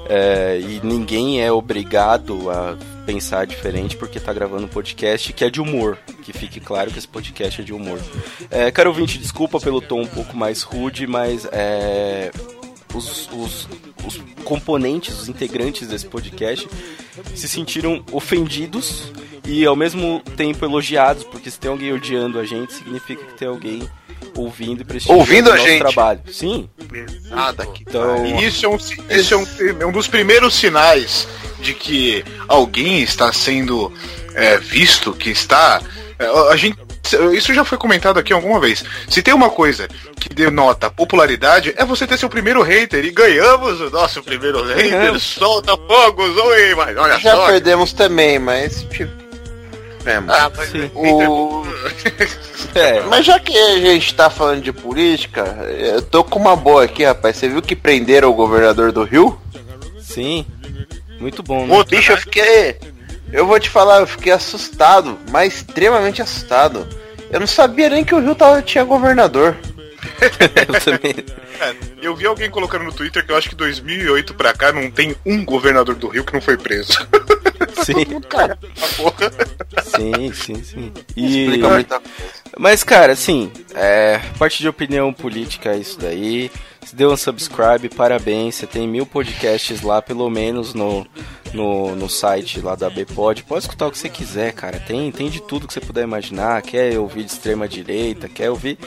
[0.09, 2.75] É, e ninguém é obrigado a
[3.05, 5.97] pensar diferente porque tá gravando um podcast que é de humor.
[6.23, 7.99] Que fique claro que esse podcast é de humor.
[8.49, 12.31] É, caro ouvinte, desculpa pelo tom um pouco mais rude, mas é,
[12.95, 13.67] os, os,
[14.05, 16.67] os componentes, os integrantes desse podcast
[17.33, 19.11] se sentiram ofendidos
[19.45, 23.47] e ao mesmo tempo elogiados, porque se tem alguém odiando a gente, significa que tem
[23.47, 23.87] alguém
[24.35, 25.79] ouvindo e prestigiando Ouvindo o a gente.
[25.79, 26.21] trabalho.
[26.31, 26.69] Sim.
[27.29, 27.83] Nada aqui.
[27.87, 29.47] Então, E isso é um, isso é um,
[29.81, 31.27] é um dos primeiros sinais
[31.61, 33.91] de que alguém está sendo
[34.33, 35.81] é, visto, que está.
[36.19, 36.77] é, a gente,
[37.33, 38.83] isso já foi comentado aqui alguma vez.
[39.09, 39.87] Se tem uma coisa
[40.19, 43.05] que denota popularidade, é você ter seu primeiro hater.
[43.05, 44.89] E ganhamos o nosso primeiro hater.
[44.89, 45.23] Ganhamos.
[45.23, 47.47] Solta fogos, oi, mas olha Já só.
[47.47, 49.25] perdemos também, mas tipo.
[50.05, 51.63] É, Ah, mas o...
[52.75, 53.01] É.
[53.09, 55.43] Mas já que a gente tá falando de política,
[55.79, 57.37] eu tô com uma boa aqui, rapaz.
[57.37, 59.39] Você viu que prenderam o governador do Rio?
[59.99, 60.45] Sim.
[61.19, 61.75] Muito bom, né?
[61.75, 62.77] Ô, bicho, eu fiquei.
[63.35, 66.87] Eu vou te falar, eu fiquei assustado, mas extremamente assustado.
[67.29, 69.57] Eu não sabia nem que o Rio tava, tinha governador.
[70.69, 71.15] eu também.
[71.59, 74.89] É, eu vi alguém colocando no Twitter que eu acho que 2008 pra cá não
[74.89, 76.93] tem um governador do Rio que não foi preso.
[77.83, 78.21] Sim.
[78.29, 78.57] Cara,
[79.83, 80.93] Sim, sim, sim.
[81.15, 81.45] E...
[81.45, 82.01] Explica muita
[82.57, 86.49] Mas, cara, assim, é, parte de opinião política é isso daí.
[86.85, 88.55] Se deu um subscribe, parabéns.
[88.55, 91.05] Você tem mil podcasts lá, pelo menos no,
[91.51, 93.43] no, no site lá da Bpod.
[93.43, 94.79] Pode escutar o que você quiser, cara.
[94.79, 96.61] Tem, tem de tudo que você puder imaginar.
[96.61, 98.77] Quer ouvir de extrema direita, quer ouvir.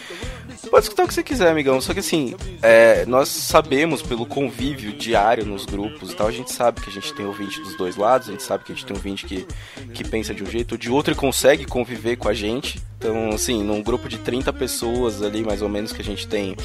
[0.70, 1.80] Pode escutar o que você quiser, amigão.
[1.80, 6.52] Só que assim, é, nós sabemos pelo convívio diário nos grupos e tal, a gente
[6.52, 8.84] sabe que a gente tem ouvinte dos dois lados, a gente sabe que a gente
[8.84, 9.46] tem ouvinte que,
[9.94, 12.80] que pensa de um jeito ou de outro e consegue conviver com a gente.
[12.98, 16.56] Então, assim, num grupo de 30 pessoas ali, mais ou menos, que a gente tem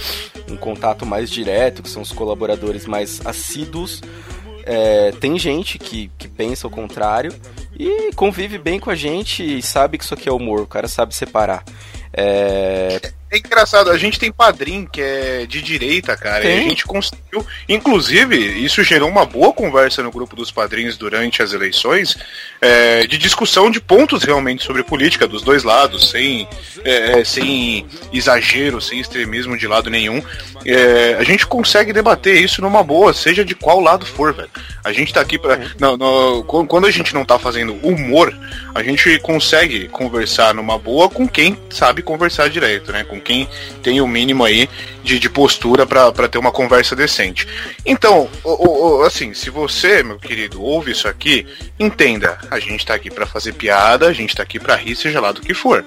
[0.49, 4.01] um contato mais direto, que são os colaboradores mais assíduos,
[4.65, 7.33] é, tem gente que, que pensa o contrário
[7.77, 10.87] e convive bem com a gente e sabe que isso aqui é humor, o cara
[10.87, 11.63] sabe separar.
[12.13, 16.85] É, é engraçado, a gente tem padrinho que é de direita, cara, e a gente
[16.85, 17.45] conseguiu.
[17.67, 22.17] Inclusive, isso gerou uma boa conversa no grupo dos padrinhos durante as eleições,
[22.61, 26.47] é, de discussão de pontos realmente sobre política dos dois lados, sem,
[26.83, 30.21] é, é, sem exagero, sem extremismo de lado nenhum.
[30.65, 34.49] É, a gente consegue debater isso numa boa, seja de qual lado for, velho.
[34.83, 35.59] A gente tá aqui pra.
[35.79, 38.33] não, não, qu- quando a gente não tá fazendo humor,
[38.75, 43.03] a gente consegue conversar numa boa com quem sabe conversar direito, né?
[43.03, 43.47] Com quem
[43.81, 44.69] tem o mínimo aí
[45.03, 47.47] de, de postura pra ter uma conversa decente.
[47.85, 51.47] Então, o- o- assim, se você, meu querido, ouve isso aqui,
[51.79, 55.19] entenda, a gente tá aqui pra fazer piada, a gente tá aqui pra rir, seja
[55.19, 55.83] lá do que for.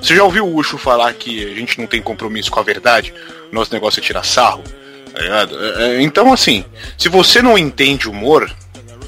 [0.00, 3.12] Você já ouviu o Ucho falar que a gente não tem compromisso com a verdade?
[3.52, 4.62] Nosso negócio é tirar sarro?
[4.62, 4.76] Tá?
[5.18, 6.64] É, é, Então, assim,
[6.98, 8.50] se você não entende humor,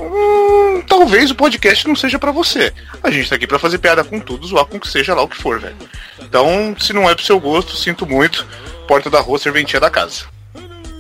[0.01, 0.48] hum,
[0.83, 2.73] talvez o podcast não seja pra você.
[3.03, 5.29] A gente tá aqui pra fazer piada com tudo, zoar com que seja lá o
[5.29, 5.77] que for, velho.
[6.21, 8.47] Então, se não é pro seu gosto, sinto muito.
[8.87, 10.25] Porta da rua, serventia da casa.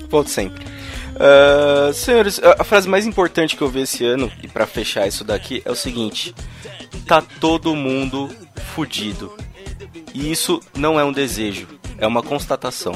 [0.09, 0.65] Volto sempre.
[1.19, 5.25] Ah, senhores, a frase mais importante que eu vi esse ano, e pra fechar isso
[5.25, 6.35] daqui, é o seguinte:
[7.07, 8.31] tá todo mundo
[8.75, 9.37] fudido.
[10.15, 11.67] E isso não é um desejo,
[11.99, 12.93] é uma constatação.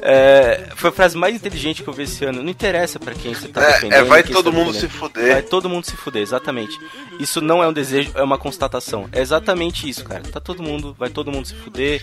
[0.00, 2.42] É, foi a frase mais inteligente que eu vi esse ano.
[2.42, 3.92] Não interessa pra quem você tá É, defendendo.
[3.98, 5.32] é, vai quem todo tá mundo se fuder.
[5.32, 6.78] Vai todo mundo se fuder, exatamente.
[7.18, 9.08] Isso não é um desejo, é uma constatação.
[9.12, 10.22] É exatamente isso, cara.
[10.22, 12.02] Tá todo mundo, vai todo mundo se fuder,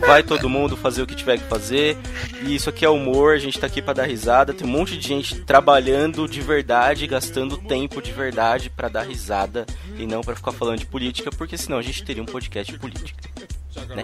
[0.00, 1.96] vai todo mundo fazer o que tiver que fazer.
[2.42, 4.52] E isso aqui é humor, a gente tá aqui pra dar risada.
[4.54, 9.66] Tem um monte de gente trabalhando de verdade, gastando tempo de verdade pra dar risada
[9.98, 12.78] e não pra ficar falando de política, porque senão a gente teria um podcast de
[12.78, 13.18] política.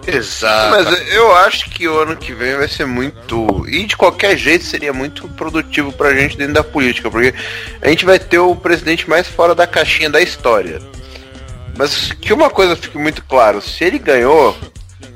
[0.07, 0.71] Exato.
[0.71, 3.65] Mas eu acho que o ano que vem vai ser muito.
[3.67, 7.33] E de qualquer jeito seria muito produtivo pra gente dentro da política, porque
[7.81, 10.79] a gente vai ter o presidente mais fora da caixinha da história.
[11.77, 14.57] Mas que uma coisa fique muito claro, se ele ganhou,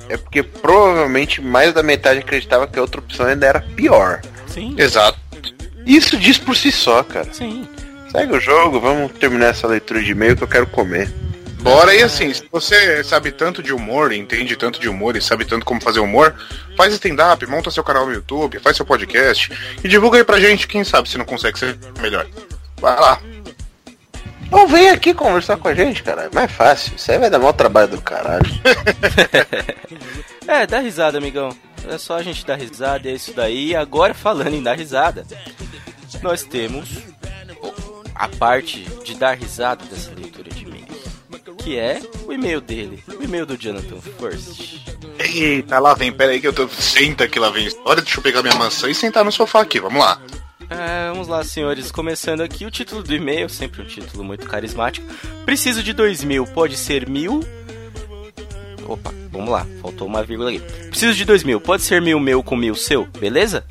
[0.07, 4.21] é porque provavelmente mais da metade acreditava que a outra opção ainda era pior.
[4.47, 4.75] Sim.
[4.77, 5.19] Exato.
[5.85, 7.27] Isso diz por si só, cara.
[7.34, 7.67] Sim.
[8.11, 11.11] Segue o jogo, vamos terminar essa leitura de e-mail que eu quero comer.
[11.64, 15.45] Bora, e assim, se você sabe tanto de humor, entende tanto de humor e sabe
[15.45, 16.35] tanto como fazer humor,
[16.76, 19.49] faz stand-up, monta seu canal no YouTube, faz seu podcast
[19.81, 22.27] e divulga aí pra gente, quem sabe se não consegue ser melhor.
[22.81, 23.22] Vai lá.
[24.52, 26.23] Ou vem aqui conversar com a gente, cara.
[26.23, 26.94] É mais fácil.
[26.98, 28.45] Isso aí vai dar mau trabalho do caralho.
[30.45, 31.56] É, dá risada, amigão.
[31.88, 33.69] É só a gente dar risada, é isso daí.
[33.69, 35.26] E agora, falando em dar risada,
[36.22, 36.90] nós temos
[38.14, 40.32] a parte de dar risada dessa e-mails,
[41.64, 44.81] que é o e-mail dele, o e-mail do Jonathan First.
[45.18, 46.68] Eita, lá vem, pera aí que eu tô.
[46.68, 49.80] Senta que lá vem história, deixa eu pegar minha maçã e sentar no sofá aqui,
[49.80, 50.19] vamos lá.
[50.69, 51.91] É, vamos lá, senhores.
[51.91, 55.06] Começando aqui, o título do e-mail, sempre um título muito carismático.
[55.45, 57.41] Preciso de dois mil, pode ser mil.
[58.85, 60.60] Opa, vamos lá, faltou uma vírgula aqui.
[60.90, 63.65] Preciso de dois mil, pode ser mil meu com mil seu, beleza?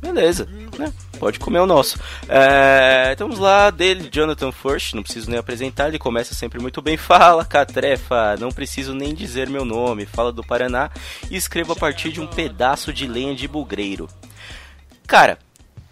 [0.00, 0.48] Beleza,
[0.78, 0.92] né?
[1.24, 1.98] Pode comer o nosso.
[2.28, 6.82] É, então vamos lá, dele, Jonathan First, não preciso nem apresentar, ele começa sempre muito
[6.82, 6.98] bem.
[7.00, 10.04] Fala, Catrefa, não preciso nem dizer meu nome.
[10.04, 10.90] Fala do Paraná
[11.30, 14.06] e escrevo a partir de um pedaço de lenha de bugreiro.
[15.06, 15.38] Cara,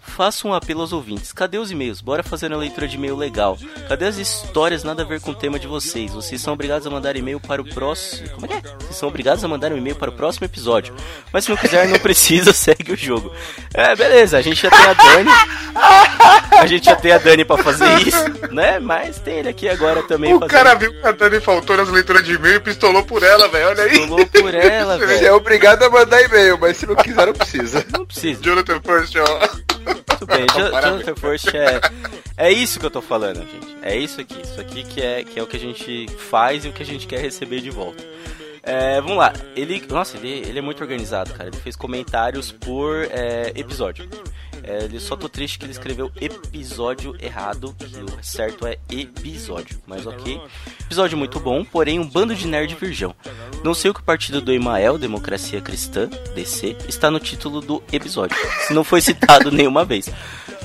[0.05, 1.31] Faço um apelo aos ouvintes.
[1.33, 1.99] Cadê os e-mails?
[1.99, 3.57] Bora fazer uma leitura de e-mail legal.
[3.87, 6.13] Cadê as histórias nada a ver com o tema de vocês?
[6.13, 8.29] Vocês são obrigados a mandar e-mail para o próximo.
[8.29, 8.61] Como é que é?
[8.79, 10.93] Vocês são obrigados a mandar um e-mail para o próximo episódio.
[11.31, 13.33] Mas se não quiser, não precisa, segue o jogo.
[13.73, 15.29] É, beleza, a gente já tem a Dani.
[16.59, 18.23] A gente já tem a Dani pra fazer isso,
[18.53, 18.77] né?
[18.79, 20.51] Mas tem ele aqui agora também O fazendo.
[20.51, 23.69] cara viu que a Dani faltou nas leituras de e-mail e pistolou por ela, velho.
[23.69, 23.89] Olha aí.
[23.89, 25.25] Pistolou por ela, velho.
[25.25, 27.83] é obrigado a mandar e-mail, mas se não quiser, não precisa.
[27.91, 28.41] Não precisa.
[28.43, 29.92] Jonathan First, ó.
[30.23, 30.45] Tudo bem.
[30.55, 31.81] Jonathan First é.
[32.35, 33.77] É isso que eu tô falando, gente.
[33.81, 34.41] É isso aqui.
[34.41, 36.85] Isso aqui que é, que é o que a gente faz e o que a
[36.85, 38.03] gente quer receber de volta.
[38.63, 39.33] É, vamos lá.
[39.55, 39.83] Ele.
[39.89, 41.49] Nossa, ele, ele é muito organizado, cara.
[41.49, 44.07] Ele fez comentários por é, episódio.
[44.63, 49.81] É, ele só tô triste que ele escreveu episódio errado, que o certo é episódio,
[49.85, 50.41] mas ok.
[50.79, 53.13] Episódio muito bom, porém um bando de nerd virgão.
[53.63, 57.83] Não sei o que o partido do Emael, Democracia Cristã, DC, está no título do
[57.91, 60.09] episódio, se não foi citado nenhuma vez.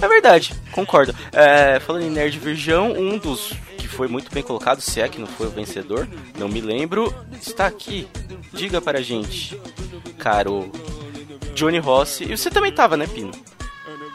[0.01, 1.13] É verdade, concordo.
[1.33, 5.19] É, falando em nerd virgão, um dos que foi muito bem colocado, se é que
[5.19, 8.07] não foi o vencedor, não me lembro, está aqui.
[8.53, 9.61] Diga para a gente,
[10.19, 10.71] caro
[11.55, 12.25] Johnny Rossi.
[12.25, 13.33] E você também tava, né, Pino?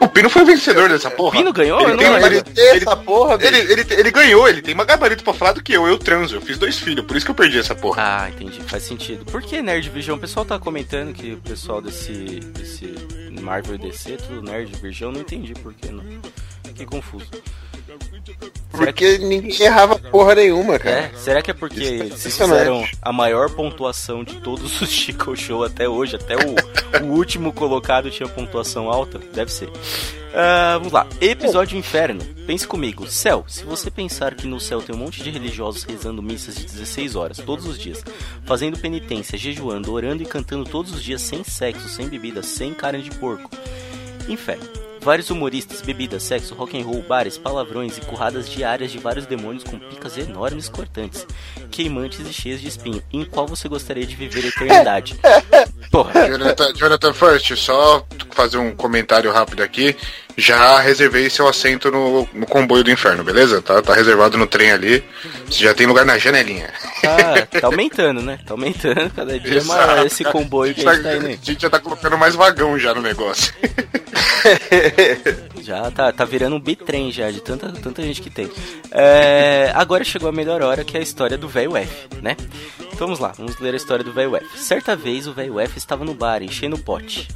[0.04, 1.38] O Pino foi o vencedor dessa porra.
[1.38, 1.80] Pino ganhou?
[1.80, 5.52] Ele Eu tem ele- porra, Ele, ele, ele ganhou, ele tem mais gabarito pra falar
[5.52, 5.86] do que eu.
[5.86, 8.02] Eu transo, eu fiz dois filhos, por isso que eu perdi essa porra.
[8.24, 9.24] Ah, entendi, faz sentido.
[9.24, 10.16] Por que Nerd Virgão?
[10.16, 12.94] O pessoal tá comentando que o pessoal desse, desse
[13.40, 16.04] Marvel DC, tudo Nerd Virgão, não entendi por que não.
[16.64, 17.26] Fiquei confuso.
[18.70, 20.96] Porque ninguém errava porra nenhuma, cara.
[20.96, 22.58] É, será que é porque é impressionante.
[22.58, 26.16] fizeram a maior pontuação de todos os Chico Show até hoje?
[26.16, 29.18] Até o, o último colocado tinha pontuação alta?
[29.32, 29.70] Deve ser.
[30.34, 31.06] Ah, vamos lá.
[31.20, 32.24] Episódio Inferno.
[32.44, 33.06] Pense comigo.
[33.06, 36.64] Céu, se você pensar que no céu tem um monte de religiosos rezando missas de
[36.64, 38.04] 16 horas todos os dias,
[38.44, 43.02] fazendo penitência, jejuando, orando e cantando todos os dias sem sexo, sem bebida, sem carne
[43.02, 43.48] de porco.
[44.28, 44.83] Inferno.
[45.04, 49.62] Vários humoristas, bebidas, sexo, rock and roll, bares, palavrões e curradas diárias de vários demônios
[49.62, 51.26] com picas enormes cortantes,
[51.70, 55.20] queimantes e cheias de espinho, em qual você gostaria de viver a eternidade.
[55.92, 56.26] Porra.
[56.26, 59.94] Jonathan, Jonathan First, só fazer um comentário rápido aqui.
[60.36, 63.62] Já reservei seu assento no, no comboio do inferno, beleza?
[63.62, 65.04] Tá, tá reservado no trem ali.
[65.46, 66.72] Você já tem lugar na janelinha.
[67.00, 68.38] Tá, tá aumentando, né?
[68.44, 71.38] Tá aumentando, cada dia é maior esse comboio que a gente tá indo aí.
[71.40, 73.54] A gente já tá colocando mais vagão já no negócio.
[75.62, 78.50] Já tá, tá virando um bitrem já, de tanta, tanta gente que tem.
[78.90, 82.36] É, agora chegou a melhor hora, que é a história do velho F, né?
[82.78, 84.58] Então vamos lá, vamos ler a história do velho F.
[84.58, 87.28] Certa vez o velho F estava no bar, enchendo o pote.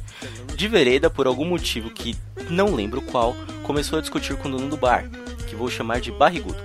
[0.59, 2.17] De vereda, por algum motivo que
[2.49, 5.09] não lembro qual, começou a discutir com o dono do bar,
[5.47, 6.59] que vou chamar de Barrigudo.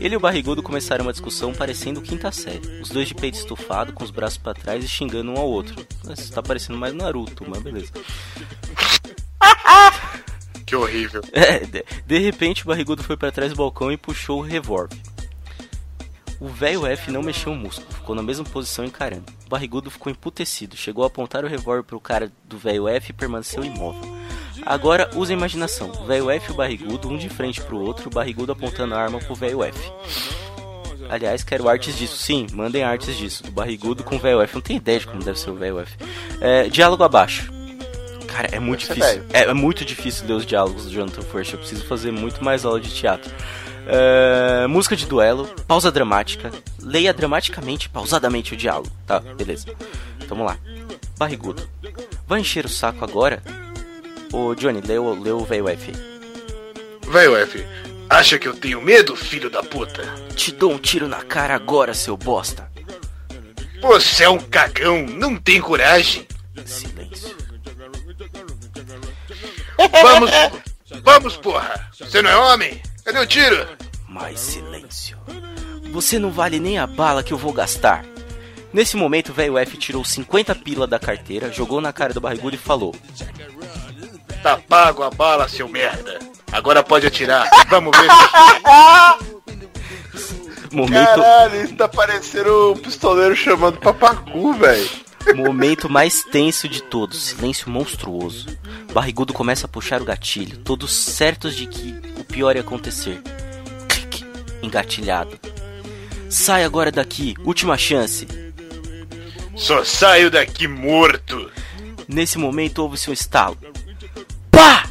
[0.00, 2.80] Ele e o Barrigudo começaram uma discussão parecendo quinta série.
[2.82, 5.76] Os dois de peito estufado, com os braços pra trás e xingando um ao outro.
[6.10, 7.92] Isso tá parecendo mais Naruto, mas beleza.
[10.66, 11.22] Que horrível.
[11.32, 14.88] É, de, de repente o barrigudo foi pra trás do balcão e puxou o revólver.
[16.38, 19.24] O velho F não mexeu um músculo, ficou na mesma posição encarando.
[19.46, 23.14] O barrigudo ficou emputecido, chegou a apontar o revólver pro cara do velho F e
[23.14, 24.14] permaneceu imóvel.
[24.64, 28.08] Agora use a imaginação: o velho F e o barrigudo, um de frente pro outro,
[28.08, 29.92] o barrigudo apontando a arma pro velho F.
[31.08, 32.16] Aliás, quero artes disso.
[32.16, 33.44] Sim, mandem artes disso.
[33.44, 34.54] Do barrigudo com o velho F.
[34.54, 35.96] Não tenho ideia de como deve ser o velho F.
[36.40, 37.50] É, diálogo abaixo.
[38.26, 39.24] Cara, é muito Deve difícil.
[39.32, 41.52] É, é muito difícil ler os diálogos do Jonathan First.
[41.52, 43.32] Eu preciso fazer muito mais aula de teatro.
[43.86, 46.50] É, música de duelo, pausa dramática.
[46.80, 48.90] Leia dramaticamente, pausadamente o diálogo.
[49.06, 49.68] Tá, beleza.
[50.16, 50.58] Então, vamos lá.
[51.16, 51.68] Barrigudo.
[52.26, 53.42] Vai encher o saco agora?
[54.32, 55.92] Ô, Johnny, leu, leu o velho F.
[57.08, 57.64] Velho F,
[58.10, 60.02] acha que eu tenho medo, filho da puta?
[60.34, 62.68] Te dou um tiro na cara agora, seu bosta.
[63.80, 66.26] Você é um cagão, não tem coragem.
[66.64, 67.36] Silêncio.
[70.02, 70.30] Vamos,
[71.02, 71.88] vamos, porra.
[71.92, 72.82] Você não é homem?
[73.06, 73.66] Cadê o tiro?
[74.08, 75.16] Mais silêncio.
[75.92, 78.04] Você não vale nem a bala que eu vou gastar.
[78.72, 82.56] Nesse momento, o velho F tirou 50 pila da carteira, jogou na cara do barrigudo
[82.56, 82.92] e falou:
[84.42, 86.18] Tá pago a bala, seu merda.
[86.50, 87.48] Agora pode atirar.
[87.68, 88.08] Vamos ver.
[90.74, 94.90] Momento, Caralho, isso tá parecendo o pistoleiro chamando papacu, velho.
[95.36, 98.48] momento mais tenso de todos, silêncio monstruoso.
[98.92, 103.18] Barrigudo começa a puxar o gatilho, todos certos de que pior ia acontecer.
[103.88, 104.22] Clique,
[104.62, 105.40] engatilhado.
[106.28, 108.28] Sai agora daqui, última chance.
[109.56, 111.50] Só saio daqui morto.
[112.06, 113.56] Nesse momento houve-se um estalo.
[114.50, 114.86] Pá!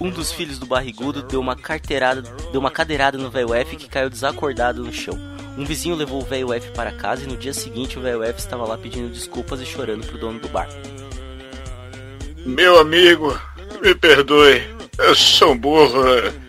[0.00, 3.88] Um dos filhos do barrigudo deu uma carteirada, deu uma cadeirada no velho F que
[3.88, 5.18] caiu desacordado no chão.
[5.58, 8.38] Um vizinho levou o velho F para casa e no dia seguinte o velho F
[8.38, 10.68] estava lá pedindo desculpas e chorando pro dono do bar.
[12.46, 13.36] Meu amigo,
[13.82, 14.62] me perdoe.
[14.96, 16.41] Eu sou um burro.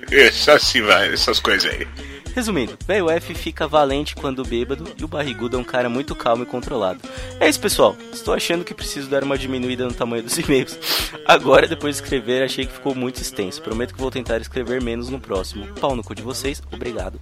[0.85, 1.87] Vai, essas coisas aí.
[2.35, 6.41] Resumindo, velho F fica valente quando bêbado e o barrigudo é um cara muito calmo
[6.41, 6.99] e controlado.
[7.39, 7.95] É isso, pessoal.
[8.11, 10.79] Estou achando que preciso dar uma diminuída no tamanho dos e-mails.
[11.27, 13.61] Agora, depois de escrever, achei que ficou muito extenso.
[13.61, 15.67] Prometo que vou tentar escrever menos no próximo.
[15.79, 17.19] Pau no cu de vocês, obrigado.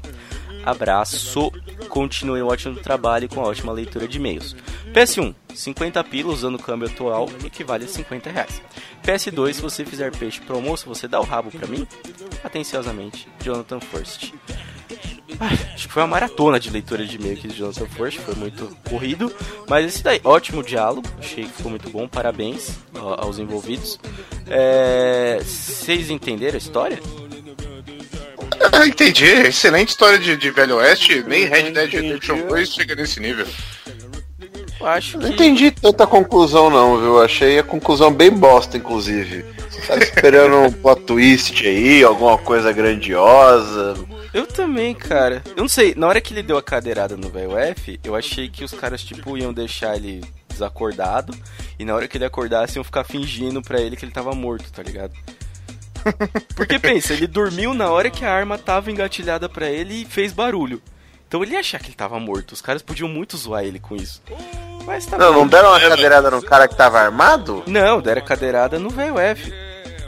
[0.65, 1.51] Abraço,
[1.89, 4.55] continue um ótimo trabalho com a ótima leitura de e-mails.
[4.93, 8.61] PS1, 50 pila usando o câmbio atual equivale a 50 reais.
[9.03, 11.87] PS2, se você fizer peixe pro almoço, você dá o rabo pra mim?
[12.43, 14.33] Atenciosamente, Jonathan First.
[15.39, 18.35] Ah, acho que foi uma maratona de leitura de e-mail aqui de Jonathan First, foi
[18.35, 19.33] muito corrido.
[19.67, 23.99] Mas esse daí, ótimo diálogo, achei que ficou muito bom, parabéns aos envolvidos.
[24.47, 26.99] É, Vocês entenderam a história?
[28.71, 29.25] Ah, entendi.
[29.25, 31.23] Excelente história de, de Velho Oeste.
[31.27, 33.47] Nem Red Dead Redemption 2 chega nesse nível.
[34.79, 37.21] Eu acho Não entendi tanta conclusão não, viu?
[37.21, 39.45] Achei a conclusão bem bosta, inclusive.
[39.87, 43.95] Tava esperando um plot twist aí, alguma coisa grandiosa.
[44.33, 45.43] Eu também, cara.
[45.55, 48.49] Eu não sei, na hora que ele deu a cadeirada no velho F, eu achei
[48.49, 51.33] que os caras, tipo, iam deixar ele desacordado.
[51.77, 54.71] E na hora que ele acordasse, iam ficar fingindo pra ele que ele tava morto,
[54.71, 55.13] tá ligado?
[56.55, 60.31] Porque pensa, ele dormiu na hora que a arma tava engatilhada pra ele e fez
[60.33, 60.81] barulho.
[61.27, 62.51] Então ele ia achar que ele tava morto.
[62.51, 64.21] Os caras podiam muito zoar ele com isso.
[64.85, 65.39] Mas tá Não, bom.
[65.39, 67.63] não deram uma cadeirada no cara que tava armado?
[67.67, 69.53] Não, deram cadeirada no velho F.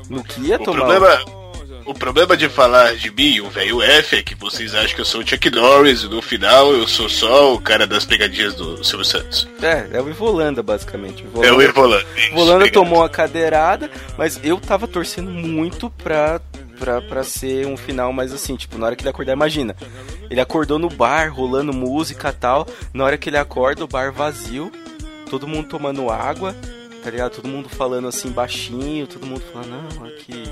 [0.10, 0.86] No que ia O tomar.
[0.86, 1.43] problema,
[1.86, 5.06] O problema de falar de mim, o velho F, é que vocês acham que eu
[5.06, 8.84] sou o Chuck Norris e no final eu sou só o cara das pegadinhas do
[8.84, 9.48] Silvio Santos.
[9.62, 11.26] É, é o Ivolanda, basicamente.
[11.42, 12.06] É o Ivolanda.
[12.32, 16.40] Ivolanda tomou uma cadeirada, mas eu tava torcendo muito pra,
[16.80, 19.76] pra, pra ser um final mais assim, tipo, na hora que ele acordar, imagina.
[20.30, 22.68] Ele acordou no bar, rolando música e tal.
[22.94, 24.72] Na hora que ele acorda, o bar vazio,
[25.30, 26.56] todo mundo tomando água,
[27.04, 27.36] tá ligado?
[27.36, 30.44] Todo mundo falando assim baixinho, todo mundo falando, não, aqui.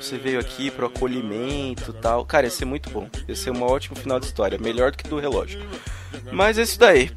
[0.00, 2.24] Você veio aqui pro acolhimento tal.
[2.24, 3.08] Cara, ia ser muito bom.
[3.28, 4.58] Ia ser um ótimo final de história.
[4.58, 5.60] Melhor do que do relógio.
[6.32, 7.10] Mas é isso daí.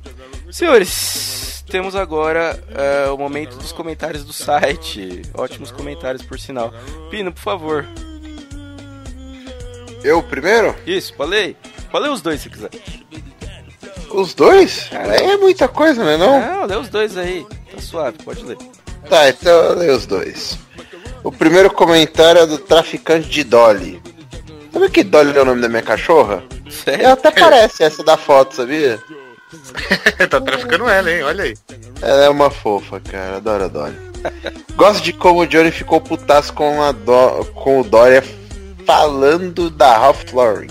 [0.51, 5.21] Senhores, temos agora é, o momento dos comentários do site.
[5.33, 6.73] Ótimos comentários, por sinal.
[7.09, 7.87] Pino, por favor.
[10.03, 10.75] Eu primeiro?
[10.85, 11.55] Isso, falei.
[11.89, 12.69] Falei os dois se quiser.
[14.11, 14.89] Os dois?
[14.89, 16.39] Cara, é muita coisa, né não?
[16.39, 17.45] Não, lê os dois aí.
[17.73, 18.57] Tá suave, pode ler.
[19.09, 20.57] Tá, então eu leio os dois.
[21.23, 24.01] O primeiro comentário é do traficante de Dolly.
[24.71, 26.43] Sabe que Dolly é o nome da minha cachorra?
[26.69, 27.05] Sério?
[27.05, 28.99] Ela até parece essa da foto, sabia?
[30.29, 31.23] tá traficando ela, hein?
[31.23, 31.53] Olha aí.
[32.01, 33.37] Ela é uma fofa, cara.
[33.37, 33.95] Adoro a Dolly.
[34.75, 38.23] Gosto de como o Johnny ficou putaço com, a Do- com o Dória
[38.85, 40.67] falando da Ralph Lauren.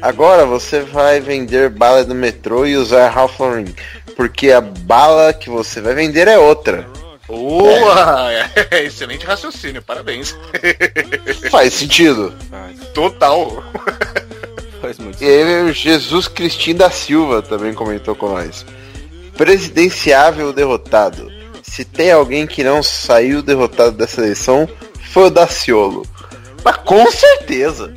[0.00, 3.66] Agora você vai vender bala no metrô e usar Ralph Lauren.
[4.16, 6.86] Porque a bala que você vai vender é outra.
[7.26, 8.32] Boa!
[8.32, 8.84] É.
[8.84, 10.36] Excelente raciocínio, parabéns.
[11.50, 12.34] Faz sentido.
[12.92, 13.64] Total.
[14.80, 18.66] Faz muito E aí Jesus Cristina da Silva também comentou com nós.
[19.36, 21.32] Presidenciável derrotado.
[21.62, 24.68] Se tem alguém que não saiu derrotado dessa eleição,
[25.12, 26.06] foi o Daciolo.
[26.62, 27.92] Mas com certeza.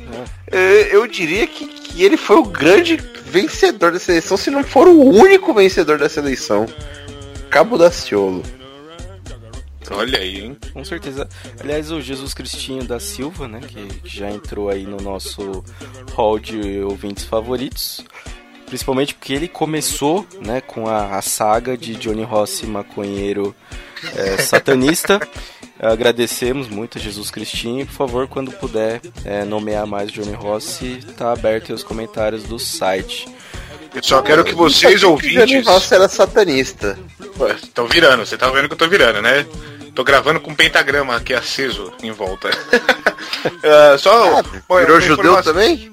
[0.50, 4.88] Eu, eu diria que, que ele foi o grande vencedor dessa eleição, se não for
[4.88, 6.66] o único vencedor dessa eleição.
[7.50, 8.42] Cabo Daciolo.
[9.90, 10.56] Olha aí, hein?
[10.72, 11.28] Com certeza.
[11.60, 15.64] Aliás, o Jesus Cristinho da Silva, né, que, que já entrou aí no nosso
[16.14, 18.04] hall de ouvintes favoritos.
[18.66, 23.54] Principalmente porque ele começou, né, com a, a saga de Johnny Rossi maconheiro
[24.14, 25.20] é, satanista.
[25.80, 27.86] Agradecemos muito a Jesus Cristinho.
[27.86, 32.58] Por favor, quando puder é, nomear mais Johnny Rossi, tá aberto aí os comentários do
[32.58, 33.26] site.
[33.94, 35.66] Eu só quero que vocês Johnny ouvintes.
[35.66, 36.98] Rossi era satanista.
[37.62, 39.46] Estão virando, você tá vendo que eu tô virando, né?
[39.98, 42.48] Tô gravando com um pentagrama aqui aceso em volta.
[43.62, 44.42] Ah, só.
[44.68, 45.92] bom, Virou judeu também?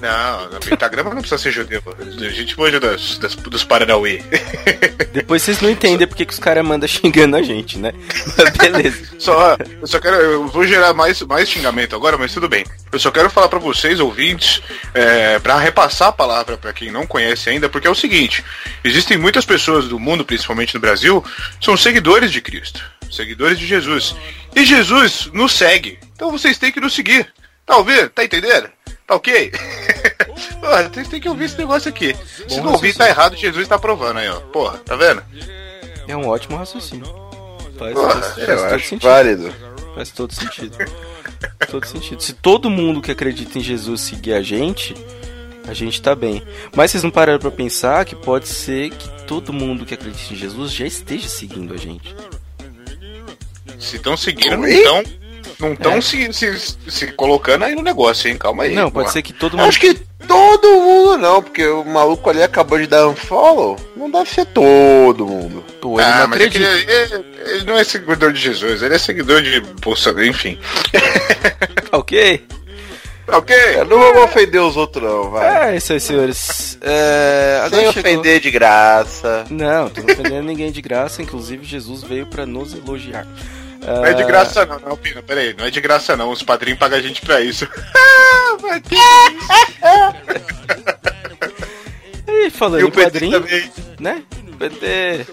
[0.00, 1.82] Não, pentagrama não precisa ser judeu.
[1.98, 4.22] A gente manja das, das, dos Paranauê.
[5.12, 7.92] Depois vocês não entendem porque que os caras mandam xingando a gente, né?
[8.36, 9.16] Mas beleza.
[9.18, 10.16] Só, eu só quero.
[10.16, 12.64] Eu vou gerar mais, mais xingamento agora, mas tudo bem.
[12.92, 17.06] Eu só quero falar pra vocês, ouvintes, é, para repassar a palavra pra quem não
[17.06, 18.44] conhece ainda, porque é o seguinte:
[18.84, 21.24] existem muitas pessoas do mundo, principalmente no Brasil,
[21.60, 24.14] são seguidores de Cristo, seguidores de Jesus.
[24.54, 25.98] E Jesus nos segue.
[26.14, 27.32] Então vocês têm que nos seguir.
[27.64, 28.08] Tá ouvindo?
[28.10, 28.68] Tá entendendo?
[29.06, 29.52] Tá ok?
[30.60, 32.14] Porra, vocês têm que ouvir esse negócio aqui.
[32.48, 34.40] Se não ouvir, tá errado, Jesus tá provando aí, ó.
[34.40, 35.22] Porra, tá vendo?
[36.08, 37.06] É um ótimo raciocínio.
[37.78, 39.00] Faz, Porra, faz- faz todo sentido.
[39.02, 39.54] válido.
[39.94, 40.76] Faz todo sentido.
[41.70, 42.22] todo sentido.
[42.22, 44.94] Se todo mundo que acredita em Jesus seguir a gente,
[45.68, 46.42] a gente tá bem.
[46.74, 50.36] Mas vocês não pararam pra pensar que pode ser que todo mundo que acredita em
[50.36, 52.14] Jesus já esteja seguindo a gente.
[53.78, 55.02] Se estão seguindo, não estão.
[55.58, 56.00] Não estão É.
[56.02, 58.36] se, se, se colocando aí no negócio, hein?
[58.36, 58.74] Calma aí.
[58.74, 59.12] Não, pode porra.
[59.12, 59.68] ser que todo mundo.
[59.68, 59.94] Acho que
[60.26, 63.78] todo mundo não, porque o maluco ali acabou de dar um follow.
[63.96, 65.64] Não deve ser todo mundo.
[65.80, 68.82] Pô, ele Ah, não mas é que ele, ele- ele não é seguidor de Jesus,
[68.82, 70.58] ele é seguidor de Bolsonaro, enfim.
[71.92, 72.44] Ok?
[73.28, 73.56] ok?
[73.76, 75.72] Eu não vou ofender os outros, não, vai.
[75.72, 76.78] É isso aí, senhores.
[76.82, 79.44] É, agora Sem chegou- ofender de graça.
[79.50, 81.22] Não, tô não ofendendo ninguém de graça.
[81.22, 83.26] Inclusive, Jesus veio pra nos elogiar.
[83.86, 86.78] Não é de graça não, não, Pino, peraí, não é de graça não, os padrinhos
[86.78, 87.66] pagam a gente pra isso.
[92.28, 93.70] E falando E o em padrinho, também.
[94.00, 94.22] né?
[94.58, 95.26] PT.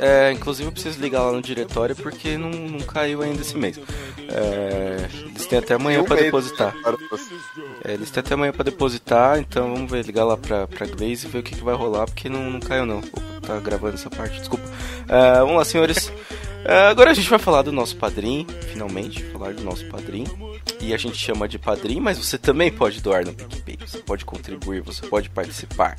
[0.00, 3.80] É, inclusive eu preciso ligar lá no diretório porque não, não caiu ainda esse mês.
[4.28, 6.26] É, eles têm até amanhã pra mês.
[6.26, 6.74] depositar.
[7.84, 11.26] É, eles têm até amanhã pra depositar, então vamos ver, ligar lá pra, pra Glaze
[11.26, 12.98] e ver o que, que vai rolar, porque não, não caiu não.
[12.98, 14.64] Opa, tá gravando essa parte, desculpa.
[15.08, 16.12] É, vamos lá, senhores.
[16.64, 20.26] É, agora a gente vai falar do nosso padrinho, finalmente, falar do nosso padrinho.
[20.80, 23.78] E a gente chama de padrinho, mas você também pode doar no PicPay.
[23.84, 25.96] Você pode contribuir, você pode participar.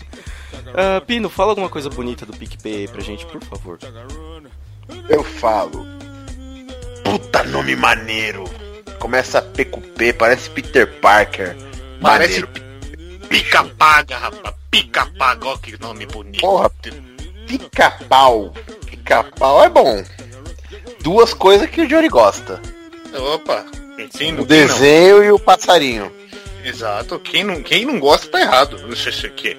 [0.73, 3.79] Ah, Pino, fala alguma coisa bonita do PicPay aí pra gente, por favor.
[5.09, 5.85] Eu falo.
[7.03, 8.43] Puta nome maneiro.
[8.99, 11.55] Começa P com P, parece Peter Parker.
[12.01, 12.49] Parece Maneiro.
[13.27, 16.41] pica-paga, rapaz, pica-paga, ó que nome bonito.
[16.41, 16.69] Porra,
[17.47, 18.53] pica-pau.
[18.85, 20.03] Pica-pau é bom.
[21.01, 22.61] Duas coisas que o Johnny gosta.
[23.33, 23.65] Opa,
[24.17, 26.05] Quem O não, quem desenho e o passarinho.
[26.05, 26.19] não-
[26.69, 27.19] Exato.
[27.19, 28.77] Quem não, quem não gosta tá errado.
[28.87, 29.57] Não sei se aqui.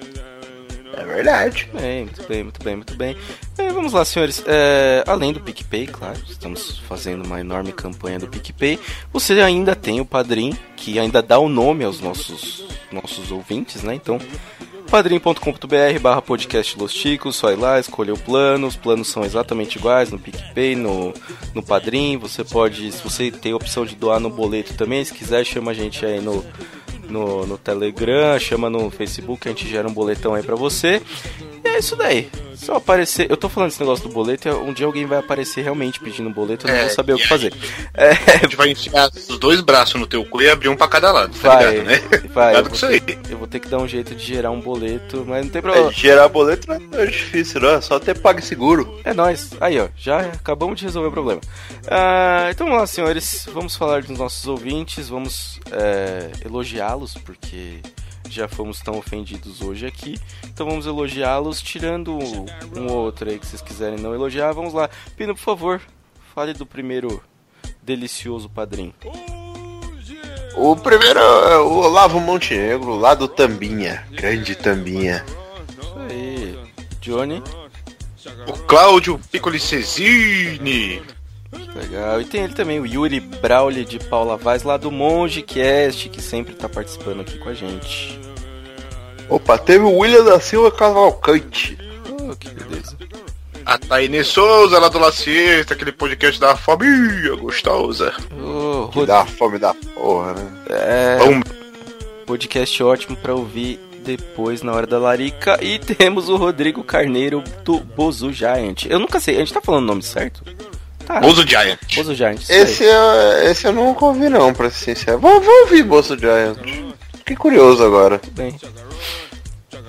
[0.93, 1.67] É verdade.
[1.73, 3.17] Muito bem, muito bem, muito bem, muito bem.
[3.57, 4.43] É, vamos lá, senhores.
[4.45, 8.77] É, além do PicPay, claro, estamos fazendo uma enorme campanha do PicPay.
[9.11, 13.95] Você ainda tem o Padrim, que ainda dá o nome aos nossos, nossos ouvintes, né?
[13.95, 14.19] Então,
[14.91, 18.67] padrim.com.br barra podcast Los Chicos, só ir lá, escolher o plano.
[18.67, 21.13] Os planos são exatamente iguais no PicPay, no,
[21.55, 22.17] no Padrim.
[22.17, 25.71] Você pode, se você tem a opção de doar no boleto também, se quiser, chama
[25.71, 26.45] a gente aí no,
[27.09, 31.01] no, no Telegram, chama no Facebook, a gente gera um boletão aí pra você.
[31.63, 32.29] E é isso daí.
[32.55, 33.29] Só aparecer.
[33.29, 36.31] Eu tô falando esse negócio do boleto, um dia alguém vai aparecer realmente pedindo um
[36.33, 37.51] boleto, eu não É, vou saber o que fazer.
[37.93, 40.87] É, A gente vai enfiar os dois braços no teu cu e abrir um pra
[40.87, 41.97] cada lado, tá vai, ligado, né?
[42.29, 42.55] vai.
[42.55, 42.99] Eu Cuidado com vou, isso aí.
[42.99, 45.59] ter, eu vou ter que dar um jeito de gerar um boleto, mas não tem
[45.59, 45.91] É, problema.
[45.91, 47.69] gerar boleto não é difícil, não.
[47.71, 48.99] É só ter PagSeguro.
[49.03, 49.51] É nóis.
[49.59, 51.41] Aí, ó, já acabamos de resolver o problema.
[51.89, 53.47] Ah, então vamos lá, senhores.
[53.51, 57.79] Vamos falar dos nossos ouvintes, vamos é, elogiá-los, porque
[58.29, 60.19] já fomos tão ofendidos hoje aqui.
[60.45, 64.51] Então vamos elogiá-los, tirando um ou outro aí que vocês quiserem não elogiar.
[64.53, 64.89] Vamos lá.
[65.17, 65.81] Pino, por favor,
[66.33, 67.21] fale do primeiro
[67.81, 68.93] delicioso padrinho.
[70.55, 74.05] O primeiro é o Olavo Montenegro, lá do Tambinha.
[74.11, 75.25] Grande Tambinha.
[75.79, 76.59] Isso aí.
[76.99, 77.41] Johnny,
[78.47, 81.01] O Cláudio Piccoli Cesini.
[81.75, 82.21] Legal.
[82.21, 86.21] E tem ele também, o Yuri Brauli de Paula Vaz, lá do Monge Cast, que
[86.21, 88.19] sempre tá participando aqui com a gente.
[89.29, 91.77] Opa, teve o William da Silva Cavalcante.
[92.09, 92.97] Oh, que beleza.
[93.65, 98.13] A Taine Souza, lá do La Siesta, aquele podcast da família gostosa.
[98.41, 100.51] Oh, Que dá fome da porra, né?
[100.69, 101.41] É, Bom,
[102.25, 105.59] podcast ótimo pra ouvir depois na hora da larica.
[105.63, 108.85] E temos o Rodrigo Carneiro do Bozu Giant.
[108.89, 110.43] Eu nunca sei, a gente tá falando o nome certo?
[111.05, 111.19] Tá.
[111.19, 111.79] Bozo Giant.
[111.95, 112.41] Bozu Giant.
[112.49, 115.19] Esse, eu- esse eu nunca ouvi não, pra ser sincero.
[115.19, 116.57] Vou, vou ouvir Bolso Giant.
[117.17, 118.19] Fiquei curioso agora.
[118.19, 118.55] Tudo bem.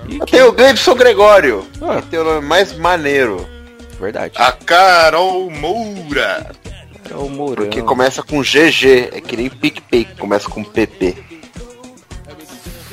[0.08, 2.00] E Tem o Gleibson Gregório, Ah.
[2.02, 3.46] que tem o nome mais maneiro.
[4.00, 4.34] Verdade.
[4.36, 6.50] A Carol Moura.
[7.10, 7.68] É o Mourão.
[7.68, 11.16] Que começa com GG, é que nem PicPay, que começa com PP.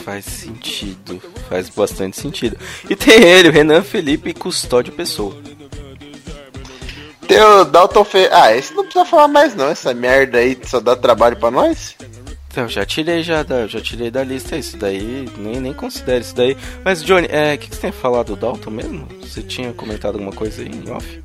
[0.03, 1.21] Faz sentido.
[1.49, 2.57] Faz bastante sentido.
[2.89, 5.35] E tem ele, o Renan Felipe Custódio Pessoa.
[7.29, 8.27] Tem o Dalton Fe...
[8.31, 11.95] Ah, esse não precisa falar mais não, essa merda aí só dá trabalho pra nós.
[12.49, 16.35] Então, já tirei já da, já tirei da lista isso daí, nem, nem considero isso
[16.35, 16.57] daí.
[16.83, 19.07] Mas, Johnny, é, o que, que você tem falado do Dalton mesmo?
[19.21, 21.23] Você tinha comentado alguma coisa aí em off?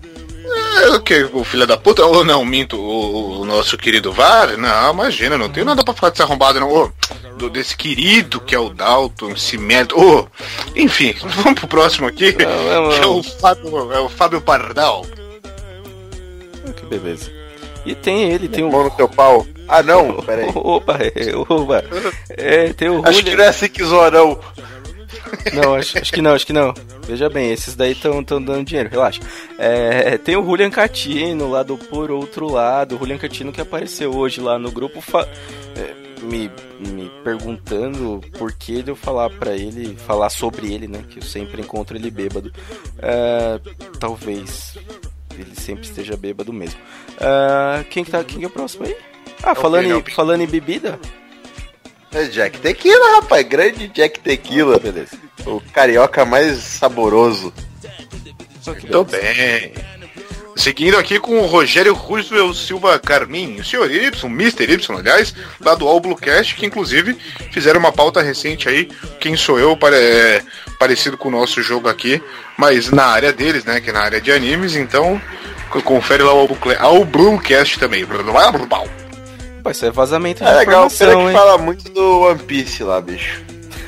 [0.83, 1.24] É, o que?
[1.33, 2.05] O filho da puta?
[2.05, 4.58] Ou não, minto, o, o nosso querido VAR?
[4.58, 6.70] Não, imagina, não tenho nada pra falar desse arrombado, não.
[6.70, 6.92] Ô,
[7.39, 9.94] do, desse querido que é o Dalton, esse merda.
[9.97, 10.28] Ô,
[10.76, 12.36] enfim, vamos pro próximo aqui.
[12.39, 13.18] Não, não, que é não.
[13.20, 15.07] o Fábio, é o Fábio Pardal.
[16.99, 17.31] Beleza.
[17.87, 18.71] E tem ele, tem o.
[18.73, 19.47] Mão no teu pau.
[19.69, 20.51] Ah não, peraí.
[20.55, 21.83] Opa, é, opa.
[22.31, 24.39] É, tem o Acho que não é assim que zoa não.
[25.53, 26.73] Não, acho, acho que não, acho que não.
[27.07, 29.21] Veja bem, esses daí estão dando dinheiro, relaxa.
[29.59, 32.95] É, tem o Julian Catino lá do Por Outro Lado.
[32.95, 35.29] O Julian Catino que apareceu hoje lá no grupo fa-
[35.77, 36.51] é, me,
[36.81, 41.05] me perguntando por que de eu falar pra ele, falar sobre ele, né?
[41.09, 42.51] Que eu sempre encontro ele bêbado.
[42.99, 43.61] É,
[44.01, 44.77] talvez
[45.43, 46.81] ele sempre esteja bêbado mesmo.
[47.21, 48.97] É, quem, que tá, quem que é o próximo aí?
[49.43, 50.99] Ah, falando, é o em, falando em bebida?
[52.13, 53.47] É Jack Tequila, rapaz.
[53.47, 54.79] Grande Jack Tequila.
[54.79, 55.19] Beleza.
[55.45, 57.53] O carioca mais saboroso.
[58.91, 59.73] Tô bem.
[60.57, 64.65] Seguindo aqui com o Rogério Roosevelt Silva Carmin, o senhor Y, Mr.
[64.73, 67.16] Y, aliás, lá do All Bluecast, que inclusive
[67.50, 68.89] fizeram uma pauta recente aí,
[69.20, 70.42] Quem Sou Eu, pare- é,
[70.78, 72.23] parecido com o nosso jogo aqui,
[72.57, 75.20] mas na área deles, né, que é na área de animes, então
[75.70, 78.07] co- confere lá o All Bluecast- também.
[79.62, 81.33] Pô, isso é vazamento de É legal, informação, pena que hein?
[81.36, 83.42] fala muito do One Piece lá, bicho.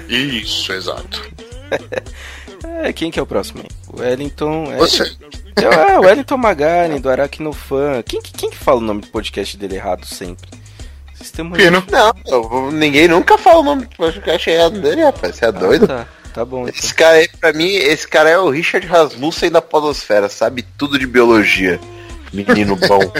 [0.09, 1.23] Isso, exato.
[2.83, 3.69] É, quem que é o próximo aí?
[3.89, 4.73] O Wellington.
[4.73, 4.77] É,
[5.57, 8.03] É, o Wellington Magaren, do Aracnofan.
[8.03, 10.49] Quem, que- quem que fala o nome do podcast dele errado sempre?
[11.15, 11.57] Vocês têm uma...
[11.57, 11.83] Pino.
[11.91, 15.37] Não, eu- ninguém nunca fala o nome do podcast errado dele, rapaz.
[15.37, 15.85] Você é doido?
[15.85, 16.69] Ah, tá, tá bom.
[16.69, 16.75] Então.
[16.79, 20.99] Esse cara aí, pra mim, esse cara é o Richard Rasmussen da Podosfera, sabe tudo
[20.99, 21.81] de biologia.
[22.33, 23.01] Menino bom.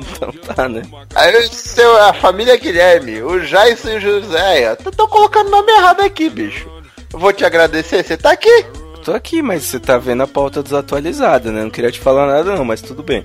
[0.00, 0.80] Então tá, né?
[1.14, 5.70] Aí o seu, a família Guilherme, o Jason e o José, estão colocando o nome
[5.72, 6.66] errado aqui, bicho.
[7.12, 8.64] Eu vou te agradecer, você tá aqui?
[9.04, 11.62] Tô aqui, mas você tá vendo a pauta desatualizada, né?
[11.62, 13.24] Não queria te falar nada não, mas tudo bem.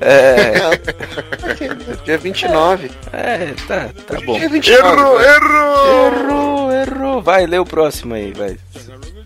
[0.00, 0.54] É,
[2.04, 2.90] Dia 29.
[3.12, 4.38] é tá, tá bom.
[4.38, 4.86] Dia 29.
[4.88, 6.12] Errou, errou!
[6.12, 7.22] Errou, errou.
[7.22, 8.56] Vai, lê o próximo aí, vai.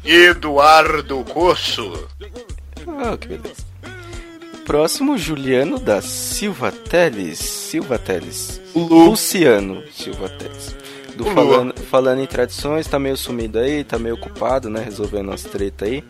[0.05, 2.09] Eduardo Coço.
[2.89, 3.65] Ah, que beleza.
[4.67, 7.39] próximo, Juliano da Silva Teles.
[7.39, 8.61] Silva Teles.
[8.75, 10.75] Luciano Silva Teles.
[11.17, 14.83] Do falando, falando em tradições, tá meio sumido aí, tá meio ocupado, né?
[14.83, 16.03] Resolvendo umas treta aí.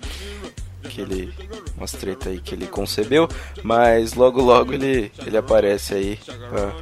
[0.89, 1.33] Que ele.
[1.76, 3.28] Umas treta aí que ele concebeu.
[3.62, 6.18] Mas logo logo ele, ele aparece aí
[6.49, 6.74] pra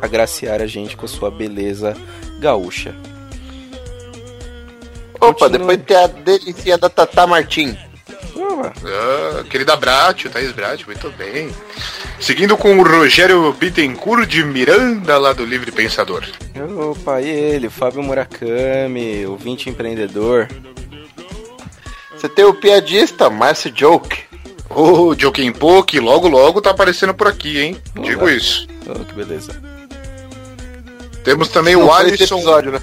[0.00, 1.96] agraciar a gente com a sua beleza
[2.40, 2.94] gaúcha.
[5.20, 7.76] Opa, depois tem a delícia da Tata Martim.
[8.84, 11.50] Ah, querida Bratio, Thaís Bratio, muito bem.
[12.20, 16.24] Seguindo com o Rogério Bittencourt de Miranda, lá do Livre Pensador.
[16.90, 20.48] Opa, e ele, Fábio Murakami, ouvinte empreendedor.
[22.16, 24.20] Você tem o piadista, Márcio Joke.
[24.70, 27.76] O Joaquim Pô, que logo logo tá aparecendo por aqui, hein?
[28.00, 28.32] Digo Olá.
[28.32, 28.66] isso.
[28.88, 29.60] Oh, que beleza.
[31.24, 32.36] Temos também Não o Alisson.
[32.36, 32.80] episódio, né?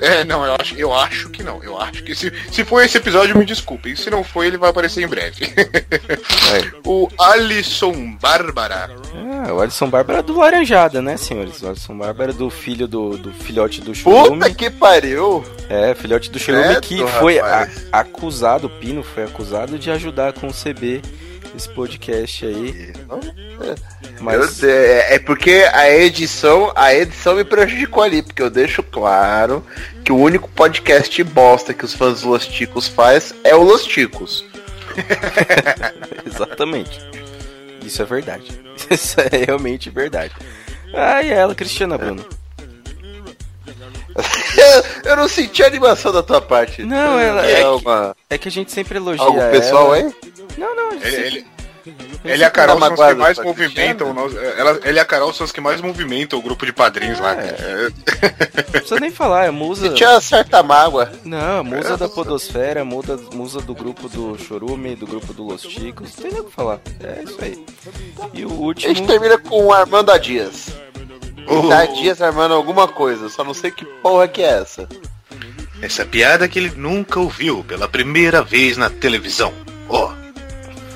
[0.00, 1.62] É, não, eu acho, eu acho que não.
[1.62, 3.94] Eu acho que se, se for esse episódio, me desculpem.
[3.96, 5.52] Se não foi, ele vai aparecer em breve.
[6.84, 8.90] o Alisson Bárbara.
[9.14, 11.62] Ah, o Alisson Bárbara é do Laranjada, né, senhores?
[11.62, 14.38] O Alisson Bárbara é do filho do, do filhote do Churume.
[14.40, 15.44] Puta que pariu!
[15.68, 20.32] É, filhote do Churume que foi a- acusado, o Pino foi acusado de ajudar a
[20.32, 21.02] conceber
[21.56, 22.92] esse podcast aí.
[23.08, 23.74] Meu
[24.20, 29.64] Mas é, é porque a edição, a edição me prejudicou ali, porque eu deixo claro
[30.04, 33.84] que o único podcast bosta que os fãs do Los Ticos faz é o Los
[33.84, 34.44] Ticos.
[36.26, 37.00] Exatamente.
[37.82, 38.60] Isso é verdade.
[38.90, 40.34] Isso é realmente verdade.
[40.92, 42.22] Ah, e ela, Cristiana Bruno.
[42.22, 42.45] eu,
[45.04, 46.82] eu não senti a animação da tua parte.
[46.82, 48.14] Não, ela é, é, uma.
[48.28, 50.06] que, é que a gente sempre elogia Algo pessoal ela.
[50.08, 50.14] aí?
[50.58, 51.26] Não, não, a gente Ele, sempre-
[51.86, 54.12] ele, ele e a Carol são os que mais a movimentam.
[54.12, 57.20] nós- ela, ele e a Carol são os que mais movimentam o grupo de padrinhos
[57.20, 57.36] lá.
[57.36, 57.92] cara.
[58.64, 59.88] Não precisa nem falar, é musa.
[59.88, 61.12] Senti uma certa mágoa.
[61.24, 66.10] Não, musa da Podosfera, muda, musa do grupo do Chorume, do grupo do Los Chicos.
[66.16, 66.80] Não tem nem o que falar.
[67.00, 67.64] É isso aí.
[68.34, 68.94] E o A último.
[68.94, 70.74] gente termina com o Armando a Dias.
[71.48, 71.68] Oh.
[71.68, 74.88] Tá Dias armando alguma coisa, só não sei que porra que é essa.
[75.80, 79.52] Essa piada que ele nunca ouviu pela primeira vez na televisão.
[79.88, 80.12] Ó.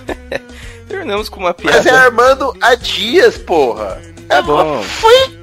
[0.88, 2.04] Terminamos com uma Mas é piada.
[2.04, 4.00] Armando a Dias, porra.
[4.28, 4.82] Tá bom.
[4.82, 5.40] Foi.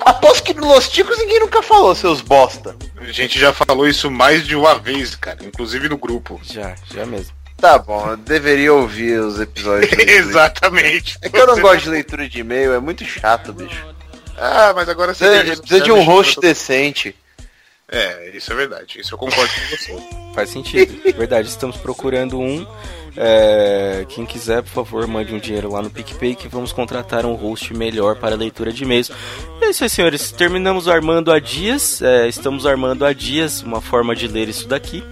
[0.00, 2.74] Aposto que no Los Ticos ninguém nunca falou, seus bosta.
[2.96, 5.38] A gente já falou isso mais de uma vez, cara.
[5.44, 6.40] Inclusive no grupo.
[6.42, 7.32] Já, já mesmo.
[7.56, 9.92] Tá bom, eu deveria ouvir os episódios.
[10.00, 11.18] Exatamente.
[11.20, 13.84] É que eu não gosto de leitura de e-mail, é muito chato, bicho.
[14.40, 17.14] Ah, mas agora você Precisa, precisa de um host decente.
[17.92, 19.00] É, isso é verdade.
[19.00, 19.98] Isso eu concordo com você.
[20.34, 20.94] Faz sentido.
[21.16, 22.66] Verdade, estamos procurando um.
[23.16, 27.34] É, quem quiser, por favor, mande um dinheiro lá no PicPay que vamos contratar um
[27.34, 29.10] host melhor para a leitura de e-mails.
[29.60, 30.30] É isso aí, senhores.
[30.30, 32.00] Terminamos armando a dias.
[32.00, 35.04] é, estamos armando a dias, uma forma de ler isso daqui.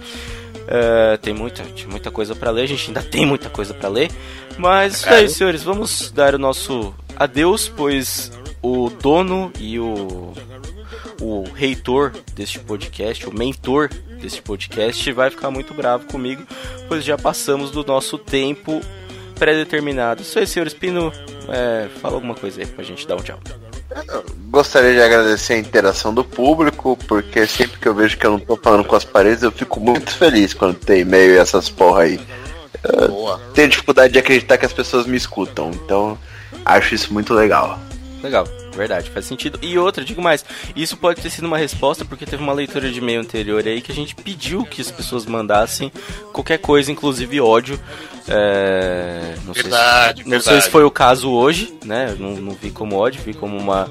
[0.67, 4.09] É, tem muita, muita coisa para ler, a gente ainda tem muita coisa para ler.
[4.57, 10.33] Mas isso aí, senhores, vamos dar o nosso adeus, pois o dono e o
[11.21, 13.89] o reitor deste podcast, o mentor
[14.21, 16.43] deste podcast, vai ficar muito bravo comigo,
[16.87, 18.81] pois já passamos do nosso tempo
[19.37, 20.21] pré-determinado.
[20.21, 21.11] Isso aí, senhor Espino,
[21.49, 23.39] é, fala alguma coisa aí pra gente dar um tchau.
[24.49, 28.39] Gostaria de agradecer a interação do público, porque sempre que eu vejo que eu não
[28.39, 32.03] tô falando com as paredes, eu fico muito feliz quando tem e-mail e essas porra
[32.03, 32.19] aí.
[32.83, 33.41] Eu Boa.
[33.53, 36.17] tenho dificuldade de acreditar que as pessoas me escutam, então
[36.63, 37.79] acho isso muito legal.
[38.21, 39.57] Legal, verdade, faz sentido.
[39.61, 40.43] E outra, digo mais,
[40.75, 43.91] isso pode ter sido uma resposta porque teve uma leitura de e-mail anterior aí que
[43.91, 45.91] a gente pediu que as pessoas mandassem
[46.33, 47.79] qualquer coisa, inclusive ódio.
[48.27, 50.63] É, não sei se- Verdade, não sei verdade.
[50.65, 52.15] se foi o caso hoje, né?
[52.19, 53.89] Não, não vi como ódio, vi como uma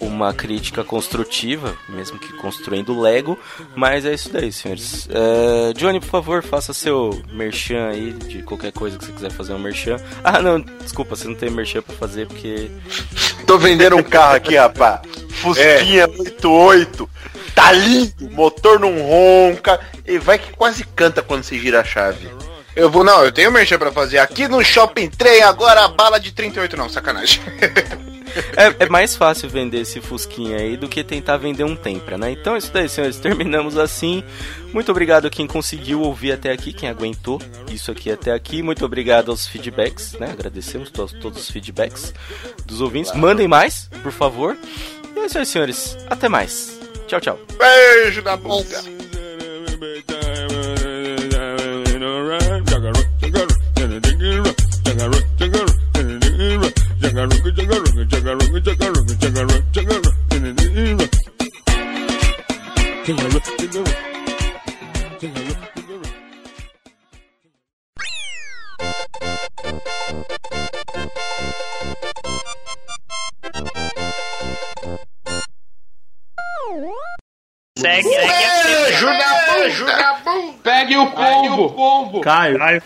[0.00, 3.38] uma crítica construtiva, mesmo que construindo Lego,
[3.76, 5.08] mas é isso daí, senhores.
[5.10, 9.52] É, Johnny, por favor, faça seu merchan aí de qualquer coisa que você quiser fazer
[9.52, 9.96] um merchan.
[10.24, 12.70] Ah, não, desculpa, você não tem merchan pra fazer porque
[13.50, 15.00] Tô vendendo um carro aqui, rapaz.
[15.28, 17.10] Fusquinha 88.
[17.52, 18.30] Tá lindo.
[18.30, 19.80] Motor não ronca.
[20.06, 22.28] E vai que quase canta quando se gira a chave.
[22.76, 26.20] Eu vou, não, eu tenho merchan pra fazer aqui no Shopping Trem, agora a bala
[26.20, 27.40] de 38 não, sacanagem.
[28.56, 32.30] é, é, mais fácil vender esse Fusquinha aí do que tentar vender um Tempra, né?
[32.32, 33.18] Então é isso daí, senhores.
[33.18, 34.22] Terminamos assim.
[34.72, 38.62] Muito obrigado a quem conseguiu ouvir até aqui, quem aguentou isso aqui até aqui.
[38.62, 40.30] Muito obrigado aos feedbacks, né?
[40.30, 42.14] Agradecemos to todos os feedbacks
[42.64, 43.12] dos ouvintes.
[43.14, 44.56] Mandem mais, por favor.
[45.16, 45.96] E é isso aí, senhores.
[46.08, 46.78] Até mais.
[47.06, 47.38] Tchau, tchau.
[47.58, 49.00] Beijo na bunda.
[77.76, 78.40] Segue, segue.
[78.64, 80.58] Beijo na beijo na bunda.
[80.62, 82.20] Pegue o pombo.
[82.20, 82.58] Caio.
[82.58, 82.82] Caio.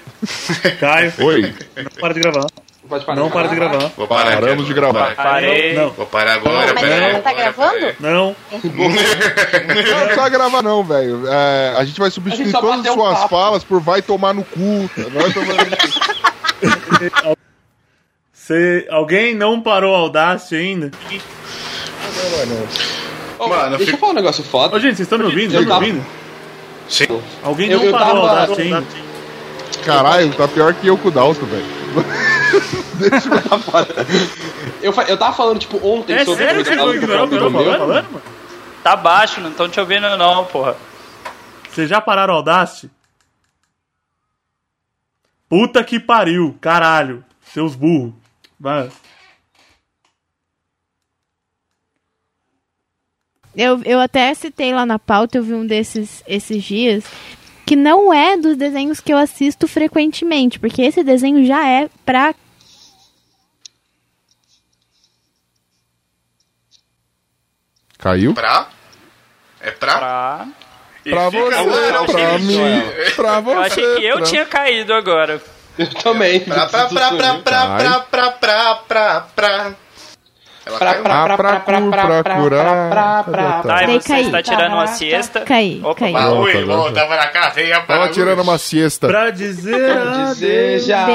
[0.80, 1.12] Caio.
[1.20, 1.54] Oi.
[1.76, 2.63] Não para de gravar.
[2.88, 3.18] Pode parar.
[3.20, 3.90] Não para de gravar.
[3.96, 5.14] Vou parar aqui Paramos de gravar.
[5.16, 5.72] Parei.
[5.74, 7.12] Não, Vou parar agora, Mas peraí.
[7.14, 7.94] você tá gravando?
[8.00, 8.36] não.
[8.52, 8.60] Não
[10.04, 11.22] precisa gravar, não, velho.
[11.26, 13.28] É, a gente vai substituir gente todas as um suas papo.
[13.28, 14.90] falas por vai tomar no cu.
[14.96, 15.76] Vai tomar no
[17.32, 17.38] cu.
[18.32, 20.90] Cê, alguém não parou a Audacity ainda?
[23.38, 24.76] Ô, Mano, eu deixa eu falar um negócio foda.
[24.76, 25.54] Ô, gente, vocês estão me ouvindo?
[25.54, 26.06] Eu Estão me ouvindo?
[26.88, 27.06] Sim.
[27.42, 28.84] Alguém Eu- não eu parou tava- a Audacity ainda?
[29.84, 31.84] Caralho, tá pior que eu com o Dalton, velho.
[34.82, 36.92] Eu, fa- eu tava falando, tipo, ontem É sobre sério o que eu tô
[37.50, 37.50] meu.
[37.50, 38.22] falando, mano?
[38.82, 40.76] Tá baixo, não estão te ouvindo não, porra.
[41.70, 42.90] Vocês já pararam a Audacity?
[45.48, 47.24] Puta que pariu, caralho.
[47.52, 48.12] Seus burros.
[48.60, 48.90] Vai.
[53.56, 57.04] Eu, eu até citei lá na pauta, eu vi um desses esses dias,
[57.66, 62.34] que não é dos desenhos que eu assisto frequentemente, porque esse desenho já é pra.
[67.98, 68.34] Caiu?
[68.34, 68.68] Pra?
[69.60, 69.98] É pra?
[69.98, 70.46] Pra...
[71.04, 72.44] Pra você, pra gente.
[72.44, 72.82] mim,
[73.14, 73.52] pra você.
[73.54, 75.40] Eu achei que eu pra- tinha caído agora.
[75.78, 76.40] Eu também.
[76.40, 79.76] Pra, pra, pra, pra, pra, pra, pra, pra, pra, pra.
[80.66, 81.02] Ela Pra, caiu?
[81.02, 81.80] pra, Ah, pra, pra
[82.36, 82.90] curar.
[82.90, 85.40] pra, Tá, e Daí você está tirando uma siesta?
[85.42, 86.14] Caí, caí.
[86.14, 89.06] Ui, bom, tava na cadeia para Tava tirando uma siesta.
[89.06, 89.94] Pra dizer.
[90.28, 91.06] Deseja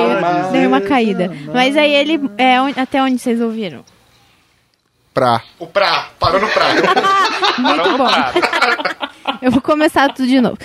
[0.52, 1.32] Dei, uma caída.
[1.54, 2.20] Mas aí ele.
[2.38, 3.84] É, até onde vocês ouviram?
[5.14, 5.42] Pra.
[5.58, 6.66] O pra, parou no pra.
[7.58, 8.08] Muito bom.
[9.42, 10.58] Eu vou começar tudo de novo.